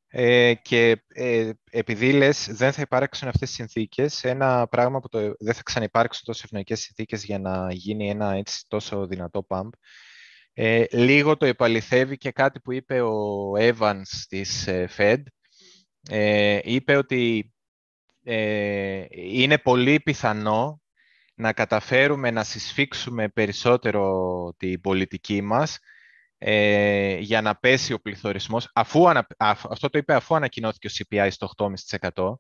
Ε, 0.08 0.54
και 0.54 1.04
ε, 1.08 1.50
επειδή 1.72 2.14
λες 2.14 2.50
δεν 2.52 2.72
θα 2.72 2.82
υπάρξουν 2.82 3.28
αυτές 3.28 3.48
τις 3.48 3.58
συνθήκες, 3.58 4.24
ένα 4.24 4.68
πράγμα 4.68 5.00
που 5.00 5.10
το, 5.10 5.20
δεν 5.40 5.54
θα 5.54 5.64
ξαναυπάρξουν 5.64 6.22
τόσο 6.26 6.42
ευνοϊκές 6.46 6.80
συνθήκες 6.80 7.24
για 7.24 7.40
να 7.40 7.68
γίνει 7.72 8.10
ένα 8.10 8.34
έτσι 8.34 8.66
τόσο 8.68 9.08
δυνατό 9.08 9.46
pump, 9.50 9.70
ε, 10.54 10.84
λίγο 10.92 11.38
το 11.38 11.46
επαληθεύει 11.46 12.18
και 12.18 12.32
κάτι 12.32 12.60
που 12.60 12.72
είπε 12.72 13.02
ο 13.02 13.52
Evans 13.58 14.08
της 14.28 14.68
ε, 14.68 14.90
Fed. 14.98 15.22
Ε, 16.10 16.60
είπε 16.64 16.96
ότι 16.96 17.54
ε, 18.24 19.06
είναι 19.10 19.58
πολύ 19.58 20.00
πιθανό 20.00 20.83
να 21.36 21.54
καταφέρουμε 21.54 22.32
να 22.32 22.44
συσφίξουμε 22.44 23.30
περισσότερο 23.30 24.54
την 24.58 24.82
πολιτική 24.82 25.42
μας 25.42 25.80
ε, 26.38 27.18
για 27.18 27.42
να 27.42 27.56
πέσει 27.56 27.94
ο 27.94 28.00
πληθωρισμός, 28.00 28.70
αφού, 28.74 29.08
αυτό 29.38 29.90
το 29.90 29.98
είπε 29.98 30.14
αφού 30.14 30.36
ανακοινώθηκε 30.36 30.88
ο 30.88 30.92
CPI 30.94 31.28
στο 31.32 31.50
8,5%. 31.58 32.34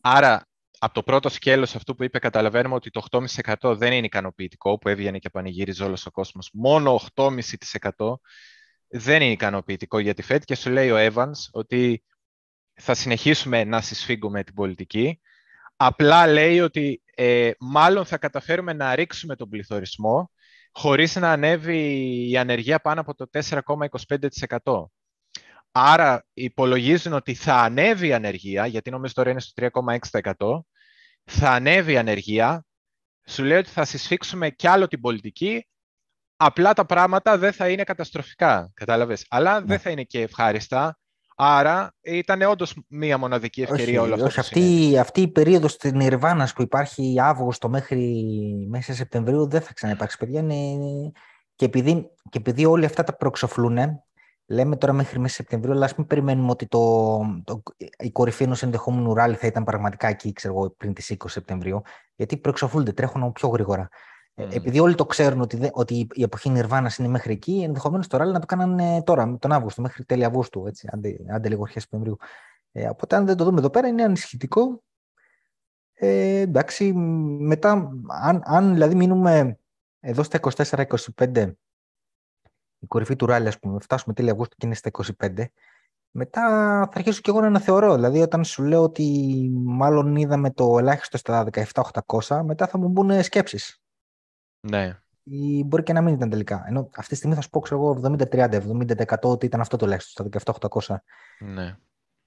Άρα, 0.00 0.48
από 0.78 0.94
το 0.94 1.02
πρώτο 1.02 1.28
σκέλος 1.28 1.74
αυτού 1.74 1.94
που 1.94 2.04
είπε, 2.04 2.18
καταλαβαίνουμε 2.18 2.74
ότι 2.74 2.90
το 2.90 3.02
8,5% 3.10 3.76
δεν 3.76 3.92
είναι 3.92 4.06
ικανοποιητικό, 4.06 4.78
που 4.78 4.88
έβγαινε 4.88 5.18
και 5.18 5.30
πανηγύριζε 5.30 5.84
όλος 5.84 6.06
ο 6.06 6.10
κόσμος. 6.10 6.50
Μόνο 6.52 7.00
8,5% 7.14 8.14
δεν 8.88 9.22
είναι 9.22 9.32
ικανοποιητικό 9.32 9.98
για 9.98 10.14
τη 10.14 10.22
ΦΕΤ 10.22 10.42
και 10.44 10.54
σου 10.54 10.70
λέει 10.70 10.90
ο 10.90 11.12
Evans 11.12 11.38
ότι 11.50 12.04
θα 12.74 12.94
συνεχίσουμε 12.94 13.64
να 13.64 13.80
συσφίγγουμε 13.80 14.44
την 14.44 14.54
πολιτική. 14.54 15.20
Απλά 15.80 16.26
λέει 16.26 16.60
ότι 16.60 17.02
ε, 17.14 17.50
μάλλον 17.58 18.04
θα 18.04 18.18
καταφέρουμε 18.18 18.72
να 18.72 18.94
ρίξουμε 18.94 19.36
τον 19.36 19.48
πληθωρισμό 19.48 20.30
χωρίς 20.72 21.16
να 21.16 21.32
ανέβει 21.32 22.28
η 22.30 22.36
ανεργία 22.36 22.80
πάνω 22.80 23.00
από 23.00 23.14
το 23.14 23.26
4,25%. 23.32 24.84
Άρα 25.72 26.26
υπολογίζουν 26.32 27.12
ότι 27.12 27.34
θα 27.34 27.54
ανέβει 27.54 28.06
η 28.06 28.12
ανεργία, 28.12 28.66
γιατί 28.66 28.90
νομίζω 28.90 29.12
τώρα 29.12 29.30
είναι 29.30 29.40
στο 29.40 29.68
3,6%, 30.10 30.60
θα 31.24 31.50
ανέβει 31.50 31.92
η 31.92 31.98
ανεργία, 31.98 32.64
σου 33.28 33.42
λέει 33.42 33.58
ότι 33.58 33.70
θα 33.70 33.84
συσφίξουμε 33.84 34.50
κι 34.50 34.66
άλλο 34.66 34.86
την 34.86 35.00
πολιτική, 35.00 35.68
απλά 36.36 36.72
τα 36.72 36.86
πράγματα 36.86 37.38
δεν 37.38 37.52
θα 37.52 37.68
είναι 37.68 37.84
καταστροφικά, 37.84 38.70
κατάλαβες; 38.74 39.26
Αλλά 39.28 39.58
δεν 39.58 39.68
ναι. 39.68 39.78
θα 39.78 39.90
είναι 39.90 40.02
και 40.02 40.20
ευχάριστα, 40.20 40.98
Άρα 41.40 41.94
ήταν 42.00 42.42
όντως 42.42 42.76
μία 42.88 43.18
μοναδική 43.18 43.62
ευκαιρία 43.62 44.02
όλο 44.02 44.14
αυτό. 44.14 44.26
Όχι, 44.26 44.40
αυτή, 44.40 44.98
αυτή 44.98 45.20
η 45.20 45.28
περίοδος 45.28 45.72
στην 45.72 46.00
Ιρβάνα 46.00 46.48
που 46.54 46.62
υπάρχει 46.62 47.14
Αύγουστο 47.20 47.68
μέχρι 47.68 48.26
μέσα 48.70 48.94
Σεπτεμβρίου 48.94 49.48
δεν 49.48 49.60
θα 49.60 49.72
ξαναυπάρξει, 49.72 50.16
παιδιά. 50.16 50.40
Είναι... 50.40 50.54
Και, 51.54 51.64
επειδή, 51.64 52.10
και 52.30 52.38
επειδή 52.38 52.64
όλοι 52.64 52.84
αυτά 52.84 53.04
τα 53.04 53.16
προξοφλούν, 53.16 53.78
λέμε 54.46 54.76
τώρα 54.76 54.92
μέχρι 54.92 55.18
μέσα 55.18 55.34
Σεπτεμβρίου, 55.34 55.72
αλλά 55.72 55.84
ας 55.84 55.94
μην 55.94 56.06
περιμένουμε 56.06 56.50
ότι 56.50 56.66
το, 56.66 57.18
το, 57.44 57.62
η 57.98 58.10
κορυφή 58.10 58.42
ενός 58.42 58.62
ενδεχόμενου 58.62 59.14
ράλι 59.14 59.34
θα 59.34 59.46
ήταν 59.46 59.64
πραγματικά 59.64 60.08
εκεί, 60.08 60.32
ξέρω 60.32 60.54
εγώ, 60.54 60.70
πριν 60.70 60.94
τις 60.94 61.16
20 61.18 61.24
Σεπτεμβρίου. 61.28 61.82
Γιατί 62.14 62.36
προξοφλούνται, 62.36 62.92
τρέχουν 62.92 63.32
πιο 63.32 63.48
γρήγορα. 63.48 63.88
Ε, 64.38 64.44
mm. 64.44 64.54
Επειδή 64.54 64.78
όλοι 64.78 64.94
το 64.94 65.06
ξέρουν 65.06 65.40
ότι, 65.40 65.70
ότι 65.72 66.06
η 66.12 66.22
εποχή 66.22 66.48
Νιρβάνα 66.48 66.90
είναι 66.98 67.08
μέχρι 67.08 67.32
εκεί, 67.32 67.62
ενδεχομένως 67.62 68.06
το 68.06 68.16
ράλι 68.16 68.32
να 68.32 68.40
το 68.40 68.46
κάνανε 68.46 69.02
τώρα, 69.02 69.36
τον 69.38 69.52
Αύγουστο, 69.52 69.82
μέχρι 69.82 70.04
τέλη 70.04 70.24
Αυγούστου, 70.24 70.66
έτσι, 70.66 70.88
άντε, 70.92 71.16
άντε 71.28 71.48
λίγο 71.48 71.62
αρχές 71.62 71.82
Σεπτεμβρίου. 71.82 72.16
Ε, 72.72 72.88
οπότε, 72.88 73.16
αν 73.16 73.26
δεν 73.26 73.36
το 73.36 73.44
δούμε 73.44 73.58
εδώ 73.58 73.70
πέρα, 73.70 73.88
είναι 73.88 74.02
ανησυχητικό. 74.02 74.82
Ε, 75.94 76.38
εντάξει, 76.38 76.92
μετά, 76.92 77.90
αν, 78.22 78.42
αν 78.44 78.72
δηλαδή 78.72 78.94
μείνουμε 78.94 79.58
εδώ 80.00 80.22
στα 80.22 80.40
24-25, 80.54 81.52
η 82.78 82.86
κορυφή 82.86 83.16
του 83.16 83.26
ράλι, 83.26 83.48
ας 83.48 83.58
πούμε, 83.58 83.78
φτάσουμε 83.80 84.14
τέλη 84.14 84.30
Αυγούστου 84.30 84.56
και 84.56 84.66
είναι 84.66 84.74
στα 84.74 84.90
25, 85.22 85.44
μετά 86.10 86.40
θα 86.92 86.98
αρχίσω 86.98 87.20
και 87.20 87.30
εγώ 87.30 87.40
να 87.40 87.46
αναθεωρώ. 87.46 87.94
Δηλαδή, 87.94 88.20
όταν 88.20 88.44
σου 88.44 88.62
λέω 88.62 88.82
ότι 88.82 89.48
μάλλον 89.52 90.16
είδαμε 90.16 90.50
το 90.50 90.78
ελάχιστο 90.78 91.18
στα 91.18 91.48
17-800, 92.06 92.42
μετά 92.44 92.66
θα 92.66 92.78
μου 92.78 92.88
μπουν 92.88 93.22
σκέψεις. 93.22 93.82
Ναι. 94.60 94.98
Ή 95.22 95.64
μπορεί 95.64 95.82
και 95.82 95.92
να 95.92 96.00
μην 96.00 96.14
ήταν 96.14 96.30
τελικά. 96.30 96.64
Ενώ 96.66 96.90
αυτή 96.96 97.10
τη 97.10 97.16
στιγμή 97.16 97.34
θα 97.34 97.40
σου 97.40 97.50
πω, 97.50 97.60
ξέρω 97.60 97.80
εγώ, 97.80 98.16
70-30, 98.30 98.62
70% 99.08 99.20
ότι 99.20 99.46
ήταν 99.46 99.60
αυτό 99.60 99.76
το 99.76 99.84
ελάχιστο, 99.84 100.28
στα 100.38 100.54
17-800. 100.70 100.96
Ναι. 101.38 101.76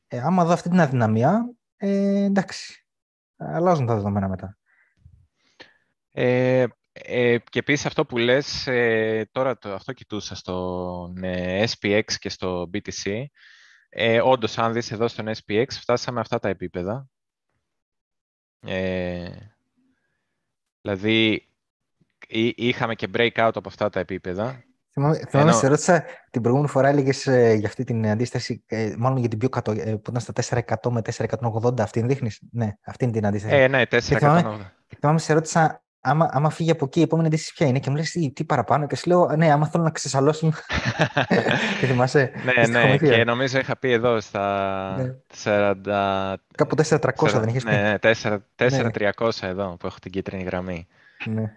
Ε, 0.07 0.19
άμα 0.19 0.45
δω 0.45 0.53
αυτή 0.53 0.69
την 0.69 0.79
αδυναμία, 0.79 1.53
ε, 1.77 2.23
εντάξει. 2.23 2.85
Αλλάζουν 3.37 3.85
τα 3.85 3.95
δεδομένα 3.95 4.27
μετά. 4.27 4.57
Ε, 6.11 6.65
ε, 6.91 7.37
και 7.37 7.59
επίσης 7.59 7.85
αυτό 7.85 8.05
που 8.05 8.17
λες, 8.17 8.67
ε, 8.67 9.29
τώρα 9.31 9.57
το, 9.57 9.73
αυτό 9.73 9.93
κοιτούσα 9.93 10.35
στο 10.35 11.13
ε, 11.21 11.63
SPX 11.67 12.03
και 12.19 12.29
στο 12.29 12.69
BTC. 12.73 13.23
Ε, 13.89 14.21
όντως, 14.21 14.57
αν 14.57 14.73
δεις 14.73 14.91
εδώ 14.91 15.07
στον 15.07 15.27
SPX, 15.27 15.65
φτάσαμε 15.69 16.19
αυτά 16.19 16.39
τα 16.39 16.49
επίπεδα. 16.49 17.07
Ε, 18.59 19.35
δηλαδή, 20.81 21.50
είχαμε 22.55 22.95
και 22.95 23.07
breakout 23.17 23.51
από 23.53 23.67
αυτά 23.67 23.89
τα 23.89 23.99
επίπεδα. 23.99 24.63
Θυμάμαι, 24.93 25.19
Ενώ... 25.31 25.51
σε 25.51 25.67
ρώτησα 25.67 26.03
την 26.31 26.41
προηγούμενη 26.41 26.71
φορά 26.71 26.87
έλεγες 26.87 27.27
ε, 27.27 27.53
για 27.53 27.67
αυτή 27.67 27.83
την 27.83 28.07
αντίσταση, 28.07 28.63
ε, 28.67 28.93
μάλλον 28.97 29.17
για 29.17 29.29
την 29.29 29.37
πιο 29.37 29.49
κάτω, 29.49 29.71
ε, 29.71 29.95
που 29.95 30.15
ήταν 30.15 30.21
στα 30.21 30.63
400 30.81 30.91
με 30.91 31.01
480. 31.63 31.79
Αυτή 31.79 32.01
δείχνεις; 32.01 32.39
Ναι, 32.51 32.73
αυτή 32.85 33.03
είναι 33.03 33.13
την 33.13 33.25
αντίσταση. 33.25 33.55
Ε, 33.55 33.67
ναι, 33.67 33.81
480. 33.89 33.99
Θυμάμαι, 33.99 34.73
θυμάμαι, 34.99 35.19
σε 35.19 35.33
ρώτησα 35.33 35.83
άμα, 36.01 36.29
άμα 36.31 36.49
φύγει 36.49 36.71
από 36.71 36.85
εκεί, 36.85 36.99
η 36.99 37.01
επόμενη 37.01 37.27
αντίσταση 37.27 37.53
ποια 37.53 37.67
είναι; 37.67 37.79
Και 37.79 37.89
μου 37.89 37.95
λες 37.95 38.11
τι, 38.11 38.31
τι 38.31 38.43
παραπάνω. 38.43 38.87
Και 38.87 38.95
σου 38.95 39.09
λέω, 39.09 39.35
Ναι, 39.35 39.51
άμα 39.51 39.67
θέλω 39.67 39.83
να 39.83 39.91
ξεσαλώσουν. 39.91 40.53
και 41.79 41.85
θυμάσαι. 41.85 42.31
ναι, 42.43 42.67
ναι, 42.67 42.97
και 42.97 43.23
νομίζω 43.23 43.59
είχα 43.59 43.77
πει 43.77 43.91
εδώ 43.91 44.19
στα 44.19 44.95
ναι. 44.97 45.15
40. 45.43 46.33
Κάπου 46.55 46.75
400 46.75 47.29
δεν 47.31 47.47
είχες 47.47 47.63
πει; 47.63 47.71
Ναι, 47.71 47.95
4, 48.01 48.37
4, 48.55 48.71
ναι. 48.71 49.47
εδώ 49.47 49.75
που 49.79 49.87
έχω 49.87 49.97
την 50.01 50.11
κίτρινη 50.11 50.43
γραμμή. 50.43 50.87
Ναι. 51.25 51.53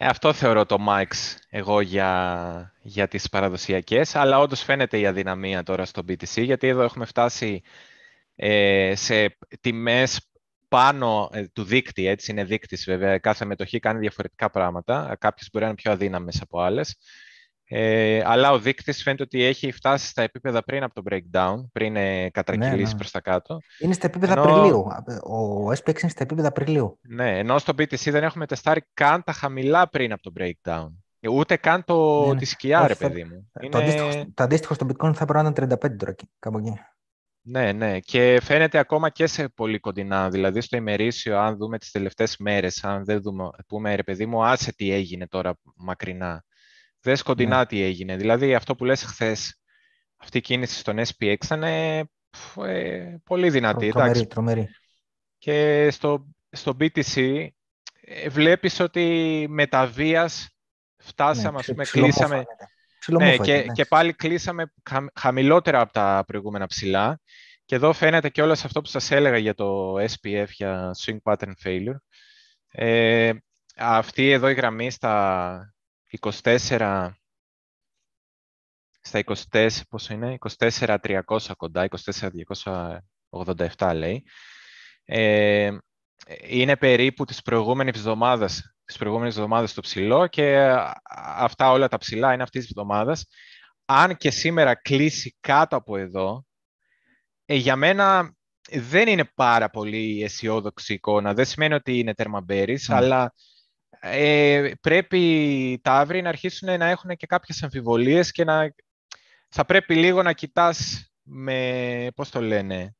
Ε, 0.00 0.06
αυτό 0.06 0.32
θεωρώ 0.32 0.66
το 0.66 0.76
max 0.88 1.06
εγώ 1.48 1.80
για, 1.80 2.72
για 2.82 3.08
τις 3.08 3.28
παραδοσιακές, 3.28 4.14
αλλά 4.14 4.38
όντως 4.38 4.62
φαίνεται 4.62 4.98
η 4.98 5.06
αδυναμία 5.06 5.62
τώρα 5.62 5.84
στο 5.84 6.02
BTC, 6.08 6.42
γιατί 6.44 6.66
εδώ 6.66 6.82
έχουμε 6.82 7.04
φτάσει 7.04 7.62
ε, 8.36 8.92
σε 8.96 9.38
τιμές 9.60 10.30
πάνω 10.68 11.30
ε, 11.32 11.46
του 11.46 11.64
δείκτη, 11.64 12.06
έτσι 12.06 12.30
είναι 12.30 12.44
δείκτης 12.44 12.84
βέβαια, 12.84 13.18
κάθε 13.18 13.44
μετοχή 13.44 13.78
κάνει 13.78 13.98
διαφορετικά 13.98 14.50
πράγματα, 14.50 15.16
κάποιες 15.20 15.48
μπορεί 15.52 15.64
να 15.64 15.70
είναι 15.70 15.80
πιο 15.80 15.92
αδύναμες 15.92 16.40
από 16.40 16.60
άλλες, 16.60 16.96
ε, 17.70 18.22
αλλά 18.24 18.50
ο 18.50 18.58
δείκτης 18.58 19.02
φαίνεται 19.02 19.22
ότι 19.22 19.42
έχει 19.42 19.72
φτάσει 19.72 20.06
στα 20.06 20.22
επίπεδα 20.22 20.62
πριν 20.64 20.82
από 20.82 20.94
το 20.94 21.02
breakdown, 21.10 21.54
πριν 21.72 21.96
ε, 21.96 22.30
κατρακυλήσει 22.30 22.76
ναι, 22.76 22.82
ναι. 22.82 22.96
προς 22.96 23.10
τα 23.10 23.20
κάτω. 23.20 23.58
Είναι 23.78 23.92
στα 23.92 24.06
επίπεδα 24.06 24.32
ενώ... 24.32 24.42
Απριλίου. 24.42 24.86
Ο 25.22 25.70
SPX 25.70 26.00
είναι 26.00 26.10
στα 26.10 26.22
επίπεδα 26.22 26.48
Απριλίου. 26.48 26.98
Ναι, 27.02 27.38
ενώ 27.38 27.58
στο 27.58 27.72
BTC 27.78 28.10
δεν 28.10 28.22
έχουμε 28.22 28.46
τεστάρει 28.46 28.82
καν 28.94 29.22
τα 29.24 29.32
χαμηλά 29.32 29.88
πριν 29.88 30.12
από 30.12 30.22
το 30.22 30.32
breakdown. 30.38 30.88
Ούτε 31.30 31.56
καν 31.56 31.84
το, 31.84 32.26
ναι, 32.26 32.32
ναι. 32.32 32.38
τη 32.38 32.44
σκιά, 32.44 32.86
ρε 32.86 32.94
παιδί 32.94 33.24
μου. 33.24 33.50
Το, 33.52 33.66
είναι... 33.66 33.76
αντίστοιχο, 33.78 34.24
το 34.34 34.42
αντίστοιχο 34.42 34.74
στο 34.74 34.86
bitcoin 34.86 35.14
θα 35.14 35.24
πρέπει 35.24 35.44
να 35.44 35.64
είναι 35.64 35.74
35 35.74 35.96
τώρα 35.96 36.14
κάπου 36.38 36.58
εκεί. 36.58 36.72
Ναι, 37.42 37.72
ναι. 37.72 37.98
Και 37.98 38.40
φαίνεται 38.42 38.78
ακόμα 38.78 39.10
και 39.10 39.26
σε 39.26 39.48
πολύ 39.48 39.78
κοντινά. 39.78 40.28
Δηλαδή 40.28 40.60
στο 40.60 40.76
ημερήσιο, 40.76 41.38
αν 41.38 41.56
δούμε 41.56 41.78
τις 41.78 41.90
τελευταίες 41.90 42.36
μέρες, 42.36 42.84
αν 42.84 43.04
δεν 43.04 43.20
δούμε, 43.20 43.48
πούμε, 43.66 43.94
ρε 43.94 44.02
παιδί 44.02 44.26
μου, 44.26 44.44
άσε 44.44 44.72
τι 44.74 44.92
έγινε 44.92 45.26
τώρα 45.26 45.54
μακρινά. 45.76 46.44
Δες 47.08 47.22
κοντινά 47.22 47.58
ναι. 47.58 47.66
τι 47.66 47.82
έγινε. 47.82 48.16
Δηλαδή 48.16 48.54
αυτό 48.54 48.74
που 48.74 48.84
λες 48.84 49.02
χθες, 49.02 49.60
αυτή 50.16 50.38
η 50.38 50.40
κίνηση 50.40 50.78
στον 50.78 50.98
SPX 50.98 51.36
ήταν 51.44 51.62
ε, 51.62 52.02
πολύ 53.24 53.50
δυνατή. 53.50 53.88
Τρομερή, 53.88 54.26
τρομερή. 54.26 54.68
Και 55.38 55.88
στο, 55.90 56.26
στο 56.50 56.76
BTC 56.80 57.46
ε, 58.00 58.28
βλέπεις 58.28 58.80
ότι 58.80 59.46
με 59.48 59.66
τα 59.66 59.86
βίας 59.86 60.48
φτάσαμε, 60.96 61.50
ναι, 61.50 61.58
ας 61.58 61.66
πούμε, 61.66 61.84
κλείσαμε... 61.84 62.44
Ναι, 63.06 63.36
και, 63.36 63.66
και 63.72 63.84
πάλι 63.84 64.12
κλείσαμε 64.12 64.72
χαμηλότερα 65.14 65.80
από 65.80 65.92
τα 65.92 66.24
προηγούμενα 66.26 66.66
ψηλά. 66.66 67.20
Και 67.64 67.74
εδώ 67.74 67.92
φαίνεται 67.92 68.28
και 68.28 68.42
όλο 68.42 68.52
αυτό 68.52 68.80
που 68.80 68.88
σας 68.88 69.10
έλεγα 69.10 69.38
για 69.38 69.54
το 69.54 69.94
SPF, 69.94 70.46
για 70.48 70.90
Swing 71.04 71.18
Pattern 71.22 71.52
Failure. 71.64 71.96
Ε, 72.70 73.32
αυτή 73.76 74.30
εδώ 74.30 74.48
η 74.48 74.54
γραμμή 74.54 74.90
στα 74.90 75.74
24, 76.20 77.10
στα 79.00 79.24
24, 79.50 79.68
πόσο 79.88 80.14
είναι, 80.14 80.38
24.300 80.58 81.20
κοντά, 81.56 81.88
24.287 83.76 83.92
λέει, 83.94 84.24
ε, 85.04 85.76
είναι 86.42 86.76
περίπου 86.76 87.24
της 87.24 87.42
προηγούμενης 87.42 87.98
εβδομάδας, 87.98 88.74
της 88.84 88.96
προηγούμενης 88.96 89.36
εβδομάδας 89.36 89.70
στο 89.70 89.80
ψηλό 89.80 90.26
και 90.26 90.74
αυτά 91.36 91.70
όλα 91.70 91.88
τα 91.88 91.98
ψηλά 91.98 92.32
είναι 92.32 92.42
αυτής 92.42 92.60
της 92.60 92.70
εβδομάδας. 92.70 93.26
Αν 93.84 94.16
και 94.16 94.30
σήμερα 94.30 94.74
κλείσει 94.74 95.36
κάτω 95.40 95.76
από 95.76 95.96
εδώ, 95.96 96.44
ε, 97.44 97.54
για 97.54 97.76
μένα 97.76 98.36
δεν 98.70 99.08
είναι 99.08 99.24
πάρα 99.34 99.70
πολύ 99.70 100.22
αισιόδοξη 100.22 100.92
εικόνα. 100.92 101.34
Δεν 101.34 101.44
σημαίνει 101.44 101.74
ότι 101.74 101.98
είναι 101.98 102.14
τερμαμπέρις, 102.14 102.90
αλλά 102.90 103.34
ε, 104.00 104.70
πρέπει 104.80 105.80
τα 105.82 105.92
αύριο 105.92 106.22
να 106.22 106.28
αρχίσουν 106.28 106.78
να 106.78 106.86
έχουν 106.86 107.16
και 107.16 107.26
κάποιες 107.26 107.62
αμφιβολίες 107.62 108.30
και 108.30 108.44
να... 108.44 108.74
θα 109.48 109.64
πρέπει 109.64 109.94
λίγο 109.94 110.22
να 110.22 110.32
κοιτάς 110.32 111.10
με, 111.22 112.08
πώς 112.14 112.30
το 112.30 112.40
λένε, 112.40 112.96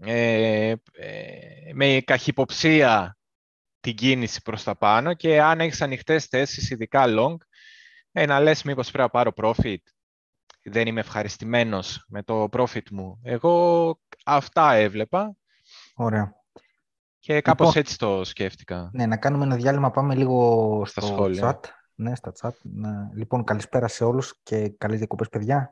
ε, 0.00 0.74
ε, 0.92 1.72
με 1.72 2.02
καχυποψία 2.04 3.18
την 3.80 3.94
κίνηση 3.94 4.42
προς 4.42 4.62
τα 4.62 4.76
πάνω 4.76 5.14
και 5.14 5.40
αν 5.40 5.60
έχεις 5.60 5.82
ανοιχτές 5.82 6.24
θέσεις, 6.24 6.70
ειδικά 6.70 7.04
long, 7.06 7.36
ε, 8.12 8.26
να 8.26 8.40
λες 8.40 8.62
μήπως 8.62 8.90
πρέπει 8.90 9.02
να 9.02 9.10
πάρω 9.10 9.32
profit. 9.36 9.82
Δεν 10.62 10.86
είμαι 10.86 11.00
ευχαριστημένος 11.00 12.04
με 12.08 12.22
το 12.22 12.48
profit 12.52 12.90
μου. 12.90 13.20
Εγώ 13.22 13.98
αυτά 14.24 14.72
έβλεπα. 14.72 15.36
Ωραία. 15.94 16.43
Και 17.24 17.40
κάπως 17.40 17.66
λοιπόν, 17.66 17.82
έτσι 17.82 17.98
το 17.98 18.24
σκέφτηκα. 18.24 18.90
Ναι, 18.92 19.06
να 19.06 19.16
κάνουμε 19.16 19.44
ένα 19.44 19.56
διάλειμμα, 19.56 19.90
πάμε 19.90 20.14
λίγο 20.14 20.82
στα 20.86 21.00
στο 21.00 21.10
σχόλια. 21.12 21.60
chat. 21.60 21.68
Ναι, 21.94 22.14
στα 22.14 22.32
chat. 22.40 22.50
Λοιπόν, 23.14 23.44
καλησπέρα 23.44 23.88
σε 23.88 24.04
όλους 24.04 24.40
και 24.42 24.68
καλές 24.68 24.98
διακοπές, 24.98 25.28
παιδιά. 25.28 25.70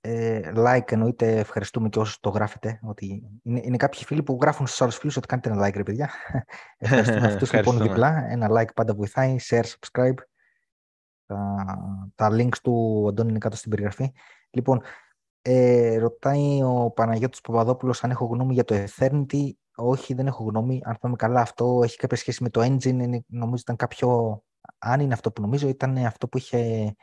Ε, 0.00 0.52
like 0.54 0.92
εννοείται, 0.92 1.38
ευχαριστούμε 1.38 1.88
και 1.88 1.98
όσους 1.98 2.20
το 2.20 2.30
γράφετε. 2.30 2.80
Ότι 2.82 3.22
είναι, 3.42 3.60
είναι 3.64 3.76
κάποιοι 3.76 4.04
φίλοι 4.04 4.22
που 4.22 4.38
γράφουν 4.42 4.66
στους 4.66 4.82
άλλους 4.82 4.96
φίλους 4.96 5.16
ότι 5.16 5.26
κάνετε 5.26 5.50
ένα 5.50 5.66
like, 5.68 5.76
ρε 5.76 5.82
παιδιά. 5.82 6.10
Ευχαριστούμε 6.78 7.26
αυτούς 7.26 7.52
λοιπόν 7.52 7.78
διπλά. 7.78 8.26
Ένα 8.28 8.48
like 8.50 8.74
πάντα 8.74 8.94
βοηθάει. 8.94 9.36
Share, 9.48 9.64
subscribe. 9.64 10.16
Τα, 11.26 11.64
τα 12.14 12.28
links 12.32 12.58
του 12.62 13.06
Αντώνη 13.08 13.28
είναι 13.30 13.38
κάτω 13.38 13.56
στην 13.56 13.70
περιγραφή. 13.70 14.12
Λοιπόν, 14.50 14.82
ε, 15.42 15.98
ρωτάει 15.98 16.62
ο 16.62 16.90
Παναγιώτης 16.90 17.40
Παπαδόπουλος 17.40 18.04
αν 18.04 18.10
έχω 18.10 18.24
γνώμη 18.24 18.54
για 18.54 18.64
το 18.64 18.74
Eternity. 18.74 19.50
Όχι, 19.74 20.14
δεν 20.14 20.26
έχω 20.26 20.44
γνώμη. 20.44 20.80
Αν 20.84 20.96
πάμε 21.00 21.16
καλά, 21.16 21.40
αυτό 21.40 21.80
έχει 21.82 21.96
κάποια 21.96 22.16
σχέση 22.16 22.42
με 22.42 22.50
το 22.50 22.60
engine. 22.60 22.84
Είναι, 22.84 23.24
νομίζω 23.26 23.62
ήταν 23.62 23.76
κάποιο... 23.76 24.42
Αν 24.78 25.00
είναι 25.00 25.14
αυτό 25.14 25.32
που 25.32 25.40
νομίζω, 25.40 25.68
ήταν 25.68 25.96
αυτό 25.96 26.28
που 26.28 26.38
είχε 26.38 26.94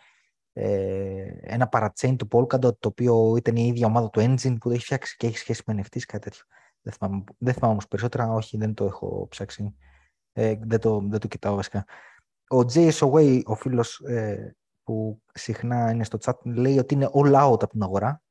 ε, 0.53 1.25
ένα 1.41 1.69
parachain 1.71 2.15
του 2.17 2.27
Polkadot, 2.31 2.77
το 2.79 2.87
οποίο 2.87 3.35
ήταν 3.37 3.55
η 3.55 3.67
ίδια 3.67 3.87
ομάδα 3.87 4.09
του 4.09 4.19
Engine 4.19 4.55
που 4.59 4.69
το 4.69 4.71
έχει 4.71 4.83
φτιάξει 4.83 5.15
και 5.17 5.27
έχει 5.27 5.37
σχέση 5.37 5.61
με 5.65 5.73
NFTs, 5.77 6.01
κάτι 6.07 6.23
τέτοιο. 6.23 6.43
Δεν 6.81 6.93
θυμάμαι, 6.93 7.23
δεν 7.37 7.53
θυμάμαι 7.53 7.71
όμως 7.71 7.87
περισσότερα, 7.87 8.31
όχι, 8.31 8.57
δεν 8.57 8.73
το 8.73 8.85
έχω 8.85 9.27
ψάξει. 9.29 9.75
Ε, 10.33 10.55
δεν, 10.61 10.79
το, 10.79 11.03
δεν 11.09 11.19
το 11.19 11.27
κοιτάω 11.27 11.55
βασικά. 11.55 11.85
Ο 12.49 12.59
JSOWay, 12.59 13.41
ο 13.45 13.55
φίλος 13.55 13.99
ε, 13.99 14.55
που 14.83 15.21
συχνά 15.33 15.91
είναι 15.91 16.03
στο 16.03 16.17
chat, 16.21 16.33
λέει 16.43 16.77
ότι 16.77 16.93
είναι 16.93 17.09
all 17.13 17.33
out 17.33 17.63
από 17.63 17.67
την 17.67 17.83
αγορά. 17.83 18.21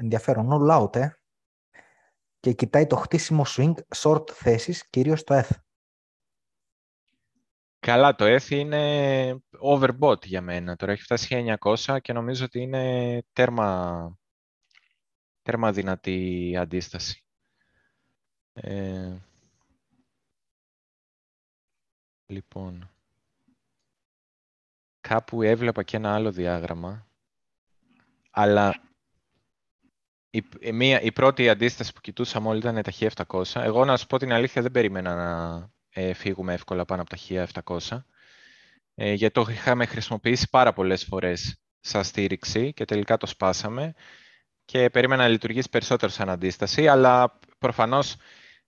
Ενδιαφέρον, 0.00 0.48
all 0.50 0.82
out, 0.82 0.96
ε. 0.96 1.08
Και 2.40 2.52
κοιτάει 2.52 2.86
το 2.86 2.96
χτίσιμο 2.96 3.44
swing 3.46 3.74
short 3.96 4.30
θέσεις, 4.30 4.88
κυρίως 4.88 5.24
το 5.24 5.34
ETH. 5.34 5.50
Καλά, 7.78 8.14
το 8.14 8.24
ETH 8.24 8.50
είναι 8.50 9.42
overbought 9.62 10.24
για 10.24 10.40
μένα. 10.40 10.76
Τώρα 10.76 10.92
έχει 10.92 11.02
φτάσει 11.02 11.56
900 11.60 11.98
και 12.00 12.12
νομίζω 12.12 12.44
ότι 12.44 12.60
είναι 12.60 13.22
τέρμα, 13.32 14.18
τέρμα 15.42 15.72
δυνατή 15.72 16.56
αντίσταση. 16.56 17.24
Ε, 18.52 19.16
λοιπόν, 22.26 22.90
κάπου 25.00 25.42
έβλεπα 25.42 25.82
και 25.82 25.96
ένα 25.96 26.14
άλλο 26.14 26.32
διάγραμμα, 26.32 27.08
αλλά 28.30 28.87
η, 30.30 30.72
μία, 30.72 31.00
η 31.00 31.12
πρώτη 31.12 31.48
αντίσταση 31.48 31.92
που 31.92 32.00
κοιτούσαμε 32.00 32.48
όλοι 32.48 32.58
ήταν 32.58 32.82
τα 32.82 32.92
1700. 33.26 33.42
Εγώ 33.62 33.84
να 33.84 33.96
σου 33.96 34.06
πω 34.06 34.18
την 34.18 34.32
αλήθεια 34.32 34.62
δεν 34.62 34.70
περίμενα 34.70 35.14
να 35.14 35.70
ε, 35.90 36.12
φύγουμε 36.12 36.52
εύκολα 36.52 36.84
πάνω 36.84 37.02
από 37.02 37.10
τα 37.16 37.48
1700. 37.88 38.02
Ε, 38.94 39.12
γιατί 39.12 39.34
το 39.34 39.46
είχαμε 39.50 39.86
χρησιμοποιήσει 39.86 40.48
πάρα 40.50 40.72
πολλές 40.72 41.04
φορές 41.04 41.60
σαν 41.80 42.04
στήριξη 42.04 42.72
και 42.72 42.84
τελικά 42.84 43.16
το 43.16 43.26
σπάσαμε 43.26 43.94
και 44.64 44.90
περίμενα 44.90 45.22
να 45.22 45.28
λειτουργήσει 45.28 45.68
περισσότερο 45.68 46.12
σαν 46.12 46.28
αντίσταση, 46.28 46.88
αλλά 46.88 47.38
προφανώς 47.58 48.16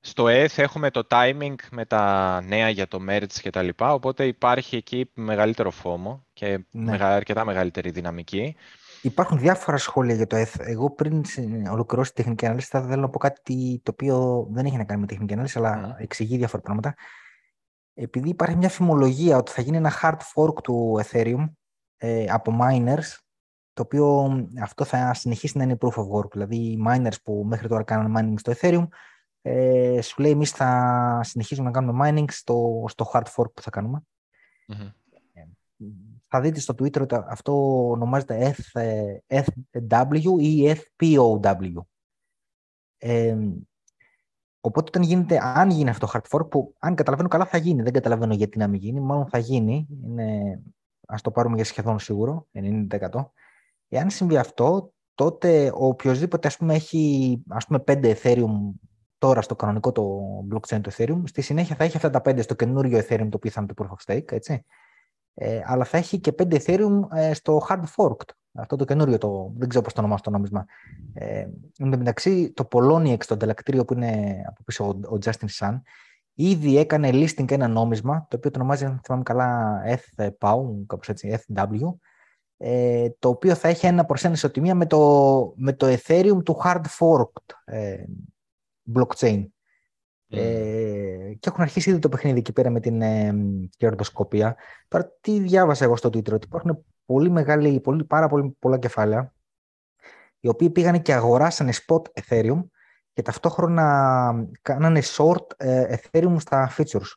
στο 0.01 0.25
ETH 0.29 0.57
έχουμε 0.57 0.91
το 0.91 1.07
timing 1.11 1.55
με 1.71 1.85
τα 1.85 2.41
νέα 2.41 2.69
για 2.69 2.89
το 2.89 2.99
merge 3.09 3.33
και 3.43 3.51
τα 3.51 3.63
λοιπά, 3.63 3.93
οπότε 3.93 4.27
υπάρχει 4.27 4.77
εκεί 4.77 5.11
μεγαλύτερο 5.15 5.71
φόμο 5.71 6.27
και 6.33 6.59
ναι. 6.71 6.97
αρκετά 7.01 7.45
μεγαλύτερη 7.45 7.91
δυναμική. 7.91 8.57
Υπάρχουν 9.03 9.39
διάφορα 9.39 9.77
σχόλια 9.77 10.15
για 10.15 10.27
το 10.27 10.37
ETH. 10.37 10.59
Εγώ 10.59 10.91
πριν 10.91 11.23
ολοκληρώσει 11.71 12.11
τη 12.11 12.17
τεχνική 12.17 12.47
ανάλυση 12.47 12.69
θα 12.71 12.83
θέλω 12.83 13.01
να 13.01 13.09
πω 13.09 13.19
κάτι 13.19 13.81
το 13.83 13.91
οποίο 13.91 14.47
δεν 14.51 14.67
έχει 14.67 14.77
να 14.77 14.85
κάνει 14.85 15.01
με 15.01 15.07
τεχνική 15.07 15.33
ανάλυση, 15.33 15.59
αλλά 15.59 15.97
mm. 15.97 16.01
εξηγεί 16.01 16.37
διάφορα 16.37 16.63
πράγματα 16.63 16.95
επειδή 18.03 18.29
υπάρχει 18.29 18.57
μια 18.57 18.69
φημολογία 18.69 19.37
ότι 19.37 19.53
θα 19.53 19.63
γίνει 19.63 19.77
ένα 19.77 19.93
hard 20.03 20.19
fork 20.35 20.63
του 20.63 21.01
Ethereum 21.05 21.51
ε, 21.97 22.25
από 22.29 22.59
miners, 22.61 23.19
το 23.73 23.83
οποίο 23.83 24.37
αυτό 24.63 24.85
θα 24.85 25.15
συνεχίσει 25.15 25.59
να 25.59 25.65
είναι 25.65 25.79
proof 25.81 25.95
of 25.95 26.09
work. 26.11 26.31
Δηλαδή, 26.31 26.57
οι 26.57 26.79
miners 26.89 27.23
που 27.25 27.45
μέχρι 27.47 27.69
τώρα 27.69 27.83
κάνουν 27.83 28.17
mining 28.19 28.39
στο 28.39 28.53
Ethereum, 28.57 28.89
ε, 29.43 30.01
σου 30.01 30.21
λέει 30.21 30.31
εμείς 30.31 30.51
θα 30.51 31.21
συνεχίσουμε 31.23 31.71
να 31.71 31.73
κάνουμε 31.73 32.11
mining 32.11 32.31
στο, 32.31 32.85
στο 32.89 33.11
hard 33.13 33.27
fork 33.37 33.53
που 33.55 33.63
θα 33.63 33.71
κανουμε 33.71 34.03
Θα 36.33 36.41
δείτε 36.41 36.61
στο 36.61 36.75
Twitter 36.79 37.01
ότι 37.01 37.15
αυτό 37.15 37.87
ονομάζεται 37.91 38.55
FW 39.29 40.39
ή 40.39 40.73
FPOW. 40.73 41.75
Ε, 42.99 43.37
Οπότε 44.61 44.87
όταν 44.89 45.03
γίνεται, 45.03 45.41
αν 45.43 45.71
γίνει 45.71 45.91
αυτό 45.91 46.07
το 46.07 46.13
hard 46.15 46.39
fork, 46.39 46.51
που 46.51 46.75
αν 46.79 46.95
καταλαβαίνω 46.95 47.29
καλά 47.29 47.45
θα 47.45 47.57
γίνει, 47.57 47.83
δεν 47.83 47.93
καταλαβαίνω 47.93 48.35
γιατί 48.35 48.59
να 48.59 48.67
μην 48.67 48.81
γίνει, 48.81 49.01
μάλλον 49.01 49.29
θα 49.29 49.39
γίνει, 49.39 49.87
είναι, 50.05 50.61
ας 51.07 51.23
το 51.23 51.31
πάρουμε 51.31 51.57
για 51.57 51.65
σχεδόν 51.65 51.99
σίγουρο, 51.99 52.47
90%. 52.53 53.09
Εάν 53.89 54.11
συμβεί 54.11 54.37
αυτό, 54.37 54.93
τότε 55.15 55.73
ο 55.75 55.87
οποιοδήποτε 55.87 56.49
ας 56.49 56.57
πούμε, 56.57 56.75
έχει 56.75 57.43
ας 57.49 57.67
πούμε, 57.67 57.83
5 57.87 58.15
Ethereum 58.15 58.73
τώρα 59.19 59.43
στο 59.43 59.57
κανονικό 59.57 59.93
το 59.93 60.21
blockchain 60.53 60.81
του 60.81 60.93
Ethereum, 60.93 61.23
στη 61.25 61.41
συνέχεια 61.41 61.77
θα 61.77 61.85
έχει 61.85 61.97
αυτά 61.97 62.11
τα 62.11 62.21
5 62.25 62.43
στο 62.43 62.55
καινούριο 62.55 62.99
Ethereum 62.99 63.29
το 63.31 63.37
οποίο 63.37 63.51
θα 63.51 63.61
είναι 63.61 63.75
το 63.75 63.85
Proof 63.85 63.89
of 63.89 64.15
Stake, 64.15 64.33
έτσι. 64.33 64.65
Ε, 65.43 65.61
αλλά 65.65 65.85
θα 65.85 65.97
έχει 65.97 66.19
και 66.19 66.35
5 66.39 66.55
Ethereum 66.55 67.01
ε, 67.15 67.35
στο 67.35 67.67
hard 67.69 67.83
forked, 67.97 68.29
Αυτό 68.53 68.77
το 68.77 68.85
καινούριο, 68.85 69.19
το, 69.19 69.53
δεν 69.57 69.69
ξέρω 69.69 69.85
πώς 69.85 69.93
το 69.93 70.01
ονομάσω 70.01 70.23
το 70.23 70.31
νόμισμα. 70.31 70.65
Ε, 71.15 71.47
εν 71.79 71.91
τω 71.91 71.99
μεταξύ, 71.99 72.53
το 72.53 72.69
Poloniex, 72.71 73.25
το 73.27 73.35
ανταλλακτήριο 73.35 73.85
που 73.85 73.95
είναι 73.95 74.43
από 74.47 74.63
πίσω 74.65 74.85
ο, 74.85 75.15
ο 75.15 75.19
Justin 75.25 75.49
Sun, 75.59 75.81
ήδη 76.35 76.79
έκανε 76.79 77.11
listing 77.13 77.51
ένα 77.51 77.69
νόμισμα, 77.69 78.27
το 78.31 78.37
οποίο 78.37 78.51
το 78.51 78.59
ονομάζει, 78.59 78.85
αν 78.85 79.01
θυμάμαι 79.05 79.23
καλά, 79.23 79.81
FPAU, 79.87 80.65
κάπως 80.87 81.09
έτσι, 81.09 81.39
FW, 81.55 81.95
ε, 82.57 83.09
το 83.19 83.29
οποίο 83.29 83.55
θα 83.55 83.69
έχει 83.69 83.87
ένα 83.87 84.05
προς 84.05 84.25
ένα 84.25 84.35
ισοτιμία 84.35 84.75
με 84.75 84.87
το, 84.87 85.53
με 85.57 85.73
το 85.73 85.87
Ethereum 85.87 86.45
του 86.45 86.61
hard 86.65 86.85
forked 86.99 87.55
ε, 87.65 88.05
blockchain. 88.95 89.47
Ε, 90.31 91.35
και 91.39 91.49
έχουν 91.49 91.63
αρχίσει 91.63 91.91
ήδη 91.91 91.99
το 91.99 92.09
παιχνίδι 92.09 92.39
εκεί 92.39 92.53
πέρα 92.53 92.71
με 92.71 92.81
την 92.81 93.03
ε, 93.03 93.35
κερδοσκοπία. 93.77 94.57
Τώρα 94.89 95.13
τι 95.21 95.41
διάβασα 95.41 95.85
εγώ 95.85 95.97
στο 95.97 96.09
Twitter, 96.09 96.33
ότι 96.33 96.47
υπάρχουν 96.47 96.85
πολύ 97.05 97.31
μεγάλη, 97.31 97.81
πολύ, 97.81 98.05
πάρα 98.05 98.29
πολύ 98.29 98.57
πολλά 98.59 98.79
κεφάλαια 98.79 99.33
οι 100.41 100.49
οποίοι 100.49 100.71
πήγαν 100.71 101.03
και 101.03 101.15
αγοράσανε 101.15 101.73
spot 101.87 102.03
Ethereum 102.21 102.65
και 103.13 103.23
ταυτόχρονα 103.23 104.47
κάνανε 104.63 105.03
short 105.17 105.47
ε, 105.57 105.97
Ethereum 105.97 106.37
στα 106.39 106.75
features. 106.77 107.13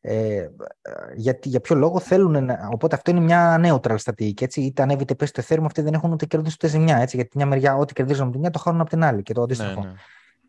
Ε, 0.00 0.48
γιατί, 1.16 1.48
για 1.48 1.60
ποιο 1.60 1.76
λόγο 1.76 2.00
θέλουν 2.00 2.44
να, 2.44 2.68
οπότε 2.72 2.94
αυτό 2.94 3.10
είναι 3.10 3.20
μια 3.20 3.60
neutral 3.64 3.98
στατική 3.98 4.44
έτσι, 4.44 4.60
είτε 4.60 4.82
ανέβει 4.82 5.02
είτε 5.02 5.14
πέσει 5.14 5.32
το 5.32 5.42
Ethereum 5.48 5.64
αυτοί 5.64 5.82
δεν 5.82 5.94
έχουν 5.94 6.12
ούτε 6.12 6.26
κερδίσει 6.26 6.54
ούτε 6.54 6.68
ζημιά 6.68 6.96
έτσι, 6.96 7.16
γιατί 7.16 7.36
μια 7.36 7.46
μεριά 7.46 7.76
ό,τι 7.76 7.92
κερδίζουν 7.92 8.22
από 8.22 8.32
την 8.32 8.40
μια 8.40 8.50
το 8.50 8.58
χάνουν 8.58 8.80
από 8.80 8.90
την 8.90 9.04
άλλη 9.04 9.22
και 9.22 9.32
το 9.32 9.42
αντίστοιχο. 9.42 9.80
Ναι, 9.80 9.88
ναι. 9.88 9.94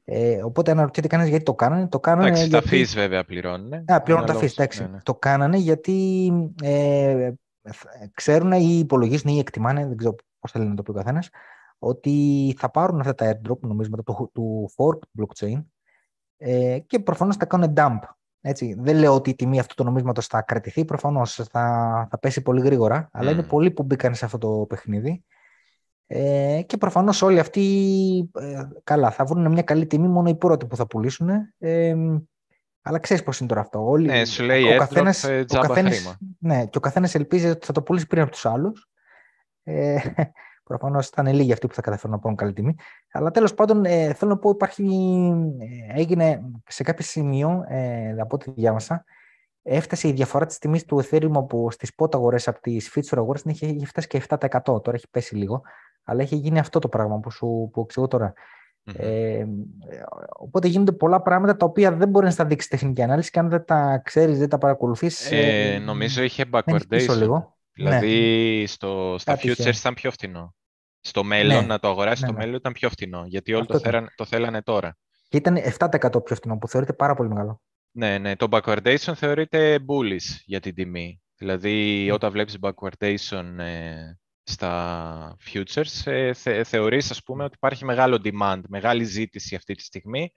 Ε, 0.07 0.43
οπότε 0.43 0.71
αναρωτιέται 0.71 1.07
κανένας 1.07 1.29
γιατί 1.29 1.45
το 1.45 1.53
κάνανε. 1.53 1.87
Το 1.87 1.99
κάνανε 1.99 2.27
εντάξει, 2.27 2.47
γιατί... 2.47 2.69
τα 2.69 2.75
fees 2.75 2.93
βέβαια 2.95 3.25
πληρώνουν. 3.25 3.73
Α, 3.85 4.01
πληρώνουν 4.01 4.27
τα 4.27 4.35
fees, 4.35 4.51
εντάξει. 4.51 4.81
Ναι, 4.81 4.87
ναι. 4.87 4.97
Το 5.03 5.15
κάνανε 5.15 5.57
γιατί 5.57 6.31
ε, 6.63 7.31
ξέρουν 8.13 8.51
ή 8.51 8.77
υπολογίζουν 8.79 9.31
ή 9.31 9.39
εκτιμάνε, 9.39 9.87
δεν 9.87 9.97
ξέρω 9.97 10.15
πώς 10.39 10.51
θέλει 10.51 10.65
να 10.65 10.75
το 10.75 10.83
πει 10.83 10.89
ο 10.89 10.93
καθένας, 10.93 11.29
ότι 11.79 12.55
θα 12.57 12.71
πάρουν 12.71 12.99
αυτά 12.99 13.15
τα 13.15 13.31
airdrop 13.31 13.59
νομίσματα 13.59 14.03
του, 14.03 14.31
του 14.33 14.69
fork 14.77 15.21
blockchain 15.21 15.63
ε, 16.37 16.79
και 16.79 16.99
προφανώς 16.99 17.35
θα 17.35 17.45
κάνουν 17.45 17.73
dump. 17.75 17.99
Έτσι. 18.41 18.75
Δεν 18.79 18.95
λέω 18.95 19.13
ότι 19.13 19.29
η 19.29 19.35
τιμή 19.35 19.59
αυτού 19.59 19.75
του 19.75 19.83
νομίσματος 19.83 20.27
θα 20.27 20.41
κρατηθεί, 20.41 20.85
προφανώς 20.85 21.35
θα, 21.51 22.07
θα 22.09 22.19
πέσει 22.19 22.41
πολύ 22.41 22.61
γρήγορα, 22.61 23.09
αλλά 23.11 23.31
είναι 23.31 23.43
πολλοί 23.43 23.71
που 23.71 23.83
μπήκαν 23.83 24.15
σε 24.15 24.25
αυτό 24.25 24.37
το 24.37 24.65
παιχνίδι 24.69 25.23
ε, 26.07 26.61
και 26.65 26.77
προφανώς 26.77 27.21
όλοι 27.21 27.39
αυτοί 27.39 27.61
ε, 28.39 28.67
καλά 28.83 29.11
θα 29.11 29.25
βρουν 29.25 29.51
μια 29.51 29.61
καλή 29.61 29.85
τιμή 29.85 30.07
μόνο 30.07 30.29
οι 30.29 30.35
πρώτοι 30.35 30.65
που 30.65 30.75
θα 30.75 30.87
πουλήσουν. 30.87 31.29
Ε, 31.57 31.95
αλλά 32.81 32.99
ξέρεις 32.99 33.23
πώς 33.23 33.39
είναι 33.39 33.49
τώρα 33.49 33.61
αυτό. 33.61 33.85
Όλοι, 33.89 34.07
ναι, 34.07 34.25
σου 34.25 34.43
λέει 34.43 34.73
ο 34.73 34.77
καθένας, 34.77 35.23
ο 35.23 35.59
καθένας, 35.59 36.17
ναι, 36.39 36.65
και 36.65 36.77
ο 36.77 36.81
καθένας 36.81 37.15
ελπίζει 37.15 37.47
ότι 37.47 37.65
θα 37.65 37.73
το 37.73 37.81
πουλήσει 37.81 38.07
πριν 38.07 38.21
από 38.21 38.31
τους 38.31 38.45
άλλους. 38.45 38.89
Ε, 39.63 39.97
Προφανώς 40.65 41.09
θα 41.09 41.21
είναι 41.21 41.33
λίγοι 41.33 41.51
αυτοί 41.51 41.67
που 41.67 41.73
θα 41.73 41.81
καταφέρουν 41.81 42.15
να 42.15 42.21
πάρουν 42.21 42.37
καλή 42.37 42.53
τιμή. 42.53 42.75
Αλλά 43.11 43.31
τέλος 43.31 43.53
πάντων, 43.53 43.85
ε, 43.85 44.13
θέλω 44.13 44.31
να 44.31 44.37
πω, 44.37 44.49
υπάρχει, 44.49 44.83
ε, 45.59 45.99
έγινε 45.99 46.41
σε 46.67 46.83
κάποιο 46.83 47.05
σημείο, 47.05 47.63
ε, 47.67 48.15
από 48.19 48.35
ό,τι 48.35 48.51
διάβασα, 48.51 49.03
έφτασε 49.61 50.07
η 50.07 50.11
διαφορά 50.11 50.45
της 50.45 50.57
τιμής 50.57 50.85
του 50.85 51.03
Ethereum 51.03 51.31
από 51.33 51.71
στις 51.71 51.91
spot 51.95 52.15
αγορές 52.15 52.47
από 52.47 52.61
τις 52.61 52.91
feature 52.95 53.17
αγορές 53.17 53.41
είχε, 53.45 53.65
είχε 53.65 53.85
φτάσει 53.85 54.07
και 54.07 54.17
7%. 54.17 54.61
Τώρα 54.63 54.97
έχει 54.97 55.09
πέσει 55.11 55.35
λίγο. 55.35 55.61
Αλλά 56.05 56.21
έχει 56.21 56.35
γίνει 56.35 56.59
αυτό 56.59 56.79
το 56.79 56.87
πράγμα 56.87 57.19
που 57.19 57.31
σου 57.31 57.69
που 57.73 57.81
εξηγώ 57.81 58.07
τώρα. 58.07 58.33
Ε, 58.93 59.45
οπότε 60.29 60.67
γίνονται 60.67 60.91
πολλά 60.91 61.21
πράγματα 61.21 61.55
τα 61.55 61.65
οποία 61.65 61.91
δεν 61.91 62.09
μπορεί 62.09 62.25
να 62.25 62.35
τα 62.35 62.45
δείξει 62.45 62.69
τεχνική 62.69 63.01
ανάλυση 63.01 63.31
και 63.31 63.39
αν 63.39 63.49
δεν 63.49 63.65
τα 63.65 64.01
ξέρεις, 64.03 64.39
δεν 64.39 64.49
τα 64.49 64.57
παρακολουθείς. 64.57 65.31
Ε, 65.31 65.73
ε, 65.73 65.79
νομίζω 65.79 66.23
είχε 66.23 66.45
backwardation. 66.51 67.17
Λίγο. 67.17 67.57
Δηλαδή 67.71 68.57
ναι. 68.59 68.65
στο, 68.65 69.15
στα 69.19 69.31
Κάτι 69.31 69.49
futures 69.49 69.75
ήταν 69.75 69.93
πιο 69.93 70.11
φθηνό. 70.11 70.55
Στο 70.99 71.23
μέλλον, 71.23 71.59
ναι. 71.61 71.65
να 71.65 71.79
το 71.79 71.87
αγοράσει 71.87 72.21
ναι, 72.21 72.27
στο 72.27 72.37
ναι. 72.37 72.43
μέλλον 72.43 72.55
ήταν 72.55 72.73
πιο 72.73 72.89
φθηνό. 72.89 73.23
Γιατί 73.25 73.53
όλοι 73.53 73.65
το, 73.65 73.79
θέλανε, 73.79 74.07
το 74.15 74.25
θέλανε 74.25 74.61
τώρα. 74.61 74.97
Και 75.29 75.37
ήταν 75.37 75.57
7% 75.77 76.23
πιο 76.23 76.35
φθηνό, 76.35 76.57
που 76.57 76.67
θεωρείται 76.67 76.93
πάρα 76.93 77.15
πολύ 77.15 77.29
μεγάλο. 77.29 77.61
Ναι, 77.91 78.17
ναι. 78.17 78.35
Το 78.35 78.47
backwardation 78.51 79.13
θεωρείται 79.15 79.79
bullish 79.87 80.41
για 80.45 80.59
την 80.59 80.75
τιμή. 80.75 81.21
Δηλαδή, 81.35 82.09
όταν 82.11 82.31
βλέπεις 82.31 82.57
backwardation 82.61 83.57
ε, 83.57 84.17
στα 84.47 85.37
futures, 85.53 86.01
ε, 86.11 86.33
θε, 86.33 86.63
θεωρείς, 86.63 87.11
ας 87.11 87.23
πούμε, 87.23 87.43
ότι 87.43 87.53
υπάρχει 87.55 87.85
μεγάλο 87.85 88.19
demand, 88.23 88.61
μεγάλη 88.67 89.03
ζήτηση 89.03 89.55
αυτή 89.55 89.75
τη 89.75 89.83
στιγμή. 89.83 90.31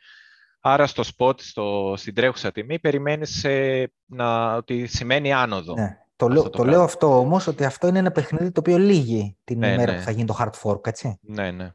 Άρα, 0.61 0.87
στο 0.87 1.03
spot, 1.17 1.41
στο, 1.41 1.95
στην 1.97 2.15
τρέχουσα 2.15 2.53
τιμή, 2.53 2.79
περιμένεις 2.79 3.45
ε, 3.45 3.93
να, 4.07 4.55
ότι 4.55 4.87
σημαίνει 4.87 5.33
άνοδο. 5.33 5.75
Ναι. 5.75 5.99
Το, 6.17 6.29
λέω, 6.29 6.51
το, 6.51 6.65
λέω 6.65 6.83
αυτό 6.83 7.19
όμως 7.19 7.47
ότι 7.47 7.65
αυτό 7.65 7.87
είναι 7.87 7.99
ένα 7.99 8.11
παιχνίδι 8.11 8.51
το 8.51 8.61
οποίο 8.61 8.79
λύγει 8.79 9.37
την 9.45 9.59
ναι, 9.59 9.73
ημέρα 9.73 9.93
ναι. 9.93 9.99
που 9.99 10.05
θα 10.05 10.11
γίνει 10.11 10.27
το 10.27 10.37
hard 10.39 10.63
fork, 10.63 10.87
έτσι. 10.87 11.19
Ναι, 11.23 11.51
ναι. 11.51 11.73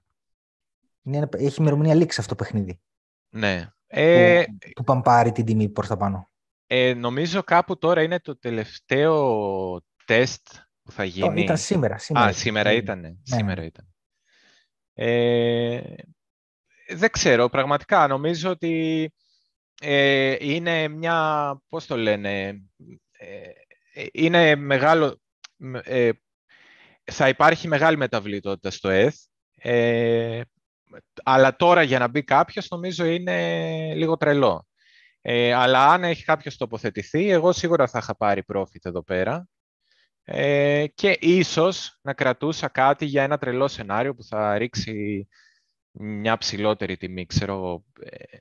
Είναι 1.03 1.17
ένα, 1.17 1.29
έχει 1.31 1.61
ημερομηνία 1.61 1.95
λήξη 1.95 2.19
αυτό 2.19 2.35
το 2.35 2.43
παιχνίδι. 2.43 2.81
Ναι. 3.29 3.67
Ε, 3.87 4.43
που, 4.43 4.57
που 4.75 4.83
πάνε 4.83 5.01
πάρει 5.01 5.31
την 5.31 5.45
τιμή 5.45 5.69
προς 5.69 5.87
τα 5.87 5.97
πάνω. 5.97 6.29
Ε, 6.67 6.93
νομίζω 6.93 7.43
κάπου 7.43 7.77
τώρα 7.77 8.01
είναι 8.01 8.19
το 8.19 8.37
τελευταίο 8.37 9.81
τεστ 10.05 10.47
που 10.83 10.91
θα 10.91 11.03
γίνει. 11.03 11.41
Ήταν 11.41 11.57
σήμερα. 11.57 11.97
σήμερα 11.97 12.25
Α, 12.25 12.31
σήμερα 12.31 12.71
ήταν. 12.71 12.99
Ναι. 12.99 13.13
Σήμερα 13.23 13.63
ήταν. 13.63 13.87
Ε, 14.93 15.81
δεν 16.89 17.09
ξέρω, 17.09 17.49
πραγματικά 17.49 18.07
νομίζω 18.07 18.49
ότι 18.49 19.11
ε, 19.81 20.35
είναι 20.39 20.87
μια, 20.87 21.57
πώς 21.69 21.85
το 21.85 21.97
λένε, 21.97 22.47
ε, 23.11 24.05
είναι 24.11 24.55
μεγάλο, 24.55 25.21
ε, 25.83 26.09
θα 27.11 27.27
υπάρχει 27.27 27.67
μεγάλη 27.67 27.97
μεταβλητότητα 27.97 28.71
στο 28.71 28.89
ΕΘ, 28.89 29.15
ε, 29.55 30.41
αλλά 31.23 31.55
τώρα 31.55 31.81
για 31.81 31.99
να 31.99 32.07
μπει 32.07 32.23
κάποιος 32.23 32.67
νομίζω 32.69 33.05
είναι 33.05 33.93
λίγο 33.95 34.17
τρελό. 34.17 34.67
Ε, 35.21 35.53
αλλά 35.53 35.87
αν 35.87 36.03
έχει 36.03 36.23
κάποιος 36.23 36.57
τοποθετηθεί, 36.57 37.29
εγώ 37.29 37.51
σίγουρα 37.51 37.87
θα 37.87 37.99
είχα 38.01 38.15
πάρει 38.15 38.43
profit 38.53 38.85
εδώ 38.85 39.03
πέρα 39.03 39.47
ε, 40.23 40.85
και 40.93 41.17
ίσως 41.19 41.99
να 42.01 42.13
κρατούσα 42.13 42.67
κάτι 42.67 43.05
για 43.05 43.23
ένα 43.23 43.37
τρελό 43.37 43.67
σενάριο 43.67 44.15
που 44.15 44.23
θα 44.23 44.57
ρίξει 44.57 45.27
μια 45.91 46.37
ψηλότερη 46.37 46.97
τιμή, 46.97 47.25
ξέρω, 47.25 47.83
ε, 47.99 48.37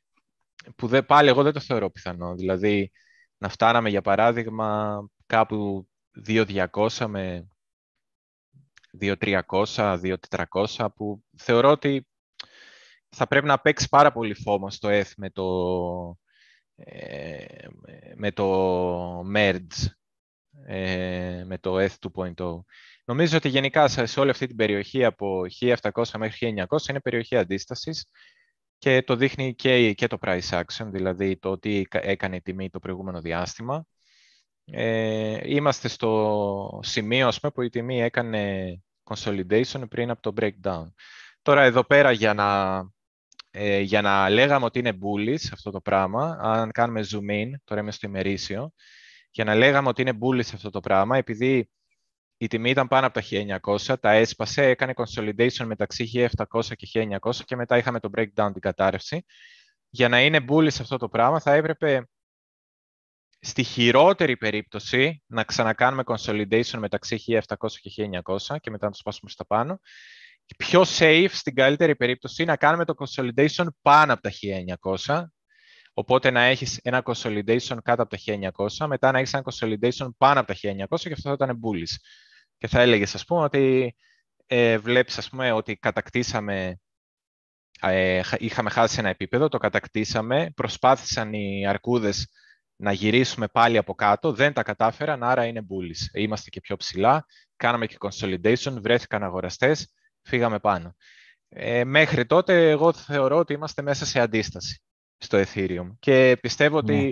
που 0.77 0.87
δε, 0.87 1.03
πάλι 1.03 1.29
εγώ 1.29 1.43
δεν 1.43 1.53
το 1.53 1.61
θεωρώ 1.61 1.91
πιθανό. 1.91 2.35
Δηλαδή, 2.35 2.91
να 3.39 3.49
φτάναμε 3.49 3.89
για 3.89 4.03
παράδειγμα 4.03 5.01
κάπου 5.27 5.89
2.200 6.27 7.07
με 7.07 7.49
2.300, 9.01 10.01
2.400 10.03 10.87
που 10.95 11.23
θεωρώ 11.37 11.71
ότι 11.71 12.07
θα 13.09 13.27
πρέπει 13.27 13.47
να 13.47 13.61
παίξει 13.61 13.89
πάρα 13.89 14.13
πολύ 14.13 14.35
φόμο 14.35 14.71
στο 14.71 14.89
F 14.93 15.11
με 15.17 15.31
το, 15.31 15.47
ε, 16.77 17.67
με 18.15 18.33
το 18.33 19.21
merge, 19.35 19.87
ε, 20.67 21.43
με 21.47 21.59
το 21.59 21.77
F 21.79 21.91
2.0. 22.15 22.33
Νομίζω 23.05 23.37
ότι 23.37 23.49
γενικά 23.49 23.89
σε 23.89 24.21
όλη 24.21 24.31
αυτή 24.31 24.47
την 24.47 24.57
περιοχή 24.57 25.05
από 25.05 25.41
1.700 25.61 26.05
μέχρι 26.19 26.55
1.900 26.69 26.89
είναι 26.89 27.01
περιοχή 27.01 27.37
αντίστασης 27.37 28.07
και 28.79 29.03
το 29.03 29.17
δείχνει 29.17 29.55
και, 29.55 29.93
και 29.93 30.07
το 30.07 30.19
price 30.21 30.49
action, 30.51 30.87
δηλαδή 30.91 31.39
το 31.39 31.59
τι 31.59 31.83
έκανε 31.91 32.37
η 32.37 32.43
τιμή 32.43 32.71
το 32.71 32.79
προηγούμενο 32.79 33.21
διάστημα. 33.21 33.87
Ε, 34.65 35.41
είμαστε 35.45 35.89
στο 35.89 36.81
σημείο 36.83 37.29
ας 37.29 37.41
πούμε, 37.41 37.53
που 37.53 37.63
η 37.63 37.69
τιμή 37.69 38.03
έκανε 38.03 38.75
consolidation 39.05 39.83
πριν 39.89 40.11
από 40.11 40.23
το 40.23 40.33
breakdown. 40.41 40.93
Τώρα 41.43 41.63
εδώ 41.63 41.85
πέρα 41.85 42.13
για 42.13 42.35
να, 42.35 42.79
ε, 43.51 43.81
για 43.81 44.03
να 44.03 44.31
λέγαμε 44.31 44.65
ότι 44.65 44.79
είναι 44.79 44.99
bullish 45.03 45.49
αυτό 45.53 45.71
το 45.71 45.81
πράγμα, 45.81 46.39
αν 46.41 46.71
κάνουμε 46.71 47.01
zoom 47.11 47.31
in, 47.31 47.51
τώρα 47.65 47.81
είμαι 47.81 47.93
στο 47.93 48.07
ημερήσιο, 48.07 48.73
για 49.33 49.45
να 49.45 49.55
λέγαμε 49.55 49.89
ότι 49.89 50.03
είναι 50.03 50.19
bullish 50.21 50.55
αυτό 50.55 50.71
το 50.71 50.81
πράγμα, 50.81 51.17
επειδή 51.17 51.71
η 52.37 52.47
τιμή 52.47 52.71
ήταν 52.71 52.89
πάνω 52.89 53.07
από 53.07 53.21
τα 53.21 53.27
1900, 53.89 54.01
τα 54.01 54.11
έσπασε, 54.11 54.63
έκανε 54.63 54.93
consolidation 54.97 55.65
μεταξύ 55.65 56.31
1700 56.51 56.61
και 56.77 57.19
1900 57.21 57.31
και 57.45 57.57
μετά 57.57 57.77
είχαμε 57.77 58.01
το 58.01 58.11
breakdown 58.17 58.51
την 58.53 58.61
κατάρρευση. 58.61 59.25
Για 59.89 60.09
να 60.09 60.23
είναι 60.23 60.45
bullish 60.49 60.81
αυτό 60.81 60.97
το 60.97 61.09
πράγμα 61.09 61.41
θα 61.41 61.53
έπρεπε 61.53 62.07
Στη 63.45 63.63
χειρότερη 63.63 64.37
περίπτωση, 64.37 65.23
να 65.27 65.45
ξανακάνουμε 65.45 66.03
consolidation 66.07 66.79
μεταξύ 66.79 67.25
1700 67.27 67.69
και 67.81 68.11
1900 68.25 68.57
και 68.61 68.71
μετά 68.71 68.85
να 68.85 68.91
το 68.91 68.97
σπάσουμε 68.97 69.31
στα 69.31 69.47
πάνω. 69.47 69.81
Πιο 70.57 70.83
safe, 70.99 71.29
στην 71.31 71.55
καλύτερη 71.55 71.97
περίπτωση, 71.97 72.45
να 72.45 72.57
κάνουμε 72.57 72.85
το 72.85 72.95
consolidation 72.99 73.67
πάνω 73.83 74.13
από 74.13 74.23
τα 74.23 74.31
1900. 75.07 75.25
Οπότε 75.95 76.31
να 76.31 76.41
έχεις 76.41 76.79
ένα 76.83 77.03
consolidation 77.05 77.77
κάτω 77.83 78.03
από 78.03 78.17
τα 78.17 78.19
1900, 78.79 78.87
μετά 78.87 79.13
να 79.13 79.19
έχεις 79.19 79.33
ένα 79.33 79.45
consolidation 79.45 80.09
πάνω 80.19 80.41
από 80.41 80.53
τα 80.53 80.59
1900 80.63 81.01
και 81.01 81.13
αυτό 81.13 81.29
θα 81.29 81.33
ήταν 81.33 81.61
bullish. 81.63 81.95
Και 82.59 82.67
θα 82.67 82.81
έλεγες, 82.81 83.15
ας 83.15 83.25
πούμε, 83.25 83.43
ότι 83.43 83.95
ε, 84.47 84.79
βλέπεις, 84.79 85.19
ας 85.19 85.29
πούμε, 85.29 85.53
ότι 85.53 85.77
κατακτήσαμε 85.77 86.81
ε, 87.81 88.21
είχαμε 88.39 88.71
χάσει 88.71 88.99
ένα 88.99 89.09
επίπεδο, 89.09 89.49
το 89.49 89.59
κατακτήσαμε, 89.59 90.51
προσπάθησαν 90.55 91.33
οι 91.33 91.67
αρκούδες 91.67 92.29
να 92.77 92.93
γυρίσουμε 92.93 93.49
πάλι 93.49 93.77
από 93.77 93.95
κάτω. 93.95 94.33
Δεν 94.33 94.53
τα 94.53 94.63
κατάφεραν, 94.63 95.23
άρα 95.23 95.45
είναι 95.45 95.61
bullish. 95.61 96.19
Είμαστε 96.21 96.51
και 96.51 96.61
πιο 96.61 96.77
ψηλά, 96.77 97.27
κάναμε 97.57 97.87
και 97.87 97.97
consolidation, 97.99 98.73
βρέθηκαν 98.81 99.23
αγοραστές, 99.23 99.93
φύγαμε 100.23 100.59
πάνω. 100.59 100.97
Ε, 101.49 101.85
μέχρι 101.85 102.27
τότε 102.27 102.71
εγώ 102.71 102.93
θεωρώ 102.93 103.39
ότι 103.39 103.53
είμαστε 103.53 103.83
μέσα 103.83 104.07
σε 104.07 104.21
αντίσταση 104.21 104.83
στο 105.23 105.43
Ethereum 105.47 105.91
και 105.99 106.39
πιστεύω 106.41 106.77
ότι 106.77 106.95
ναι. 106.95 107.11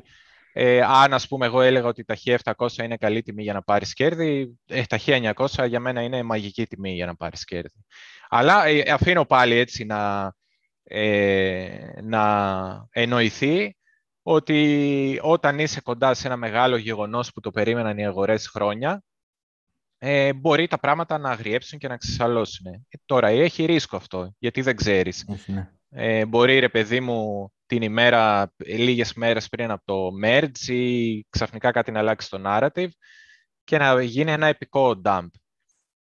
ε, 0.52 0.82
αν 0.82 1.12
ας 1.12 1.28
πούμε 1.28 1.46
εγώ 1.46 1.60
έλεγα 1.60 1.86
ότι 1.86 2.04
τα 2.04 2.16
1700 2.56 2.68
είναι 2.82 2.96
καλή 2.96 3.22
τιμή 3.22 3.42
για 3.42 3.52
να 3.52 3.62
πάρεις 3.62 3.92
κέρδη, 3.92 4.58
ε, 4.66 4.82
τα 4.82 4.98
1900 5.04 5.68
για 5.68 5.80
μένα 5.80 6.02
είναι 6.02 6.22
μαγική 6.22 6.66
τιμή 6.66 6.94
για 6.94 7.06
να 7.06 7.16
πάρεις 7.16 7.44
κέρδη. 7.44 7.84
Αλλά 8.28 8.64
ε, 8.64 8.90
αφήνω 8.90 9.24
πάλι 9.24 9.54
έτσι 9.54 9.84
να, 9.84 10.32
ε, 10.82 11.88
να 12.02 12.86
εννοηθεί 12.90 13.76
ότι 14.22 15.18
όταν 15.22 15.58
είσαι 15.58 15.80
κοντά 15.80 16.14
σε 16.14 16.26
ένα 16.26 16.36
μεγάλο 16.36 16.76
γεγονός 16.76 17.32
που 17.32 17.40
το 17.40 17.50
περίμεναν 17.50 17.98
οι 17.98 18.06
αγορές 18.06 18.48
χρόνια, 18.48 19.02
ε, 19.98 20.32
μπορεί 20.32 20.66
τα 20.66 20.78
πράγματα 20.78 21.18
να 21.18 21.30
αγριέψουν 21.30 21.78
και 21.78 21.88
να 21.88 21.96
ξεσαλώσουν. 21.96 22.66
Ε, 22.66 22.80
τώρα 23.04 23.28
έχει 23.28 23.64
ρίσκο 23.64 23.96
αυτό, 23.96 24.34
γιατί 24.38 24.62
δεν 24.62 24.76
ξέρεις. 24.76 25.24
Ναι. 25.46 25.70
Ε, 25.90 26.26
μπορεί, 26.26 26.58
ρε 26.58 26.68
παιδί 26.68 27.00
μου, 27.00 27.52
την 27.66 27.82
ημέρα, 27.82 28.52
λίγες 28.56 29.12
μέρες 29.14 29.48
πριν 29.48 29.70
από 29.70 29.84
το 29.84 30.08
merge 30.24 30.68
ή 30.68 31.24
ξαφνικά 31.28 31.70
κάτι 31.70 31.90
να 31.90 31.98
αλλάξει 31.98 32.30
το 32.30 32.42
narrative 32.44 32.88
και 33.64 33.78
να 33.78 34.02
γίνει 34.02 34.32
ένα 34.32 34.46
επικό 34.46 35.00
dump. 35.04 35.28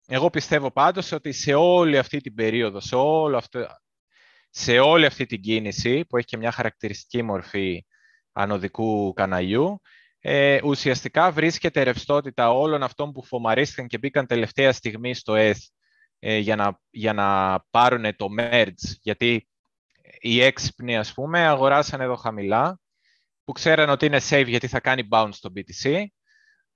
Εγώ 0.08 0.30
πιστεύω 0.30 0.72
πάντως 0.72 1.12
ότι 1.12 1.32
σε 1.32 1.54
όλη 1.54 1.98
αυτή 1.98 2.18
την 2.20 2.34
περίοδο, 2.34 2.80
σε, 2.80 2.96
όλο 2.96 3.38
αυτό, 3.38 3.68
σε 4.50 4.80
όλη 4.80 5.06
αυτή 5.06 5.26
την 5.26 5.42
κίνηση 5.42 6.06
που 6.06 6.18
έχει 6.18 6.26
και 6.26 6.38
μια 6.38 6.52
χαρακτηριστική 6.52 7.22
μορφή 7.22 7.86
ανωδικού 8.32 9.14
καναλιού, 9.14 9.82
ε, 10.20 10.60
ουσιαστικά 10.64 11.32
βρίσκεται 11.32 11.84
ρευστότητα 11.84 12.52
όλων 12.52 12.84
αυτών 12.84 13.12
που 13.12 13.26
φομαρίστηκαν 13.26 13.88
και 13.88 13.98
μπήκαν 13.98 14.26
τελευταία 14.26 14.72
στιγμή 14.72 15.14
στο 15.14 15.34
ETH 15.38 15.54
ε, 16.20 16.38
για, 16.38 16.56
να, 16.56 16.80
για 16.90 17.14
να 17.14 17.60
πάρουν 17.70 18.16
το 18.16 18.28
merge, 18.40 18.98
γιατί 19.02 19.49
οι 20.20 20.42
έξυπνοι, 20.42 20.98
ας 20.98 21.14
πούμε, 21.14 21.48
αγοράσαν 21.48 22.02
εδώ 22.02 22.16
χαμηλά, 22.16 22.80
που 23.44 23.52
ξέραν 23.52 23.90
ότι 23.90 24.06
είναι 24.06 24.20
safe 24.30 24.48
γιατί 24.48 24.68
θα 24.68 24.80
κάνει 24.80 25.08
bounce 25.12 25.30
στο 25.32 25.50
BTC 25.56 26.06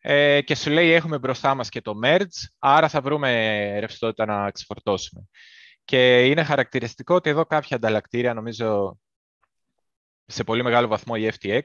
ε, 0.06 0.42
και 0.42 0.56
σου 0.56 0.70
λέει 0.70 0.92
έχουμε 0.92 1.18
μπροστά 1.18 1.56
μας 1.56 1.70
και 1.70 1.82
το 1.82 1.94
merge, 2.04 2.46
άρα 2.60 2.90
θα 2.90 3.02
βρούμε 3.02 3.80
ρευστότητα 3.80 4.26
να 4.26 4.52
ξεφορτώσουμε. 4.52 5.28
Και 5.86 6.26
είναι 6.26 6.44
χαρακτηριστικό 6.44 7.16
ότι 7.16 7.30
εδώ 7.30 7.46
κάποια 7.46 7.78
ανταλλακτήρια, 7.78 8.34
νομίζω 8.34 9.00
σε 10.26 10.44
πολύ 10.44 10.64
μεγάλο 10.64 10.88
βαθμό 10.88 11.14
η 11.18 11.32
FTX, 11.40 11.62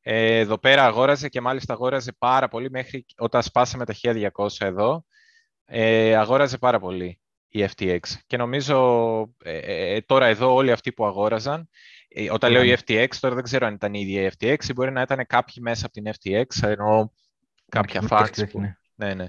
ε, 0.00 0.38
εδώ 0.38 0.58
πέρα 0.58 0.84
αγόραζε 0.84 1.28
και 1.28 1.40
μάλιστα 1.40 1.72
αγόραζε 1.72 2.12
πάρα 2.18 2.48
πολύ 2.48 2.70
μέχρι 2.70 3.06
όταν 3.16 3.42
σπάσαμε 3.42 3.84
τα 3.84 3.94
1200 4.02 4.30
εδώ, 4.58 5.04
ε, 5.64 6.16
αγόραζε 6.16 6.58
πάρα 6.58 6.80
πολύ 6.80 7.20
η 7.48 7.68
FTX. 7.74 8.00
Και 8.26 8.36
νομίζω 8.36 8.76
ε, 10.00 10.02
ε, 10.02 10.04
τώρα 10.06 10.26
εδώ 10.26 10.54
όλοι 10.54 10.72
αυτοί 10.72 10.92
που 10.92 11.06
αγόραζαν, 11.06 11.68
όταν 12.30 12.52
λέω 12.52 12.62
η 12.62 12.76
FTX, 12.84 13.08
τώρα 13.20 13.34
δεν 13.34 13.44
ξέρω 13.44 13.66
αν 13.66 13.74
ήταν 13.74 13.94
η 13.94 14.00
ίδια 14.00 14.22
η 14.22 14.30
FTX 14.38 14.68
ή 14.68 14.72
μπορεί 14.72 14.92
να 14.92 15.00
ήταν 15.00 15.26
κάποιοι 15.26 15.54
μέσα 15.60 15.86
από 15.86 15.94
την 15.94 16.12
FTX, 16.14 16.68
ενώ 16.68 17.12
κάποια 17.68 18.02
facts. 18.08 18.50
Που... 18.50 18.60
Ναι. 18.60 18.74
ναι, 18.94 19.14
ναι. 19.14 19.24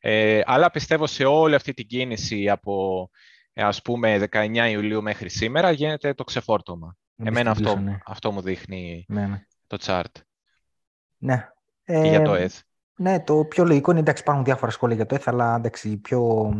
Ε, 0.00 0.40
αλλά 0.44 0.70
πιστεύω 0.70 1.06
σε 1.06 1.24
όλη 1.24 1.54
αυτή 1.54 1.72
την 1.72 1.86
κίνηση 1.86 2.48
από 2.48 3.10
ας 3.54 3.82
πούμε 3.82 4.28
19 4.30 4.68
Ιουλίου 4.70 5.02
μέχρι 5.02 5.28
σήμερα 5.28 5.70
γίνεται 5.70 6.14
το 6.14 6.24
ξεφόρτωμα. 6.24 6.96
Εμένα 7.16 7.50
αυτό, 7.50 7.76
ναι. 7.76 7.98
αυτό 8.06 8.32
μου 8.32 8.40
δείχνει 8.40 9.04
ναι, 9.08 9.26
ναι. 9.26 9.46
το 9.66 9.78
chart. 9.80 10.20
Ναι. 11.16 11.48
Ε, 11.84 12.08
για 12.08 12.22
το 12.22 12.34
ETH. 12.34 12.58
Ναι, 12.96 13.20
το 13.20 13.44
πιο 13.44 13.64
λογικό 13.64 13.90
είναι, 13.90 14.00
εντάξει, 14.00 14.22
υπάρχουν 14.22 14.44
διάφορα 14.44 14.70
σχόλια 14.70 14.96
για 14.96 15.06
το 15.06 15.16
ETH, 15.16 15.22
αλλά 15.24 15.56
εντάξει, 15.56 15.96
πιο... 15.96 16.52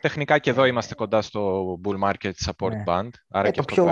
Τεχνικά 0.00 0.38
και 0.38 0.50
εδώ 0.50 0.64
είμαστε 0.64 0.94
κοντά 0.94 1.22
στο 1.22 1.64
bull 1.84 2.08
market 2.08 2.32
support 2.44 2.70
ναι. 2.70 2.82
band. 2.86 3.08
Άρα 3.28 3.48
ε, 3.48 3.50
και 3.50 3.60
το, 3.60 3.64
πιο, 3.64 3.86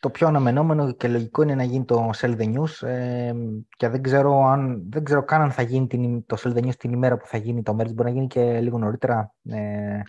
το 0.00 0.10
πιο 0.10 0.26
αναμενόμενο 0.26 0.92
και 0.92 1.08
λογικό 1.08 1.42
είναι 1.42 1.54
να 1.54 1.62
γίνει 1.62 1.84
το 1.84 2.10
sell 2.16 2.36
the 2.36 2.54
news 2.54 2.88
ε, 2.88 3.32
και 3.76 3.88
δεν 3.88 4.02
ξέρω, 4.02 4.44
αν, 4.44 4.86
δεν 4.90 5.04
ξέρω 5.04 5.24
καν 5.24 5.40
αν 5.40 5.50
θα 5.50 5.62
γίνει 5.62 5.86
την, 5.86 6.26
το 6.26 6.36
sell 6.40 6.56
the 6.56 6.64
news 6.66 6.74
την 6.78 6.92
ημέρα 6.92 7.16
που 7.16 7.26
θα 7.26 7.36
γίνει 7.36 7.62
το 7.62 7.72
merge. 7.72 7.94
Μπορεί 7.94 8.08
να 8.08 8.10
γίνει 8.10 8.26
και 8.26 8.60
λίγο 8.60 8.78
νωρίτερα 8.78 9.34
ε, 9.44 10.00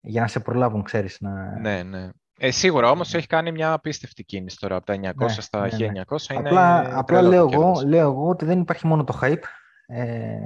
για 0.00 0.20
να 0.20 0.26
σε 0.26 0.40
προλάβουν, 0.40 0.82
ξέρεις. 0.82 1.20
Να... 1.20 1.58
Ναι, 1.60 1.82
ναι. 1.82 2.08
Ε, 2.38 2.50
σίγουρα 2.50 2.90
όμως 2.90 3.14
έχει 3.14 3.26
κάνει 3.26 3.52
μια 3.52 3.72
απίστευτη 3.72 4.24
κίνηση 4.24 4.58
τώρα 4.58 4.76
από 4.76 4.86
τα 4.86 4.94
900 4.94 4.98
ναι, 5.16 5.28
στα 5.28 5.60
ναι, 5.60 5.68
1900. 5.68 5.76
Ναι. 5.78 6.38
Είναι 6.38 6.48
απλά 6.48 6.98
απλά 6.98 7.22
λέω, 7.22 7.48
εγώ, 7.52 7.82
λέω 7.86 8.10
εγώ 8.10 8.28
ότι 8.28 8.44
δεν 8.44 8.60
υπάρχει 8.60 8.86
μόνο 8.86 9.04
το 9.04 9.18
hype. 9.22 9.42
Ε, 9.86 10.36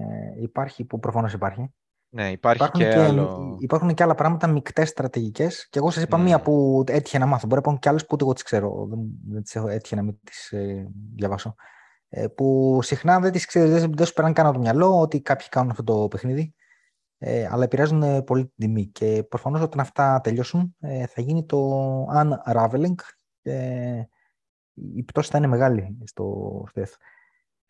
υπάρχει 0.40 0.84
που 0.84 0.98
προφανώς 0.98 1.32
υπάρχει. 1.32 1.74
Ναι, 2.12 2.30
υπάρχει 2.30 2.62
υπάρχουν 2.62 2.80
και, 2.80 2.88
και, 2.88 2.98
άλλο... 2.98 3.56
υπάρχουν 3.58 3.94
και 3.94 4.02
άλλα 4.02 4.14
πράγματα, 4.14 4.46
μεικτές 4.46 4.88
στρατηγικές. 4.88 5.68
Και 5.68 5.78
εγώ 5.78 5.90
σας 5.90 6.02
είπα 6.02 6.18
mm. 6.18 6.22
μία 6.22 6.40
που 6.40 6.84
έτυχε 6.86 7.18
να 7.18 7.26
μάθω. 7.26 7.46
Μπορεί 7.46 7.54
να 7.54 7.58
υπάρχουν 7.60 7.78
και 7.78 7.88
άλλες 7.88 8.02
που 8.02 8.08
ούτε 8.12 8.24
εγώ 8.24 8.32
τις 8.32 8.42
ξέρω. 8.42 8.86
Δεν, 8.88 8.98
δεν 9.28 9.42
τις 9.42 9.56
έχω, 9.56 9.68
έτυχε 9.68 9.96
να 9.96 10.02
μην 10.02 10.18
τις 10.24 10.52
ε, 10.52 10.90
διαβάσω. 11.14 11.54
Ε, 12.08 12.26
που 12.26 12.78
συχνά 12.82 13.20
δεν 13.20 13.32
τις 13.32 13.46
ξέρω, 13.46 13.68
δεν, 13.68 13.92
δεν 13.94 14.06
σου 14.06 14.12
περνάνε 14.12 14.34
καν 14.34 14.46
από 14.46 14.54
το 14.54 14.60
μυαλό 14.60 15.00
ότι 15.00 15.20
κάποιοι 15.20 15.48
κάνουν 15.48 15.70
αυτό 15.70 15.82
το 15.82 16.08
παιχνίδι 16.08 16.54
ε, 17.18 17.48
αλλά 17.50 17.64
επηρεάζουν 17.64 18.24
πολύ 18.24 18.42
την 18.42 18.54
τιμή. 18.56 18.86
Και 18.86 19.24
προφανώς 19.28 19.60
όταν 19.60 19.80
αυτά 19.80 20.20
τελειώσουν 20.20 20.76
ε, 20.80 21.06
θα 21.06 21.20
γίνει 21.20 21.44
το 21.46 21.80
unraveling 22.14 22.94
και 23.42 24.08
η 24.74 25.02
πτώση 25.02 25.30
θα 25.30 25.38
είναι 25.38 25.46
μεγάλη 25.46 25.98
στο, 26.04 26.64
στο 26.68 26.80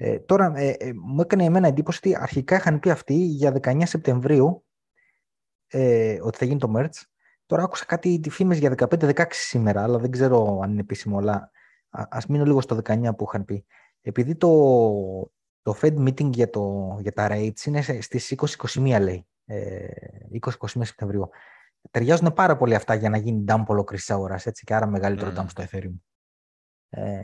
ε, 0.03 0.18
τώρα, 0.18 0.53
ε, 0.57 0.68
ε, 0.68 0.92
μου 0.92 1.20
έκανε 1.20 1.44
εμένα 1.44 1.68
εντύπωση 1.68 1.98
ότι 1.98 2.16
αρχικά 2.16 2.57
είχαν 2.57 2.80
πει 2.80 2.90
αυτοί 2.90 3.14
για 3.14 3.53
19 3.62 3.82
Σεπτεμβρίου 3.84 4.64
ε, 5.66 6.18
ότι 6.22 6.38
θα 6.38 6.44
γίνει 6.44 6.59
το 6.59 6.72
merge. 6.76 7.03
Τώρα 7.46 7.62
άκουσα 7.62 7.84
κάτι 7.84 8.20
φήμες 8.30 8.59
για 8.59 8.74
15-16 8.76 9.24
σήμερα, 9.30 9.82
αλλά 9.82 9.98
δεν 9.98 10.11
ξέρω 10.11 10.61
αν 10.62 10.70
είναι 10.70 10.80
επίσημο. 10.80 11.18
Αλλά 11.18 11.51
ας 11.88 12.26
μείνω 12.26 12.44
λίγο 12.44 12.61
στο 12.61 12.80
19 12.84 13.16
που 13.16 13.24
είχαν 13.28 13.44
πει. 13.44 13.66
Επειδή 14.01 14.34
το, 14.34 14.48
το 15.62 15.78
Fed 15.80 15.96
meeting 15.96 16.30
για, 16.30 16.51
το, 16.51 16.96
για 17.01 17.12
τα 17.12 17.28
rates 17.30 17.64
είναι 17.64 17.82
στις 17.82 18.34
20-21 18.36 19.01
λέει. 19.01 19.26
20-21 20.40 20.66
Σεπτεμβρίου. 20.80 21.28
Ταιριάζουν 21.90 22.32
πάρα 22.32 22.57
πολύ 22.57 22.74
αυτά 22.74 22.94
για 22.94 23.11
να 23.11 23.16
γίνει 23.16 23.44
dump 23.48 23.64
ολόκληρη 23.66 24.03
αγορά 24.09 24.40
έτσι 24.44 24.64
και 24.64 24.74
άρα 24.74 24.86
μεγαλύτερο 24.86 25.32
mm. 25.34 25.40
dump 25.40 25.48
στο 25.48 25.64
Ethereum. 25.70 25.94
Ε, 26.88 27.20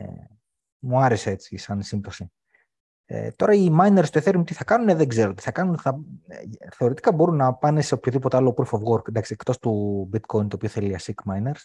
μου 0.79 0.99
άρεσε 0.99 1.29
έτσι 1.29 1.57
σαν 1.57 1.81
σύμπτωση. 1.81 2.31
Ε, 3.09 3.31
τώρα 3.31 3.53
οι 3.53 3.69
miners 3.79 4.03
στο 4.05 4.19
Ethereum 4.23 4.43
τι 4.45 4.53
θα 4.53 4.63
κάνουν, 4.63 4.97
δεν 4.97 5.07
ξέρω. 5.07 5.33
Τι 5.33 5.41
θα 5.41 5.51
κάνουν, 5.51 5.77
θα, 5.77 5.99
ε, 6.27 6.35
θεωρητικά 6.75 7.11
μπορούν 7.11 7.35
να 7.35 7.53
πάνε 7.53 7.81
σε 7.81 7.93
οποιοδήποτε 7.93 8.37
άλλο 8.37 8.53
proof 8.57 8.77
of 8.77 8.93
work, 8.93 9.07
εντάξει, 9.07 9.33
εκτός 9.33 9.59
του 9.59 10.09
bitcoin 10.13 10.47
το 10.47 10.55
οποίο 10.55 10.69
θέλει 10.69 10.95
ASIC 10.99 11.31
miners, 11.31 11.61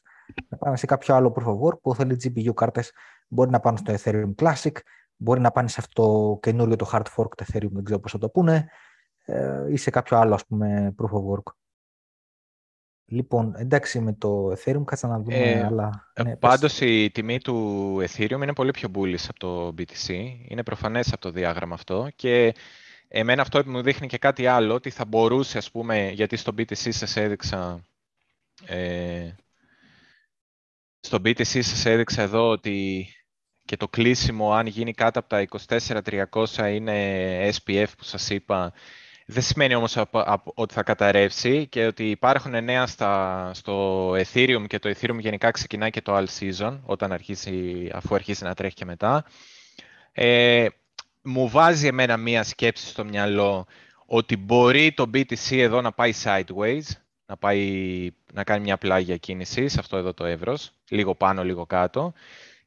να 0.48 0.56
πάνε 0.56 0.76
σε 0.76 0.86
κάποιο 0.86 1.14
άλλο 1.14 1.34
proof 1.36 1.46
of 1.46 1.68
work 1.68 1.80
που 1.80 1.94
θέλει 1.94 2.16
GPU 2.24 2.54
κάρτες, 2.54 2.92
μπορεί 3.28 3.50
να 3.50 3.60
πάνε 3.60 3.76
στο 3.76 3.94
Ethereum 3.98 4.34
Classic, 4.42 4.72
μπορεί 5.16 5.40
να 5.40 5.50
πάνε 5.50 5.68
σε 5.68 5.76
αυτό 5.78 6.02
το 6.02 6.38
καινούριο 6.40 6.76
το 6.76 6.90
hard 6.92 7.06
fork 7.16 7.34
το 7.36 7.44
Ethereum, 7.52 7.70
δεν 7.70 7.84
ξέρω 7.84 8.00
πώς 8.00 8.12
θα 8.12 8.18
το 8.18 8.28
πούνε, 8.28 8.68
ε, 9.24 9.64
ή 9.68 9.76
σε 9.76 9.90
κάποιο 9.90 10.16
άλλο 10.16 10.34
ας 10.34 10.46
πούμε 10.46 10.94
proof 10.98 11.10
of 11.10 11.36
work. 11.36 11.52
Λοιπόν, 13.12 13.54
εντάξει 13.56 14.00
με 14.00 14.12
το 14.12 14.52
Ethereum, 14.52 14.84
κάτσε 14.84 15.06
να 15.06 15.18
δούμε 15.18 15.36
ε, 15.36 15.64
άλλα. 15.64 16.10
Ε, 16.12 16.22
ναι, 16.22 16.36
πάντως 16.36 16.80
η 16.80 17.10
τιμή 17.10 17.40
του 17.40 17.96
Ethereum 18.08 18.30
είναι 18.42 18.52
πολύ 18.52 18.70
πιο 18.70 18.88
bullish 18.94 19.24
από 19.28 19.38
το 19.38 19.74
BTC. 19.78 20.08
Είναι 20.48 20.62
προφανές 20.62 21.12
από 21.12 21.20
το 21.20 21.30
διάγραμμα 21.30 21.74
αυτό 21.74 22.08
και 22.16 22.54
εμένα 23.08 23.42
αυτό 23.42 23.62
μου 23.66 23.82
δείχνει 23.82 24.06
και 24.06 24.18
κάτι 24.18 24.46
άλλο, 24.46 24.74
ότι 24.74 24.90
θα 24.90 25.04
μπορούσε, 25.04 25.58
ας 25.58 25.70
πούμε, 25.70 26.10
γιατί 26.10 26.36
στο 26.36 26.52
BTC 26.58 26.92
σας 26.92 27.16
έδειξα 27.16 27.84
ε, 28.66 29.34
στο 31.00 31.18
BTC 31.24 31.44
σας 31.44 31.84
έδειξα 31.84 32.22
εδώ 32.22 32.48
ότι 32.48 33.06
και 33.64 33.76
το 33.76 33.88
κλείσιμο 33.88 34.52
αν 34.52 34.66
γίνει 34.66 34.92
κάτω 34.92 35.18
από 35.18 35.28
τα 35.28 35.44
24.300 35.68 36.74
είναι 36.74 37.48
SPF 37.48 37.86
που 37.98 38.04
σας 38.04 38.30
είπα 38.30 38.72
δεν 39.26 39.42
σημαίνει 39.42 39.74
όμως 39.74 39.96
ότι 40.54 40.74
θα 40.74 40.82
καταρρεύσει 40.82 41.66
και 41.66 41.86
ότι 41.86 42.10
υπάρχουν 42.10 42.64
νέα 42.64 42.86
στα, 42.86 43.50
στο 43.54 44.08
Ethereum 44.10 44.64
και 44.66 44.78
το 44.78 44.94
Ethereum 44.94 45.18
γενικά 45.18 45.50
ξεκινάει 45.50 45.90
και 45.90 46.02
το 46.02 46.16
all 46.16 46.26
season 46.40 46.80
όταν 46.82 47.12
αρχίσει, 47.12 47.90
αφού 47.94 48.14
αρχίσει 48.14 48.44
να 48.44 48.54
τρέχει 48.54 48.74
και 48.74 48.84
μετά. 48.84 49.24
Ε, 50.12 50.66
μου 51.22 51.48
βάζει 51.48 51.86
εμένα 51.86 52.16
μία 52.16 52.42
σκέψη 52.42 52.86
στο 52.86 53.04
μυαλό 53.04 53.66
ότι 54.06 54.36
μπορεί 54.36 54.92
το 54.92 55.10
BTC 55.14 55.56
εδώ 55.56 55.80
να 55.80 55.92
πάει 55.92 56.12
sideways, 56.24 56.82
να, 57.26 57.36
πάει, 57.36 58.10
να 58.32 58.44
κάνει 58.44 58.62
μια 58.62 58.76
πλάγια 58.76 59.16
κίνηση 59.16 59.68
σε 59.68 59.78
αυτό 59.80 59.96
εδώ 59.96 60.14
το 60.14 60.24
εύρος, 60.24 60.72
λίγο 60.88 61.14
πάνω, 61.14 61.44
λίγο 61.44 61.66
κάτω, 61.66 62.12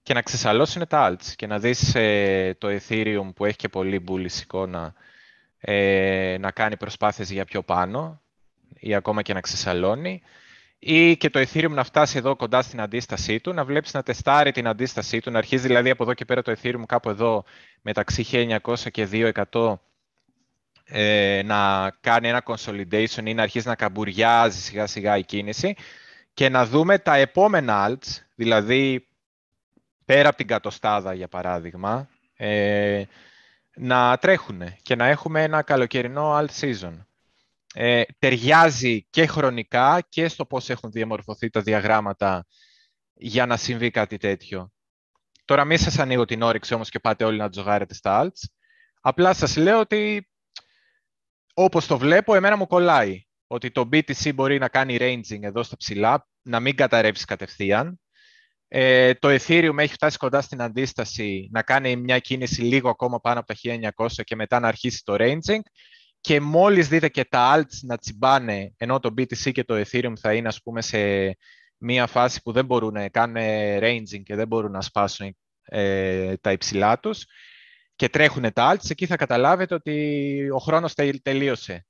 και 0.03 0.14
να 0.14 0.22
ξεσαλώσουν 0.22 0.88
τα 0.88 1.12
alts 1.12 1.26
και 1.36 1.47
να 1.47 1.60
δεις 1.60 1.95
ε, 1.95 2.56
το 2.58 2.68
Ethereum 2.68 3.30
που 3.36 3.45
έχει 3.45 3.56
και 3.56 3.70
πολύ 3.70 4.03
bullish 4.08 4.41
εικόνα 4.41 4.93
ε, 5.68 6.38
να 6.39 6.51
κάνει 6.51 6.78
προσπάθειες 6.78 7.32
για 7.32 7.45
πιο 7.45 7.63
πάνω 7.63 8.22
ή 8.80 8.95
ακόμα 8.95 9.22
και 9.22 9.34
να 9.34 9.41
ξεσαλώνει 9.41 10.22
ή 10.80 11.18
και 11.18 11.30
το 11.30 11.39
Ethereum 11.39 11.70
να 11.70 11.84
φτάσει 11.84 12.18
εδώ 12.18 12.36
κοντά 12.36 12.61
στην 12.61 12.82
αντίστασή 12.82 13.39
του, 13.39 13.53
να 13.53 13.66
βλέπεις 13.66 13.93
να 13.93 14.03
τεστάρει 14.03 14.51
την 14.51 14.68
αντίστασή 14.68 15.20
του, 15.20 15.32
να 15.32 15.38
αρχίζει 15.38 15.68
δηλαδή 15.68 15.89
από 15.89 16.03
εδώ 16.03 16.13
και 16.13 16.26
πέρα 16.26 16.41
το 16.41 16.55
Ethereum 16.61 16.84
κάπου 16.86 17.09
εδώ 17.09 17.43
μεταξύ 17.82 18.26
1900 18.63 18.76
και 18.91 19.07
2100 19.51 19.74
ε, 20.86 21.41
να 21.45 21.91
κάνει 22.01 22.28
ένα 22.28 22.43
consolidation 22.45 23.24
ή 23.24 23.34
να 23.34 23.41
αρχίσει 23.41 23.68
να 23.68 23.76
καμπουριάζει 23.76 24.59
σιγά 24.59 24.88
σιγά 24.88 25.18
η 25.18 25.24
κίνηση 25.24 25.76
και 26.34 26.49
να 26.49 26.66
δούμε 26.66 26.97
τα 26.97 27.16
επόμενα 27.16 27.89
alts, 27.89 28.24
δηλαδή 28.36 29.07
πέρα 30.05 30.28
από 30.28 30.38
την 30.38 30.47
κατοστάδα 30.47 31.13
για 31.13 31.28
παράδειγμα, 31.28 32.09
ε, 32.36 33.03
να 33.76 34.18
τρέχουν 34.18 34.62
και 34.82 34.96
να 34.96 35.06
έχουμε 35.06 35.44
ένα 35.44 35.62
καλοκαιρινό 35.62 36.38
alt 36.38 36.60
season. 36.60 36.94
Ε, 37.74 38.04
ταιριάζει 38.20 39.06
και 39.10 39.26
χρονικά 39.28 40.02
και 40.10 40.28
στο 40.28 40.46
πώς 40.46 40.70
έχουν 40.70 40.92
διαμορφωθεί 40.92 41.50
τα 41.50 41.62
διαγράμματα 41.62 42.46
για 43.14 43.46
να 43.46 43.58
συμβεί 43.58 43.92
κάτι 43.92 44.18
τέτοιο. 44.18 44.72
Τώρα 45.46 45.66
μην 45.66 45.78
σας 45.78 46.00
ανοίγω 46.00 46.26
την 46.26 46.42
όρεξη 46.42 46.74
όμως 46.74 46.90
και 46.90 47.00
πάτε 47.00 47.24
όλοι 47.24 47.38
να 47.38 47.50
τζογάρετε 47.50 47.94
στα 47.94 48.24
alts. 48.24 48.50
Απλά 49.02 49.34
σας 49.34 49.56
λέω 49.56 49.80
ότι 49.80 50.30
όπως 51.54 51.88
το 51.88 51.98
βλέπω, 51.98 52.36
εμένα 52.36 52.56
μου 52.56 52.68
κολλάει 52.68 53.26
ότι 53.48 53.72
το 53.72 53.90
BTC 53.92 54.34
μπορεί 54.34 54.58
να 54.58 54.68
κάνει 54.68 54.98
ranging 55.00 55.42
εδώ 55.42 55.64
στα 55.64 55.78
ψηλά, 55.78 56.28
να 56.42 56.60
μην 56.60 56.76
καταρρεύσει 56.76 57.26
κατευθείαν. 57.26 58.00
Ε, 58.78 59.14
το 59.14 59.28
Ethereum 59.30 59.78
έχει 59.78 59.94
φτάσει 59.94 60.18
κοντά 60.18 60.42
στην 60.42 60.62
αντίσταση 60.62 61.50
να 61.52 61.62
κάνει 61.62 61.96
μια 61.96 62.20
κίνηση 62.20 62.62
λίγο 62.62 62.90
ακόμα 62.90 63.20
πάνω 63.20 63.40
από 63.40 63.54
τα 63.54 63.56
1900 63.96 64.08
και 64.24 64.36
μετά 64.36 64.60
να 64.60 64.68
αρχίσει 64.68 65.04
το 65.04 65.16
ranging. 65.18 65.60
Και 66.22 66.42
μόλις 66.42 66.88
δείτε 66.88 67.10
και 67.10 67.26
τα 67.26 67.56
alts 67.56 67.80
να 67.82 67.98
τσιμπάνε, 67.98 68.74
ενώ 68.78 69.00
το 69.00 69.14
BTC 69.18 69.52
και 69.52 69.64
το 69.64 69.84
Ethereum 69.86 70.14
θα 70.20 70.34
είναι 70.34 70.48
ας 70.48 70.62
πούμε 70.62 70.82
σε 70.82 70.98
μια 71.78 72.08
φάση 72.08 72.42
που 72.42 72.52
δεν 72.52 72.66
μπορούν 72.66 72.94
να 72.94 73.10
κάνουν 73.10 73.44
ranging 73.82 74.24
και 74.24 74.36
δεν 74.36 74.48
μπορούν 74.48 74.72
να 74.72 74.82
σπάσουν 74.82 75.38
ε, 75.64 76.38
τα 76.38 76.52
υψηλά 76.52 77.00
τους, 77.00 77.26
και 77.96 78.10
τρέχουν 78.10 78.54
τα 78.54 78.76
alts, 78.76 78.90
εκεί 78.90 79.06
θα 79.06 79.16
καταλάβετε 79.16 79.74
ότι 79.74 80.50
ο 80.50 80.58
χρόνος 80.58 80.94
τελείωσε. 81.22 81.86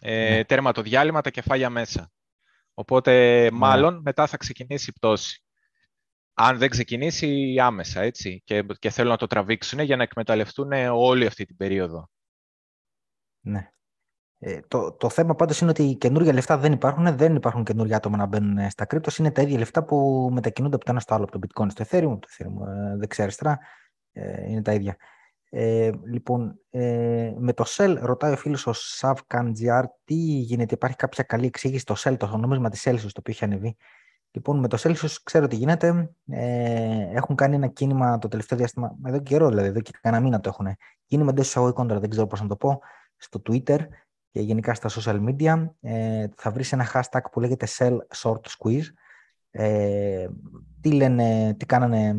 Ε, 0.00 0.34
ναι. 0.34 0.44
Τέρμα 0.44 0.72
το 0.72 0.82
διάλειμμα, 0.82 1.20
τα 1.20 1.30
κεφάλια 1.30 1.70
μέσα. 1.70 2.12
Οπότε, 2.82 3.42
ναι. 3.42 3.50
μάλλον, 3.50 4.00
μετά 4.04 4.26
θα 4.26 4.36
ξεκινήσει 4.36 4.90
η 4.90 4.92
πτώση. 4.92 5.44
Αν 6.34 6.58
δεν 6.58 6.70
ξεκινήσει 6.70 7.56
άμεσα, 7.60 8.00
έτσι, 8.00 8.42
και, 8.44 8.62
και 8.78 8.90
θέλουν 8.90 9.10
να 9.10 9.16
το 9.16 9.26
τραβήξουν 9.26 9.78
για 9.80 9.96
να 9.96 10.02
εκμεταλλευτούν 10.02 10.72
όλη 10.92 11.26
αυτή 11.26 11.44
την 11.44 11.56
περίοδο. 11.56 12.10
Ναι. 13.40 13.70
Ε, 14.38 14.60
το, 14.68 14.92
το 14.92 15.08
θέμα 15.08 15.34
πάντως 15.34 15.60
είναι 15.60 15.70
ότι 15.70 15.96
καινούργια 16.00 16.32
λεφτά 16.32 16.58
δεν 16.58 16.72
υπάρχουν, 16.72 17.16
δεν 17.16 17.34
υπάρχουν 17.34 17.64
καινούργια 17.64 17.96
άτομα 17.96 18.16
να 18.16 18.26
μπαίνουν 18.26 18.70
στα 18.70 18.84
κρύπτος, 18.84 19.18
είναι 19.18 19.30
τα 19.30 19.42
ίδια 19.42 19.58
λεφτά 19.58 19.84
που 19.84 20.28
μετακινούνται 20.32 20.74
από 20.74 20.84
το 20.84 20.90
ένα 20.90 21.00
στο 21.00 21.14
άλλο, 21.14 21.24
από 21.24 21.38
το 21.38 21.46
bitcoin 21.46 21.70
στο 21.70 21.84
ethereum, 21.88 22.18
το 22.20 22.28
ethereum 22.30 22.66
ε, 22.68 22.96
δεξιά-αριστερά, 22.96 23.58
ε, 24.12 24.50
είναι 24.50 24.62
τα 24.62 24.72
ίδια. 24.72 24.96
Ε, 25.54 25.90
λοιπόν, 26.04 26.60
ε, 26.70 27.32
με 27.38 27.52
το 27.52 27.64
Shell 27.66 27.96
ρωτάει 28.00 28.32
ο 28.32 28.36
φίλος 28.36 28.66
ο 28.66 28.72
Sav 29.00 29.14
Kanjiar 29.26 29.82
τι 30.04 30.14
γίνεται, 30.14 30.74
υπάρχει 30.74 30.96
κάποια 30.96 31.24
καλή 31.24 31.46
εξήγηση 31.46 31.80
στο 31.80 31.94
Shell, 31.98 32.16
το 32.18 32.36
νόμισμα 32.36 32.70
της 32.70 32.88
Celsius 32.88 32.96
το 33.00 33.18
οποίο 33.18 33.32
έχει 33.32 33.44
ανεβεί. 33.44 33.76
Λοιπόν, 34.30 34.58
με 34.58 34.68
το 34.68 34.78
Celsius 34.80 35.16
ξέρω 35.22 35.46
τι 35.46 35.56
γίνεται. 35.56 36.10
Ε, 36.26 37.16
έχουν 37.16 37.36
κάνει 37.36 37.54
ένα 37.54 37.66
κίνημα 37.66 38.18
το 38.18 38.28
τελευταίο 38.28 38.58
διάστημα, 38.58 38.96
εδώ 39.06 39.16
και 39.16 39.22
καιρό 39.22 39.48
δηλαδή, 39.48 39.68
εδώ 39.68 39.80
και 39.80 39.90
κανένα 40.00 40.22
μήνα 40.22 40.40
το 40.40 40.48
έχουν. 40.48 40.66
Κίνημα 41.06 41.30
εντός 41.30 41.46
εισαγωγικών 41.46 41.88
τώρα, 41.88 42.00
δεν 42.00 42.10
ξέρω 42.10 42.26
πώς 42.26 42.40
να 42.40 42.46
το 42.46 42.56
πω, 42.56 42.80
στο 43.16 43.42
Twitter 43.48 43.78
και 44.30 44.40
γενικά 44.40 44.74
στα 44.74 44.88
social 44.88 45.28
media. 45.28 45.68
Ε, 45.80 46.26
θα 46.36 46.50
βρεις 46.50 46.72
ένα 46.72 46.90
hashtag 46.92 47.20
που 47.32 47.40
λέγεται 47.40 47.66
Sell 47.78 47.98
Short 48.16 48.40
Squeeze. 48.58 48.86
Ε, 49.50 50.26
τι 50.80 50.92
λένε, 50.92 51.54
τι 51.58 51.66
κάνανε 51.66 52.16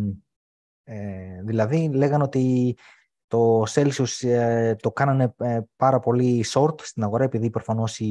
ε, 0.84 1.42
δηλαδή, 1.44 1.90
λέγανε 1.94 2.24
ότι 2.24 2.76
το 3.34 3.64
Celsius 3.70 4.28
ε, 4.28 4.76
το 4.76 4.92
κάνανε 4.92 5.34
ε, 5.38 5.60
πάρα 5.76 6.00
πολύ 6.00 6.46
short 6.54 6.82
στην 6.82 7.04
αγορά, 7.04 7.24
επειδή 7.24 7.50
προφανώς 7.50 8.00
η, 8.00 8.06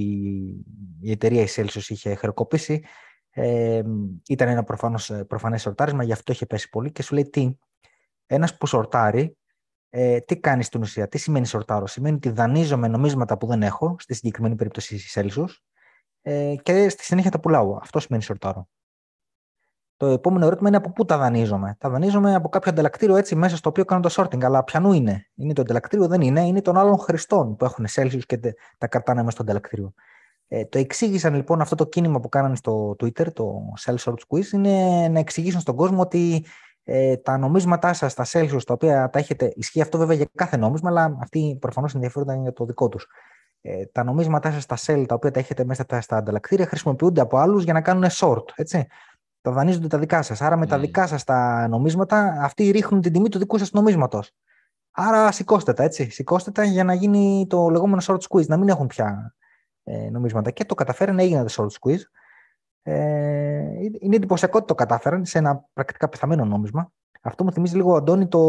η 1.00 1.10
εταιρεία 1.10 1.42
η 1.42 1.46
Celsius 1.56 1.88
είχε 1.88 2.14
χρεοκοπήσει. 2.14 2.84
Ε, 3.30 3.82
ήταν 4.28 4.48
ένα 4.48 4.64
προφανώς, 4.64 5.10
ε, 5.10 5.24
προφανές 5.24 5.62
σορτάρισμα, 5.62 6.02
γι' 6.02 6.12
αυτό 6.12 6.32
είχε 6.32 6.46
πέσει 6.46 6.68
πολύ 6.68 6.92
και 6.92 7.02
σου 7.02 7.14
λέει 7.14 7.30
τι, 7.30 7.58
ένας 8.26 8.56
που 8.56 8.66
σορτάρει, 8.66 9.36
ε, 9.90 10.20
τι 10.20 10.36
κάνει 10.36 10.62
στην 10.62 10.80
ουσία, 10.80 11.08
τι 11.08 11.18
σημαίνει 11.18 11.46
σορτάρω; 11.46 11.86
Σημαίνει 11.86 12.16
ότι 12.16 12.30
δανείζω 12.30 12.76
με 12.76 12.88
νομίσματα 12.88 13.38
που 13.38 13.46
δεν 13.46 13.62
έχω, 13.62 13.96
στη 13.98 14.14
συγκεκριμένη 14.14 14.54
περίπτωση 14.54 15.00
Celsius, 15.14 15.48
ε, 16.22 16.54
και 16.62 16.88
στη 16.88 17.04
συνέχεια 17.04 17.30
τα 17.30 17.40
πουλάω. 17.40 17.76
Αυτό 17.76 18.00
σημαίνει 18.00 18.22
σορτάρω. 18.22 18.68
Το 20.02 20.08
επόμενο 20.08 20.46
ερώτημα 20.46 20.68
είναι 20.68 20.76
από 20.76 20.90
πού 20.90 21.04
τα 21.04 21.18
δανείζομαι. 21.18 21.76
Τα 21.78 21.90
δανείζομαι 21.90 22.34
από 22.34 22.48
κάποιο 22.48 22.70
ανταλλακτήριο 22.70 23.16
έτσι 23.16 23.36
μέσα 23.36 23.56
στο 23.56 23.68
οποίο 23.68 23.84
κάνω 23.84 24.02
το 24.02 24.14
sorting. 24.16 24.44
Αλλά 24.44 24.64
ποιανού 24.64 24.92
είναι; 24.92 25.26
Είναι 25.34 25.52
το 25.52 25.62
ανταλλακτήριο, 25.62 26.08
δεν 26.08 26.20
είναι. 26.20 26.46
Είναι 26.46 26.62
των 26.62 26.76
άλλων 26.76 26.98
χρηστών 26.98 27.56
που 27.56 27.64
έχουν 27.64 27.86
Celsius 27.94 28.20
και 28.26 28.38
τα 28.78 28.86
κρατάνε 28.86 29.20
μέσα 29.20 29.30
στο 29.30 29.42
ανταλλακτήριο. 29.42 29.92
Ε, 30.48 30.64
το 30.64 30.78
εξήγησαν 30.78 31.34
λοιπόν 31.34 31.60
αυτό 31.60 31.74
το 31.74 31.86
κίνημα 31.86 32.20
που 32.20 32.28
κάνανε 32.28 32.56
στο 32.56 32.96
Twitter, 32.98 33.32
το 33.32 33.62
Sell 33.84 33.94
Short 33.94 34.14
Squeeze, 34.28 34.52
είναι 34.52 35.08
να 35.08 35.18
εξηγήσουν 35.18 35.60
στον 35.60 35.76
κόσμο 35.76 36.00
ότι 36.00 36.44
ε, 36.84 37.16
τα 37.16 37.38
νομίσματά 37.38 37.92
σας, 37.92 38.14
τα 38.14 38.24
Celsius, 38.26 38.62
τα 38.66 38.74
οποία 38.74 39.10
τα 39.10 39.18
έχετε, 39.18 39.52
ισχύει 39.56 39.80
αυτό 39.80 39.98
βέβαια 39.98 40.16
για 40.16 40.26
κάθε 40.34 40.56
νόμισμα, 40.56 40.90
αλλά 40.90 41.16
αυτοί 41.20 41.56
προφανώς 41.60 41.94
ενδιαφέρονταν 41.94 42.42
για 42.42 42.52
το 42.52 42.64
δικό 42.64 42.88
τους. 42.88 43.06
Ε, 43.60 43.86
τα 43.86 44.04
νομίσματά 44.04 44.50
σας, 44.50 44.66
τα 44.66 44.76
Cell, 44.76 45.04
τα 45.08 45.14
οποία 45.14 45.30
τα 45.30 45.40
έχετε 45.40 45.64
μέσα 45.64 45.84
στα 46.00 46.16
ανταλλακτήρια, 46.16 46.66
χρησιμοποιούνται 46.66 47.20
από 47.20 47.38
άλλους 47.38 47.64
για 47.64 47.72
να 47.72 47.80
κάνουν 47.80 48.04
short. 48.10 48.44
Έτσι 48.54 48.86
τα 49.42 49.50
δανείζονται 49.50 49.86
τα 49.86 49.98
δικά 49.98 50.22
σας. 50.22 50.42
Άρα 50.42 50.56
με 50.56 50.66
τα 50.66 50.76
ναι. 50.76 50.82
δικά 50.82 51.06
σας 51.06 51.24
τα 51.24 51.68
νομίσματα, 51.68 52.38
αυτοί 52.40 52.70
ρίχνουν 52.70 53.00
την 53.00 53.12
τιμή 53.12 53.28
του 53.28 53.38
δικού 53.38 53.58
σας 53.58 53.72
νομίσματος. 53.72 54.32
Άρα 54.90 55.32
σηκώστε 55.32 55.72
τα, 55.72 55.82
έτσι. 55.82 56.10
Σηκώστε 56.10 56.50
τα 56.50 56.64
για 56.64 56.84
να 56.84 56.94
γίνει 56.94 57.46
το 57.48 57.68
λεγόμενο 57.68 58.02
short 58.06 58.18
squeeze, 58.28 58.46
να 58.46 58.56
μην 58.56 58.68
έχουν 58.68 58.86
πια 58.86 59.34
ε, 59.84 60.10
νομίσματα. 60.10 60.50
Και 60.50 60.64
το 60.64 60.74
καταφέραν, 60.74 61.18
έγινε 61.18 61.44
το 61.44 61.54
short 61.56 61.80
squeeze. 61.80 62.02
Ε, 62.82 62.92
είναι 64.00 64.16
εντυπωσιακό 64.16 64.58
ότι 64.58 64.66
το 64.66 64.74
κατάφεραν 64.74 65.24
σε 65.24 65.38
ένα 65.38 65.64
πρακτικά 65.72 66.08
πεθαμένο 66.08 66.44
νόμισμα. 66.44 66.92
Αυτό 67.24 67.44
μου 67.44 67.52
θυμίζει 67.52 67.76
λίγο, 67.76 67.96
Αντώνη, 67.96 68.28
το, 68.28 68.40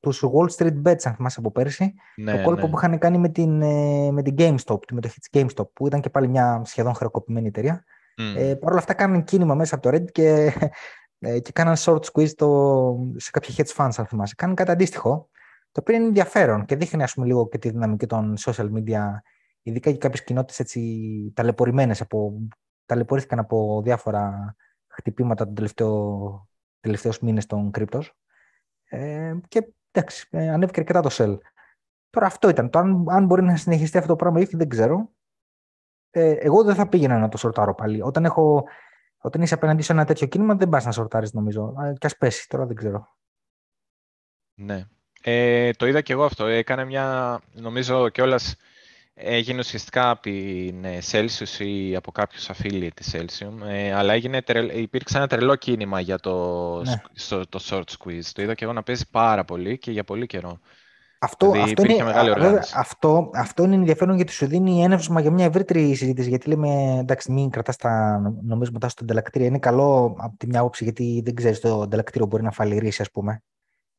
τους 0.00 0.24
Wall 0.32 0.48
Street 0.56 0.82
Bets, 0.82 1.02
αν 1.04 1.14
θυμάσαι 1.14 1.40
από 1.40 1.50
πέρσι. 1.50 1.94
Ναι, 2.16 2.36
το 2.36 2.42
κόλπο 2.42 2.60
ναι. 2.60 2.68
που 2.68 2.76
είχαν 2.76 2.98
κάνει 2.98 3.18
με 3.18 3.28
την, 3.28 3.62
ε, 3.62 4.10
με 4.10 4.22
την 4.22 4.34
GameStop, 4.38 4.78
τη 4.86 4.94
μετοχή 4.94 5.20
της 5.20 5.28
GameStop, 5.32 5.68
που 5.72 5.86
ήταν 5.86 6.00
και 6.00 6.10
πάλι 6.10 6.28
μια 6.28 6.62
σχεδόν 6.64 6.94
χρεοκοπημένη 6.94 7.46
εταιρεία. 7.46 7.84
Mm. 8.18 8.34
Ε, 8.36 8.54
Παρ' 8.54 8.70
όλα 8.70 8.80
αυτά 8.80 8.94
κάνουν 8.94 9.24
κίνημα 9.24 9.54
μέσα 9.54 9.74
από 9.74 9.90
το 9.90 9.96
Reddit 9.96 10.10
και, 10.12 10.52
ε, 11.18 11.40
και 11.40 11.52
κάναν 11.52 11.74
short 11.78 12.00
squeeze 12.12 12.32
το, 12.34 13.12
σε 13.16 13.30
κάποια 13.30 13.54
hedge 13.56 13.76
funds, 13.76 13.92
αν 13.96 14.06
θυμάσαι. 14.06 14.34
Κάνουν 14.36 14.56
κάτι 14.56 14.70
αντίστοιχο, 14.70 15.28
το 15.72 15.80
οποίο 15.80 15.94
είναι 15.94 16.04
ενδιαφέρον 16.04 16.64
και 16.64 16.76
δείχνει 16.76 17.02
ας 17.02 17.14
πούμε, 17.14 17.26
λίγο 17.26 17.48
και 17.48 17.58
τη 17.58 17.70
δυναμική 17.70 18.06
των 18.06 18.34
social 18.38 18.72
media, 18.72 19.00
ειδικά 19.62 19.90
και 19.90 19.98
κάποιες 19.98 20.24
κοινότητες 20.24 20.60
έτσι 20.60 21.32
ταλαιπωρημένες, 21.34 22.00
από, 22.00 22.48
ταλαιπωρήθηκαν 22.86 23.38
από 23.38 23.80
διάφορα 23.84 24.54
χτυπήματα 24.86 25.44
των 25.44 25.54
τελευταίο, 25.54 26.48
τελευταίους 26.80 27.18
μήνες 27.20 27.46
των 27.46 27.70
κρύπτος. 27.70 28.16
Ε, 28.84 29.34
και 29.48 29.72
εντάξει, 29.90 30.28
ε, 30.30 30.50
ανέβηκε 30.50 30.80
αρκετά 30.80 31.00
το 31.00 31.08
sell. 31.12 31.38
Τώρα 32.10 32.26
αυτό 32.26 32.48
ήταν. 32.48 32.70
Το 32.70 32.78
αν, 32.78 33.04
αν 33.08 33.26
μπορεί 33.26 33.42
να 33.42 33.56
συνεχιστεί 33.56 33.96
αυτό 33.98 34.08
το 34.08 34.16
πράγμα 34.16 34.40
ή 34.40 34.46
δεν 34.50 34.68
ξέρω 34.68 35.10
ε, 36.10 36.30
εγώ 36.30 36.64
δεν 36.64 36.74
θα 36.74 36.88
πήγαινα 36.88 37.18
να 37.18 37.28
το 37.28 37.36
σορτάρω 37.36 37.74
πάλι. 37.74 38.02
Όταν, 38.02 38.24
έχω, 38.24 38.64
όταν 39.18 39.42
είσαι 39.42 39.54
απέναντι 39.54 39.82
σε 39.82 39.92
ένα 39.92 40.04
τέτοιο 40.04 40.26
κίνημα, 40.26 40.54
δεν 40.54 40.68
πας 40.68 40.84
να 40.84 40.92
σορτάρεις, 40.92 41.32
νομίζω. 41.32 41.74
Και 41.98 42.06
ας 42.06 42.16
πέσει, 42.16 42.48
τώρα 42.48 42.66
δεν 42.66 42.76
ξέρω. 42.76 43.08
Ναι. 44.54 44.84
Ε, 45.22 45.70
το 45.70 45.86
είδα 45.86 46.00
και 46.00 46.12
εγώ 46.12 46.24
αυτό. 46.24 46.46
Έκανε 46.46 46.84
μια, 46.84 47.40
νομίζω 47.52 48.08
κιόλας 48.08 48.56
έγινε 49.14 49.58
ουσιαστικά 49.58 50.10
από 50.10 50.22
την 50.22 50.84
ε, 50.84 50.98
Celsius 51.10 51.58
ή 51.58 51.96
από 51.96 52.12
κάποιους 52.12 52.50
affiliate 52.52 52.94
της 52.94 53.14
Celsius, 53.14 53.68
ε, 53.68 53.92
αλλά 53.92 54.12
έγινε, 54.12 54.42
υπήρξε 54.72 55.16
ένα 55.16 55.26
τρελό 55.26 55.56
κίνημα 55.56 56.00
για 56.00 56.18
το, 56.18 56.82
ναι. 56.82 57.00
το 57.48 57.60
short 57.62 57.84
squeeze. 57.98 58.24
Το 58.32 58.42
είδα 58.42 58.54
και 58.54 58.64
εγώ 58.64 58.72
να 58.72 58.82
παίζει 58.82 59.10
πάρα 59.10 59.44
πολύ 59.44 59.78
και 59.78 59.90
για 59.90 60.04
πολύ 60.04 60.26
καιρό. 60.26 60.60
Αυτό, 61.20 61.50
δηλαδή, 61.50 61.70
αυτό, 61.70 61.84
είναι, 61.92 62.04
μεγάλη 62.04 62.58
αυτό, 62.74 63.30
αυτό 63.34 63.64
είναι 63.64 63.74
ενδιαφέρον 63.74 64.16
γιατί 64.16 64.32
σου 64.32 64.46
δίνει 64.46 64.82
ένευσμα 64.82 65.20
για 65.20 65.30
μια 65.30 65.44
ευρύτερη 65.44 65.94
συζήτηση. 65.94 66.28
Γιατί 66.28 66.48
λέμε, 66.48 66.98
εντάξει, 66.98 67.32
μην 67.32 67.50
κρατάς 67.50 67.76
τα 67.76 68.18
νομίσματα 68.42 68.88
στο 68.88 69.04
ανταλλακτήριο. 69.04 69.46
Είναι 69.46 69.58
καλό 69.58 70.16
από 70.18 70.36
τη 70.36 70.46
μια 70.46 70.60
άποψη, 70.60 70.84
γιατί 70.84 71.22
δεν 71.24 71.34
ξέρεις 71.34 71.60
το 71.60 71.80
ανταλλακτήριο 71.80 72.26
μπορεί 72.26 72.42
να 72.42 72.50
φαλυρίσει, 72.50 73.02
ας 73.02 73.10
πούμε. 73.10 73.42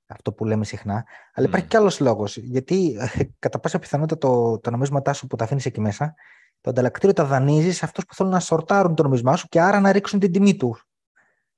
Αυτό 0.08 0.34
που 0.34 0.46
λέμε 0.46 0.66
συχνά. 0.66 1.06
Αλλά 1.34 1.48
υπάρχει 1.48 1.66
mm. 1.66 1.70
κι 1.70 1.78
άλλος 1.78 2.00
λόγος. 2.00 2.38
Γιατί 2.38 2.98
κατά 3.40 3.60
πάσα 3.60 3.80
πιθανότητα 3.80 4.28
το, 4.28 4.60
το 4.60 4.72
νομίσματά 4.72 5.14
σου 5.14 5.28
που 5.28 5.36
τα 5.36 5.44
αφήνεις 5.44 5.66
εκεί 5.66 5.82
μέσα, 5.82 6.14
το 6.62 6.70
ανταλλακτήριο 6.70 7.14
τα 7.14 7.26
δανείζεις 7.26 7.78
σε 7.78 7.86
αυτούς 7.86 8.06
που 8.06 8.14
θέλουν 8.16 8.32
να 8.32 8.40
σορτάρουν 8.40 8.96
το 8.96 9.04
νομίσμά 9.04 9.36
σου 9.36 9.48
και 9.48 9.62
άρα 9.62 9.80
να 9.80 9.92
ρίξουν 9.92 10.20
την 10.20 10.32
τιμή 10.32 10.56
τους. 10.56 10.88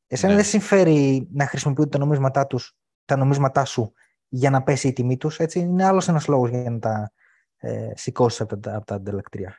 Εσένα 0.07 0.33
ναι. 0.33 0.39
δεν 0.39 0.49
συμφέρει 0.49 1.27
να 1.33 1.45
χρησιμοποιούν 1.45 1.89
τα 1.89 1.97
νομίσματά, 1.97 2.47
τους, 2.47 2.75
τα 3.05 3.15
νομίσματά 3.15 3.65
σου 3.65 3.93
για 4.33 4.49
να 4.49 4.63
πέσει 4.63 4.87
η 4.87 4.93
τιμή 4.93 5.17
τους. 5.17 5.39
Έτσι, 5.39 5.59
είναι 5.59 5.85
άλλος 5.85 6.07
ένας 6.07 6.27
λόγος 6.27 6.49
για 6.49 6.69
να 6.69 6.79
τα 6.79 7.11
ε, 7.57 7.91
σηκώσεις 7.95 8.41
από 8.41 8.57
τα, 8.57 8.75
από 8.75 8.85
τα 8.85 8.95
ανταλλακτήρια. 8.95 9.55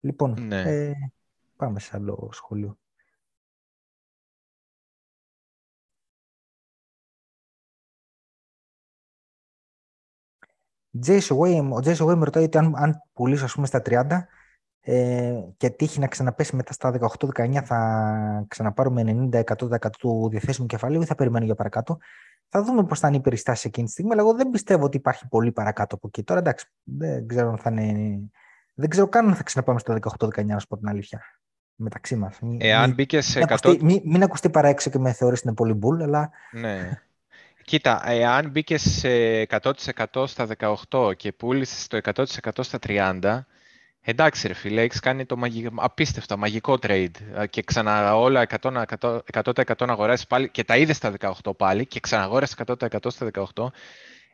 Λοιπόν, 0.00 0.46
ναι. 0.46 0.60
ε, 0.60 0.92
Πάμε 1.56 1.80
σε 1.80 1.90
άλλο 1.94 2.30
σχόλιο. 2.32 2.78
ο 11.72 11.80
Jason 11.84 12.06
Way 12.06 12.14
με 12.16 12.24
ρωτάει 12.24 12.44
ότι 12.44 12.58
αν, 12.58 12.74
αν 12.76 13.02
πουλήσω 13.12 13.44
ας 13.44 13.54
πούμε 13.54 13.66
στα 13.66 13.82
30 13.84 14.06
ε, 14.80 15.40
και 15.56 15.70
τύχει 15.70 16.00
να 16.00 16.06
ξαναπέσει 16.06 16.56
μετά 16.56 16.72
στα 16.72 16.98
18-19 17.36 17.60
θα 17.64 18.44
ξαναπάρουμε 18.48 19.28
90% 19.32 19.74
του 19.98 20.28
διαθέσιμου 20.30 20.66
κεφαλαίου 20.66 21.02
ή 21.02 21.04
θα 21.04 21.14
περιμένω 21.14 21.44
για 21.44 21.54
παρακάτω. 21.54 21.98
Θα 22.48 22.62
δούμε 22.62 22.84
πώς 22.84 22.98
θα 22.98 23.08
είναι 23.08 23.16
οι 23.16 23.20
περιστάσεις 23.20 23.64
εκείνη 23.64 23.86
τη 23.86 23.92
στιγμή, 23.92 24.12
αλλά 24.12 24.20
εγώ 24.20 24.34
δεν 24.34 24.50
πιστεύω 24.50 24.84
ότι 24.84 24.96
υπάρχει 24.96 25.28
πολύ 25.28 25.52
παρακάτω 25.52 25.94
από 25.94 26.06
εκεί. 26.06 26.22
Τώρα 26.22 26.40
εντάξει, 26.40 26.66
δεν 26.82 27.26
ξέρω 27.26 27.50
αν 27.50 27.58
θα 27.58 27.70
είναι. 27.70 28.18
Δεν 28.74 28.88
ξέρω 28.88 29.08
καν 29.08 29.28
αν 29.28 29.34
θα 29.34 29.42
ξαναπάμε 29.42 29.78
στο 29.78 29.98
18-19, 30.18 30.44
να 30.44 30.60
πω 30.68 30.76
την 30.76 30.88
αλήθεια. 30.88 31.22
Μεταξύ 31.74 32.16
μας. 32.16 32.38
Εάν 32.58 32.94
μπήκες 32.94 33.26
σε 33.26 33.44
100. 33.48 33.76
Μην, 33.80 34.00
μην 34.04 34.22
ακουστεί 34.22 34.50
παρά 34.50 34.68
έξω 34.68 34.90
και 34.90 34.98
με 34.98 35.12
θεωρήσει 35.12 35.42
είναι 35.44 35.54
πολύ 35.54 35.72
μπουλ, 35.72 36.02
αλλά. 36.02 36.30
Ναι. 36.50 37.02
Κοίτα, 37.64 38.02
εάν 38.06 38.50
μπήκες 38.50 38.82
σε 38.82 39.08
100% 39.42 40.26
στα 40.26 40.46
18 40.90 41.16
και 41.16 41.32
πούλησες 41.32 41.86
το 41.86 41.98
100% 42.14 42.24
στα 42.60 42.78
30, 42.86 43.40
εντάξει 44.10 44.46
ρε 44.46 44.54
φίλε, 44.54 44.82
έχεις 44.82 45.00
κάνει 45.00 45.26
το 45.26 45.36
μαγικό, 45.36 45.70
απίστευτα 45.76 46.36
μαγικό 46.36 46.78
trade 46.82 47.10
και 47.50 47.62
ξανά 47.62 48.16
όλα 48.16 48.46
100%, 48.60 48.82
100%, 49.00 49.18
100% 49.32 49.86
να 49.86 49.92
αγοράσεις 49.92 50.26
πάλι 50.26 50.50
και 50.50 50.64
τα 50.64 50.76
είδες 50.76 50.96
στα 50.96 51.12
18 51.20 51.56
πάλι 51.56 51.86
και 51.86 52.00
ξαναγόρασες 52.00 52.56
100% 52.66 53.10
στα 53.10 53.30
18, 53.54 53.70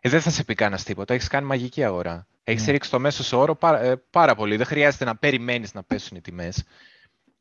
ε, 0.01 0.09
δεν 0.09 0.21
θα 0.21 0.31
σε 0.31 0.45
πει 0.45 0.55
κανένας 0.55 0.83
τίποτα. 0.83 1.15
Έχεις 1.15 1.29
κάνει 1.29 1.47
μαγική 1.47 1.85
αγορά. 1.85 2.27
Έχεις 2.45 2.65
mm. 2.65 2.71
ρίξει 2.71 2.91
το 2.91 2.99
μέσο 2.99 3.39
όρο 3.39 3.55
πάρα, 3.55 3.81
ε, 3.81 4.03
πάρα 4.11 4.35
πολύ. 4.35 4.57
Δεν 4.57 4.67
χρειάζεται 4.67 5.05
να 5.05 5.17
περιμένεις 5.17 5.75
να 5.75 5.83
πέσουν 5.83 6.17
οι 6.17 6.21
τιμές. 6.21 6.65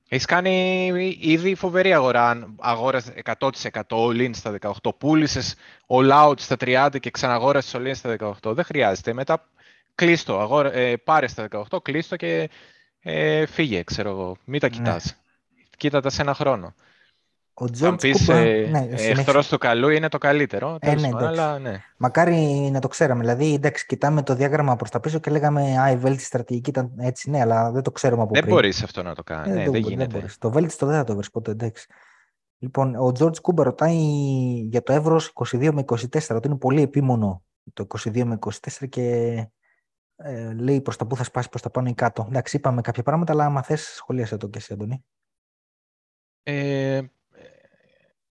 Έχεις 0.10 0.26
κάνει 0.26 0.86
ήδη 1.20 1.56
φοβερή 1.56 1.94
αγορά. 1.94 2.30
Αν 2.30 2.56
αγόρασες 2.60 3.14
100% 3.40 3.50
all-in 3.88 4.30
στα 4.34 4.52
18, 4.52 4.96
πούλησες 4.98 5.56
all 5.88 6.12
out 6.12 6.40
στα 6.40 6.56
30 6.60 7.00
και 7.00 7.10
ξαναγόρασες 7.10 7.76
all-in 7.76 7.96
στα 7.96 8.10
18. 8.10 8.54
Δεν 8.54 8.66
χρειάζεται. 8.66 9.14
Μετά 9.14 9.50
κλείστο. 9.96 10.40
Αγόρα, 10.40 10.74
ε, 10.74 10.98
πάρε 10.98 11.28
στα 11.28 11.48
18, 11.52 11.80
κλείστο 11.82 12.16
και 12.16 12.50
ε, 13.00 13.46
φύγε, 13.46 13.84
ξέρω 13.84 14.10
εγώ. 14.10 14.38
Μην 14.46 14.60
τα 14.60 14.68
κοιτάς. 14.68 15.06
Ναι. 15.06 15.64
Κοίτα 15.78 16.02
τα 16.02 16.10
σε 16.10 16.22
ένα 16.22 16.34
χρόνο. 16.34 16.74
Ο 17.54 17.66
Αν 17.86 17.96
πεις 17.96 18.28
ε, 18.30 18.68
ναι, 18.72 18.88
εχθρός 18.90 19.48
του 19.48 19.58
καλού 19.58 19.90
είναι 19.90 20.08
το 20.08 20.18
καλύτερο, 20.18 20.78
ε, 20.80 20.96
ναι, 20.96 21.10
αλλά, 21.14 21.60
ναι. 21.60 21.82
Μακάρι 21.98 22.70
να 22.72 22.80
το 22.80 22.88
ξέραμε. 22.88 23.22
Δηλαδή, 23.22 23.54
εντάξει, 23.54 23.86
κοιτάμε 23.86 24.24
το 24.24 24.36
διάγραμμα 24.36 24.76
προς 24.76 24.90
τα 24.90 25.00
πίσω 25.00 25.20
και 25.20 25.32
λέγαμε 25.32 25.80
«Α, 25.80 25.92
η 25.92 25.96
βέλτιστη 25.96 26.26
στρατηγική 26.26 26.70
ήταν 26.70 26.92
έτσι». 26.98 27.30
Ναι, 27.30 27.42
αλλά 27.42 27.72
δεν 27.72 27.82
το 27.82 27.92
ξέρουμε 27.92 28.22
από 28.22 28.34
δεν 28.34 28.42
πριν. 28.42 28.54
Δεν 28.54 28.64
μπορείς 28.64 28.84
αυτό 28.84 29.04
να 29.04 29.16
το 29.16 29.24
κάνεις. 29.24 29.52
Ε, 29.52 29.54
ναι, 29.54 29.64
δεν, 29.64 29.72
δεν 29.72 29.82
γίνεται. 29.82 30.20
Δεν 30.20 30.30
το 30.40 30.52
βέλτιστο 30.52 30.86
δεν 30.86 30.96
θα 30.96 31.04
το 31.04 31.16
βρεις 31.16 31.32
ποτέ, 31.32 31.52
εντάξει. 31.52 31.88
Λοιπόν, 32.58 32.96
ο 32.96 33.12
Τζόρτζ 33.12 33.40
Κούμπερ 33.40 33.66
ρωτάει 33.66 33.98
για 34.70 34.84
το 34.84 34.94
Εύρος 34.94 35.34
22 35.34 35.70
με 35.74 35.84
24, 35.86 35.96
ότι 36.30 36.48
είναι 36.48 36.58
πολύ 36.58 36.82
επίμονο 36.82 37.44
το 37.74 37.88
22 38.04 38.24
με 38.24 38.40
24 38.40 38.90
και 38.90 39.36
ε, 40.16 40.54
λέει 40.54 40.82
προς 40.82 40.98
τα 40.98 41.08
πού 41.08 41.16
θα 41.16 41.24
σπάσει, 41.24 41.50
προς 41.50 41.62
τα 41.62 41.70
πάνω 41.70 41.90
ή 41.90 41.94
κάτω. 41.94 42.26
Εντάξει, 42.28 42.58
είπαμε 42.58 42.82
κάποια 42.82 43.04
πράγματα, 43.04 43.34
αλλά 43.34 43.46
άμα 43.46 43.64
θες 43.64 43.82
σχολίασε 43.82 44.38
το 44.38 44.50
και 44.50 44.58
εσύ, 44.58 44.74
Αντωνή. 44.74 45.06
Ε, 46.44 47.02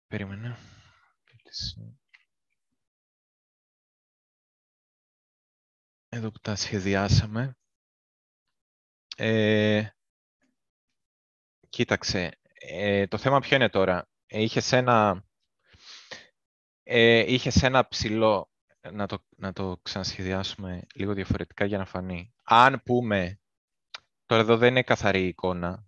Περίμενε. 0.08 0.58
Εδώ 6.10 6.32
που 6.32 6.40
τα 6.40 6.56
σχεδιάσαμε. 6.56 7.58
Ε, 9.18 9.88
κοίταξε, 11.70 12.40
ε, 12.54 13.08
το 13.08 13.18
θέμα 13.18 13.40
ποιο 13.40 13.56
είναι 13.56 13.70
τώρα; 13.70 14.10
Είχες 14.28 14.72
ένα, 14.72 15.24
ε, 16.84 17.34
είχες 17.34 17.64
ένα 17.64 17.88
ψηλό, 17.88 18.51
να 18.92 19.08
το, 19.08 19.26
να 19.36 19.54
το 19.54 19.80
ξανασχεδιάσουμε 19.82 20.82
λίγο 20.94 21.14
διαφορετικά 21.14 21.66
για 21.66 21.78
να 21.78 21.86
φανεί. 21.86 22.34
Αν 22.44 22.82
πούμε, 22.86 23.40
τώρα 24.26 24.42
εδώ 24.42 24.58
δεν 24.58 24.70
είναι 24.70 24.84
καθαρή 24.84 25.28
εικόνα, 25.28 25.86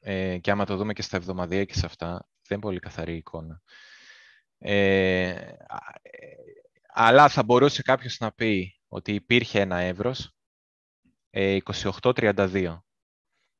ε, 0.00 0.38
και 0.38 0.50
άμα 0.50 0.64
το 0.64 0.76
δούμε 0.76 0.92
και 0.92 1.02
στα 1.02 1.16
εβδομαδία 1.16 1.64
και 1.64 1.74
σε 1.74 1.86
αυτά, 1.86 2.28
δεν 2.48 2.58
πολύ 2.58 2.78
καθαρή 2.78 3.16
εικόνα. 3.16 3.62
Ε, 4.58 5.52
αλλά 6.88 7.28
θα 7.28 7.42
μπορούσε 7.42 7.82
κάποιος 7.82 8.18
να 8.18 8.32
πει 8.32 8.80
ότι 8.88 9.14
υπήρχε 9.14 9.60
ένα 9.60 9.76
εύρος, 9.76 10.34
ε, 11.30 11.58
28-32. 12.00 12.84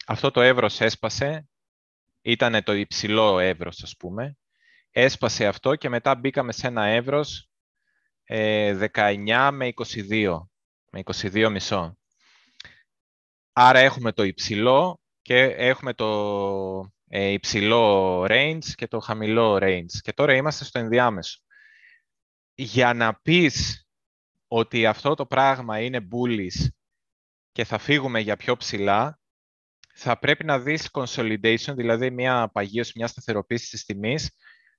Αυτό 0.07 0.31
το 0.31 0.41
εύρος 0.41 0.81
έσπασε, 0.81 1.49
ήταν 2.21 2.63
το 2.65 2.73
υψηλό 2.73 3.39
εύρος, 3.39 3.83
ας 3.83 3.97
πούμε. 3.97 4.37
Έσπασε 4.91 5.47
αυτό 5.47 5.77
και 5.77 5.89
μετά 5.89 6.15
μπήκαμε 6.15 6.53
σε 6.53 6.67
ένα 6.67 6.85
εύρος 6.85 7.51
ε, 8.31 8.89
19 8.95 9.51
με 9.53 9.73
22, 9.75 10.47
με 10.91 11.03
22 11.05 11.49
μισό. 11.51 11.99
Άρα 13.53 13.79
έχουμε 13.79 14.13
το 14.13 14.23
υψηλό 14.23 15.01
και 15.23 15.43
έχουμε 15.43 15.95
το 15.95 16.93
ε, 17.09 17.27
υψηλό 17.27 18.23
range 18.29 18.65
και 18.75 18.87
το 18.89 18.99
χαμηλό 19.01 19.59
range. 19.61 19.91
Και 20.01 20.13
τώρα 20.13 20.35
είμαστε 20.35 20.65
στο 20.65 20.79
ενδιάμεσο. 20.79 21.39
Για 22.55 22.95
να 22.95 23.15
πεις 23.15 23.87
ότι 24.49 24.87
αυτό 24.87 25.15
το 25.15 25.27
πράγμα 25.27 25.81
είναι 25.81 26.09
bullish 26.13 26.67
και 27.53 27.65
θα 27.65 27.79
φύγουμε 27.79 28.21
για 28.21 28.37
πιο 28.37 28.57
ψηλά, 28.57 29.21
θα 29.95 30.19
πρέπει 30.19 30.45
να 30.45 30.59
δεις 30.59 30.89
consolidation, 30.93 31.75
δηλαδή 31.77 32.11
μια 32.11 32.51
παγίωση, 32.53 32.93
μια 32.97 33.07
σταθεροποίηση 33.07 33.71
της 33.71 33.85
τιμής 33.85 34.31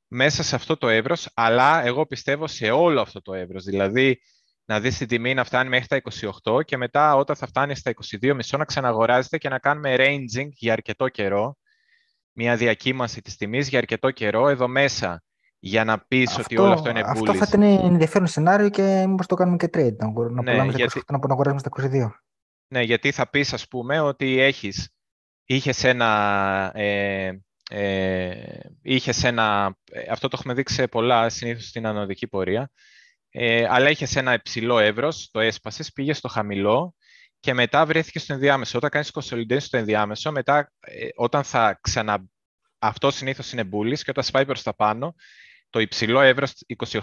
μέσα 0.10 0.44
σε 0.44 0.56
αυτό 0.56 0.78
το 0.78 0.88
εύρος, 0.88 1.30
αλλά 1.34 1.86
εγώ 1.86 2.06
πιστεύω 2.06 2.48
σε 2.48 2.72
όλο 2.72 3.02
αυτό 3.02 3.22
το 3.22 3.34
εύρος. 3.34 3.64
Δηλαδή, 3.64 4.22
να 4.66 4.80
δεις 4.80 4.98
την 4.98 5.08
τιμή 5.08 5.34
να 5.34 5.44
φτάνει 5.44 5.70
μέχρι 5.70 5.88
τα 5.88 6.02
28 6.44 6.66
και 6.66 6.78
μετά 6.78 7.16
όταν 7.16 7.36
θα 7.36 7.48
φτάνει 7.48 7.76
στα 7.76 7.92
22,5 8.22 8.58
να 8.58 8.66
ξαναγοράζεται 8.66 9.38
και 9.38 9.50
να 9.50 9.60
κάνουμε 9.60 9.96
ranging 9.98 10.50
για 10.50 10.74
αρκετό 10.74 11.08
καιρό 11.08 11.58
μια 12.32 12.56
διακύμαση 12.56 13.22
της 13.22 13.36
τιμής 13.36 13.68
για 13.68 13.78
αρκετό 13.78 14.12
καιρό 14.12 14.48
εδώ 14.48 14.68
μέσα 14.68 15.24
για 15.60 15.84
να 15.84 16.00
πεις 16.00 16.38
ότι 16.38 16.58
όλο 16.58 16.74
αυτό 16.74 16.90
είναι 16.90 17.02
bullish. 17.02 17.10
Αυτό 17.10 17.34
θα 17.34 17.46
ήταν 17.48 17.62
ενδιαφέρον 17.62 18.28
σενάριο 18.28 18.70
και 18.70 19.06
μήπως 19.08 19.26
το 19.26 19.36
κάνουμε 19.36 19.58
και 19.58 19.70
trade, 19.74 19.96
να, 19.96 20.12
να 20.12 20.42
ναι, 20.42 20.52
πουλάμε 20.52 20.74
γιατί... 20.74 21.02
να 21.12 21.20
αγοράζουμε 21.30 21.60
στα 21.60 21.70
22. 21.76 22.10
Ναι, 22.68 22.82
γιατί 22.82 23.12
θα 23.12 23.30
πεις 23.30 23.54
ας 23.54 23.68
πούμε 23.68 24.00
ότι 24.00 24.40
έχεις, 24.40 24.90
είχες 25.46 25.84
ένα, 25.84 26.72
ε, 26.74 27.32
ε, 27.72 28.60
είχες 28.82 29.24
ένα, 29.24 29.78
ε, 29.92 30.12
αυτό 30.12 30.28
το 30.28 30.36
έχουμε 30.40 30.54
δείξει 30.54 30.74
σε 30.74 30.88
πολλά, 30.88 31.30
συνήθως 31.30 31.68
στην 31.68 31.86
ανωδική 31.86 32.28
πορεία, 32.28 32.72
ε, 33.30 33.66
αλλά 33.70 33.90
είχες 33.90 34.16
ένα 34.16 34.34
υψηλό 34.34 34.80
εύρος, 34.80 35.30
το 35.32 35.40
έσπασες, 35.40 35.92
πήγες 35.92 36.18
στο 36.18 36.28
χαμηλό 36.28 36.96
και 37.40 37.54
μετά 37.54 37.86
βρέθηκες 37.86 38.22
στο 38.22 38.34
ενδιάμεσο. 38.34 38.78
Όταν 38.78 38.90
κάνεις 38.90 39.12
consolidation 39.14 39.62
στο 39.62 39.78
ενδιάμεσο, 39.78 40.32
μετά 40.32 40.72
ε, 40.80 41.08
όταν 41.16 41.44
θα 41.44 41.80
ξανα... 41.82 42.26
Αυτό 42.80 43.12
συνήθως 43.12 43.52
είναι 43.52 43.70
bullish 43.74 44.00
και 44.00 44.10
όταν 44.10 44.24
σπάει 44.24 44.46
προς 44.46 44.64
τα 44.64 44.76
πάνω, 44.76 45.16
το 45.70 45.80
υψηλό 45.80 46.22
εύρος 46.22 46.54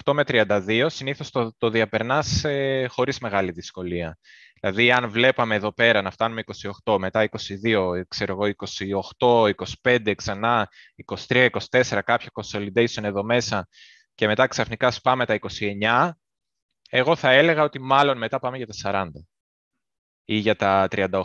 28 0.05 0.13
με 0.13 0.23
32 0.27 0.87
συνήθως 0.89 1.31
το, 1.31 1.55
το 1.59 1.71
διαπερνάς 1.71 2.45
ε, 2.45 2.87
χωρίς 2.91 3.19
μεγάλη 3.19 3.51
δυσκολία. 3.51 4.19
Δηλαδή, 4.61 4.93
αν 4.93 5.11
βλέπαμε 5.11 5.55
εδώ 5.55 5.73
πέρα 5.73 6.03
να 6.03 6.11
φτάνουμε 6.11 6.43
28, 6.85 6.99
μετά 6.99 7.29
22, 7.65 8.03
ξέρω 8.09 8.33
εγώ, 8.33 8.55
28, 9.19 9.51
25, 9.83 10.13
ξανά 10.17 10.69
23, 11.29 11.49
24, 11.71 12.01
κάποιο 12.05 12.29
consolidation 12.33 13.03
εδώ 13.03 13.25
μέσα 13.25 13.69
και 14.15 14.27
μετά 14.27 14.47
ξαφνικά 14.47 14.91
σπάμε 14.91 15.27
τα 15.27 15.39
29, 15.91 16.11
εγώ 16.91 17.17
θα 17.17 17.31
έλεγα 17.31 17.63
ότι 17.63 17.81
μάλλον 17.81 18.19
μετά 18.19 18.39
πάμε 18.39 18.57
για 18.57 18.67
τα 18.67 18.75
40 18.83 19.11
ή 20.25 20.37
για 20.37 20.57
τα 20.57 20.87
38. 20.91 21.21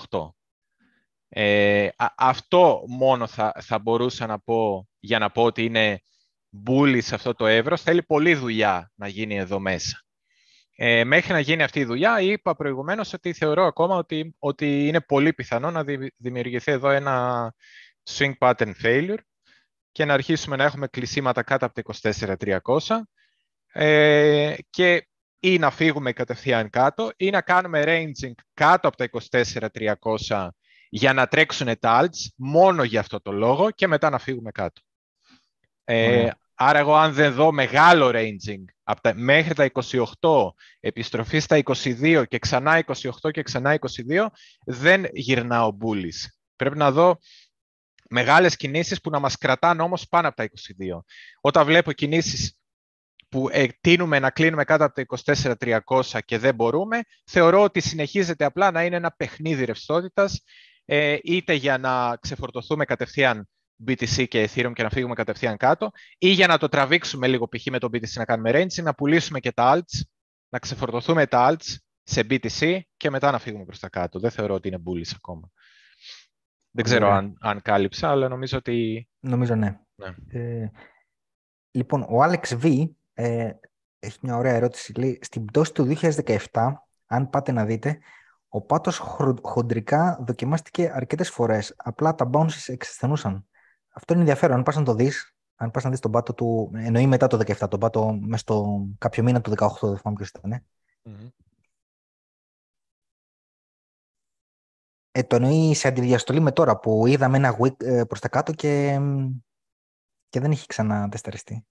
Ε, 1.29 1.89
αυτό 2.15 2.83
μόνο 2.87 3.27
θα, 3.27 3.53
θα 3.61 3.79
μπορούσα 3.79 4.25
να 4.25 4.39
πω 4.39 4.87
για 4.99 5.19
να 5.19 5.31
πω 5.31 5.43
ότι 5.43 5.65
είναι 5.65 6.01
μπούλι 6.49 7.01
σε 7.01 7.15
αυτό 7.15 7.33
το 7.33 7.45
εύρος. 7.45 7.81
Θέλει 7.81 8.03
πολλή 8.03 8.35
δουλειά 8.35 8.91
να 8.95 9.07
γίνει 9.07 9.37
εδώ 9.37 9.59
μέσα. 9.59 10.03
Ε, 10.83 11.03
μέχρι 11.03 11.33
να 11.33 11.39
γίνει 11.39 11.63
αυτή 11.63 11.79
η 11.79 11.85
δουλειά, 11.85 12.21
είπα 12.21 12.55
προηγουμένως 12.55 13.13
ότι 13.13 13.33
θεωρώ 13.33 13.65
ακόμα 13.65 13.95
ότι, 13.95 14.35
ότι 14.39 14.87
είναι 14.87 15.01
πολύ 15.01 15.33
πιθανό 15.33 15.71
να 15.71 15.83
δημιουργηθεί 16.17 16.71
εδώ 16.71 16.89
ένα 16.89 17.53
swing 18.09 18.33
pattern 18.39 18.71
failure 18.83 19.17
και 19.91 20.05
να 20.05 20.13
αρχίσουμε 20.13 20.55
να 20.55 20.63
έχουμε 20.63 20.87
κλεισίματα 20.87 21.43
κάτω 21.43 21.65
από 21.65 21.81
τα 21.81 22.59
24-300 22.79 23.01
ε, 23.71 24.55
και 24.69 25.07
ή 25.39 25.57
να 25.57 25.71
φύγουμε 25.71 26.11
κατευθείαν 26.11 26.69
κάτω 26.69 27.11
ή 27.17 27.29
να 27.29 27.41
κάνουμε 27.41 27.83
ranging 27.85 28.33
κάτω 28.53 28.87
από 28.87 28.97
τα 28.97 29.09
24-300 30.27 30.47
για 30.89 31.13
να 31.13 31.27
τρέξουν 31.27 31.79
τα 31.79 32.01
alts 32.01 32.27
μόνο 32.35 32.83
για 32.83 32.99
αυτό 32.99 33.21
το 33.21 33.31
λόγο 33.31 33.71
και 33.71 33.87
μετά 33.87 34.09
να 34.09 34.17
φύγουμε 34.17 34.51
κάτω. 34.51 34.81
Ε, 35.83 36.29
άρα 36.55 36.79
εγώ 36.79 36.95
αν 36.95 37.13
δεν 37.13 37.33
δω 37.33 37.51
μεγάλο 37.51 38.11
ranging 38.13 38.63
από 38.91 39.01
τα, 39.01 39.13
μέχρι 39.15 39.53
τα 39.53 39.71
28, 40.19 40.53
επιστροφή 40.79 41.39
στα 41.39 41.61
22 41.63 42.23
και 42.27 42.39
ξανά 42.39 42.83
28 43.23 43.31
και 43.31 43.41
ξανά 43.41 43.79
22, 43.79 44.25
δεν 44.65 45.05
γυρνάω 45.11 45.77
bullish. 45.81 46.27
Πρέπει 46.55 46.77
να 46.77 46.91
δω 46.91 47.17
μεγάλες 48.09 48.55
κινήσεις 48.55 49.01
που 49.01 49.09
να 49.09 49.19
μας 49.19 49.37
κρατάνε 49.37 49.81
όμως 49.81 50.07
πάνω 50.07 50.27
από 50.27 50.37
τα 50.37 50.43
22. 50.43 50.49
Όταν 51.41 51.65
βλέπω 51.65 51.91
κινήσεις 51.91 52.55
που 53.29 53.49
ε, 53.51 53.67
τίνουμε 53.81 54.19
να 54.19 54.29
κλείνουμε 54.29 54.63
κάτω 54.63 54.83
από 54.83 54.93
τα 54.93 55.83
24-300 55.83 56.19
και 56.25 56.37
δεν 56.37 56.55
μπορούμε, 56.55 57.01
θεωρώ 57.25 57.61
ότι 57.63 57.79
συνεχίζεται 57.79 58.45
απλά 58.45 58.71
να 58.71 58.83
είναι 58.83 58.95
ένα 58.95 59.11
παιχνίδι 59.11 59.65
ρευστότητας, 59.65 60.43
ε, 60.85 61.17
είτε 61.23 61.53
για 61.53 61.77
να 61.77 62.17
ξεφορτωθούμε 62.17 62.85
κατευθείαν 62.85 63.49
BTC 63.87 64.27
και 64.27 64.49
Ethereum 64.49 64.71
και 64.73 64.83
να 64.83 64.89
φύγουμε 64.89 65.13
κατευθείαν 65.13 65.57
κάτω, 65.57 65.91
ή 66.17 66.29
για 66.29 66.47
να 66.47 66.57
το 66.57 66.69
τραβήξουμε 66.69 67.27
λίγο 67.27 67.47
π.χ. 67.47 67.65
με 67.65 67.79
το 67.79 67.87
BTC 67.93 68.13
να 68.13 68.25
κάνουμε 68.25 68.51
ranging, 68.53 68.83
να 68.83 68.93
πουλήσουμε 68.93 69.39
και 69.39 69.51
τα 69.51 69.75
alts, 69.75 70.01
να 70.49 70.59
ξεφορτωθούμε 70.59 71.25
τα 71.27 71.51
alts 71.51 71.75
σε 72.03 72.21
BTC 72.29 72.79
και 72.97 73.09
μετά 73.09 73.31
να 73.31 73.39
φύγουμε 73.39 73.65
προς 73.65 73.79
τα 73.79 73.89
κάτω. 73.89 74.19
Δεν 74.19 74.31
θεωρώ 74.31 74.53
ότι 74.53 74.67
είναι 74.67 74.81
bullish 74.85 75.11
ακόμα. 75.15 75.49
Δεν 76.71 76.83
ξέρω 76.83 77.09
αν, 77.09 77.37
αν 77.39 77.61
κάλυψα, 77.61 78.09
αλλά 78.09 78.27
νομίζω 78.27 78.57
ότι... 78.57 79.07
Νομίζω 79.19 79.55
ναι. 79.55 79.79
ναι. 79.95 80.15
Ε, 80.27 80.71
λοιπόν, 81.71 82.01
ο 82.01 82.23
Alex 82.23 82.61
V 82.63 82.89
ε, 83.13 83.51
έχει 83.99 84.17
μια 84.21 84.37
ωραία 84.37 84.53
ερώτηση. 84.53 84.93
Λέει, 84.93 85.19
στην 85.21 85.45
πτώση 85.45 85.73
του 85.73 85.97
2017, 86.01 86.37
αν 87.05 87.29
πάτε 87.29 87.51
να 87.51 87.65
δείτε, 87.65 87.99
ο 88.47 88.61
πάτος 88.61 88.97
χοντρικά 89.41 90.23
δοκιμάστηκε 90.27 90.91
αρκετές 90.93 91.29
φορές. 91.29 91.73
Απλά 91.77 92.15
τα 92.15 92.29
bounces 92.33 92.67
εξασθενούσαν. 92.67 93.45
Αυτό 93.91 94.13
είναι 94.13 94.21
ενδιαφέρον. 94.21 94.57
Αν 94.57 94.63
πας 94.63 94.75
να 94.75 94.83
το 94.83 94.93
δεις, 94.93 95.35
αν 95.55 95.71
πας 95.71 95.83
να 95.83 95.89
δεις 95.89 95.99
τον 95.99 96.11
πάτο 96.11 96.33
του, 96.33 96.71
εννοεί 96.73 97.07
μετά 97.07 97.27
το 97.27 97.37
17, 97.37 97.67
τον 97.69 97.79
πάτο 97.79 98.13
μέσα 98.21 98.37
στο 98.37 98.85
κάποιο 98.97 99.23
μήνα 99.23 99.41
του 99.41 99.51
18, 99.51 99.67
δεν 99.81 99.97
θυμάμαι 99.97 100.17
ποιος 100.17 100.29
ήταν. 100.29 100.65
Mm-hmm. 101.05 101.29
Ε, 105.11 105.23
το 105.23 105.35
εννοεί 105.35 105.73
σε 105.73 105.87
αντιδιαστολή 105.87 106.39
με 106.39 106.51
τώρα 106.51 106.79
που 106.79 107.07
είδαμε 107.07 107.37
ένα 107.37 107.57
week 107.59 107.83
ε, 107.83 108.03
προς 108.03 108.19
τα 108.19 108.29
κάτω 108.29 108.53
και, 108.53 108.99
και 110.29 110.39
δεν 110.39 110.51
έχει 110.51 110.67
ξανατεσταριστεί. 110.67 111.65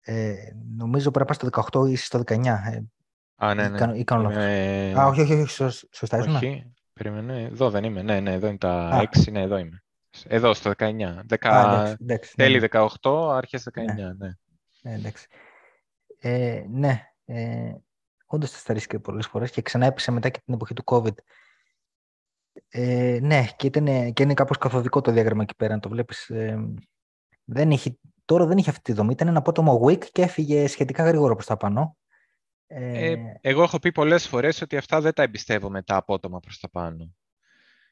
Ε, 0.00 0.52
νομίζω 0.76 1.10
πρέπει 1.10 1.30
να 1.30 1.36
πάει 1.36 1.50
στο 1.50 1.80
18 1.84 1.90
ή 1.90 1.96
στο 1.96 2.22
19. 2.26 2.44
Ε, 2.46 2.80
Α, 3.40 3.54
ναι, 3.54 3.68
ναι. 3.68 3.98
Ή 3.98 4.04
κάνω, 4.04 4.30
ε... 4.30 4.92
Α, 4.98 5.06
όχι, 5.06 5.20
όχι, 5.20 5.32
όχι, 5.32 5.86
σωστά 5.90 6.18
ήσουν. 6.18 6.34
Όχι, 6.34 6.72
περίμενε, 6.92 7.42
εδώ 7.42 7.70
δεν 7.70 7.84
είμαι. 7.84 8.02
Ναι, 8.02 8.20
ναι, 8.20 8.32
εδώ 8.32 8.46
είναι 8.46 8.58
τα 8.58 8.88
Α. 8.88 9.08
6, 9.16 9.32
ναι, 9.32 9.40
εδώ 9.40 9.56
είμαι. 9.56 9.82
Εδώ 10.26 10.54
στο 10.54 10.72
19. 10.78 11.20
10... 11.28 11.48
Α, 11.48 11.96
εντάξει, 12.00 12.34
τέλη 12.36 12.60
ναι. 12.60 12.66
18, 13.02 13.30
άρχες 13.30 13.68
19, 13.74 13.82
ναι. 13.96 14.12
ναι. 14.12 14.32
Ε, 14.82 14.94
εντάξει. 14.94 15.26
Ε, 16.18 16.64
ναι, 16.70 17.02
ε, 17.24 17.72
όντως 18.26 18.50
τεσταρίστηκε 18.50 18.98
πολλές 18.98 19.26
φορές 19.26 19.50
και 19.50 19.62
ξανά 19.62 19.86
έπεσε 19.86 20.10
μετά 20.10 20.28
και 20.28 20.40
την 20.44 20.54
εποχή 20.54 20.74
του 20.74 20.82
COVID. 20.86 21.14
Ε, 22.68 23.18
ναι, 23.22 23.46
και, 23.56 23.66
ήταν, 23.66 24.12
και 24.12 24.22
είναι 24.22 24.34
κάπως 24.34 24.58
καθοδικό 24.58 25.00
το 25.00 25.10
διάγραμμα 25.10 25.42
εκεί 25.42 25.54
πέρα, 25.56 25.74
να 25.74 25.80
το 25.80 25.88
βλέπεις. 25.88 26.28
Ε, 26.28 26.58
δεν 27.44 27.70
έχει, 27.70 27.98
τώρα 28.24 28.46
δεν 28.46 28.58
είχε 28.58 28.70
αυτή 28.70 28.82
τη 28.82 28.92
δομή, 28.92 29.12
ήταν 29.12 29.28
ένα 29.28 29.38
απότομο 29.38 29.80
week 29.84 30.04
και 30.04 30.22
έφυγε 30.22 30.66
σχετικά 30.66 31.04
γρήγορα 31.04 31.34
προς 31.34 31.46
τα 31.46 31.56
πάνω. 31.56 31.96
Ε, 32.66 33.14
εγώ 33.40 33.62
έχω 33.62 33.78
πει 33.78 33.92
πολλές 33.92 34.28
φορές 34.28 34.60
ότι 34.60 34.76
αυτά 34.76 35.00
δεν 35.00 35.12
τα 35.12 35.22
εμπιστεύομαι 35.22 35.82
τα 35.82 35.96
απότομα 35.96 36.40
προς 36.40 36.58
τα 36.58 36.70
πάνω. 36.70 37.14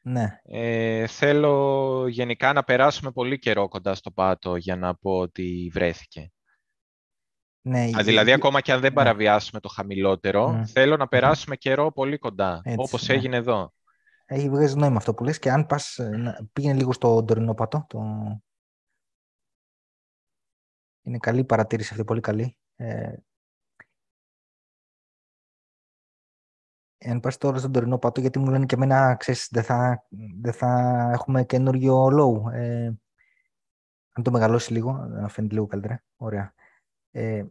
Ναι. 0.07 0.39
Ε, 0.43 1.07
θέλω 1.07 2.07
γενικά 2.07 2.53
να 2.53 2.63
περάσουμε 2.63 3.11
πολύ 3.11 3.39
καιρό 3.39 3.67
κοντά 3.67 3.95
στο 3.95 4.11
πάτο 4.11 4.55
για 4.55 4.75
να 4.75 4.95
πω 4.95 5.17
ότι 5.17 5.69
βρέθηκε. 5.73 6.31
Ναι, 7.61 7.89
δηλαδή, 8.03 8.31
ακόμα 8.31 8.61
και 8.61 8.71
αν 8.71 8.79
δεν 8.79 8.89
ναι. 8.89 8.95
παραβιάσουμε 8.95 9.59
το 9.59 9.69
χαμηλότερο, 9.69 10.65
θέλω 10.65 10.97
να 10.97 11.07
περάσουμε 11.07 11.55
καιρό 11.55 11.91
πολύ 11.91 12.17
κοντά, 12.17 12.61
Έτσι, 12.63 12.79
όπως 12.79 13.07
ναι. 13.07 13.13
έγινε 13.15 13.35
εδώ. 13.35 13.73
Έχει 14.25 14.49
βγει 14.49 14.75
νόημα 14.75 14.97
αυτό 14.97 15.13
που 15.13 15.23
λες 15.23 15.39
και 15.39 15.51
αν 15.51 15.65
πας, 15.65 15.97
ε, 15.97 16.47
πήγαινε 16.53 16.77
λίγο 16.77 16.91
στο 16.91 17.23
τωρινό 17.23 17.53
πατό. 17.53 17.85
Το... 17.89 17.99
Είναι 21.01 21.17
καλή 21.17 21.43
παρατήρηση 21.43 21.89
αυτή, 21.91 22.03
πολύ 22.03 22.21
καλή. 22.21 22.57
Ε, 22.75 23.13
αν 27.09 27.19
πας 27.19 27.37
τώρα 27.37 27.57
στον 27.57 27.71
τωρινό 27.71 27.97
πατό, 27.97 28.21
γιατί 28.21 28.39
μου 28.39 28.49
λένε 28.49 28.65
και 28.65 28.75
εμένα, 28.75 29.15
ξέρεις, 29.15 29.47
δεν 29.51 29.63
θα, 29.63 30.05
δεν 30.41 30.53
θα 30.53 30.69
έχουμε 31.13 31.43
καινούριο 31.43 32.05
low. 32.05 32.51
Ε, 32.53 32.91
αν 34.11 34.23
το 34.23 34.31
μεγαλώσει 34.31 34.73
λίγο, 34.73 34.91
να 34.93 35.27
φαίνεται 35.27 35.53
λίγο 35.53 35.65
καλύτερα. 35.67 36.03
Ωραία. 36.15 36.53
Ε, 37.11 37.45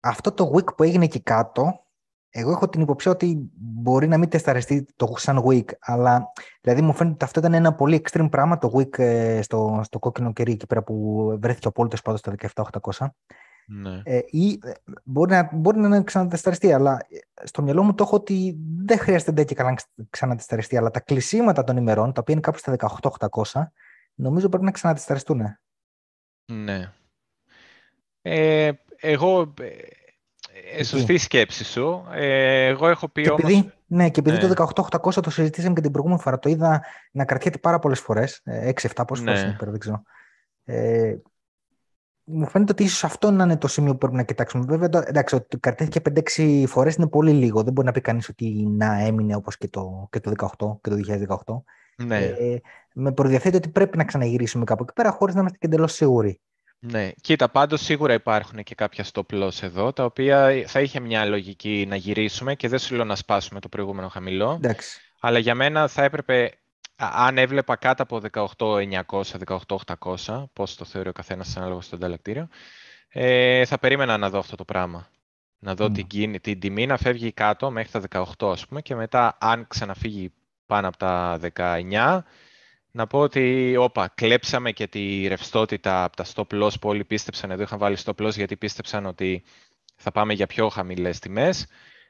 αυτό 0.00 0.32
το 0.32 0.52
week 0.54 0.76
που 0.76 0.82
έγινε 0.82 1.04
εκεί 1.04 1.20
κάτω, 1.20 1.86
εγώ 2.30 2.50
έχω 2.50 2.68
την 2.68 2.80
υποψία 2.80 3.10
ότι 3.10 3.50
μπορεί 3.54 4.08
να 4.08 4.18
μην 4.18 4.28
τεσταριστεί 4.28 4.86
το 4.96 5.12
σαν 5.16 5.42
week, 5.46 5.64
αλλά 5.80 6.32
δηλαδή 6.60 6.82
μου 6.82 6.92
φαίνεται 6.92 7.14
ότι 7.14 7.24
αυτό 7.24 7.40
ήταν 7.40 7.54
ένα 7.54 7.74
πολύ 7.74 8.02
extreme 8.04 8.28
πράγμα 8.30 8.58
το 8.58 8.72
week 8.74 8.98
ε, 8.98 9.42
στο, 9.42 9.80
στο 9.84 9.98
κόκκινο 9.98 10.32
κερί 10.32 10.52
εκεί 10.52 10.66
πέρα 10.66 10.82
που 10.82 11.26
βρέθηκε 11.40 11.66
ο 11.66 11.70
απόλυτο 11.70 11.96
πάντως 12.02 12.20
στα 12.20 12.34
17.800. 12.54 13.06
Ναι. 13.66 14.02
Ε, 14.04 14.20
ή 14.26 14.58
ε, 14.62 14.72
μπορεί 15.04 15.30
να, 15.30 15.50
μπορεί 15.52 15.78
να 15.78 16.02
ξανατεσταριστεί, 16.02 16.72
αλλά 16.72 17.06
στο 17.44 17.62
μυαλό 17.62 17.82
μου 17.82 17.94
το 17.94 18.04
έχω 18.04 18.16
ότι 18.16 18.56
δεν 18.84 18.98
χρειάζεται 18.98 19.32
ντε 19.32 19.44
και 19.44 19.54
καλά 19.54 19.70
να 19.70 20.04
ξανατεσταριστεί, 20.10 20.76
αλλά 20.76 20.90
τα 20.90 21.00
κλεισίματα 21.00 21.64
των 21.64 21.76
ημερών, 21.76 22.12
τα 22.12 22.20
οποία 22.20 22.34
είναι 22.34 22.42
κάπου 22.42 22.58
στα 22.58 22.76
18.800, 23.42 23.62
νομίζω 24.14 24.48
πρέπει 24.48 24.64
να 24.64 24.70
ξανατεσταριστούν. 24.70 25.58
Ναι. 26.52 26.92
Ε, 28.22 28.70
εγώ 28.96 29.54
ε, 30.76 30.84
σωστή 30.84 31.18
σκέψη 31.18 31.64
σου. 31.64 32.06
Ε, 32.12 32.66
εγώ 32.66 32.88
έχω 32.88 33.08
πει 33.08 33.22
και 33.22 33.30
όμως... 33.30 33.42
Επειδή, 33.42 33.72
ναι, 33.86 34.10
και 34.10 34.20
επειδή 34.20 34.46
ναι. 34.46 34.54
το 34.54 34.70
18-800 34.92 35.22
το 35.22 35.30
συζητήσαμε 35.30 35.74
και 35.74 35.80
την 35.80 35.90
προηγούμενη 35.90 36.22
φορά, 36.22 36.38
το 36.38 36.48
είδα 36.48 36.84
να 37.10 37.24
κρατιέται 37.24 37.58
πάρα 37.58 37.78
πολλές 37.78 38.00
φορές, 38.00 38.42
6-7 38.44 38.50
ε, 38.50 38.70
πόσες 39.06 39.24
ναι. 39.24 39.30
φορές 39.30 39.42
είναι 39.42 39.56
πέρα, 39.58 39.70
δεν 39.70 39.80
ξέρω. 39.80 40.02
Ε, 40.64 41.16
μου 42.28 42.48
φαίνεται 42.48 42.72
ότι 42.72 42.82
ίσως 42.82 43.04
αυτό 43.04 43.30
να 43.30 43.44
είναι 43.44 43.56
το 43.56 43.68
σημείο 43.68 43.92
που 43.92 43.98
πρέπει 43.98 44.14
να 44.14 44.22
κοιτάξουμε. 44.22 44.64
Βέβαια, 44.68 44.88
το, 44.88 45.02
εντάξει, 45.06 45.34
ότι 45.34 45.58
κρατήθηκε 45.58 46.00
5-6 46.36 46.64
φορές 46.66 46.94
είναι 46.94 47.08
πολύ 47.08 47.32
λίγο. 47.32 47.62
Δεν 47.62 47.72
μπορεί 47.72 47.86
να 47.86 47.92
πει 47.92 48.00
κανείς 48.00 48.28
ότι 48.28 48.66
να 48.68 49.00
έμεινε 49.00 49.36
όπως 49.36 49.56
και 49.56 49.68
το, 49.68 50.08
και 50.10 50.20
το 50.20 50.32
18 50.36 50.78
και 50.80 50.90
το 50.90 50.96
2018. 51.96 52.06
Ναι. 52.06 52.18
Ε, 52.18 52.60
με 52.94 53.12
προδιαθέτει 53.12 53.56
ότι 53.56 53.68
πρέπει 53.68 53.96
να 53.96 54.04
ξαναγυρίσουμε 54.04 54.64
κάπου 54.64 54.82
εκεί 54.82 54.92
πέρα 54.92 55.10
χωρίς 55.10 55.34
να 55.34 55.40
είμαστε 55.40 55.58
και 55.60 55.66
εντελώς 55.66 55.92
σίγουροι. 55.92 56.40
Ναι, 56.78 57.10
κοίτα, 57.20 57.48
πάντως 57.48 57.80
σίγουρα 57.80 58.12
υπάρχουν 58.12 58.62
και 58.62 58.74
κάποια 58.74 59.04
stop 59.12 59.42
loss 59.42 59.62
εδώ, 59.62 59.92
τα 59.92 60.04
οποία 60.04 60.64
θα 60.66 60.80
είχε 60.80 61.00
μια 61.00 61.24
λογική 61.24 61.86
να 61.88 61.96
γυρίσουμε 61.96 62.54
και 62.54 62.68
δεν 62.68 62.78
σου 62.78 62.94
λέω 62.94 63.04
να 63.04 63.16
σπάσουμε 63.16 63.60
το 63.60 63.68
προηγούμενο 63.68 64.08
χαμηλό. 64.08 64.52
Εντάξει. 64.62 65.00
Αλλά 65.20 65.38
για 65.38 65.54
μένα 65.54 65.88
θα 65.88 66.02
έπρεπε, 66.04 66.52
αν 66.96 67.38
έβλεπα 67.38 67.76
κάτω 67.76 68.02
από 68.02 68.20
18.900, 68.58 69.22
18.800, 69.96 70.44
πώς 70.52 70.76
το 70.76 70.84
θεωρεί 70.84 71.08
ο 71.08 71.12
καθένας 71.12 71.56
ανάλογα 71.56 71.80
στο 71.80 71.96
ανταλλακτήριο, 71.96 72.48
ε, 73.08 73.64
θα 73.64 73.78
περίμενα 73.78 74.16
να 74.16 74.30
δω 74.30 74.38
αυτό 74.38 74.56
το 74.56 74.64
πράγμα. 74.64 75.10
Να 75.58 75.74
δω 75.74 75.84
mm. 75.86 76.04
την, 76.08 76.40
την 76.40 76.60
τιμή 76.60 76.86
να 76.86 76.96
φεύγει 76.96 77.32
κάτω 77.32 77.70
μέχρι 77.70 77.90
τα 78.08 78.24
18, 78.38 78.50
ας 78.52 78.66
πούμε, 78.66 78.82
και 78.82 78.94
μετά 78.94 79.36
αν 79.40 79.66
ξαναφύγει 79.68 80.32
πάνω 80.66 80.88
από 80.88 80.96
τα 80.96 81.38
19, 81.54 82.18
να 82.90 83.06
πω 83.06 83.18
ότι, 83.18 83.76
όπα, 83.76 84.08
κλέψαμε 84.14 84.72
και 84.72 84.86
τη 84.86 85.26
ρευστότητα 85.26 86.04
από 86.04 86.16
τα 86.16 86.24
stop 86.34 86.62
loss 86.62 86.80
που 86.80 86.88
όλοι 86.88 87.04
πίστεψαν. 87.04 87.50
Εδώ 87.50 87.62
είχαν 87.62 87.78
βάλει 87.78 87.96
stop 88.04 88.26
loss 88.26 88.34
γιατί 88.34 88.56
πίστεψαν 88.56 89.06
ότι 89.06 89.42
θα 89.96 90.12
πάμε 90.12 90.32
για 90.32 90.46
πιο 90.46 90.68
χαμηλές 90.68 91.18
τιμές. 91.18 91.66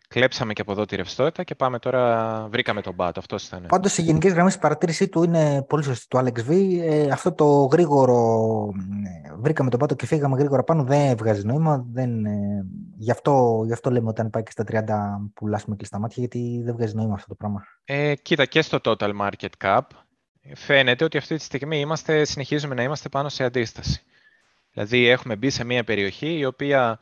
Κλέψαμε 0.09 0.53
και 0.53 0.61
από 0.61 0.73
εδώ 0.73 0.85
τη 0.85 0.97
ρευστότητα 0.97 1.43
και 1.43 1.55
πάμε 1.55 1.79
τώρα, 1.79 2.47
βρήκαμε 2.51 2.81
τον 2.81 2.97
πάτο. 2.97 3.21
Αυτός 3.21 3.47
ήταν. 3.47 3.67
Πάντως, 3.69 3.93
σε 3.93 4.03
γενικές 4.03 4.33
γραμμές, 4.33 4.55
η 4.55 4.59
παρατήρησή 4.59 5.09
του 5.09 5.23
είναι 5.23 5.63
πολύ 5.69 5.83
σωστή 5.83 6.07
του 6.09 6.19
Alex 6.19 6.51
V. 6.51 6.79
Ε, 6.81 7.11
αυτό 7.11 7.33
το 7.33 7.45
γρήγορο, 7.47 8.71
ε, 9.27 9.35
βρήκαμε 9.41 9.71
τον 9.71 9.79
πάτο 9.79 9.95
και 9.95 10.07
φύγαμε 10.07 10.37
γρήγορα 10.37 10.63
πάνω, 10.63 10.85
δεν 10.85 11.17
βγάζει 11.17 11.45
νόημα. 11.45 11.85
Δεν, 11.93 12.25
ε, 12.25 12.67
γι, 12.97 13.11
αυτό, 13.11 13.63
γι' 13.67 13.73
αυτό 13.73 13.91
λέμε 13.91 14.09
όταν 14.09 14.31
πάει 14.31 14.43
και 14.43 14.51
στα 14.51 14.65
30 14.65 15.31
πουλάσουμε 15.35 15.77
κλειστά 15.77 15.99
μάτια, 15.99 16.17
γιατί 16.19 16.63
δεν 16.65 16.75
βγάζει 16.75 16.95
νόημα 16.95 17.15
αυτό 17.15 17.29
το 17.29 17.35
πράγμα. 17.35 17.65
Ε, 17.85 18.15
κοίτα, 18.15 18.45
και 18.45 18.63
στο 18.63 18.79
total 18.85 19.11
market 19.21 19.65
cap 19.65 19.81
φαίνεται 20.55 21.05
ότι 21.05 21.19
αυτή 21.19 21.37
τη 21.37 21.43
στιγμή 21.43 21.81
είμαστε, 21.81 22.25
συνεχίζουμε 22.25 22.75
να 22.75 22.83
είμαστε 22.83 23.09
πάνω 23.09 23.29
σε 23.29 23.45
αντίσταση. 23.45 24.03
Δηλαδή 24.73 25.07
έχουμε 25.07 25.37
μπει 25.37 25.51
σε 25.51 25.65
μια 25.65 25.85
περιοχή 25.85 26.39
η 26.39 26.45
οποία 26.45 26.99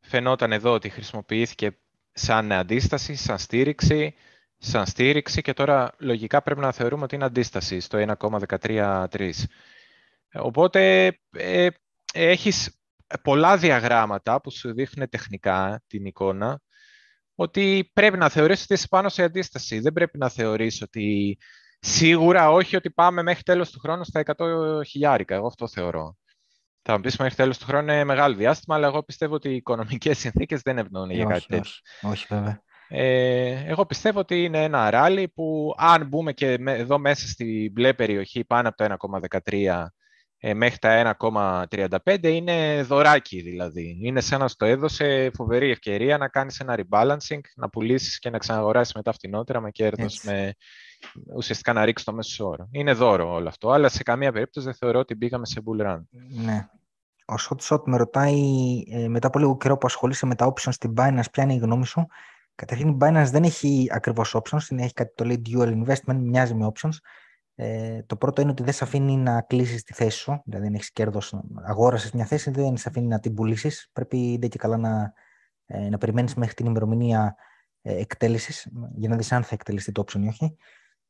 φαινόταν 0.00 0.52
εδώ 0.52 0.72
ότι 0.72 0.88
χρησιμοποιήθηκε 0.88 1.76
σαν 2.18 2.52
αντίσταση, 2.52 3.14
σαν 3.14 3.38
στήριξη, 3.38 4.14
σαν 4.58 4.86
στήριξη 4.86 5.42
και 5.42 5.52
τώρα 5.52 5.92
λογικά 5.98 6.42
πρέπει 6.42 6.60
να 6.60 6.72
θεωρούμε 6.72 7.04
ότι 7.04 7.14
είναι 7.14 7.24
αντίσταση 7.24 7.80
στο 7.80 8.16
1,133. 8.18 9.30
Οπότε 10.32 11.06
ε, 11.30 11.68
έχεις 12.12 12.80
πολλά 13.22 13.56
διαγράμματα 13.56 14.40
που 14.40 14.50
σου 14.50 14.74
δείχνουν 14.74 15.08
τεχνικά 15.08 15.82
την 15.86 16.04
εικόνα 16.04 16.60
ότι 17.34 17.90
πρέπει 17.92 18.18
να 18.18 18.28
θεωρείς 18.28 18.62
ότι 18.62 18.74
είσαι 18.74 18.88
πάνω 18.88 19.08
σε 19.08 19.22
αντίσταση. 19.22 19.80
Δεν 19.80 19.92
πρέπει 19.92 20.18
να 20.18 20.28
θεωρείς 20.28 20.82
ότι 20.82 21.38
Σίγουρα 21.88 22.50
όχι 22.50 22.76
ότι 22.76 22.90
πάμε 22.90 23.22
μέχρι 23.22 23.42
τέλος 23.42 23.70
του 23.70 23.78
χρόνου 23.78 24.04
στα 24.04 24.22
100 24.36 24.86
χιλιάρικα. 24.86 25.34
Εγώ 25.34 25.46
αυτό 25.46 25.68
θεωρώ. 25.68 26.16
Θα 26.88 26.94
μου 26.94 27.00
πεις 27.00 27.16
μέχρι 27.16 27.34
τέλος 27.34 27.58
του 27.58 27.64
χρόνου 27.64 27.92
είναι 27.92 28.04
μεγάλο 28.04 28.34
διάστημα, 28.34 28.76
αλλά 28.76 28.86
εγώ 28.86 29.02
πιστεύω 29.02 29.34
ότι 29.34 29.48
οι 29.48 29.54
οικονομικές 29.54 30.18
συνθήκες 30.18 30.60
δεν 30.60 30.78
ευνοούν 30.78 31.10
για 31.10 31.24
κάτι 31.24 31.46
τέτοιο. 31.46 31.72
Όχι, 32.02 32.12
όχι, 32.12 32.26
βέβαια. 32.28 32.62
Ε, 32.88 33.64
εγώ 33.66 33.86
πιστεύω 33.86 34.18
ότι 34.18 34.44
είναι 34.44 34.62
ένα 34.62 34.90
ράλι 34.90 35.28
που 35.28 35.74
αν 35.76 36.06
μπούμε 36.06 36.32
και 36.32 36.58
εδώ 36.66 36.98
μέσα 36.98 37.28
στη 37.28 37.70
μπλε 37.72 37.94
περιοχή 37.94 38.44
πάνω 38.44 38.68
από 38.68 38.76
το 38.76 39.18
1,13 39.44 39.84
ε, 40.38 40.54
μέχρι 40.54 40.78
τα 40.78 41.16
1,35 41.18 42.22
είναι 42.22 42.82
δωράκι 42.82 43.40
δηλαδή. 43.40 43.98
Είναι 44.02 44.20
σαν 44.20 44.40
να 44.40 44.48
στο 44.48 44.64
έδωσε 44.64 45.30
φοβερή 45.34 45.70
ευκαιρία 45.70 46.18
να 46.18 46.28
κάνεις 46.28 46.60
ένα 46.60 46.78
rebalancing, 46.78 47.40
να 47.56 47.68
πουλήσεις 47.68 48.18
και 48.18 48.30
να 48.30 48.38
ξαναγοράσεις 48.38 48.94
μετά 48.94 49.12
φτηνότερα 49.12 49.60
με 49.60 49.70
κέρδος, 49.70 50.22
με 50.24 50.54
ουσιαστικά 51.36 51.72
να 51.72 51.84
ρίξεις 51.84 52.06
το 52.06 52.12
μέσο 52.12 52.48
όρο. 52.48 52.68
Είναι 52.70 52.92
δώρο 52.92 53.32
όλο 53.32 53.48
αυτό, 53.48 53.70
αλλά 53.70 53.88
σε 53.88 54.02
καμία 54.02 54.32
περίπτωση 54.32 54.66
δεν 54.66 54.74
θεωρώ 54.74 54.98
ότι 54.98 55.14
μπήκαμε 55.14 55.46
σε 55.46 55.62
bull 55.66 55.86
run. 55.86 56.00
Ναι. 56.28 56.68
Ο 57.28 57.34
Shot 57.38 57.56
Shot 57.68 57.82
με 57.84 57.96
ρωτάει 57.96 58.34
ε, 58.90 59.08
μετά 59.08 59.26
από 59.26 59.38
λίγο 59.38 59.56
καιρό 59.56 59.78
που 59.78 59.86
ασχολείσαι 59.86 60.26
με 60.26 60.34
τα 60.34 60.52
options 60.52 60.72
στην 60.72 60.94
Binance, 60.96 61.30
ποια 61.32 61.42
είναι 61.42 61.54
η 61.54 61.58
γνώμη 61.58 61.86
σου. 61.86 62.06
Καταρχήν 62.54 62.88
η 62.88 62.96
Binance 63.00 63.28
δεν 63.30 63.42
έχει 63.42 63.86
ακριβώς 63.90 64.36
options, 64.42 64.70
είναι, 64.70 64.82
έχει 64.82 64.92
κάτι 64.92 65.12
το 65.14 65.24
λέει 65.24 65.42
dual 65.46 65.84
investment, 65.84 66.16
μοιάζει 66.16 66.54
με 66.54 66.72
options. 66.74 66.96
Ε, 67.54 68.02
το 68.02 68.16
πρώτο 68.16 68.40
είναι 68.40 68.50
ότι 68.50 68.62
δεν 68.62 68.72
σε 68.72 68.84
αφήνει 68.84 69.16
να 69.16 69.40
κλείσεις 69.40 69.82
τη 69.82 69.92
θέση 69.92 70.18
σου, 70.18 70.42
δηλαδή 70.44 70.66
αν 70.66 70.74
έχεις 70.74 70.92
κέρδος, 70.92 71.34
αγόρασες 71.64 72.12
μια 72.12 72.24
θέση, 72.24 72.50
δεν 72.50 72.76
σε 72.76 72.88
αφήνει 72.88 73.06
να 73.06 73.20
την 73.20 73.34
πουλήσεις. 73.34 73.90
Πρέπει 73.92 74.36
δεν 74.40 74.48
και 74.48 74.58
καλά 74.58 74.76
να, 74.76 75.12
ε, 75.66 75.88
να 75.88 75.98
περιμένεις 75.98 76.34
μέχρι 76.34 76.54
την 76.54 76.66
ημερομηνία 76.66 77.36
ε, 77.82 78.00
εκτέλεσης 78.00 78.68
για 78.94 79.08
να 79.08 79.16
δεις 79.16 79.32
αν 79.32 79.42
θα 79.42 79.54
εκτελεστεί 79.54 79.92
το 79.92 80.04
option 80.06 80.20
ή 80.20 80.28
όχι. 80.28 80.56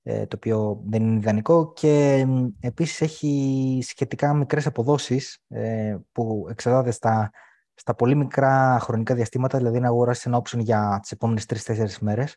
Ε, 0.08 0.26
το 0.26 0.36
οποίο 0.36 0.82
δεν 0.86 1.02
είναι 1.02 1.18
ιδανικό 1.18 1.72
και 1.72 2.26
επίσης 2.60 3.00
έχει 3.00 3.80
σχετικά 3.82 4.34
μικρές 4.34 4.66
αποδόσεις 4.66 5.38
ε, 5.48 5.96
που 6.12 6.46
εξαρτάται 6.50 6.90
στα, 6.90 7.30
στα 7.74 7.94
πολύ 7.94 8.14
μικρά 8.14 8.78
χρονικά 8.80 9.14
διαστήματα, 9.14 9.58
δηλαδή 9.58 9.80
να 9.80 9.86
αγοράσεις 9.86 10.26
ένα 10.26 10.42
option 10.42 10.58
για 10.58 10.98
τις 11.02 11.10
επόμενες 11.10 11.46
3-4 11.66 11.86
μέρες. 12.00 12.36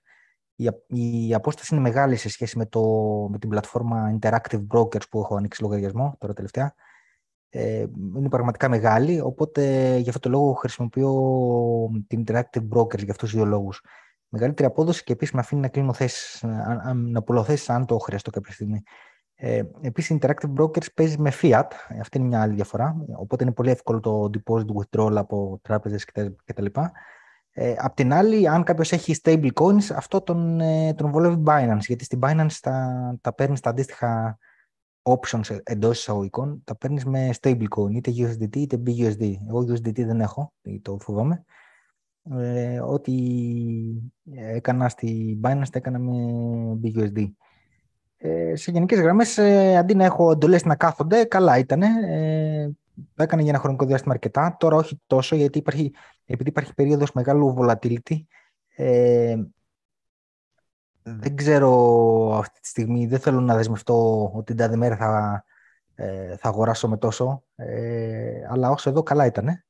Η, 0.55 0.69
η 0.87 1.33
απόσταση 1.33 1.73
είναι 1.73 1.83
μεγάλη 1.83 2.15
σε 2.15 2.29
σχέση 2.29 2.57
με, 2.57 2.65
το, 2.65 2.81
με 3.31 3.37
την 3.37 3.49
πλατφόρμα 3.49 4.17
Interactive 4.19 4.67
Brokers 4.73 5.09
που 5.09 5.19
έχω 5.19 5.35
ανοίξει 5.35 5.61
λογαριασμό 5.61 6.15
τώρα 6.19 6.33
τελευταία. 6.33 6.73
Ε, 7.49 7.85
είναι 8.15 8.29
πραγματικά 8.29 8.69
μεγάλη, 8.69 9.19
οπότε 9.19 9.95
γι' 9.97 10.09
αυτό 10.09 10.19
το 10.19 10.29
λόγο 10.29 10.53
χρησιμοποιώ 10.53 11.11
την 12.07 12.23
Interactive 12.27 12.67
Brokers 12.75 13.03
για 13.03 13.11
αυτούς 13.11 13.29
τους 13.29 13.33
δύο 13.33 13.45
λόγους 13.45 13.81
μεγαλύτερη 14.29 14.67
απόδοση 14.67 15.03
και 15.03 15.13
επίσης 15.13 15.33
με 15.33 15.39
αφήνει 15.39 15.61
να 15.61 15.67
κλείνω 15.67 15.93
θέσεις, 15.93 16.43
να, 16.43 16.93
να 16.93 17.23
πουλώ 17.23 17.43
θέσεις 17.43 17.69
αν 17.69 17.85
το 17.85 17.97
χρειαστώ 17.97 18.29
κάποια 18.29 18.53
στιγμή. 18.53 18.83
Ε, 19.41 19.61
επίσης, 19.81 20.09
η 20.09 20.19
Interactive 20.21 20.53
Brokers 20.57 20.93
παίζει 20.93 21.17
με 21.19 21.31
fiat. 21.41 21.67
Αυτή 22.01 22.17
είναι 22.17 22.27
μια 22.27 22.41
άλλη 22.41 22.53
διαφορά. 22.53 23.05
Οπότε 23.15 23.43
είναι 23.43 23.53
πολύ 23.53 23.69
εύκολο 23.69 23.99
το 23.99 24.29
deposit 24.33 24.65
withdrawal 24.65 25.15
από 25.15 25.59
τράπεζες 25.61 26.05
κτλ. 26.45 26.65
Ε, 27.51 27.75
απ' 27.77 27.95
την 27.95 28.13
άλλη, 28.13 28.47
αν 28.47 28.63
κάποιος 28.63 28.91
έχει 28.91 29.15
stable 29.23 29.49
coins, 29.53 29.93
αυτό 29.95 30.21
τον, 30.21 30.59
ε, 30.59 30.93
τον 30.93 31.11
βολεύει 31.11 31.43
Binance. 31.45 31.85
Γιατί 31.87 32.03
στην 32.03 32.19
Binance 32.23 32.57
τα, 32.61 33.17
τα 33.21 33.33
παίρνεις 33.33 33.59
τα 33.59 33.69
αντίστοιχα 33.69 34.37
options 35.01 35.57
εντός 35.63 35.99
εισαγωγικών, 35.99 36.61
τα 36.63 36.75
παίρνεις 36.75 37.05
με 37.05 37.29
stable 37.41 37.67
coin, 37.77 37.91
είτε 37.91 38.11
USDT 38.17 38.55
είτε 38.55 38.81
BUSD. 38.85 39.33
Εγώ 39.47 39.59
USDT 39.59 40.05
δεν 40.05 40.21
έχω, 40.21 40.53
το 40.81 40.97
φοβάμαι 40.99 41.45
ε, 42.37 42.79
ό,τι 42.79 43.13
έκανα 44.35 44.89
στη 44.89 45.39
Binance 45.43 45.69
τα 45.71 45.77
έκανα 45.77 45.99
με 45.99 46.13
BUSD. 46.83 47.31
Ε, 48.17 48.55
σε 48.55 48.71
γενικές 48.71 48.99
γραμμές, 48.99 49.37
ε, 49.37 49.77
αντί 49.77 49.95
να 49.95 50.03
έχω 50.05 50.31
εντολές 50.31 50.65
να 50.65 50.75
κάθονται, 50.75 51.23
καλά 51.23 51.57
ήταν. 51.57 51.81
Ε, 51.81 52.75
το 53.15 53.23
έκανα 53.23 53.41
για 53.41 53.51
ένα 53.51 53.59
χρονικό 53.59 53.85
διάστημα 53.85 54.13
αρκετά. 54.13 54.55
Τώρα 54.59 54.75
όχι 54.75 55.01
τόσο, 55.07 55.35
γιατί 55.35 55.57
υπάρχει, 55.57 55.93
επειδή 56.25 56.49
υπάρχει 56.49 56.73
περίοδος 56.73 57.11
μεγάλου 57.11 57.55
volatility. 57.57 58.23
Ε, 58.75 59.35
δεν 61.03 61.35
ξέρω 61.35 61.71
αυτή 62.37 62.59
τη 62.59 62.67
στιγμή, 62.67 63.07
δεν 63.07 63.19
θέλω 63.19 63.39
να 63.39 63.55
δεσμευτώ 63.55 64.23
ότι 64.33 64.43
την 64.43 64.55
τάδε 64.55 64.75
μέρα 64.75 64.95
θα, 64.95 65.43
ε, 65.95 66.35
θα 66.37 66.49
αγοράσω 66.49 66.87
με 66.87 66.97
τόσο. 66.97 67.43
Ε, 67.55 68.47
αλλά 68.49 68.69
όσο 68.69 68.89
εδώ 68.89 69.03
καλά 69.03 69.25
ήταν. 69.25 69.63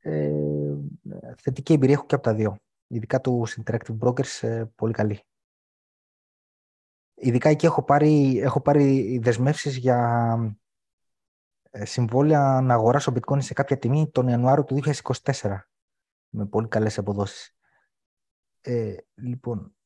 Ε, 0.00 0.30
θετική 1.38 1.72
εμπειρία 1.72 1.94
έχω 1.94 2.06
και 2.06 2.14
από 2.14 2.24
τα 2.24 2.34
δύο. 2.34 2.56
Ειδικά 2.86 3.20
του 3.20 3.46
Interactive 3.48 3.98
Brokers, 3.98 4.48
ε, 4.48 4.64
πολύ 4.74 4.92
καλή. 4.92 5.20
Ειδικά 7.14 7.48
εκεί 7.48 7.66
έχω 7.66 7.82
πάρει, 7.82 8.38
έχω 8.38 8.60
πάρει 8.60 9.18
δεσμεύσεις 9.18 9.76
για 9.76 10.58
ε, 11.70 11.84
συμβόλαια 11.84 12.60
να 12.60 12.74
αγοράσω 12.74 13.12
bitcoin 13.14 13.42
σε 13.42 13.52
κάποια 13.52 13.78
τιμή 13.78 14.10
τον 14.10 14.28
Ιανουάριο 14.28 14.64
του 14.64 14.80
2024 15.32 15.58
με 16.28 16.46
πολύ 16.46 16.68
καλές 16.68 16.98
αποδόσεις. 16.98 17.56
Ε, 18.60 18.96
λοιπόν, 19.14 19.76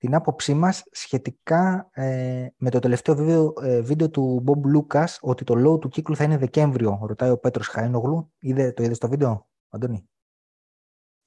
την 0.00 0.14
άποψή 0.14 0.54
μας 0.54 0.84
σχετικά 0.90 1.88
ε, 1.92 2.48
με 2.56 2.70
το 2.70 2.78
τελευταίο 2.78 3.14
βίντεο, 3.14 3.52
ε, 3.62 3.80
βίντεο 3.80 4.10
του 4.10 4.44
Bob 4.46 4.76
Lucas 4.76 5.16
ότι 5.20 5.44
το 5.44 5.54
low 5.56 5.80
του 5.80 5.88
κύκλου 5.88 6.16
θα 6.16 6.24
είναι 6.24 6.36
Δεκέμβριο, 6.36 6.98
ρωτάει 7.02 7.30
ο 7.30 7.38
Πέτρος 7.38 7.68
Χαΐνογλου. 7.74 8.32
Είδε, 8.38 8.72
το 8.72 8.82
είδες 8.82 8.96
στο 8.96 9.08
βίντεο, 9.08 9.48
Αντώνη; 9.68 10.08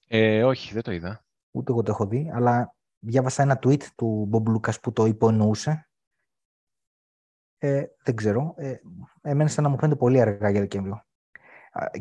Ε, 0.07 0.43
όχι, 0.43 0.73
δεν 0.73 0.81
το 0.81 0.91
είδα. 0.91 1.25
Ούτε 1.51 1.71
εγώ 1.71 1.83
το 1.83 1.91
έχω 1.91 2.05
δει, 2.05 2.31
αλλά 2.33 2.75
διάβασα 2.99 3.41
ένα 3.41 3.59
tweet 3.63 3.83
του 3.95 4.29
Bob 4.31 4.55
Lucas 4.55 4.81
που 4.81 4.91
το 4.91 5.05
υπονοούσε. 5.05 5.89
Ε, 7.57 7.85
δεν 8.03 8.15
ξέρω. 8.15 8.53
Ε, 8.57 8.75
εμένα 9.21 9.49
σαν 9.49 9.63
να 9.63 9.69
μου 9.69 9.79
φαίνεται 9.79 9.99
πολύ 9.99 10.21
αργά 10.21 10.49
για 10.49 10.59
Δεκέμβριο. 10.59 11.05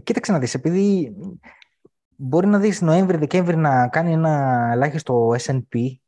Κοίταξε 0.03 0.33
να 0.33 0.39
δεις, 0.39 0.55
επειδή 0.55 1.17
μπορεί 2.17 2.47
να 2.47 2.59
δεις 2.59 2.81
Νοέμβρη-Δεκέμβρη 2.81 3.57
να 3.57 3.89
κάνει 3.89 4.13
ένα 4.13 4.69
ελάχιστο 4.73 5.35
S&P 5.39 6.01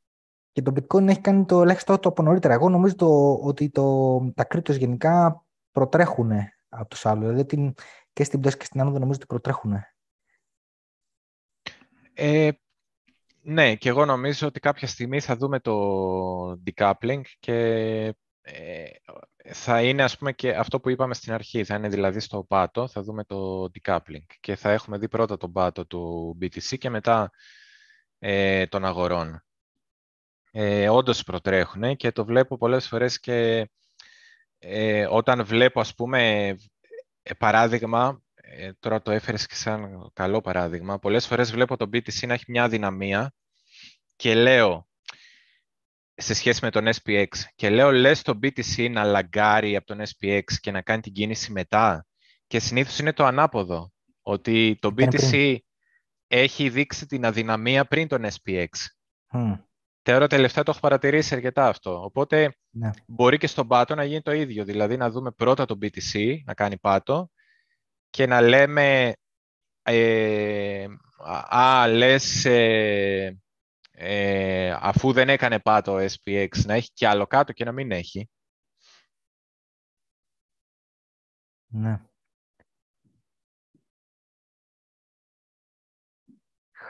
και 0.54 0.62
το 0.62 0.72
bitcoin 0.76 1.08
έχει 1.08 1.20
κάνει 1.20 1.44
το 1.44 1.62
ελάχιστο 1.62 1.98
το 1.98 2.08
από 2.08 2.22
νωρίτερα. 2.22 2.54
Εγώ 2.54 2.68
νομίζω 2.68 2.94
το, 2.94 3.32
ότι 3.34 3.70
το, 3.70 4.18
τα 4.34 4.44
κρύπτος 4.44 4.76
γενικά 4.76 5.44
προτρέχουν 5.72 6.30
από 6.68 6.88
τους 6.88 7.06
άλλους. 7.06 7.22
Δηλαδή 7.28 7.44
την, 7.46 7.74
και 8.12 8.24
στην 8.24 8.40
πτώση 8.40 8.56
και 8.56 8.64
στην 8.64 8.80
άνοδο 8.80 8.98
νομίζω 8.98 9.18
ότι 9.18 9.26
προτρέχουν. 9.26 9.74
Ε, 12.14 12.50
ναι, 13.40 13.74
και 13.74 13.88
εγώ 13.88 14.04
νομίζω 14.04 14.46
ότι 14.46 14.60
κάποια 14.60 14.88
στιγμή 14.88 15.20
θα 15.20 15.36
δούμε 15.36 15.60
το 15.60 15.72
decoupling 16.50 17.22
και 17.38 17.54
ε, 18.42 18.84
θα 19.52 19.82
είναι 19.82 20.02
ας 20.02 20.18
πούμε 20.18 20.32
και 20.32 20.56
αυτό 20.56 20.80
που 20.80 20.90
είπαμε 20.90 21.14
στην 21.14 21.32
αρχή, 21.32 21.64
θα 21.64 21.74
είναι 21.74 21.88
δηλαδή 21.88 22.20
στο 22.20 22.44
πάτο, 22.44 22.88
θα 22.88 23.02
δούμε 23.02 23.24
το 23.24 23.64
decoupling 23.64 24.24
και 24.40 24.56
θα 24.56 24.70
έχουμε 24.70 24.98
δει 24.98 25.08
πρώτα 25.08 25.36
τον 25.36 25.52
πάτο 25.52 25.86
του 25.86 26.36
BTC 26.40 26.78
και 26.78 26.90
μετά 26.90 27.30
ε, 28.18 28.66
των 28.66 28.84
αγορών 28.84 29.43
ε, 30.56 30.88
όντως 30.88 31.22
προτρέχουν 31.22 31.96
και 31.96 32.12
το 32.12 32.24
βλέπω 32.24 32.56
πολλές 32.56 32.88
φορές 32.88 33.20
και 33.20 33.68
ε, 34.58 35.06
όταν 35.10 35.44
βλέπω, 35.44 35.80
ας 35.80 35.94
πούμε, 35.94 36.48
ε, 37.22 37.34
παράδειγμα, 37.34 38.22
ε, 38.34 38.72
τώρα 38.78 39.02
το 39.02 39.10
έφερες 39.10 39.46
και 39.46 39.54
σαν 39.54 40.10
καλό 40.12 40.40
παράδειγμα, 40.40 40.98
πολλές 40.98 41.26
φορές 41.26 41.52
βλέπω 41.52 41.76
το 41.76 41.88
BTC 41.92 42.26
να 42.26 42.34
έχει 42.34 42.44
μια 42.48 42.68
δυναμία 42.68 43.32
και 44.16 44.34
λέω, 44.34 44.88
σε 46.14 46.34
σχέση 46.34 46.64
με 46.64 46.70
τον 46.70 46.86
SPX, 46.86 47.26
και 47.54 47.70
λέω, 47.70 47.92
λες 47.92 48.22
το 48.22 48.38
BTC 48.42 48.90
να 48.90 49.04
λαγκάρει 49.04 49.76
από 49.76 49.86
τον 49.86 50.00
SPX 50.00 50.44
και 50.60 50.70
να 50.70 50.82
κάνει 50.82 51.02
την 51.02 51.12
κίνηση 51.12 51.52
μετά. 51.52 52.06
Και 52.46 52.58
συνήθως 52.58 52.98
είναι 52.98 53.12
το 53.12 53.24
ανάποδο, 53.24 53.92
ότι 54.22 54.78
το 54.80 54.94
BTC 54.96 55.56
έχει 56.26 56.68
δείξει 56.68 57.06
την 57.06 57.24
αδυναμία 57.24 57.84
πριν 57.84 58.08
τον 58.08 58.24
SPX. 58.24 58.68
Τώρα 60.04 60.26
τελευταία 60.26 60.62
το 60.62 60.70
έχω 60.70 60.80
παρατηρήσει 60.80 61.34
αρκετά 61.34 61.68
αυτό. 61.68 62.02
Οπότε 62.02 62.56
ναι. 62.70 62.90
μπορεί 63.06 63.38
και 63.38 63.46
στον 63.46 63.68
πάτο 63.68 63.94
να 63.94 64.04
γίνει 64.04 64.22
το 64.22 64.32
ίδιο. 64.32 64.64
Δηλαδή 64.64 64.96
να 64.96 65.10
δούμε 65.10 65.30
πρώτα 65.30 65.64
το 65.64 65.78
BTC 65.82 66.36
να 66.44 66.54
κάνει 66.54 66.78
πάτο 66.78 67.30
και 68.10 68.26
να 68.26 68.40
λέμε 68.40 69.12
ε, 69.82 70.86
α, 71.48 71.88
λες 71.88 72.44
ε, 72.44 73.38
ε, 73.90 74.76
αφού 74.80 75.12
δεν 75.12 75.28
έκανε 75.28 75.58
πάτο 75.60 75.96
SPX 75.96 76.48
να 76.64 76.74
έχει 76.74 76.92
κι 76.92 77.04
άλλο 77.04 77.26
κάτω 77.26 77.52
και 77.52 77.64
να 77.64 77.72
μην 77.72 77.90
έχει. 77.90 78.28
Ναι. 81.66 82.00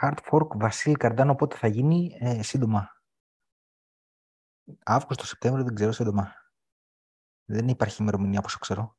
Hard 0.01 0.17
fork 0.31 0.49
Βασίλη 0.57 0.97
Καρντάνο 0.97 1.35
πότε 1.35 1.57
θα 1.57 1.67
γίνει 1.67 2.17
ε, 2.21 2.43
σύντομα. 2.43 2.94
Αύγουστο, 4.85 5.27
Σεπτέμβριο, 5.27 5.65
δεν 5.65 5.75
ξέρω 5.75 5.93
σύντομα. 5.93 6.35
Δεν 7.45 7.69
υπάρχει 7.69 8.03
ημερομηνία, 8.03 8.39
όπως 8.39 8.59
ξέρω. 8.59 8.97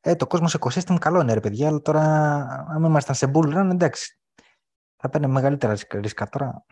Ε, 0.00 0.16
το 0.16 0.26
κόσμος 0.26 0.56
ecosystem 0.58 0.96
καλό 1.00 1.20
είναι, 1.20 1.34
ρε 1.34 1.40
παιδιά, 1.40 1.68
αλλά 1.68 1.80
τώρα, 1.80 2.02
αν 2.68 2.84
ήμασταν 2.84 3.14
σε 3.14 3.30
bull 3.34 3.56
run, 3.56 3.70
εντάξει. 3.72 4.20
Θα 4.96 5.08
παίρνει 5.08 5.26
μεγαλύτερα 5.26 5.76
ρίσκα 5.90 6.28
τώρα. 6.28 6.64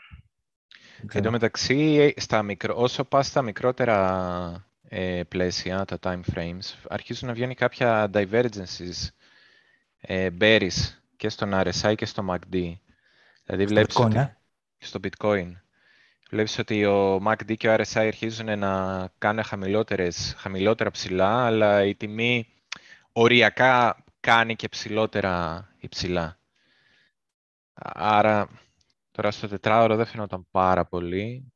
Εν 1.12 1.22
τω 1.22 1.30
μεταξύ, 1.30 2.14
στα 2.16 2.42
μικρο... 2.42 2.74
όσο 2.76 3.04
πας 3.04 3.26
στα 3.26 3.42
μικρότερα 3.42 4.66
ε, 4.82 5.22
πλαίσια, 5.28 5.84
τα 5.84 5.98
time 6.00 6.20
frames, 6.34 6.74
αρχίζουν 6.88 7.28
να 7.28 7.34
βγαίνουν 7.34 7.54
κάποια 7.54 8.10
divergences 8.12 9.08
ε, 9.96 10.28
bearish 10.40 10.98
και 11.16 11.28
στον 11.28 11.52
RSI 11.54 11.94
και 11.96 12.06
στο 12.06 12.26
MACD. 12.30 12.74
Δηλαδή 13.44 13.62
Στο 13.62 13.66
βλέπεις 13.66 13.96
Bitcoin, 13.96 14.04
ότι... 14.04 14.18
ε; 14.18 14.36
Στο 14.78 15.00
Bitcoin. 15.02 15.52
Βλέπεις 16.30 16.58
ότι 16.58 16.84
ο 16.84 17.16
MACD 17.26 17.56
και 17.56 17.68
ο 17.68 17.74
RSI 17.74 17.84
αρχίζουν 18.06 18.58
να 18.58 19.08
κάνουν 19.18 19.44
χαμηλότερες, 19.44 20.34
χαμηλότερα 20.36 20.90
ψηλά, 20.90 21.46
αλλά 21.46 21.84
η 21.84 21.94
τιμή 21.94 22.46
οριακά 23.12 24.04
κάνει 24.20 24.56
και 24.56 24.68
ψηλότερα 24.68 25.68
υψηλά. 25.80 26.38
Άρα, 27.82 28.48
τώρα 29.10 29.30
στο 29.30 29.48
τετράωρο 29.48 29.96
δεν 29.96 30.06
φαινόταν 30.06 30.46
πάρα 30.50 30.86
πολύ. 30.86 31.52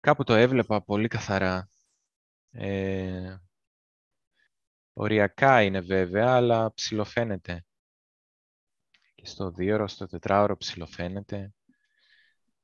Κάπου 0.00 0.24
το 0.24 0.34
έβλεπα 0.34 0.82
πολύ 0.82 1.08
καθαρά. 1.08 1.70
Ε, 2.50 3.36
οριακά 4.92 5.62
είναι 5.62 5.80
βέβαια, 5.80 6.34
αλλά 6.34 6.72
ψηλοφαίνεται. 6.74 7.64
Και 9.14 9.26
στο 9.26 9.50
δίωρο, 9.50 9.88
στο 9.88 10.06
τετράωρο 10.06 10.56
ψηλοφαίνεται. 10.56 11.52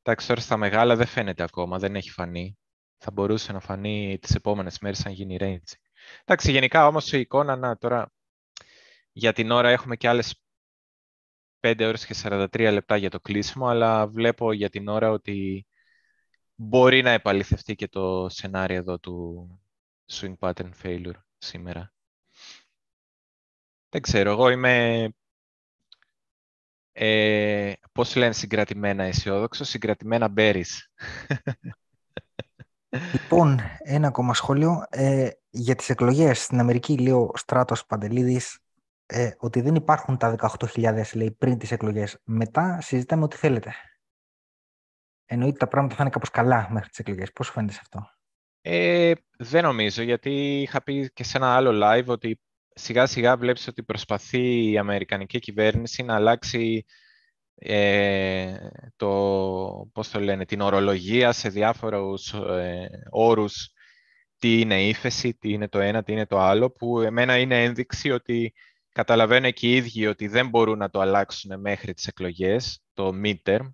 Εντάξει, 0.09 0.27
τώρα 0.27 0.41
στα 0.41 0.57
μεγάλα 0.57 0.97
δεν 0.97 1.07
φαίνεται 1.07 1.43
ακόμα, 1.43 1.79
δεν 1.79 1.97
έχει 1.97 2.11
φανεί. 2.11 2.59
Θα 2.97 3.11
μπορούσε 3.11 3.53
να 3.53 3.61
φανεί 3.61 4.19
τις 4.21 4.35
επόμενες 4.35 4.79
μέρες 4.79 5.07
αν 5.07 5.13
γίνει 5.13 5.37
range. 5.41 5.73
Εντάξει, 6.21 6.51
γενικά 6.51 6.87
όμως 6.87 7.13
η 7.13 7.19
εικόνα, 7.19 7.57
να 7.57 7.77
τώρα 7.77 8.13
για 9.13 9.33
την 9.33 9.51
ώρα 9.51 9.69
έχουμε 9.69 9.97
και 9.97 10.09
άλλες 10.09 10.43
5 11.61 11.85
ώρες 11.87 12.07
και 12.07 12.15
43 12.23 12.71
λεπτά 12.73 12.97
για 12.97 13.11
το 13.11 13.21
κλείσιμο, 13.21 13.67
αλλά 13.67 14.07
βλέπω 14.07 14.53
για 14.53 14.69
την 14.69 14.89
ώρα 14.89 15.11
ότι 15.11 15.67
μπορεί 16.55 17.03
να 17.03 17.11
επαληθευτεί 17.11 17.75
και 17.75 17.89
το 17.89 18.29
σενάριο 18.29 18.77
εδώ 18.77 18.99
του 18.99 19.49
swing 20.13 20.39
pattern 20.39 20.71
failure 20.83 21.21
σήμερα. 21.39 21.93
Δεν 23.89 24.01
ξέρω, 24.03 24.31
εγώ 24.31 24.49
είμαι, 24.49 25.09
ε, 27.01 27.73
πώς 27.93 28.17
λένε 28.17 28.33
συγκρατημένα 28.33 29.05
αισιόδοξο, 29.05 29.65
συγκρατημένα 29.65 30.33
bearish. 30.37 30.77
Λοιπόν, 33.13 33.61
ένα 33.79 34.09
ακόμα 34.09 34.35
σχόλιο. 34.35 34.85
Ε, 34.91 35.31
για 35.51 35.75
τις 35.75 35.91
εκλογές 35.91 36.43
στην 36.43 36.61
Αμερική 36.61 36.99
λέει 36.99 37.13
ο 37.13 37.31
Στράτος 37.35 37.87
Παντελίδης 37.87 38.59
ε, 39.07 39.31
ότι 39.39 39.61
δεν 39.61 39.75
υπάρχουν 39.75 40.17
τα 40.17 40.37
18.000 40.75 41.03
λέει 41.15 41.31
πριν 41.31 41.59
τις 41.59 41.73
εκλογές. 41.73 42.19
Μετά 42.25 42.81
συζητάμε 42.81 43.25
ό,τι 43.25 43.37
θέλετε. 43.37 43.75
Εννοείται 45.25 45.59
τα 45.59 45.69
πράγματα 45.69 45.95
θα 45.95 46.03
είναι 46.03 46.11
κάπως 46.11 46.31
καλά 46.31 46.69
μέχρι 46.71 46.89
τις 46.89 46.99
εκλογές. 46.99 47.33
Πώς 47.33 47.47
σου 47.47 47.53
φαίνεται 47.53 47.73
σε 47.73 47.81
αυτό; 47.83 48.11
Ε, 48.61 49.13
δεν 49.39 49.63
νομίζω, 49.63 50.03
γιατί 50.03 50.61
είχα 50.61 50.83
πει 50.83 51.11
και 51.13 51.25
σε 51.25 51.37
ένα 51.37 51.55
άλλο 51.55 51.71
live 51.85 52.07
ότι 52.07 52.41
σιγά 52.79 53.07
σιγά 53.07 53.37
βλέπεις 53.37 53.67
ότι 53.67 53.83
προσπαθεί 53.83 54.71
η 54.71 54.79
Αμερικανική 54.79 55.39
κυβέρνηση 55.39 56.03
να 56.03 56.15
αλλάξει 56.15 56.85
ε, 57.55 58.55
το, 58.97 59.09
πώς 59.93 60.11
το 60.11 60.21
λένε, 60.21 60.45
την 60.45 60.61
ορολογία 60.61 61.33
σε 61.33 61.49
διάφορους 61.49 62.33
ε, 62.33 62.89
όρους. 63.11 63.73
Τι 64.39 64.61
είναι 64.61 64.83
ύφεση, 64.83 65.35
τι 65.35 65.53
είναι 65.53 65.69
το 65.69 65.79
ένα, 65.79 66.03
τι 66.03 66.13
είναι 66.13 66.27
το 66.27 66.39
άλλο, 66.39 66.71
που 66.71 67.01
εμένα 67.01 67.39
είναι 67.39 67.65
ένδειξη 67.65 68.11
ότι 68.11 68.55
καταλαβαίνουν 68.93 69.53
και 69.53 69.67
οι 69.69 69.75
ίδιοι 69.77 70.07
ότι 70.07 70.29
δεν 70.29 70.49
μπορούν 70.49 70.79
να 70.79 70.91
το 70.91 71.01
αλλάξουν 71.01 71.61
μέχρι 71.61 71.95
τις 71.95 72.07
εκλογές, 72.07 72.83
το 72.93 73.13
midterm, 73.25 73.73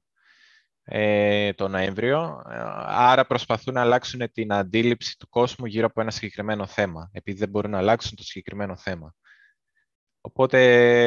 ε, 0.84 1.52
το 1.52 1.68
Νοέμβριο. 1.68 2.42
Άρα 2.86 3.26
προσπαθούν 3.26 3.74
να 3.74 3.80
αλλάξουν 3.80 4.32
την 4.32 4.52
αντίληψη 4.52 5.18
του 5.18 5.28
κόσμου 5.28 5.66
γύρω 5.66 5.86
από 5.86 6.00
ένα 6.00 6.10
συγκεκριμένο 6.10 6.66
θέμα, 6.66 7.10
επειδή 7.12 7.38
δεν 7.38 7.48
μπορούν 7.48 7.70
να 7.70 7.78
αλλάξουν 7.78 8.16
το 8.16 8.22
συγκεκριμένο 8.22 8.76
θέμα. 8.76 9.14
Οπότε 10.20 10.58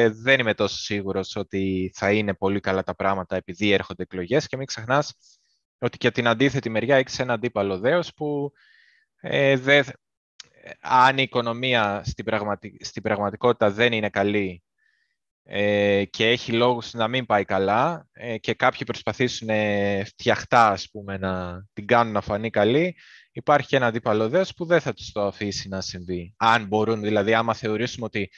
δεν 0.08 0.40
είμαι 0.40 0.54
τόσο 0.54 0.76
σίγουρος 0.76 1.36
ότι 1.36 1.92
θα 1.94 2.12
είναι 2.12 2.34
πολύ 2.34 2.60
καλά 2.60 2.82
τα 2.82 2.94
πράγματα 2.94 3.36
επειδή 3.36 3.70
έρχονται 3.70 4.02
εκλογές 4.02 4.46
και 4.46 4.56
μην 4.56 4.66
ξεχνάς 4.66 5.14
ότι 5.78 5.98
και 5.98 6.06
από 6.06 6.16
την 6.16 6.26
αντίθετη 6.28 6.70
μεριά 6.70 6.96
έχεις 6.96 7.18
ένα 7.18 7.32
αντίπαλο 7.32 7.78
δέος 7.78 8.14
που 8.14 8.52
ε, 9.20 9.56
δε, 9.56 9.82
αν 10.80 11.18
η 11.18 11.22
οικονομία 11.22 12.02
στην, 12.04 12.24
στην 12.80 13.02
πραγματικότητα 13.02 13.70
δεν 13.70 13.92
είναι 13.92 14.10
καλή 14.10 14.62
ε, 15.50 16.04
και 16.04 16.28
έχει 16.28 16.52
λόγους 16.52 16.92
να 16.92 17.08
μην 17.08 17.26
πάει 17.26 17.44
καλά 17.44 18.08
ε, 18.12 18.38
και 18.38 18.54
κάποιοι 18.54 18.84
προσπαθήσουν 18.84 19.48
φτιαχτά 20.04 20.68
ας 20.68 20.88
πούμε, 20.90 21.18
να 21.18 21.64
την 21.72 21.86
κάνουν 21.86 22.12
να 22.12 22.20
φανεί 22.20 22.50
καλή, 22.50 22.96
υπάρχει 23.32 23.76
ένα 23.76 23.86
αντίπαλο 23.86 24.28
δέος 24.28 24.54
που 24.54 24.64
δεν 24.64 24.80
θα 24.80 24.92
τους 24.92 25.12
το 25.12 25.26
αφήσει 25.26 25.68
να 25.68 25.80
συμβεί. 25.80 26.34
Αν 26.36 26.66
μπορούν, 26.66 27.00
δηλαδή 27.00 27.34
άμα 27.34 27.54
θεωρήσουμε 27.54 28.06
ότι 28.06 28.30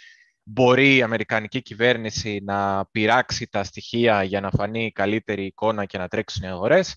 μπορεί 0.42 0.96
η 0.96 1.02
Αμερικανική 1.02 1.62
κυβέρνηση 1.62 2.40
να 2.44 2.86
πειράξει 2.86 3.48
τα 3.48 3.64
στοιχεία 3.64 4.22
για 4.22 4.40
να 4.40 4.50
φανεί 4.50 4.92
καλύτερη 4.92 5.44
εικόνα 5.44 5.84
και 5.84 5.98
να 5.98 6.08
τρέξουν 6.08 6.42
οι 6.42 6.48
αγορές, 6.48 6.96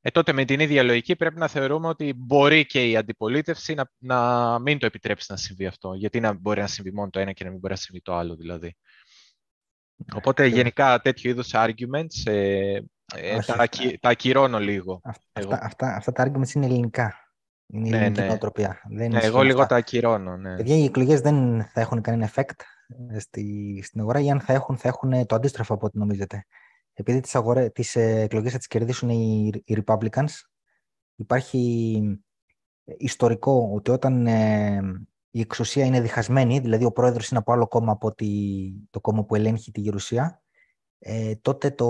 ε, 0.00 0.10
τότε 0.10 0.32
με 0.32 0.44
την 0.44 0.60
ίδια 0.60 0.82
λογική 0.82 1.16
πρέπει 1.16 1.38
να 1.38 1.48
θεωρούμε 1.48 1.88
ότι 1.88 2.14
μπορεί 2.16 2.66
και 2.66 2.88
η 2.88 2.96
αντιπολίτευση 2.96 3.74
να, 3.74 3.90
να 3.98 4.58
μην 4.58 4.78
το 4.78 4.86
επιτρέψει 4.86 5.26
να 5.30 5.36
συμβεί 5.36 5.66
αυτό. 5.66 5.94
Γιατί 5.94 6.20
να 6.20 6.32
μπορεί 6.32 6.60
να 6.60 6.66
συμβεί 6.66 6.92
μόνο 6.92 7.10
το 7.10 7.20
ένα 7.20 7.32
και 7.32 7.44
να 7.44 7.50
μην 7.50 7.58
μπορεί 7.58 7.72
να 7.72 7.78
συμβεί 7.78 8.00
το 8.00 8.14
άλλο 8.14 8.36
δηλαδή. 8.36 8.76
Ναι, 10.06 10.18
Οπότε 10.18 10.46
γενικά 10.46 11.00
τέτοιου 11.00 11.30
είδους 11.30 11.50
arguments 11.52 12.30
ε, 12.30 12.78
ε, 13.14 13.38
τα, 13.46 13.56
ακυ, 13.58 13.98
τα 13.98 14.08
ακυρώνω 14.08 14.58
λίγο. 14.58 15.00
Αυτά, 15.04 15.58
αυτά, 15.62 15.94
αυτά 15.94 16.12
τα 16.12 16.26
arguments 16.26 16.54
είναι 16.54 16.66
ελληνικά. 16.66 17.14
Είναι 17.66 17.88
ναι, 17.88 17.96
ελληνική 17.96 18.20
ναι. 18.20 18.26
νοοτροπία. 18.26 18.80
Δεν 18.90 19.10
ναι, 19.10 19.20
εγώ 19.20 19.42
λίγο 19.42 19.66
τα 19.66 19.76
ακυρώνω. 19.76 20.36
Ναι. 20.36 20.56
Παιδιά, 20.56 20.76
οι 20.76 20.84
εκλογές 20.84 21.20
δεν 21.20 21.64
θα 21.64 21.80
έχουν 21.80 22.00
κανένα 22.00 22.30
effect 22.34 22.60
ε, 23.12 23.18
στη, 23.18 23.80
στην 23.84 24.00
αγορά 24.00 24.20
ή 24.20 24.30
αν 24.30 24.40
θα 24.40 24.52
έχουν, 24.52 24.76
θα 24.76 24.88
έχουν 24.88 25.26
το 25.26 25.34
αντίστροφο 25.34 25.74
από 25.74 25.86
ό,τι 25.86 25.98
νομίζετε 25.98 26.46
επειδή 26.94 27.20
τις, 27.20 27.34
αγορέ, 27.34 27.68
τις 27.68 27.96
ε, 27.96 28.20
εκλογές 28.20 28.52
θα 28.52 28.58
τις 28.58 28.66
κερδίσουν 28.66 29.08
οι, 29.08 29.50
οι 29.64 29.84
Republicans, 29.86 30.30
υπάρχει 31.14 32.00
ε, 32.84 32.92
ιστορικό 32.98 33.70
ότι 33.74 33.90
όταν 33.90 34.26
ε, 34.26 34.80
η 35.34 35.40
εξουσία 35.40 35.84
είναι 35.84 36.00
διχασμένη, 36.00 36.58
δηλαδή 36.58 36.84
ο 36.84 36.92
πρόεδρος 36.92 37.28
είναι 37.28 37.38
από 37.38 37.52
άλλο 37.52 37.66
κόμμα 37.66 37.92
από 37.92 38.14
το 38.90 39.00
κόμμα 39.00 39.24
που 39.24 39.34
ελέγχει 39.34 39.70
τη 39.70 39.80
γερουσία, 39.80 40.42
ε, 40.98 41.34
τότε 41.34 41.70
το 41.70 41.88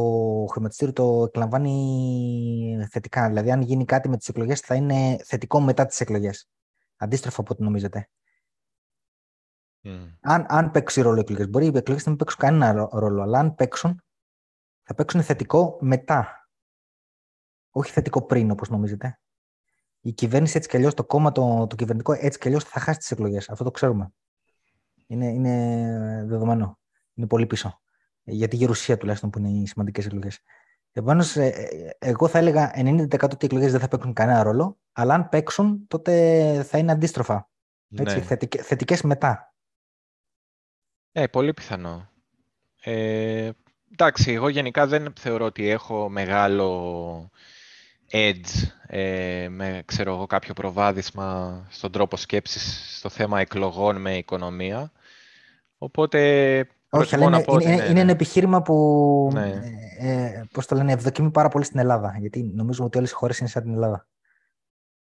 χρηματιστήριο 0.50 0.92
το 0.92 1.22
εκλαμβάνει 1.22 2.86
θετικά. 2.90 3.28
Δηλαδή, 3.28 3.50
αν 3.50 3.60
γίνει 3.60 3.84
κάτι 3.84 4.08
με 4.08 4.16
τις 4.16 4.28
εκλογές, 4.28 4.60
θα 4.60 4.74
είναι 4.74 5.16
θετικό 5.24 5.60
μετά 5.60 5.86
τις 5.86 6.00
εκλογές. 6.00 6.48
Αντίστροφο 6.96 7.40
από 7.40 7.52
ό,τι 7.52 7.62
νομίζετε. 7.62 8.08
Mm. 9.84 10.16
Αν, 10.20 10.46
αν 10.48 10.70
παίξει 10.70 11.00
ρόλο 11.00 11.16
οι 11.16 11.20
εκλογές, 11.20 11.48
μπορεί 11.48 11.66
οι 11.66 11.72
εκλογές 11.76 12.04
να 12.04 12.10
μην 12.10 12.18
παίξουν 12.18 12.40
κανένα 12.40 12.88
ρόλο, 12.92 13.22
αλλά 13.22 13.38
αν 13.38 13.54
παίξουν, 13.54 14.02
θα 14.82 14.94
παίξουν 14.94 15.22
θετικό 15.22 15.78
μετά. 15.80 16.48
Όχι 17.70 17.92
θετικό 17.92 18.22
πριν, 18.22 18.50
όπως 18.50 18.68
νομίζετε. 18.68 19.20
Η 20.04 20.12
κυβέρνηση 20.12 20.56
έτσι 20.56 20.68
κι 20.68 20.76
αλλιώς, 20.76 20.94
το 20.94 21.04
κόμμα 21.04 21.32
το, 21.32 21.66
το 21.66 21.76
κυβερνητικό 21.76 22.12
έτσι 22.20 22.38
κι 22.38 22.46
αλλιώς 22.46 22.64
θα 22.64 22.80
χάσει 22.80 22.98
τις 22.98 23.10
εκλογές. 23.10 23.50
Αυτό 23.50 23.64
το 23.64 23.70
ξέρουμε. 23.70 24.12
Είναι, 25.06 25.26
είναι 25.26 26.24
δεδομένο. 26.26 26.78
Είναι 27.14 27.26
πολύ 27.26 27.46
πίσω. 27.46 27.80
Για 28.22 28.48
τη 28.48 28.56
γερουσία 28.56 28.96
τουλάχιστον 28.96 29.30
που 29.30 29.38
είναι 29.38 29.48
οι 29.48 29.66
σημαντικές 29.66 30.06
εκλογές. 30.06 30.40
Επομένως, 30.92 31.36
ε, 31.36 31.46
ε, 31.46 31.90
εγώ 31.98 32.28
θα 32.28 32.38
έλεγα 32.38 32.72
90% 32.76 33.22
ότι 33.22 33.36
οι 33.40 33.44
εκλογές 33.44 33.70
δεν 33.70 33.80
θα 33.80 33.88
παίξουν 33.88 34.12
κανένα 34.12 34.42
ρόλο, 34.42 34.78
αλλά 34.92 35.14
αν 35.14 35.28
παίξουν, 35.28 35.86
τότε 35.86 36.62
θα 36.62 36.78
είναι 36.78 36.92
αντίστροφα. 36.92 37.50
Έτσι, 37.96 38.16
ναι. 38.16 38.62
θετικές 38.62 39.02
μετά. 39.02 39.54
Ε, 41.12 41.26
πολύ 41.26 41.54
πιθανό. 41.54 42.10
Ε, 42.82 43.50
εντάξει, 43.92 44.32
εγώ 44.32 44.48
γενικά 44.48 44.86
δεν 44.86 45.12
θεωρώ 45.18 45.44
ότι 45.44 45.68
έχω 45.68 46.08
μεγάλο 46.08 47.30
edge 48.12 48.70
ε, 48.86 49.48
με 49.50 49.82
ξέρω 49.84 50.14
εγώ, 50.14 50.26
κάποιο 50.26 50.54
προβάδισμα 50.54 51.62
στον 51.70 51.92
τρόπο 51.92 52.16
σκέψης 52.16 52.96
στο 52.96 53.08
θέμα 53.08 53.40
εκλογών 53.40 54.00
με 54.00 54.16
οικονομία. 54.16 54.92
Οπότε 55.78 56.18
όχι, 56.90 57.14
αλλά 57.14 57.24
είναι, 57.24 57.44
είναι, 57.48 57.72
είναι, 57.72 57.84
είναι, 57.84 58.00
ένα 58.00 58.10
επιχείρημα 58.10 58.62
που 58.62 59.30
ναι. 59.32 59.62
ε, 59.98 60.14
ε, 60.14 60.44
πώς 60.52 60.66
το 60.66 60.74
λένε, 60.74 60.92
ευδοκιμεί 60.92 61.30
πάρα 61.30 61.48
πολύ 61.48 61.64
στην 61.64 61.78
Ελλάδα. 61.78 62.16
Γιατί 62.20 62.42
νομίζουμε 62.54 62.86
ότι 62.86 62.98
όλες 62.98 63.10
οι 63.10 63.14
χώρες 63.14 63.38
είναι 63.38 63.48
σαν 63.48 63.62
την 63.62 63.72
Ελλάδα. 63.72 64.06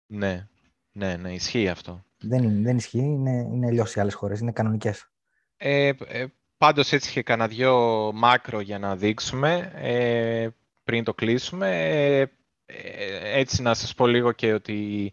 Ναι, 0.06 0.48
ναι, 0.92 1.16
ναι 1.16 1.32
ισχύει 1.32 1.68
αυτό. 1.68 2.04
Δεν, 2.20 2.62
δεν 2.62 2.76
ισχύει, 2.76 2.98
είναι, 2.98 3.30
είναι 3.30 3.66
αλλιώς 3.66 3.94
οι 3.94 4.00
άλλες 4.00 4.14
χώρες, 4.14 4.40
είναι 4.40 4.52
κανονικές. 4.52 5.10
Ε, 5.56 5.90
ε, 6.06 6.26
Πάντως 6.58 6.92
έτσι 6.92 7.08
είχε 7.08 7.22
κανένα 7.22 7.48
δυο 7.48 8.10
μάκρο 8.14 8.60
για 8.60 8.78
να 8.78 8.96
δείξουμε 8.96 9.72
ε, 9.74 10.48
πριν 10.84 11.04
το 11.04 11.14
κλείσουμε. 11.14 12.30
Ε, 12.70 12.76
ε, 12.76 13.38
έτσι 13.38 13.62
να 13.62 13.74
σας 13.74 13.94
πω 13.94 14.06
λίγο 14.06 14.32
και 14.32 14.52
ότι 14.52 15.12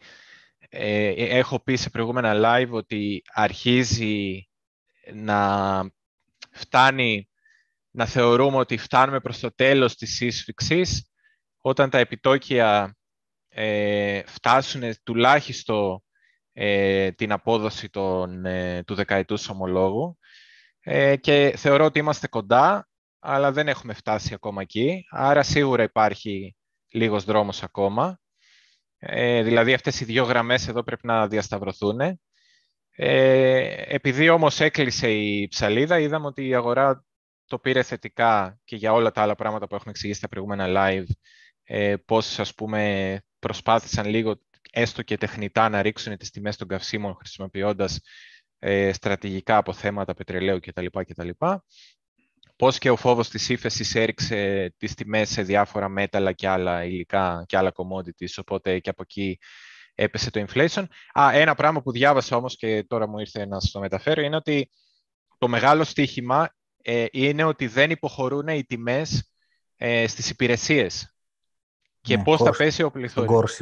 έχω 1.16 1.64
πει 1.64 1.76
σε 1.76 1.90
προηγούμενα 1.90 2.34
live 2.36 2.70
ότι 2.70 3.22
αρχίζει 3.34 4.48
να 5.14 5.82
φτάνει 6.52 7.30
να 7.92 8.06
θεωρούμε 8.06 8.58
ότι 8.58 8.78
φτάνουμε 8.78 9.20
προς 9.20 9.40
το 9.40 9.56
τέλος 9.56 9.96
της 9.96 10.16
σύσφυξης 10.16 11.12
όταν 11.62 11.90
τα 11.90 11.98
επιτόκια 11.98 12.98
φτάσουν 14.26 14.82
τουλάχιστον 15.04 16.04
την 17.16 17.32
απόδοση 17.32 17.90
των, 17.90 18.44
του 18.86 18.96
δεκαετούς 18.96 19.50
ομολόγου 19.50 20.18
Ε, 20.88 21.16
και 21.16 21.54
θεωρώ 21.58 21.86
ότι 21.86 22.00
είμαστε 22.00 22.28
κοντά, 22.28 22.88
αλλά 23.20 23.52
δεν 23.52 23.68
έχουμε 23.68 23.94
φτάσει 23.94 24.34
ακόμα 24.34 24.62
εκεί. 24.62 25.06
Άρα 25.10 25.44
σίγουρα 25.44 25.84
υπάρχει 25.84 26.56
λίγος 26.96 27.24
δρόμος 27.24 27.64
ακόμα. 27.64 28.20
Ε, 28.98 29.44
δηλαδή 29.44 29.74
αυτές 29.74 30.00
οι 30.00 30.06
δύο 30.06 30.24
γραμμές 30.24 30.68
εδώ 30.68 30.84
πρέπει 30.84 31.08
να 31.08 31.28
διασταυρωθούν. 31.28 32.00
Ε, 32.98 33.84
επειδή 33.88 34.30
όμως 34.30 34.60
έκλεισε 34.60 35.12
η 35.12 35.48
ψαλίδα, 35.48 36.00
είδαμε 36.00 36.26
ότι 36.26 36.48
η 36.48 36.56
αγορά 36.56 37.06
το 37.46 37.60
πήρε 37.60 37.84
θετικά 37.84 38.60
και 38.64 38.76
για 38.76 38.94
όλα 38.94 39.12
τα 39.12 39.22
άλλα 39.22 39.36
πράγματα 39.36 39.68
που 39.68 39.76
έχουμε 39.76 39.92
εξηγήσει 39.92 40.20
στα 40.20 40.28
προηγούμενα 40.28 40.66
live, 40.68 41.06
ε, 41.64 41.96
πώς 42.06 42.40
ας 42.40 42.54
πούμε 42.54 43.22
προσπάθησαν 43.40 44.06
λίγο 44.06 44.40
έστω 44.72 45.02
και 45.02 45.18
τεχνητά 45.18 45.70
να 45.70 45.82
ρίξουν 45.82 46.18
τις 46.18 46.30
τιμές 46.30 46.58
των 46.58 46.68
καυσίμων 46.68 47.16
χρησιμοποιώντας 47.16 48.00
ε, 48.60 48.94
στρατηγικά 48.94 49.58
αποθέματα 49.58 50.14
πετρελαίου 50.14 50.60
κτλ. 50.60 50.86
κτλ. 50.92 51.30
Πώς 52.56 52.78
και 52.78 52.90
ο 52.90 52.96
φόβος 52.96 53.30
της 53.30 53.50
ύφεσης 53.50 53.96
έριξε 53.96 54.74
τις 54.78 54.94
τιμές 54.94 55.30
σε 55.30 55.42
διάφορα 55.42 55.90
μέταλλα 55.90 56.32
και 56.32 56.48
άλλα 56.48 56.84
υλικά 56.84 57.44
και 57.48 57.58
άλλα 57.58 57.72
commodities, 57.76 58.34
οπότε 58.38 58.80
και 58.80 58.90
από 58.90 59.02
εκεί 59.02 59.40
έπεσε 59.96 60.32
το 60.32 60.46
inflation. 60.48 60.84
Α, 61.20 61.30
ένα 61.34 61.56
πράγμα 61.56 61.82
που 61.82 61.92
διάβασα 61.92 62.36
όμως 62.36 62.56
και 62.56 62.84
τώρα 62.84 63.08
μου 63.08 63.20
ήρθε 63.20 63.46
να 63.46 63.58
το 63.72 63.80
μεταφέρω 63.80 64.22
είναι 64.22 64.36
ότι 64.36 64.70
το 65.38 65.48
μεγάλο 65.48 65.84
στοίχημα 65.84 66.56
ε, 66.82 67.06
είναι 67.12 67.44
ότι 67.44 67.68
δεν 67.68 67.92
υποχωρούν 67.92 68.48
οι 68.48 68.66
τιμές 68.66 69.32
ε, 69.76 70.08
στις 70.08 70.30
υπηρεσίες. 70.30 71.16
Και 72.02 72.18
ναι, 72.18 72.24
πώς 72.24 72.42
θα 72.42 72.52
πέσει 72.52 72.84
ο 72.84 72.92
πληθωρισμός. 72.92 73.62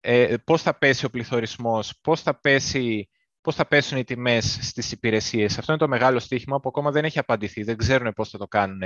Ε, 0.00 0.36
πώς 0.44 0.62
θα 0.62 0.78
πέσει 0.78 1.04
ο 1.04 1.10
πληθωρισμός, 1.10 1.98
πώς 2.00 2.22
θα, 2.22 2.40
πέσει, 2.40 3.08
πώς 3.48 3.56
θα 3.56 3.66
πέσουν 3.66 3.98
οι 3.98 4.04
τιμές 4.04 4.58
στις 4.62 4.92
υπηρεσίες. 4.92 5.58
Αυτό 5.58 5.72
είναι 5.72 5.80
το 5.80 5.88
μεγάλο 5.88 6.18
στοίχημα 6.18 6.60
που 6.60 6.68
ακόμα 6.68 6.90
δεν 6.90 7.04
έχει 7.04 7.18
απαντηθεί. 7.18 7.62
Δεν 7.62 7.76
ξέρουν 7.76 8.12
πώς 8.12 8.30
θα 8.30 8.38
το 8.38 8.46
κάνουν. 8.46 8.80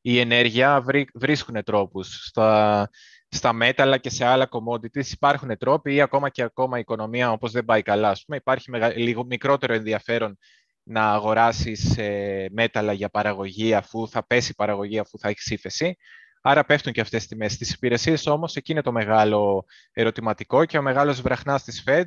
Η 0.00 0.18
ενέργεια 0.18 0.84
βρίσκουν 1.14 1.62
τρόπους. 1.64 2.24
Στα, 2.24 2.90
στα 3.28 3.52
μέταλλα 3.52 3.98
και 3.98 4.10
σε 4.10 4.24
άλλα 4.24 4.48
commodities 4.50 5.06
υπάρχουν 5.06 5.56
τρόποι 5.58 5.94
ή 5.94 6.00
ακόμα 6.00 6.28
και 6.28 6.42
ακόμα 6.42 6.76
η 6.76 6.80
οικονομία 6.80 7.32
όπως 7.32 7.52
δεν 7.52 7.64
πάει 7.64 7.82
καλά. 7.82 8.08
Ας 8.08 8.24
πούμε, 8.24 8.36
υπάρχει 8.36 8.70
λίγο 8.96 9.24
μικρότερο 9.24 9.74
ενδιαφέρον 9.74 10.38
να 10.82 11.12
αγοράσεις 11.12 11.98
ε, 11.98 12.46
μέταλλα 12.52 12.92
για 12.92 13.08
παραγωγή 13.08 13.74
αφού 13.74 14.08
θα 14.08 14.26
πέσει 14.26 14.50
η 14.50 14.54
παραγωγή 14.54 14.98
αφού 14.98 15.18
θα 15.18 15.28
έχει 15.28 15.54
ύφεση. 15.54 15.96
Άρα 16.42 16.64
πέφτουν 16.64 16.92
και 16.92 17.00
αυτές 17.00 17.18
τις 17.18 17.28
τιμές. 17.28 17.52
Στις 17.52 17.72
υπηρεσίες 17.72 18.26
όμως 18.26 18.56
εκεί 18.56 18.72
είναι 18.72 18.82
το 18.82 18.92
μεγάλο 18.92 19.64
ερωτηματικό 19.92 20.64
και 20.64 20.78
ο 20.78 20.82
μεγάλος 20.82 21.20
βραχνάς 21.20 21.64
της 21.64 21.84
Fed. 21.86 22.04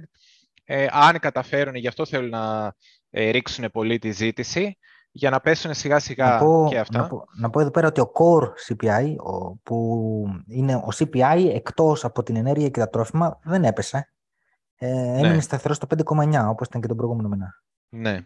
Ε, 0.65 0.87
αν 0.89 1.19
καταφέρουν, 1.19 1.75
γι' 1.75 1.87
αυτό 1.87 2.05
θέλουν 2.05 2.29
να 2.29 2.73
ε, 3.09 3.29
ρίξουν 3.29 3.71
πολύ 3.71 3.99
τη 3.99 4.11
ζήτηση, 4.11 4.77
για 5.11 5.29
να 5.29 5.39
πέσουν 5.39 5.73
σιγά 5.73 5.99
σιγά 5.99 6.41
και 6.69 6.79
αυτά. 6.79 6.99
Να 6.99 7.07
πω, 7.07 7.25
να 7.37 7.49
πω 7.49 7.59
εδώ 7.59 7.71
πέρα 7.71 7.87
ότι 7.87 8.01
ο 8.01 8.11
core 8.13 8.47
CPI, 8.67 9.15
ο, 9.17 9.55
που 9.55 10.25
είναι 10.47 10.75
ο 10.75 10.87
CPI 10.95 11.51
εκτός 11.53 12.03
από 12.03 12.23
την 12.23 12.35
ενέργεια 12.35 12.69
και 12.69 12.79
τα 12.79 12.89
τρόφιμα, 12.89 13.39
δεν 13.43 13.63
έπεσε. 13.63 14.09
Ε, 14.77 14.87
ναι. 14.87 15.19
έμεινε 15.19 15.39
σταθερός 15.39 15.77
στο 15.77 15.87
5,9 15.89 16.45
όπως 16.49 16.67
ήταν 16.67 16.81
και 16.81 16.87
τον 16.87 16.97
προηγούμενο 16.97 17.27
μήνα. 17.27 17.63
Ναι. 17.89 18.19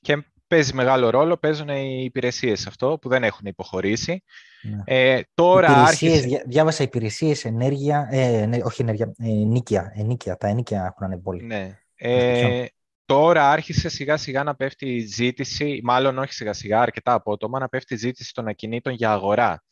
Και 0.00 0.24
παίζει 0.46 0.74
μεγάλο 0.74 1.10
ρόλο, 1.10 1.36
παίζουν 1.36 1.68
οι 1.68 2.02
υπηρεσίες 2.04 2.66
αυτό 2.66 2.98
που 3.00 3.08
δεν 3.08 3.22
έχουν 3.24 3.46
υποχωρήσει. 3.46 4.22
Ναι. 4.62 4.82
Ε, 4.84 5.20
τώρα 5.34 5.70
υπηρεσίες, 5.70 6.18
άρχισε... 6.18 6.44
Διάβασα 6.46 6.82
υπηρεσίες, 6.82 7.44
ενέργεια, 7.44 8.08
ε, 8.10 8.48
όχι 8.64 8.82
ενέργεια, 8.82 9.14
ε, 9.18 9.28
νίκια, 9.28 9.92
ενίκια, 9.94 10.36
τα 10.36 10.48
ενίκια 10.48 10.84
έχουν 10.84 11.06
ανέβει 11.06 11.22
πολύ. 11.22 11.42
Ναι. 11.42 11.78
Ε, 11.96 12.64
τώρα 13.04 13.50
άρχισε 13.50 13.88
σιγά 13.88 14.16
σιγά 14.16 14.42
να 14.42 14.54
πέφτει 14.54 14.94
η 14.94 15.00
ζήτηση, 15.00 15.80
μάλλον 15.84 16.18
όχι 16.18 16.32
σιγά 16.32 16.52
σιγά, 16.52 16.80
αρκετά 16.80 17.12
απότομα, 17.12 17.58
να 17.58 17.68
πέφτει 17.68 17.94
η 17.94 17.96
ζήτηση 17.96 18.34
των 18.34 18.48
ακινήτων 18.48 18.92
για 18.92 19.12
αγορά. 19.12 19.62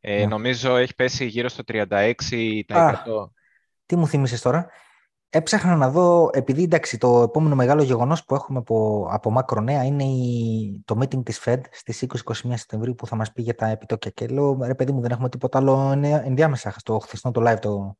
Ε, 0.00 0.18
ναι. 0.18 0.26
Νομίζω 0.26 0.76
έχει 0.76 0.94
πέσει 0.94 1.24
γύρω 1.24 1.48
στο 1.48 1.62
36%. 1.66 3.30
τι 3.86 3.96
μου 3.96 4.06
θύμισες 4.06 4.40
τώρα; 4.40 4.70
Έψαχνα 5.36 5.76
να 5.76 5.90
δω, 5.90 6.30
επειδή 6.32 6.62
εντάξει, 6.62 6.98
το 6.98 7.22
επόμενο 7.22 7.54
μεγάλο 7.54 7.82
γεγονός 7.82 8.24
που 8.24 8.34
έχουμε 8.34 8.58
από, 8.58 9.08
από 9.10 9.30
μακρονέα 9.30 9.84
είναι 9.84 10.04
η, 10.04 10.82
το 10.84 10.98
meeting 11.00 11.24
της 11.24 11.42
Fed 11.44 11.60
στις 11.70 12.06
20-21 12.24 12.32
Σεπτεμβρίου 12.54 12.94
που 12.94 13.06
θα 13.06 13.16
μας 13.16 13.32
πει 13.32 13.42
για 13.42 13.54
τα 13.54 13.66
επιτόκια. 13.66 14.10
Και 14.10 14.26
λέω, 14.26 14.58
ρε 14.62 14.74
παιδί 14.74 14.92
μου, 14.92 15.00
δεν 15.00 15.10
έχουμε 15.10 15.28
τίποτα 15.28 15.58
άλλο 15.58 15.90
ενδιάμεσα. 16.24 16.74
Στο 16.78 16.98
χθεσινό 16.98 17.32
το 17.32 17.50
live 17.50 17.58
το, 17.60 17.96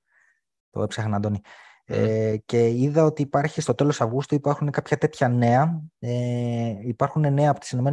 το 0.70 0.82
έψαχνα, 0.82 1.16
Αντώνη. 1.16 1.40
Ε, 1.88 2.36
και 2.44 2.68
είδα 2.68 3.04
ότι 3.04 3.22
υπάρχει 3.22 3.60
στο 3.60 3.74
τέλος 3.74 4.00
Αυγούστου 4.00 4.34
υπάρχουν 4.34 4.70
κάποια 4.70 4.98
τέτοια 4.98 5.28
νέα. 5.28 5.82
Ε, 5.98 6.74
υπάρχουν 6.80 7.32
νέα 7.32 7.50
από 7.50 7.60
τις 7.60 7.72
ΗΠΑ 7.72 7.90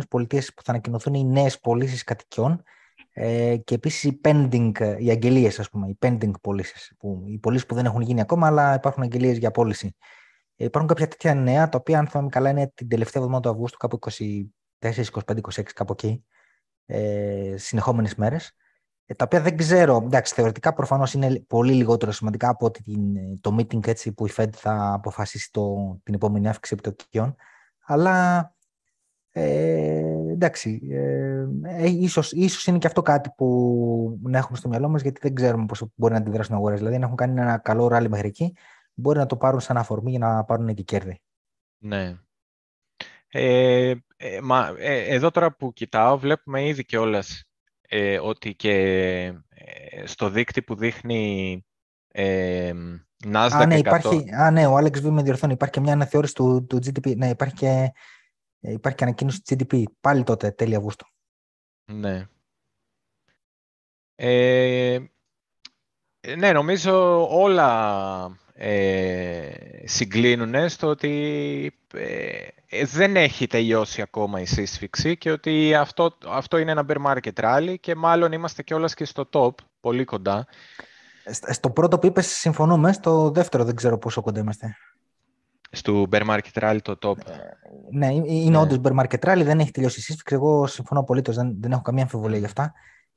που 0.56 0.64
θα 0.64 0.72
ανακοινωθούν 0.72 1.14
οι 1.14 1.26
νέες 1.26 1.60
πωλήσεις 1.60 2.04
κατοικιών 2.04 2.64
ε, 3.14 3.58
και 3.58 3.76
επίσης 3.76 4.04
οι 4.04 4.22
pending, 4.24 4.72
οι 4.98 5.10
αγγελίες 5.10 5.60
ας 5.60 5.70
πούμε, 5.70 5.88
οι 5.88 5.98
pending 6.02 6.32
πωλήσεις. 6.42 6.94
Που, 6.98 7.24
οι 7.28 7.38
πωλήσεις 7.38 7.66
που 7.66 7.76
δεν 7.76 7.86
έχουν 7.86 8.02
γίνει 8.02 8.22
ακόμα 8.22 8.48
αλλά 8.48 8.74
υπάρχουν 8.74 9.04
αγγελίες 9.04 9.38
για 9.38 9.52
πώληση. 9.52 9.96
Ε, 10.56 10.66
υπάρχουν 10.66 10.90
κάποια 10.90 11.08
τέτοια 11.08 11.34
νέα 11.34 11.70
τα 11.70 11.78
οποία 11.78 12.00
αν 12.00 12.08
θυμάμαι 12.08 12.30
καλά 12.30 12.50
είναι 12.50 12.72
την 12.76 12.88
τελευταία 12.88 13.24
εβδομάδα 13.24 13.50
του 13.50 13.50
Αυγούστου 13.50 13.78
κάπου 13.78 14.00
24, 14.80 15.04
25, 15.26 15.38
26 15.42 15.64
κάπου 15.74 15.92
εκεί 15.92 16.24
ε, 16.86 17.54
συνεχόμενες 17.58 18.16
μέρες 18.16 18.48
ε, 18.48 18.63
τα 19.06 19.26
οποία 19.26 19.42
δεν 19.42 19.58
ξέρω, 19.58 20.02
εντάξει, 20.06 20.34
θεωρητικά 20.34 20.74
προφανώς 20.74 21.14
είναι 21.14 21.44
πολύ 21.48 21.74
λιγότερο 21.74 22.12
σημαντικά 22.12 22.50
από 22.50 22.66
ότι 22.66 22.84
την, 22.84 23.16
το 23.42 23.56
meeting 23.60 23.88
έτσι, 23.88 24.14
που 24.14 24.28
η 24.28 24.32
Fed 24.36 24.52
θα 24.52 24.94
αποφασίσει 24.94 25.52
το, 25.52 25.76
την 26.04 26.14
επόμενη 26.14 26.48
αύξηση 26.48 26.80
επιτοκίων, 26.80 27.36
αλλά 27.86 28.48
ε, 29.36 30.32
εντάξει, 30.32 30.82
ε, 30.92 31.46
ε, 31.64 31.88
ίσως, 31.88 32.32
ίσως 32.32 32.66
είναι 32.66 32.78
και 32.78 32.88
αυτό 32.88 33.02
κάτι 33.02 33.30
που 33.38 34.20
να 34.24 34.38
έχουμε 34.38 34.58
στο 34.58 34.70
μυαλό 34.70 34.90
μας, 34.90 35.02
γιατί 35.02 35.20
δεν 35.24 35.34
ξέρουμε 35.34 35.66
πώς 35.66 35.86
μπορεί 35.96 36.14
να 36.14 36.20
αντιδράσουν 36.20 36.56
οι 36.56 36.58
αγορές. 36.58 36.78
Δηλαδή, 36.78 36.96
αν 36.96 37.02
έχουν 37.02 37.16
κάνει 37.16 37.42
ένα 37.42 37.58
καλό 37.58 37.88
ράλι 37.88 38.10
μέχρι 38.10 38.28
εκεί, 38.28 38.56
μπορεί 38.94 39.20
να 39.20 39.26
το 39.26 39.38
πάρουν 39.38 39.60
σαν 39.60 39.78
αφορμή 39.78 40.10
για 40.10 40.20
να 40.20 40.44
πάρουν 40.44 40.74
και 40.74 40.84
κέρδη. 40.84 41.22
Ναι. 41.78 42.18
Ε, 43.28 43.94
ε, 44.18 44.42
μα, 44.42 44.74
εδώ 44.80 45.32
τώρα 45.32 45.56
που 45.56 45.74
κοιτάω, 45.74 46.18
βλέπουμε 46.18 46.68
ήδη 46.68 46.86
και 46.86 46.98
όλας 46.98 47.44
ε, 47.96 48.20
ότι 48.20 48.56
και 48.56 48.72
ε, 49.50 50.06
στο 50.06 50.30
δείκτη 50.30 50.62
που 50.62 50.76
δείχνει 50.76 51.66
ε, 52.08 52.74
Nasdaq 53.26 53.50
Α, 53.52 53.66
ναι, 53.66 53.78
υπάρχει, 53.78 54.34
α, 54.34 54.52
ναι, 54.52 54.68
ο 54.68 54.78
Alex 54.78 55.02
Β 55.02 55.06
με 55.06 55.22
διορθώνει. 55.22 55.54
Υπάρχει 55.54 55.74
και 55.74 55.80
μια 55.80 55.94
αναθεώρηση 55.94 56.34
του, 56.34 56.66
του 56.70 56.78
GDP. 56.78 57.18
Ναι, 57.18 57.30
υπάρχει 57.30 57.56
και, 57.56 57.92
ε, 58.60 58.72
υπάρχει 58.72 58.98
και 58.98 59.04
ανακοίνωση 59.04 59.42
του 59.42 59.56
GDP. 59.56 59.84
Πάλι 60.02 60.24
τότε, 60.24 60.52
τέλη 60.52 60.76
Αυγούστου. 60.76 61.06
Ναι. 61.92 62.28
Ε, 64.16 65.00
ναι, 66.38 66.52
νομίζω 66.52 67.28
όλα 67.42 68.38
ε, 68.66 69.84
συγκλίνουν 69.84 70.70
στο 70.70 70.88
ότι 70.88 71.10
ε, 71.94 72.48
ε, 72.70 72.86
δεν 72.86 73.16
έχει 73.16 73.48
τελειώσει 73.48 74.02
ακόμα 74.02 74.40
η 74.40 74.46
σύσφυξη 74.46 75.18
και 75.18 75.32
ότι 75.32 75.76
αυτό, 75.76 76.18
αυτό 76.28 76.58
είναι 76.58 76.72
ένα 76.72 76.86
bear 76.88 77.06
market 77.06 77.44
rally 77.44 77.76
και 77.80 77.96
μάλλον 77.96 78.32
είμαστε 78.32 78.64
και 78.64 78.76
και 78.96 79.06
στο 79.06 79.30
top, 79.32 79.52
πολύ 79.82 80.04
κοντά. 80.04 80.48
Στο 81.52 81.70
πρώτο 81.70 82.00
που 82.00 82.06
είπες 82.06 82.28
συμφωνούμε, 82.28 82.94
στο 82.94 83.30
δεύτερο 83.30 83.64
δεν 83.64 83.76
ξέρω 83.76 83.98
πόσο 83.98 84.22
κοντά 84.22 84.40
είμαστε. 84.40 84.76
Στο 85.72 86.06
bear 86.12 86.26
market 86.30 86.62
rally 86.62 86.80
το 86.82 86.98
top. 87.02 87.18
Ε, 87.28 87.34
ναι, 87.92 88.14
είναι 88.14 88.50
ναι. 88.50 88.58
όντως 88.58 88.80
bear 88.84 89.00
market 89.00 89.20
rally, 89.20 89.44
δεν 89.44 89.60
έχει 89.60 89.72
τελειώσει 89.72 90.00
η 90.00 90.02
σύσφυξη, 90.02 90.36
εγώ 90.36 90.68
συμφωνώ 90.68 91.00
απολύτως, 91.00 91.36
δεν, 91.36 91.56
δεν 91.60 91.72
έχω 91.72 91.82
καμία 91.82 92.04
αμφιβολία 92.04 92.38
γι' 92.38 92.46
αυτά. 92.46 92.74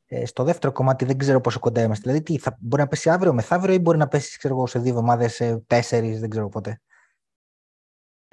Ε, 0.08 0.26
στο 0.26 0.44
δεύτερο 0.44 0.72
κομμάτι 0.72 1.04
δεν 1.04 1.18
ξέρω 1.18 1.40
πόσο 1.40 1.58
κοντά 1.58 1.82
είμαστε. 1.82 2.10
Δηλαδή, 2.10 2.24
τι, 2.24 2.38
θα, 2.38 2.56
μπορεί 2.60 2.82
να 2.82 2.88
πέσει 2.88 3.10
αύριο, 3.10 3.32
μεθαύριο 3.32 3.74
ή 3.74 3.78
μπορεί 3.78 3.98
να 3.98 4.08
πέσει 4.08 4.38
ξέρω, 4.38 4.66
σε 4.66 4.78
δύο 4.78 4.90
εβδομάδες, 4.90 5.34
σε 5.34 5.56
τέσσερις, 5.56 6.20
δεν 6.20 6.30
ξέρω 6.30 6.48
πότε. 6.48 6.80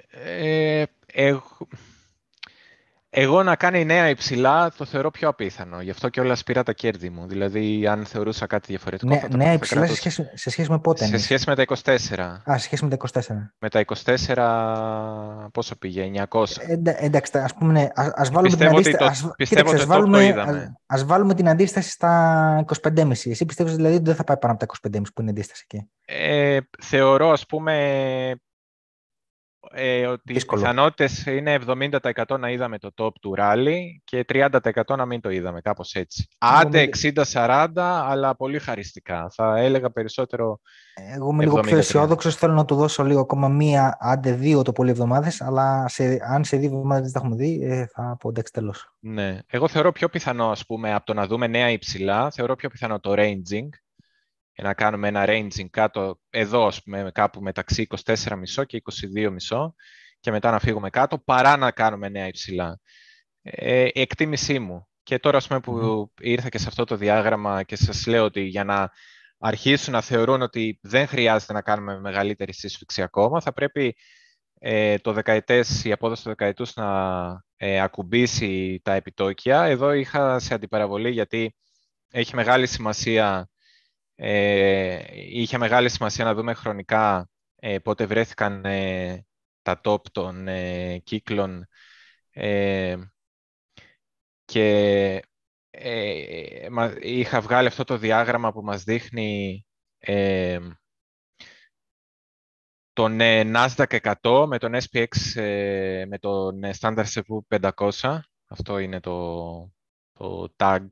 Ε, 0.08 0.84
εγώ 1.06 1.42
να 3.44 3.56
κάνει 3.56 3.84
νέα 3.84 4.08
υψηλά 4.08 4.72
το 4.76 4.84
θεωρώ 4.84 5.10
πιο 5.10 5.28
απίθανο. 5.28 5.80
Γι' 5.80 5.90
αυτό 5.90 6.08
και 6.08 6.20
όλα 6.20 6.36
πήρα 6.46 6.62
τα 6.62 6.72
κέρδη 6.72 7.10
μου. 7.10 7.26
Δηλαδή, 7.26 7.86
αν 7.86 8.04
θεωρούσα 8.04 8.46
κάτι 8.46 8.66
διαφορετικό. 8.68 9.14
Ναι, 9.14 9.44
νέα 9.44 9.52
υψηλά 9.52 9.86
σε 9.86 9.94
σχέση, 9.94 10.30
σε 10.34 10.50
σχέση 10.50 10.70
με 10.70 10.78
πότε. 10.78 11.04
Σε 11.04 11.18
σχέση 11.18 11.44
με 11.48 11.54
τα 11.54 11.62
24. 11.62 12.42
Α, 12.50 12.58
σε 12.58 12.64
σχέση 12.64 12.84
με 12.84 12.90
τα 12.90 12.96
24. 12.96 13.20
Με 13.58 13.68
τα 13.68 13.84
24, 15.44 15.48
πόσο 15.52 15.76
πήγε, 15.76 16.10
900. 16.30 16.44
Ε, 16.58 17.04
εντάξει, 17.04 17.38
ας 17.38 17.54
πούμε, 17.54 17.72
ναι, 17.72 17.88
ας, 17.94 18.30
βάλουμε 18.30 18.56
την 18.56 18.66
αντίσταση. 18.66 19.30
πιστεύω 19.36 19.70
ότι 19.70 19.84
βάλουμε, 19.84 20.32
το 20.32 20.72
ας, 20.86 21.04
βάλουμε 21.04 21.34
την 21.34 21.48
αντίσταση 21.48 21.90
στα 21.90 22.64
25,5. 22.82 23.10
Εσύ 23.10 23.44
πιστεύεις 23.44 23.74
δηλαδή 23.76 23.94
ότι 23.94 24.04
δεν 24.04 24.14
θα 24.14 24.24
πάει 24.24 24.36
πάνω 24.36 24.54
από 24.60 24.66
τα 24.66 24.98
25,5 24.98 25.02
που 25.14 25.20
είναι 25.20 25.30
αντίσταση 25.30 25.66
εκεί; 25.70 25.88
Ε, 26.04 26.58
θεωρώ, 26.82 27.30
ας 27.30 27.46
πούμε, 27.46 27.74
ε, 29.74 30.06
ότι 30.06 30.32
Δύσκολο. 30.32 30.60
οι 30.60 30.64
πιθανότητες 30.64 31.26
είναι 31.26 31.58
70% 31.66 32.38
να 32.38 32.50
είδαμε 32.50 32.78
το 32.78 32.90
top 32.96 33.12
του 33.20 33.34
ράλι 33.34 34.02
και 34.04 34.24
30% 34.28 34.48
να 34.96 35.06
μην 35.06 35.20
το 35.20 35.30
είδαμε, 35.30 35.60
κάπως 35.60 35.94
έτσι. 35.94 36.28
Άντε 36.38 36.88
60-40, 37.32 37.68
αλλά 37.76 38.36
πολύ 38.36 38.58
χαριστικά. 38.58 39.30
Θα 39.34 39.58
έλεγα 39.58 39.90
περισσότερο 39.90 40.60
Εγώ 41.14 41.30
είμαι 41.30 41.44
λίγο 41.44 41.60
πιο 41.60 41.76
αισιόδοξο. 41.76 42.30
Θέλω 42.30 42.52
να 42.52 42.64
του 42.64 42.74
δώσω 42.74 43.02
λίγο 43.02 43.20
ακόμα 43.20 43.48
μία, 43.48 43.96
άντε 44.00 44.32
δύο 44.32 44.62
το 44.62 44.72
πολύ 44.72 44.90
εβδομάδε, 44.90 45.32
αλλά 45.38 45.88
σε, 45.88 46.18
αν 46.28 46.44
σε 46.44 46.56
δύο 46.56 46.68
εβδομάδες 46.68 47.02
δεν 47.02 47.12
τα 47.12 47.18
έχουμε 47.18 47.36
δει, 47.36 47.60
ε, 47.62 47.86
θα 47.86 48.16
πω 48.20 48.28
εντάξει 48.28 48.52
τέλος. 48.52 48.94
Ναι. 48.98 49.38
Εγώ 49.46 49.68
θεωρώ 49.68 49.92
πιο 49.92 50.08
πιθανό, 50.08 50.50
ας 50.50 50.66
πούμε, 50.66 50.94
από 50.94 51.06
το 51.06 51.14
να 51.14 51.26
δούμε 51.26 51.46
νέα 51.46 51.70
υψηλά, 51.70 52.30
θεωρώ 52.30 52.54
πιο 52.54 52.68
πιθανό 52.68 53.00
το 53.00 53.12
ranging, 53.16 53.68
να 54.62 54.74
κάνουμε 54.74 55.08
ένα 55.08 55.24
ranging 55.26 55.68
κάτω, 55.70 56.20
εδώ 56.30 56.66
ας 56.66 56.82
πούμε, 56.82 57.10
κάπου 57.14 57.40
μεταξύ 57.40 57.86
24,5 58.04 58.64
και 58.66 58.82
22,5 59.48 59.74
και 60.20 60.30
μετά 60.30 60.50
να 60.50 60.58
φύγουμε 60.58 60.90
κάτω, 60.90 61.18
παρά 61.18 61.56
να 61.56 61.70
κάνουμε 61.70 62.08
νέα 62.08 62.26
υψηλά. 62.26 62.80
Ε, 63.42 63.84
η 63.92 64.00
εκτίμησή 64.00 64.58
μου. 64.58 64.88
Και 65.02 65.18
τώρα 65.18 65.36
ας 65.36 65.46
πούμε, 65.46 65.60
που 65.60 66.12
ήρθα 66.20 66.48
και 66.48 66.58
σε 66.58 66.68
αυτό 66.68 66.84
το 66.84 66.96
διάγραμμα 66.96 67.62
και 67.62 67.76
σας 67.76 68.06
λέω 68.06 68.24
ότι 68.24 68.40
για 68.40 68.64
να 68.64 68.90
αρχίσουν 69.38 69.92
να 69.92 70.00
θεωρούν 70.00 70.42
ότι 70.42 70.78
δεν 70.82 71.06
χρειάζεται 71.06 71.52
να 71.52 71.62
κάνουμε 71.62 72.00
μεγαλύτερη 72.00 72.52
σύσφυξη 72.52 73.02
ακόμα, 73.02 73.40
θα 73.40 73.52
πρέπει 73.52 73.96
ε, 74.58 74.98
το 74.98 75.12
δεκαετές, 75.12 75.84
η 75.84 75.92
απόδοση 75.92 76.22
του 76.22 76.28
δεκαετούς 76.28 76.74
να 76.74 76.86
ε, 77.56 77.80
ακουμπήσει 77.80 78.80
τα 78.84 78.92
επιτόκια. 78.92 79.62
Εδώ 79.62 79.92
είχα 79.92 80.38
σε 80.38 80.54
αντιπαραβολή 80.54 81.10
γιατί 81.10 81.54
έχει 82.10 82.34
μεγάλη 82.34 82.66
σημασία 82.66 83.48
ε, 84.14 85.02
είχε 85.12 85.58
μεγάλη 85.58 85.88
σημασία 85.88 86.24
να 86.24 86.34
δούμε 86.34 86.54
χρονικά 86.54 87.28
ε, 87.56 87.78
πότε 87.78 88.06
βρέθηκαν 88.06 88.64
ε, 88.64 89.26
τα 89.62 89.80
top 89.84 90.00
των 90.12 90.48
ε, 90.48 90.98
κύκλων 90.98 91.66
ε, 92.30 92.96
και 94.44 95.22
είχα 97.00 97.40
βγάλει 97.40 97.66
αυτό 97.66 97.84
το 97.84 97.96
διάγραμμα 97.98 98.52
που 98.52 98.62
μας 98.62 98.84
δείχνει 98.84 99.64
τον 102.92 103.18
Nasdaq 103.20 104.14
100 104.22 104.46
με 104.48 104.58
τον 104.58 104.72
SPX 104.74 105.08
με 106.08 106.18
τον 106.18 106.60
Standard 106.80 107.04
Poor's 107.04 107.70
500. 108.00 108.18
Αυτό 108.48 108.78
είναι 108.78 109.00
το, 109.00 109.72
το 110.12 110.54
tag 110.56 110.86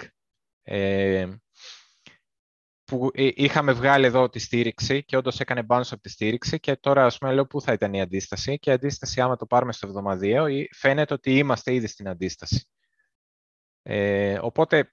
που 2.96 3.10
ε, 3.14 3.28
είχαμε 3.34 3.72
βγάλει 3.72 4.06
εδώ 4.06 4.28
τη 4.28 4.38
στήριξη 4.38 5.04
και 5.04 5.16
όντως 5.16 5.40
έκανε 5.40 5.66
bounce 5.68 5.88
από 5.90 6.00
τη 6.00 6.08
στήριξη 6.08 6.60
και 6.60 6.76
τώρα 6.76 7.04
ας 7.04 7.18
πούμε 7.18 7.32
λέω 7.32 7.46
πού 7.46 7.60
θα 7.60 7.72
ήταν 7.72 7.94
η 7.94 8.00
αντίσταση 8.00 8.58
και 8.58 8.70
η 8.70 8.72
αντίσταση 8.72 9.20
άμα 9.20 9.36
το 9.36 9.46
πάρουμε 9.46 9.72
στο 9.72 9.86
εβδομαδιαίο 9.86 10.46
φαίνεται 10.76 11.14
ότι 11.14 11.38
είμαστε 11.38 11.74
ήδη 11.74 11.86
στην 11.86 12.08
αντίσταση. 12.08 12.66
Ε, 13.82 14.38
οπότε 14.40 14.92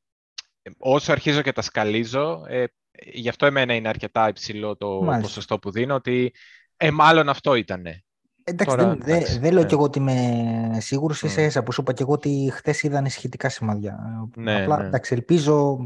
όσο 0.77 1.11
αρχίζω 1.11 1.41
και 1.41 1.51
τα 1.51 1.61
σκαλίζω, 1.61 2.43
ε, 2.47 2.63
γι' 2.91 3.29
αυτό 3.29 3.45
εμένα 3.45 3.73
είναι 3.73 3.89
αρκετά 3.89 4.27
υψηλό 4.27 4.75
το 4.75 5.01
Μάλιστα. 5.01 5.21
ποσοστό 5.21 5.59
που 5.59 5.71
δίνω, 5.71 5.95
ότι 5.95 6.33
ε, 6.77 6.91
μάλλον 6.91 7.29
αυτό 7.29 7.55
ήτανε. 7.55 8.03
Εντάξει, 8.49 8.75
δεν, 8.75 8.99
δε, 9.01 9.19
δε 9.39 9.51
λέω 9.51 9.61
ναι. 9.61 9.67
κι 9.67 9.73
εγώ 9.73 9.83
ότι 9.83 9.99
είμαι 9.99 10.77
σίγουρος. 10.79 11.21
Mm. 11.21 11.25
Ίσα 11.25 11.41
ίσα 11.41 11.63
που 11.63 11.71
σου 11.71 11.81
είπα 11.81 11.93
κι 11.93 12.01
εγώ 12.01 12.13
ότι 12.13 12.49
χθες 12.53 12.83
είδαν 12.83 13.05
ησυχητικά 13.05 13.49
σημάδια. 13.49 13.99
Ναι, 14.35 14.61
Απλά 14.61 14.77
ναι. 14.77 14.87
εντάξει, 14.87 15.13
ελπίζω. 15.13 15.77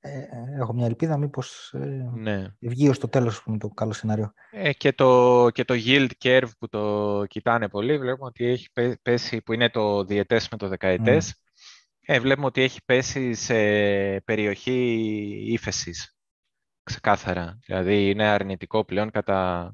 Ε, 0.00 0.18
ε 0.18 0.26
έχω 0.58 0.72
μια 0.72 0.86
ελπίδα 0.86 1.16
μήπως 1.16 1.74
ε, 1.74 2.10
ναι. 2.14 2.46
βγει 2.60 2.88
ως 2.88 2.98
το 2.98 3.08
τέλος 3.08 3.44
το 3.58 3.68
καλό 3.68 3.92
σενάριο. 3.92 4.32
Ε, 4.50 4.72
και, 4.72 4.92
το, 4.92 5.48
και 5.52 5.64
το 5.64 5.74
yield 5.86 6.10
curve 6.22 6.50
που 6.58 6.68
το 6.68 7.24
κοιτάνε 7.26 7.68
πολύ, 7.68 7.98
βλέπουμε 7.98 8.26
ότι 8.26 8.46
έχει 8.46 8.68
πέσει, 9.02 9.42
που 9.42 9.52
είναι 9.52 9.70
το 9.70 10.04
διετές 10.04 10.48
με 10.50 10.56
το 10.56 10.68
δεκαετές, 10.68 11.34
mm. 11.34 11.52
ε, 12.00 12.20
βλέπουμε 12.20 12.46
ότι 12.46 12.62
έχει 12.62 12.80
πέσει 12.84 13.34
σε 13.34 13.54
περιοχή 14.20 14.98
ύφεσης. 15.46 16.16
Ξεκάθαρα. 16.82 17.58
Δηλαδή 17.66 18.10
είναι 18.10 18.24
αρνητικό 18.24 18.84
πλέον 18.84 19.10
κατά 19.10 19.72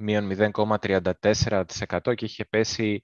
μείον 0.00 0.52
0,34% 0.54 2.14
και 2.14 2.24
είχε 2.24 2.44
πέσει 2.44 3.02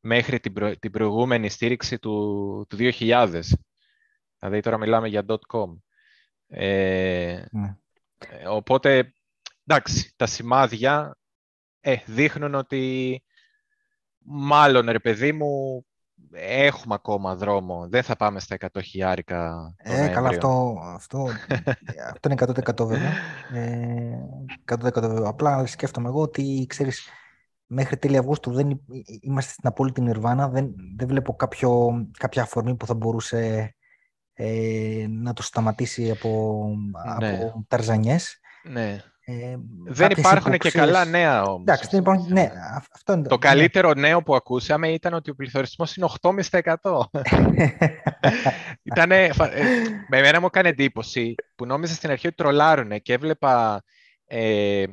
μέχρι 0.00 0.40
την, 0.40 0.78
την 0.78 0.90
προηγούμενη 0.90 1.48
στήριξη 1.48 1.98
του, 1.98 2.66
του 2.68 2.76
2000. 2.78 3.40
Δηλαδή 4.38 4.60
τώρα 4.60 4.78
μιλάμε 4.78 5.08
για 5.08 5.24
.com. 5.26 5.76
Ε, 6.46 7.44
ναι. 7.50 7.76
ε, 8.18 8.48
οπότε, 8.48 9.12
εντάξει, 9.66 10.12
τα 10.16 10.26
σημάδια 10.26 11.18
ε, 11.80 11.96
δείχνουν 12.06 12.54
ότι 12.54 13.22
μάλλον, 14.18 14.90
ρε 14.90 14.98
παιδί 14.98 15.32
μου, 15.32 15.84
έχουμε 16.32 16.94
ακόμα 16.94 17.34
δρόμο. 17.34 17.86
Δεν 17.88 18.02
θα 18.02 18.16
πάμε 18.16 18.40
στα 18.40 18.56
100 18.72 18.82
χιλιάρικα. 18.82 19.74
Ε, 19.76 20.08
καλά, 20.08 20.28
αυτό, 20.28 20.78
αυτό, 20.94 21.28
αυτό 22.12 22.28
είναι 22.30 22.36
100% 22.80 22.86
βέβαια. 22.86 23.12
Ε, 23.54 24.74
100% 24.74 24.92
βέβαια. 25.00 25.28
Απλά 25.28 25.66
σκέφτομαι 25.66 26.08
εγώ 26.08 26.20
ότι, 26.20 26.66
ξέρεις, 26.68 27.08
μέχρι 27.66 27.96
τέλη 27.96 28.16
Αυγούστου 28.16 28.52
δεν 28.52 28.80
είμαστε 29.20 29.52
στην 29.52 29.68
απόλυτη 29.68 30.00
νιρβάνα. 30.00 30.48
Δεν, 30.48 30.74
δεν 30.96 31.08
βλέπω 31.08 31.34
κάποιο, 31.34 31.90
κάποια 32.18 32.42
αφορμή 32.42 32.76
που 32.76 32.86
θα 32.86 32.94
μπορούσε 32.94 33.74
ε, 34.34 35.06
να 35.08 35.32
το 35.32 35.42
σταματήσει 35.42 36.10
από, 36.10 36.64
ναι. 37.20 37.28
από 37.28 37.64
ταρζανιές. 37.68 38.40
Ναι. 38.62 39.02
Ε, 39.30 39.56
δεν 39.84 40.10
υπάρχουν 40.10 40.58
και 40.58 40.70
καλά 40.70 41.04
νέα 41.04 41.42
όμως. 41.42 41.60
Εντάξει, 41.60 41.88
δεν 41.90 42.00
υπάρχουν, 42.00 42.32
ναι, 42.32 42.50
αυτό 42.92 43.12
είναι 43.12 43.22
το, 43.22 43.28
το 43.28 43.38
καλύτερο 43.38 43.94
νέο 43.94 44.22
που 44.22 44.34
ακούσαμε 44.34 44.88
ήταν 44.88 45.14
ότι 45.14 45.30
ο 45.30 45.34
πληθωρισμός 45.34 45.96
είναι 45.96 46.08
8,5%. 46.20 46.74
Ήτανε, 48.82 49.24
ε, 49.24 49.30
με 50.08 50.18
εμένα 50.18 50.40
μου 50.40 50.46
έκανε 50.46 50.68
εντύπωση 50.68 51.34
που 51.54 51.66
νόμιζα 51.66 51.94
στην 51.94 52.10
αρχή 52.10 52.26
ότι 52.26 52.36
τρολάρουνε 52.36 52.98
και 52.98 53.12
έβλεπα 53.12 53.82
ε, 54.26 54.84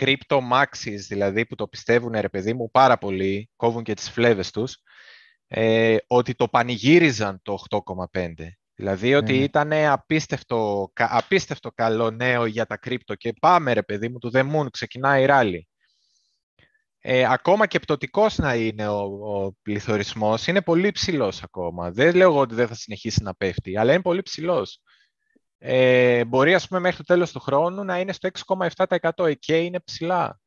crypto 0.00 0.38
maxis, 0.52 0.98
δηλαδή 1.08 1.46
που 1.46 1.54
το 1.54 1.68
πιστεύουν 1.68 2.12
ρε 2.12 2.28
παιδί 2.28 2.54
μου 2.54 2.70
πάρα 2.70 2.98
πολύ, 2.98 3.50
κόβουν 3.56 3.82
και 3.82 3.94
τις 3.94 4.10
φλέβες 4.10 4.50
τους, 4.50 4.82
ε, 5.46 5.96
ότι 6.06 6.34
το 6.34 6.48
πανηγύριζαν 6.48 7.40
το 7.42 7.58
8,5%. 7.70 8.32
Δηλαδή 8.78 9.14
ότι 9.14 9.32
mm. 9.32 9.42
ήταν 9.42 9.72
απίστευτο, 9.72 10.90
απίστευτο 10.94 11.70
καλό 11.70 12.10
νέο 12.10 12.46
για 12.46 12.66
τα 12.66 12.76
κρύπτο 12.76 13.14
και 13.14 13.32
πάμε 13.40 13.72
ρε 13.72 13.82
παιδί 13.82 14.08
μου, 14.08 14.18
του 14.18 14.30
The 14.34 14.52
Moon, 14.52 14.66
ξεκινάει 14.70 15.22
η 15.22 15.26
ράλι. 15.26 15.68
Ε, 17.00 17.24
ακόμα 17.28 17.66
και 17.66 17.78
πτωτικός 17.78 18.38
να 18.38 18.54
είναι 18.54 18.88
ο, 18.88 18.98
ο 18.98 19.52
πληθωρισμός, 19.62 20.46
είναι 20.46 20.62
πολύ 20.62 20.90
ψηλός 20.90 21.42
ακόμα. 21.42 21.90
Δεν 21.90 22.16
λέω 22.16 22.36
ότι 22.36 22.54
δεν 22.54 22.68
θα 22.68 22.74
συνεχίσει 22.74 23.22
να 23.22 23.34
πέφτει, 23.34 23.78
αλλά 23.78 23.92
είναι 23.92 24.02
πολύ 24.02 24.22
ψηλός. 24.22 24.80
Ε, 25.58 26.24
μπορεί 26.24 26.54
ας 26.54 26.68
πούμε 26.68 26.80
μέχρι 26.80 26.96
το 26.96 27.04
τέλος 27.04 27.32
του 27.32 27.40
χρόνου 27.40 27.84
να 27.84 28.00
είναι 28.00 28.12
στο 28.12 28.28
6,7% 28.78 29.26
εκεί 29.26 29.64
είναι 29.64 29.80
ψηλά. 29.80 30.40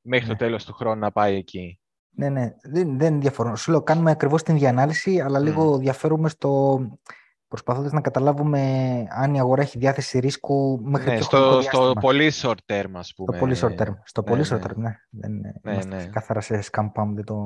Μέχρι 0.00 0.26
το 0.26 0.32
ναι. 0.32 0.38
τέλος 0.38 0.64
του 0.64 0.72
χρόνου 0.72 1.00
να 1.00 1.12
πάει 1.12 1.36
εκεί. 1.36 1.78
Ναι, 2.14 2.28
ναι, 2.28 2.54
δεν, 2.62 2.98
δεν 2.98 3.20
διαφορώ. 3.20 3.56
Σου 3.56 3.70
λέω, 3.70 3.82
κάνουμε 3.82 4.10
ακριβώς 4.10 4.42
την 4.42 4.58
διανάλυση, 4.58 5.20
αλλά 5.20 5.38
λίγο 5.38 5.78
διαφέρουμε 5.78 6.28
στο... 6.28 6.80
Προσπαθώντας 7.48 7.92
να 7.92 8.00
καταλάβουμε 8.00 8.60
αν 9.10 9.34
η 9.34 9.38
αγορά 9.38 9.62
έχει 9.62 9.78
διάθεση 9.78 10.18
ρίσκου 10.18 10.80
μέχρι 10.82 11.10
ναι, 11.10 11.20
στο, 11.20 11.60
στο 11.62 11.92
πολύ 12.00 12.32
short 12.34 12.56
term, 12.66 12.90
ας 12.92 13.14
πούμε. 13.14 13.36
Στο 13.36 13.38
πολύ 13.38 13.56
short 13.60 13.82
term. 13.82 13.94
Στο 14.04 14.22
ναι, 14.22 14.30
πολύ 14.30 14.44
short 14.50 14.58
ναι. 14.58 14.64
term, 14.66 14.76
ναι. 14.76 14.96
Δεν, 15.10 15.32
ναι, 15.62 15.72
είμαστε 15.72 15.96
ναι. 15.96 16.06
καθαρά 16.06 16.40
σε 16.40 16.62
scam 16.72 16.92
pump, 16.94 17.08
δεν 17.14 17.24
το, 17.24 17.36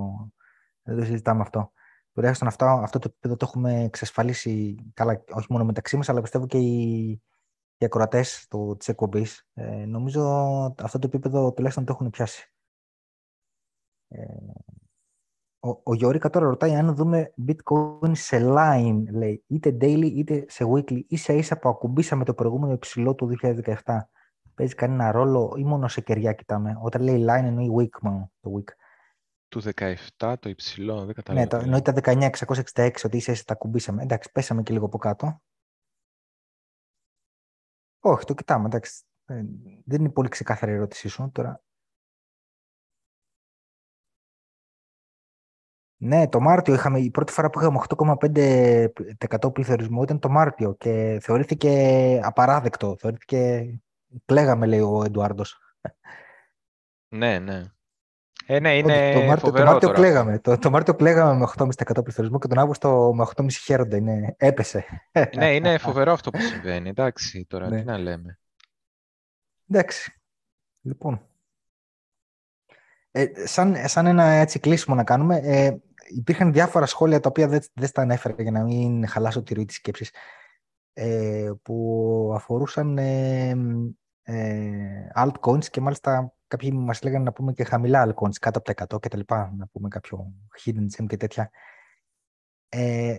δεν 0.82 0.96
το 0.96 1.04
συζητάμε 1.04 1.40
αυτό. 1.40 1.72
Τουλάχιστον 2.12 2.48
αυτό, 2.48 2.64
αυτό 2.64 2.98
το 2.98 3.08
επίπεδο 3.10 3.36
το 3.36 3.46
έχουμε 3.48 3.82
εξασφαλίσει 3.82 4.74
καλά, 4.94 5.24
όχι 5.30 5.46
μόνο 5.50 5.64
μεταξύ 5.64 5.96
μας, 5.96 6.08
αλλά 6.08 6.20
πιστεύω 6.20 6.46
και 6.46 6.58
οι, 6.58 7.08
οι 7.78 7.84
ακροατές 7.84 8.46
της 8.76 8.88
εκπομπής. 8.88 9.46
Ε, 9.54 9.84
νομίζω 9.86 10.22
αυτό 10.82 10.98
το 10.98 11.06
επίπεδο 11.06 11.52
τουλάχιστον 11.52 11.84
το 11.84 11.92
έχουν 11.92 12.10
πιάσει. 12.10 12.52
Ε, 14.08 14.24
ο, 15.60 15.80
ο 15.82 15.94
Γιώργη 15.94 16.18
τώρα 16.18 16.46
ρωτάει 16.46 16.74
αν 16.74 16.94
δούμε 16.94 17.34
bitcoin 17.46 18.10
σε 18.12 18.38
line, 18.42 19.02
λέει, 19.12 19.44
είτε 19.46 19.76
daily 19.80 20.10
είτε 20.14 20.44
σε 20.48 20.64
weekly, 20.74 21.00
ίσα 21.08 21.32
ίσα 21.32 21.58
που 21.58 21.68
ακουμπήσαμε 21.68 22.24
το 22.24 22.34
προηγούμενο 22.34 22.72
υψηλό 22.72 23.14
του 23.14 23.36
2017. 23.42 23.74
Παίζει 24.54 24.74
κανένα 24.74 25.10
ρόλο 25.10 25.54
ή 25.56 25.64
μόνο 25.64 25.88
σε 25.88 26.00
κεριά 26.00 26.32
κοιτάμε. 26.32 26.78
Όταν 26.82 27.02
λέει 27.02 27.24
line 27.28 27.44
εννοεί 27.44 27.70
week 27.78 28.00
μόνο, 28.02 28.32
το 28.40 28.52
week. 28.56 28.72
Του 29.48 29.62
17 30.18 30.34
το 30.40 30.48
υψηλό, 30.48 31.04
δεν 31.04 31.14
καταλαβαίνω. 31.14 31.56
Ναι, 31.56 31.64
εννοεί 31.64 31.82
τα 31.82 31.92
19.666 32.74 32.90
ότι 33.04 33.16
ίσα 33.16 33.32
ίσα 33.32 33.44
τα 33.44 33.52
ακουμπήσαμε. 33.52 34.02
Εντάξει, 34.02 34.32
πέσαμε 34.32 34.62
και 34.62 34.72
λίγο 34.72 34.86
από 34.86 34.98
κάτω. 34.98 35.42
Όχι, 38.00 38.24
το 38.24 38.34
κοιτάμε, 38.34 38.66
εντάξει. 38.66 39.02
Ε, 39.24 39.42
δεν 39.84 40.00
είναι 40.00 40.10
πολύ 40.10 40.28
ξεκάθαρη 40.28 40.72
η 40.72 40.74
ερώτησή 40.74 41.08
σου. 41.08 41.30
Τώρα 41.32 41.62
Ναι, 46.00 46.28
το 46.28 46.40
Μάρτιο 46.40 46.74
είχαμε, 46.74 46.98
η 47.00 47.10
πρώτη 47.10 47.32
φορά 47.32 47.50
που 47.50 47.60
είχαμε 47.60 47.80
8,5% 47.88 49.52
πληθωρισμό 49.52 50.02
ήταν 50.02 50.18
το 50.18 50.28
Μάρτιο 50.28 50.74
και 50.74 51.18
θεωρήθηκε 51.22 52.20
απαράδεκτο. 52.22 52.96
Θεωρήθηκε, 52.98 53.66
πλέγαμε 54.24 54.66
λέει 54.66 54.80
ο 54.80 55.02
Εντουάρντος. 55.04 55.58
Ναι, 57.08 57.38
ναι. 57.38 57.62
Ε, 58.46 58.60
ναι, 58.60 58.76
είναι 58.76 59.12
το, 59.14 59.20
Μάρτιο, 59.20 59.46
φοβερό 59.46 59.64
το 59.64 59.70
Μάρτιο 59.70 59.88
τώρα. 59.88 60.00
κλαίγαμε. 60.00 60.38
Το, 60.38 60.58
το 60.58 60.70
Μάρτιο 60.70 60.94
κλαίγαμε 60.94 61.38
με 61.38 61.46
8,5% 61.56 62.04
πληθωρισμό 62.04 62.38
και 62.38 62.48
τον 62.48 62.58
Αύγουστο 62.58 63.12
με 63.14 63.26
8,5% 63.36 63.50
χαίρονται. 63.50 63.96
Είναι, 63.96 64.34
έπεσε. 64.38 64.84
Ναι, 65.36 65.54
είναι 65.54 65.78
φοβερό 65.78 66.12
αυτό 66.12 66.30
που 66.30 66.40
συμβαίνει. 66.40 66.88
Εντάξει, 66.88 67.44
τώρα 67.48 67.68
Ναι. 67.68 67.78
τι 67.78 67.84
να 67.84 67.98
λέμε. 67.98 68.38
Εντάξει. 69.68 70.20
Λοιπόν. 70.80 71.22
Ε, 73.10 73.46
σαν, 73.46 73.76
σαν 73.88 74.06
ένα 74.06 74.24
έτσι 74.24 74.58
κλείσιμο 74.58 74.96
να 74.96 75.04
κάνουμε, 75.04 75.36
ε, 75.36 75.76
υπήρχαν 76.08 76.52
διάφορα 76.52 76.86
σχόλια 76.86 77.20
τα 77.20 77.28
οποία 77.28 77.48
δεν, 77.48 77.60
δεν 77.72 77.88
στα 77.88 78.02
ανέφερα 78.02 78.42
για 78.42 78.50
να 78.50 78.62
μην 78.62 79.06
χαλάσω 79.06 79.42
τη 79.42 79.54
ροή 79.54 79.64
της 79.64 79.76
σκέψης 79.76 80.10
ε, 80.92 81.50
που 81.62 82.32
αφορούσαν 82.34 82.98
ε, 82.98 83.56
ε, 84.22 85.08
altcoins 85.14 85.64
και 85.64 85.80
μάλιστα 85.80 86.34
κάποιοι 86.46 86.70
μας 86.74 87.02
λέγανε 87.02 87.24
να 87.24 87.32
πούμε 87.32 87.52
και 87.52 87.64
χαμηλά 87.64 88.06
altcoins 88.06 88.36
κάτω 88.40 88.58
από 88.58 88.74
τα 88.74 88.96
100 88.96 89.00
και 89.00 89.08
τα 89.08 89.16
λοιπά, 89.16 89.54
να 89.56 89.66
πούμε 89.66 89.88
κάποιο 89.88 90.32
hidden 90.64 91.02
gem 91.02 91.06
και 91.06 91.16
τέτοια. 91.16 91.50
Ε, 92.68 93.16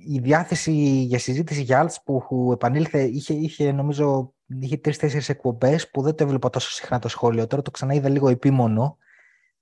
η 0.00 0.18
διάθεση 0.18 0.72
για 1.02 1.18
συζήτηση 1.18 1.62
για 1.62 1.84
alts 1.84 1.94
που, 2.04 2.24
που 2.28 2.52
επανήλθε 2.52 3.02
είχε, 3.02 3.34
είχε 3.34 3.72
νομίζω 3.72 4.34
είχε 4.46 4.76
τρει-τέσσερι 4.76 5.24
εκπομπές 5.28 5.90
που 5.90 6.02
δεν 6.02 6.14
το 6.14 6.24
έβλεπα 6.24 6.50
τόσο 6.50 6.70
συχνά 6.70 6.98
το 6.98 7.08
σχόλιο. 7.08 7.46
Τώρα 7.46 7.62
το 7.62 7.70
ξαναείδα 7.70 8.08
λίγο 8.08 8.28
επίμονο. 8.28 8.98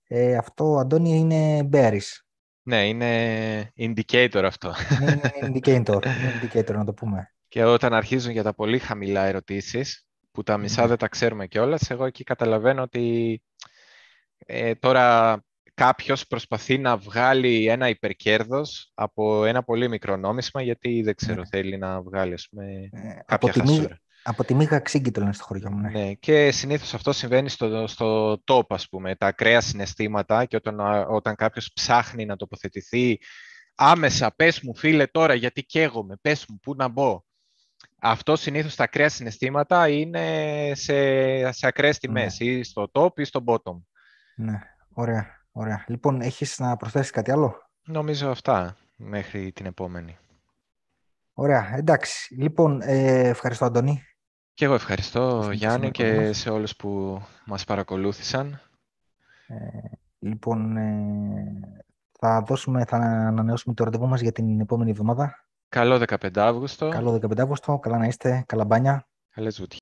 Ε, 0.06 0.36
αυτό, 0.36 0.76
Αντώνη, 0.78 1.18
είναι 1.18 1.68
bearish. 1.72 2.20
Ναι, 2.62 2.88
είναι 2.88 3.72
indicator 3.78 4.42
αυτό. 4.44 4.74
Είναι, 5.00 5.20
είναι 5.42 5.50
indicator, 5.52 6.04
είναι 6.06 6.40
indicator, 6.42 6.72
να 6.74 6.84
το 6.84 6.92
πούμε. 6.94 7.34
Και 7.48 7.64
όταν 7.64 7.94
αρχίζουν 7.94 8.30
για 8.32 8.42
τα 8.42 8.54
πολύ 8.54 8.78
χαμηλά 8.78 9.24
ερωτήσεις, 9.24 10.06
που 10.30 10.42
τα 10.42 10.56
μισά 10.58 10.82
Ναι. 10.82 10.88
δεν 10.88 10.96
τα 10.96 11.08
ξέρουμε 11.08 11.46
κιόλας, 11.46 11.90
εγώ 11.90 12.04
εκεί 12.04 12.24
καταλαβαίνω 12.24 12.82
ότι 12.82 13.42
ε, 14.38 14.74
τώρα 14.74 15.40
κάποιος 15.74 16.26
προσπαθεί 16.26 16.78
να 16.78 16.96
βγάλει 16.96 17.66
ένα 17.66 17.88
υπερκέρδος 17.88 18.90
από 18.94 19.44
ένα 19.44 19.62
πολύ 19.62 19.88
μικρό 19.88 20.16
νόμισμα, 20.16 20.62
γιατί 20.62 21.02
δεν 21.02 21.14
ξέρω, 21.14 21.40
Ναι. 21.40 21.46
θέλει 21.46 21.76
να 21.78 22.02
βγάλει, 22.02 22.32
ας 22.32 22.48
πούμε, 22.50 22.88
Ε, 22.92 23.18
από, 23.26 23.46
κάποια 23.46 23.52
τη 23.52 23.62
μη, 23.62 23.76
χασούρα. 23.76 24.00
Από 24.28 24.44
τη 24.44 24.54
μίγα 24.54 24.78
ξύγκη 24.78 25.10
το 25.10 25.20
λένε 25.20 25.32
στο 25.32 25.44
χωριό 25.44 25.70
μου. 25.70 25.80
Ναι. 25.80 25.88
Ναι, 25.90 26.14
και 26.14 26.50
συνήθως 26.50 26.94
αυτό 26.94 27.12
συμβαίνει 27.12 27.48
στο, 27.48 27.86
στο 27.86 28.32
top, 28.46 28.66
ας 28.68 28.88
πούμε, 28.88 29.14
τα 29.14 29.26
ακραία 29.26 29.60
συναισθήματα 29.60 30.44
και 30.44 30.56
όταν, 30.56 30.80
όταν 31.08 31.34
κάποιος 31.34 31.72
ψάχνει 31.72 32.24
να 32.24 32.36
τοποθετηθεί 32.36 33.18
άμεσα, 33.74 34.32
πες 34.36 34.60
μου 34.60 34.76
φίλε 34.76 35.06
τώρα 35.06 35.34
γιατί 35.34 35.62
καίγομαι, 35.62 36.16
πες 36.20 36.44
μου 36.48 36.58
πού 36.62 36.74
να 36.74 36.88
μπω. 36.88 37.20
Αυτό 38.00 38.36
συνήθως 38.36 38.74
τα 38.74 38.84
ακραία 38.84 39.08
συναισθήματα 39.08 39.88
είναι 39.88 40.24
σε, 40.74 41.52
σε 41.52 41.66
ακραίες 41.66 41.98
τιμές, 41.98 42.40
ή 42.40 42.62
στο 42.62 42.90
top 42.92 43.18
ή 43.18 43.24
στο 43.24 43.44
bottom. 43.46 43.80
ναι. 44.36 44.60
Ωραία, 44.98 45.26
ωραία. 45.52 45.84
Λοιπόν, 45.88 46.20
έχεις 46.20 46.58
να 46.58 46.76
προσθέσεις 46.76 47.10
κάτι 47.10 47.30
άλλο; 47.30 47.70
Νομίζω 47.86 48.30
αυτά 48.30 48.76
μέχρι 48.96 49.52
την 49.52 49.66
επόμενη. 49.66 50.18
Ωραία, 51.32 51.74
εντάξει. 51.76 52.34
Λοιπόν, 52.34 52.80
ε, 52.82 53.28
ευχαριστώ, 53.28 53.64
Αντώνη. 53.64 54.02
Και 54.56 54.64
εγώ 54.64 54.74
ευχαριστώ 54.74 55.20
Συνεχίσουμε 55.20 55.54
Γιάννη 55.54 55.90
το 55.90 56.02
κοντά 56.02 56.18
και 56.20 56.26
μας. 56.26 56.38
σε 56.38 56.50
όλους 56.50 56.76
που 56.76 57.20
μας 57.44 57.64
παρακολούθησαν. 57.64 58.60
Ε, 59.46 59.56
λοιπόν, 60.18 60.76
ε, 60.76 61.60
θα, 62.18 62.42
δώσουμε, 62.46 62.84
θα 62.84 62.96
ανανεώσουμε 62.96 63.74
το 63.74 63.84
ραντεβού 63.84 64.06
μας 64.06 64.20
για 64.20 64.32
την 64.32 64.60
επόμενη 64.60 64.90
εβδομάδα. 64.90 65.48
Καλό 65.68 66.02
15 66.08 66.38
Αύγουστο. 66.38 66.88
Καλό 66.88 67.12
15 67.12 67.38
Αύγουστο, 67.38 67.78
καλά 67.78 67.98
να 67.98 68.06
είστε, 68.06 68.44
καλά 68.46 68.64
μπάνια. 68.64 69.08
Καλές 69.34 69.58
βουτιές. 69.58 69.74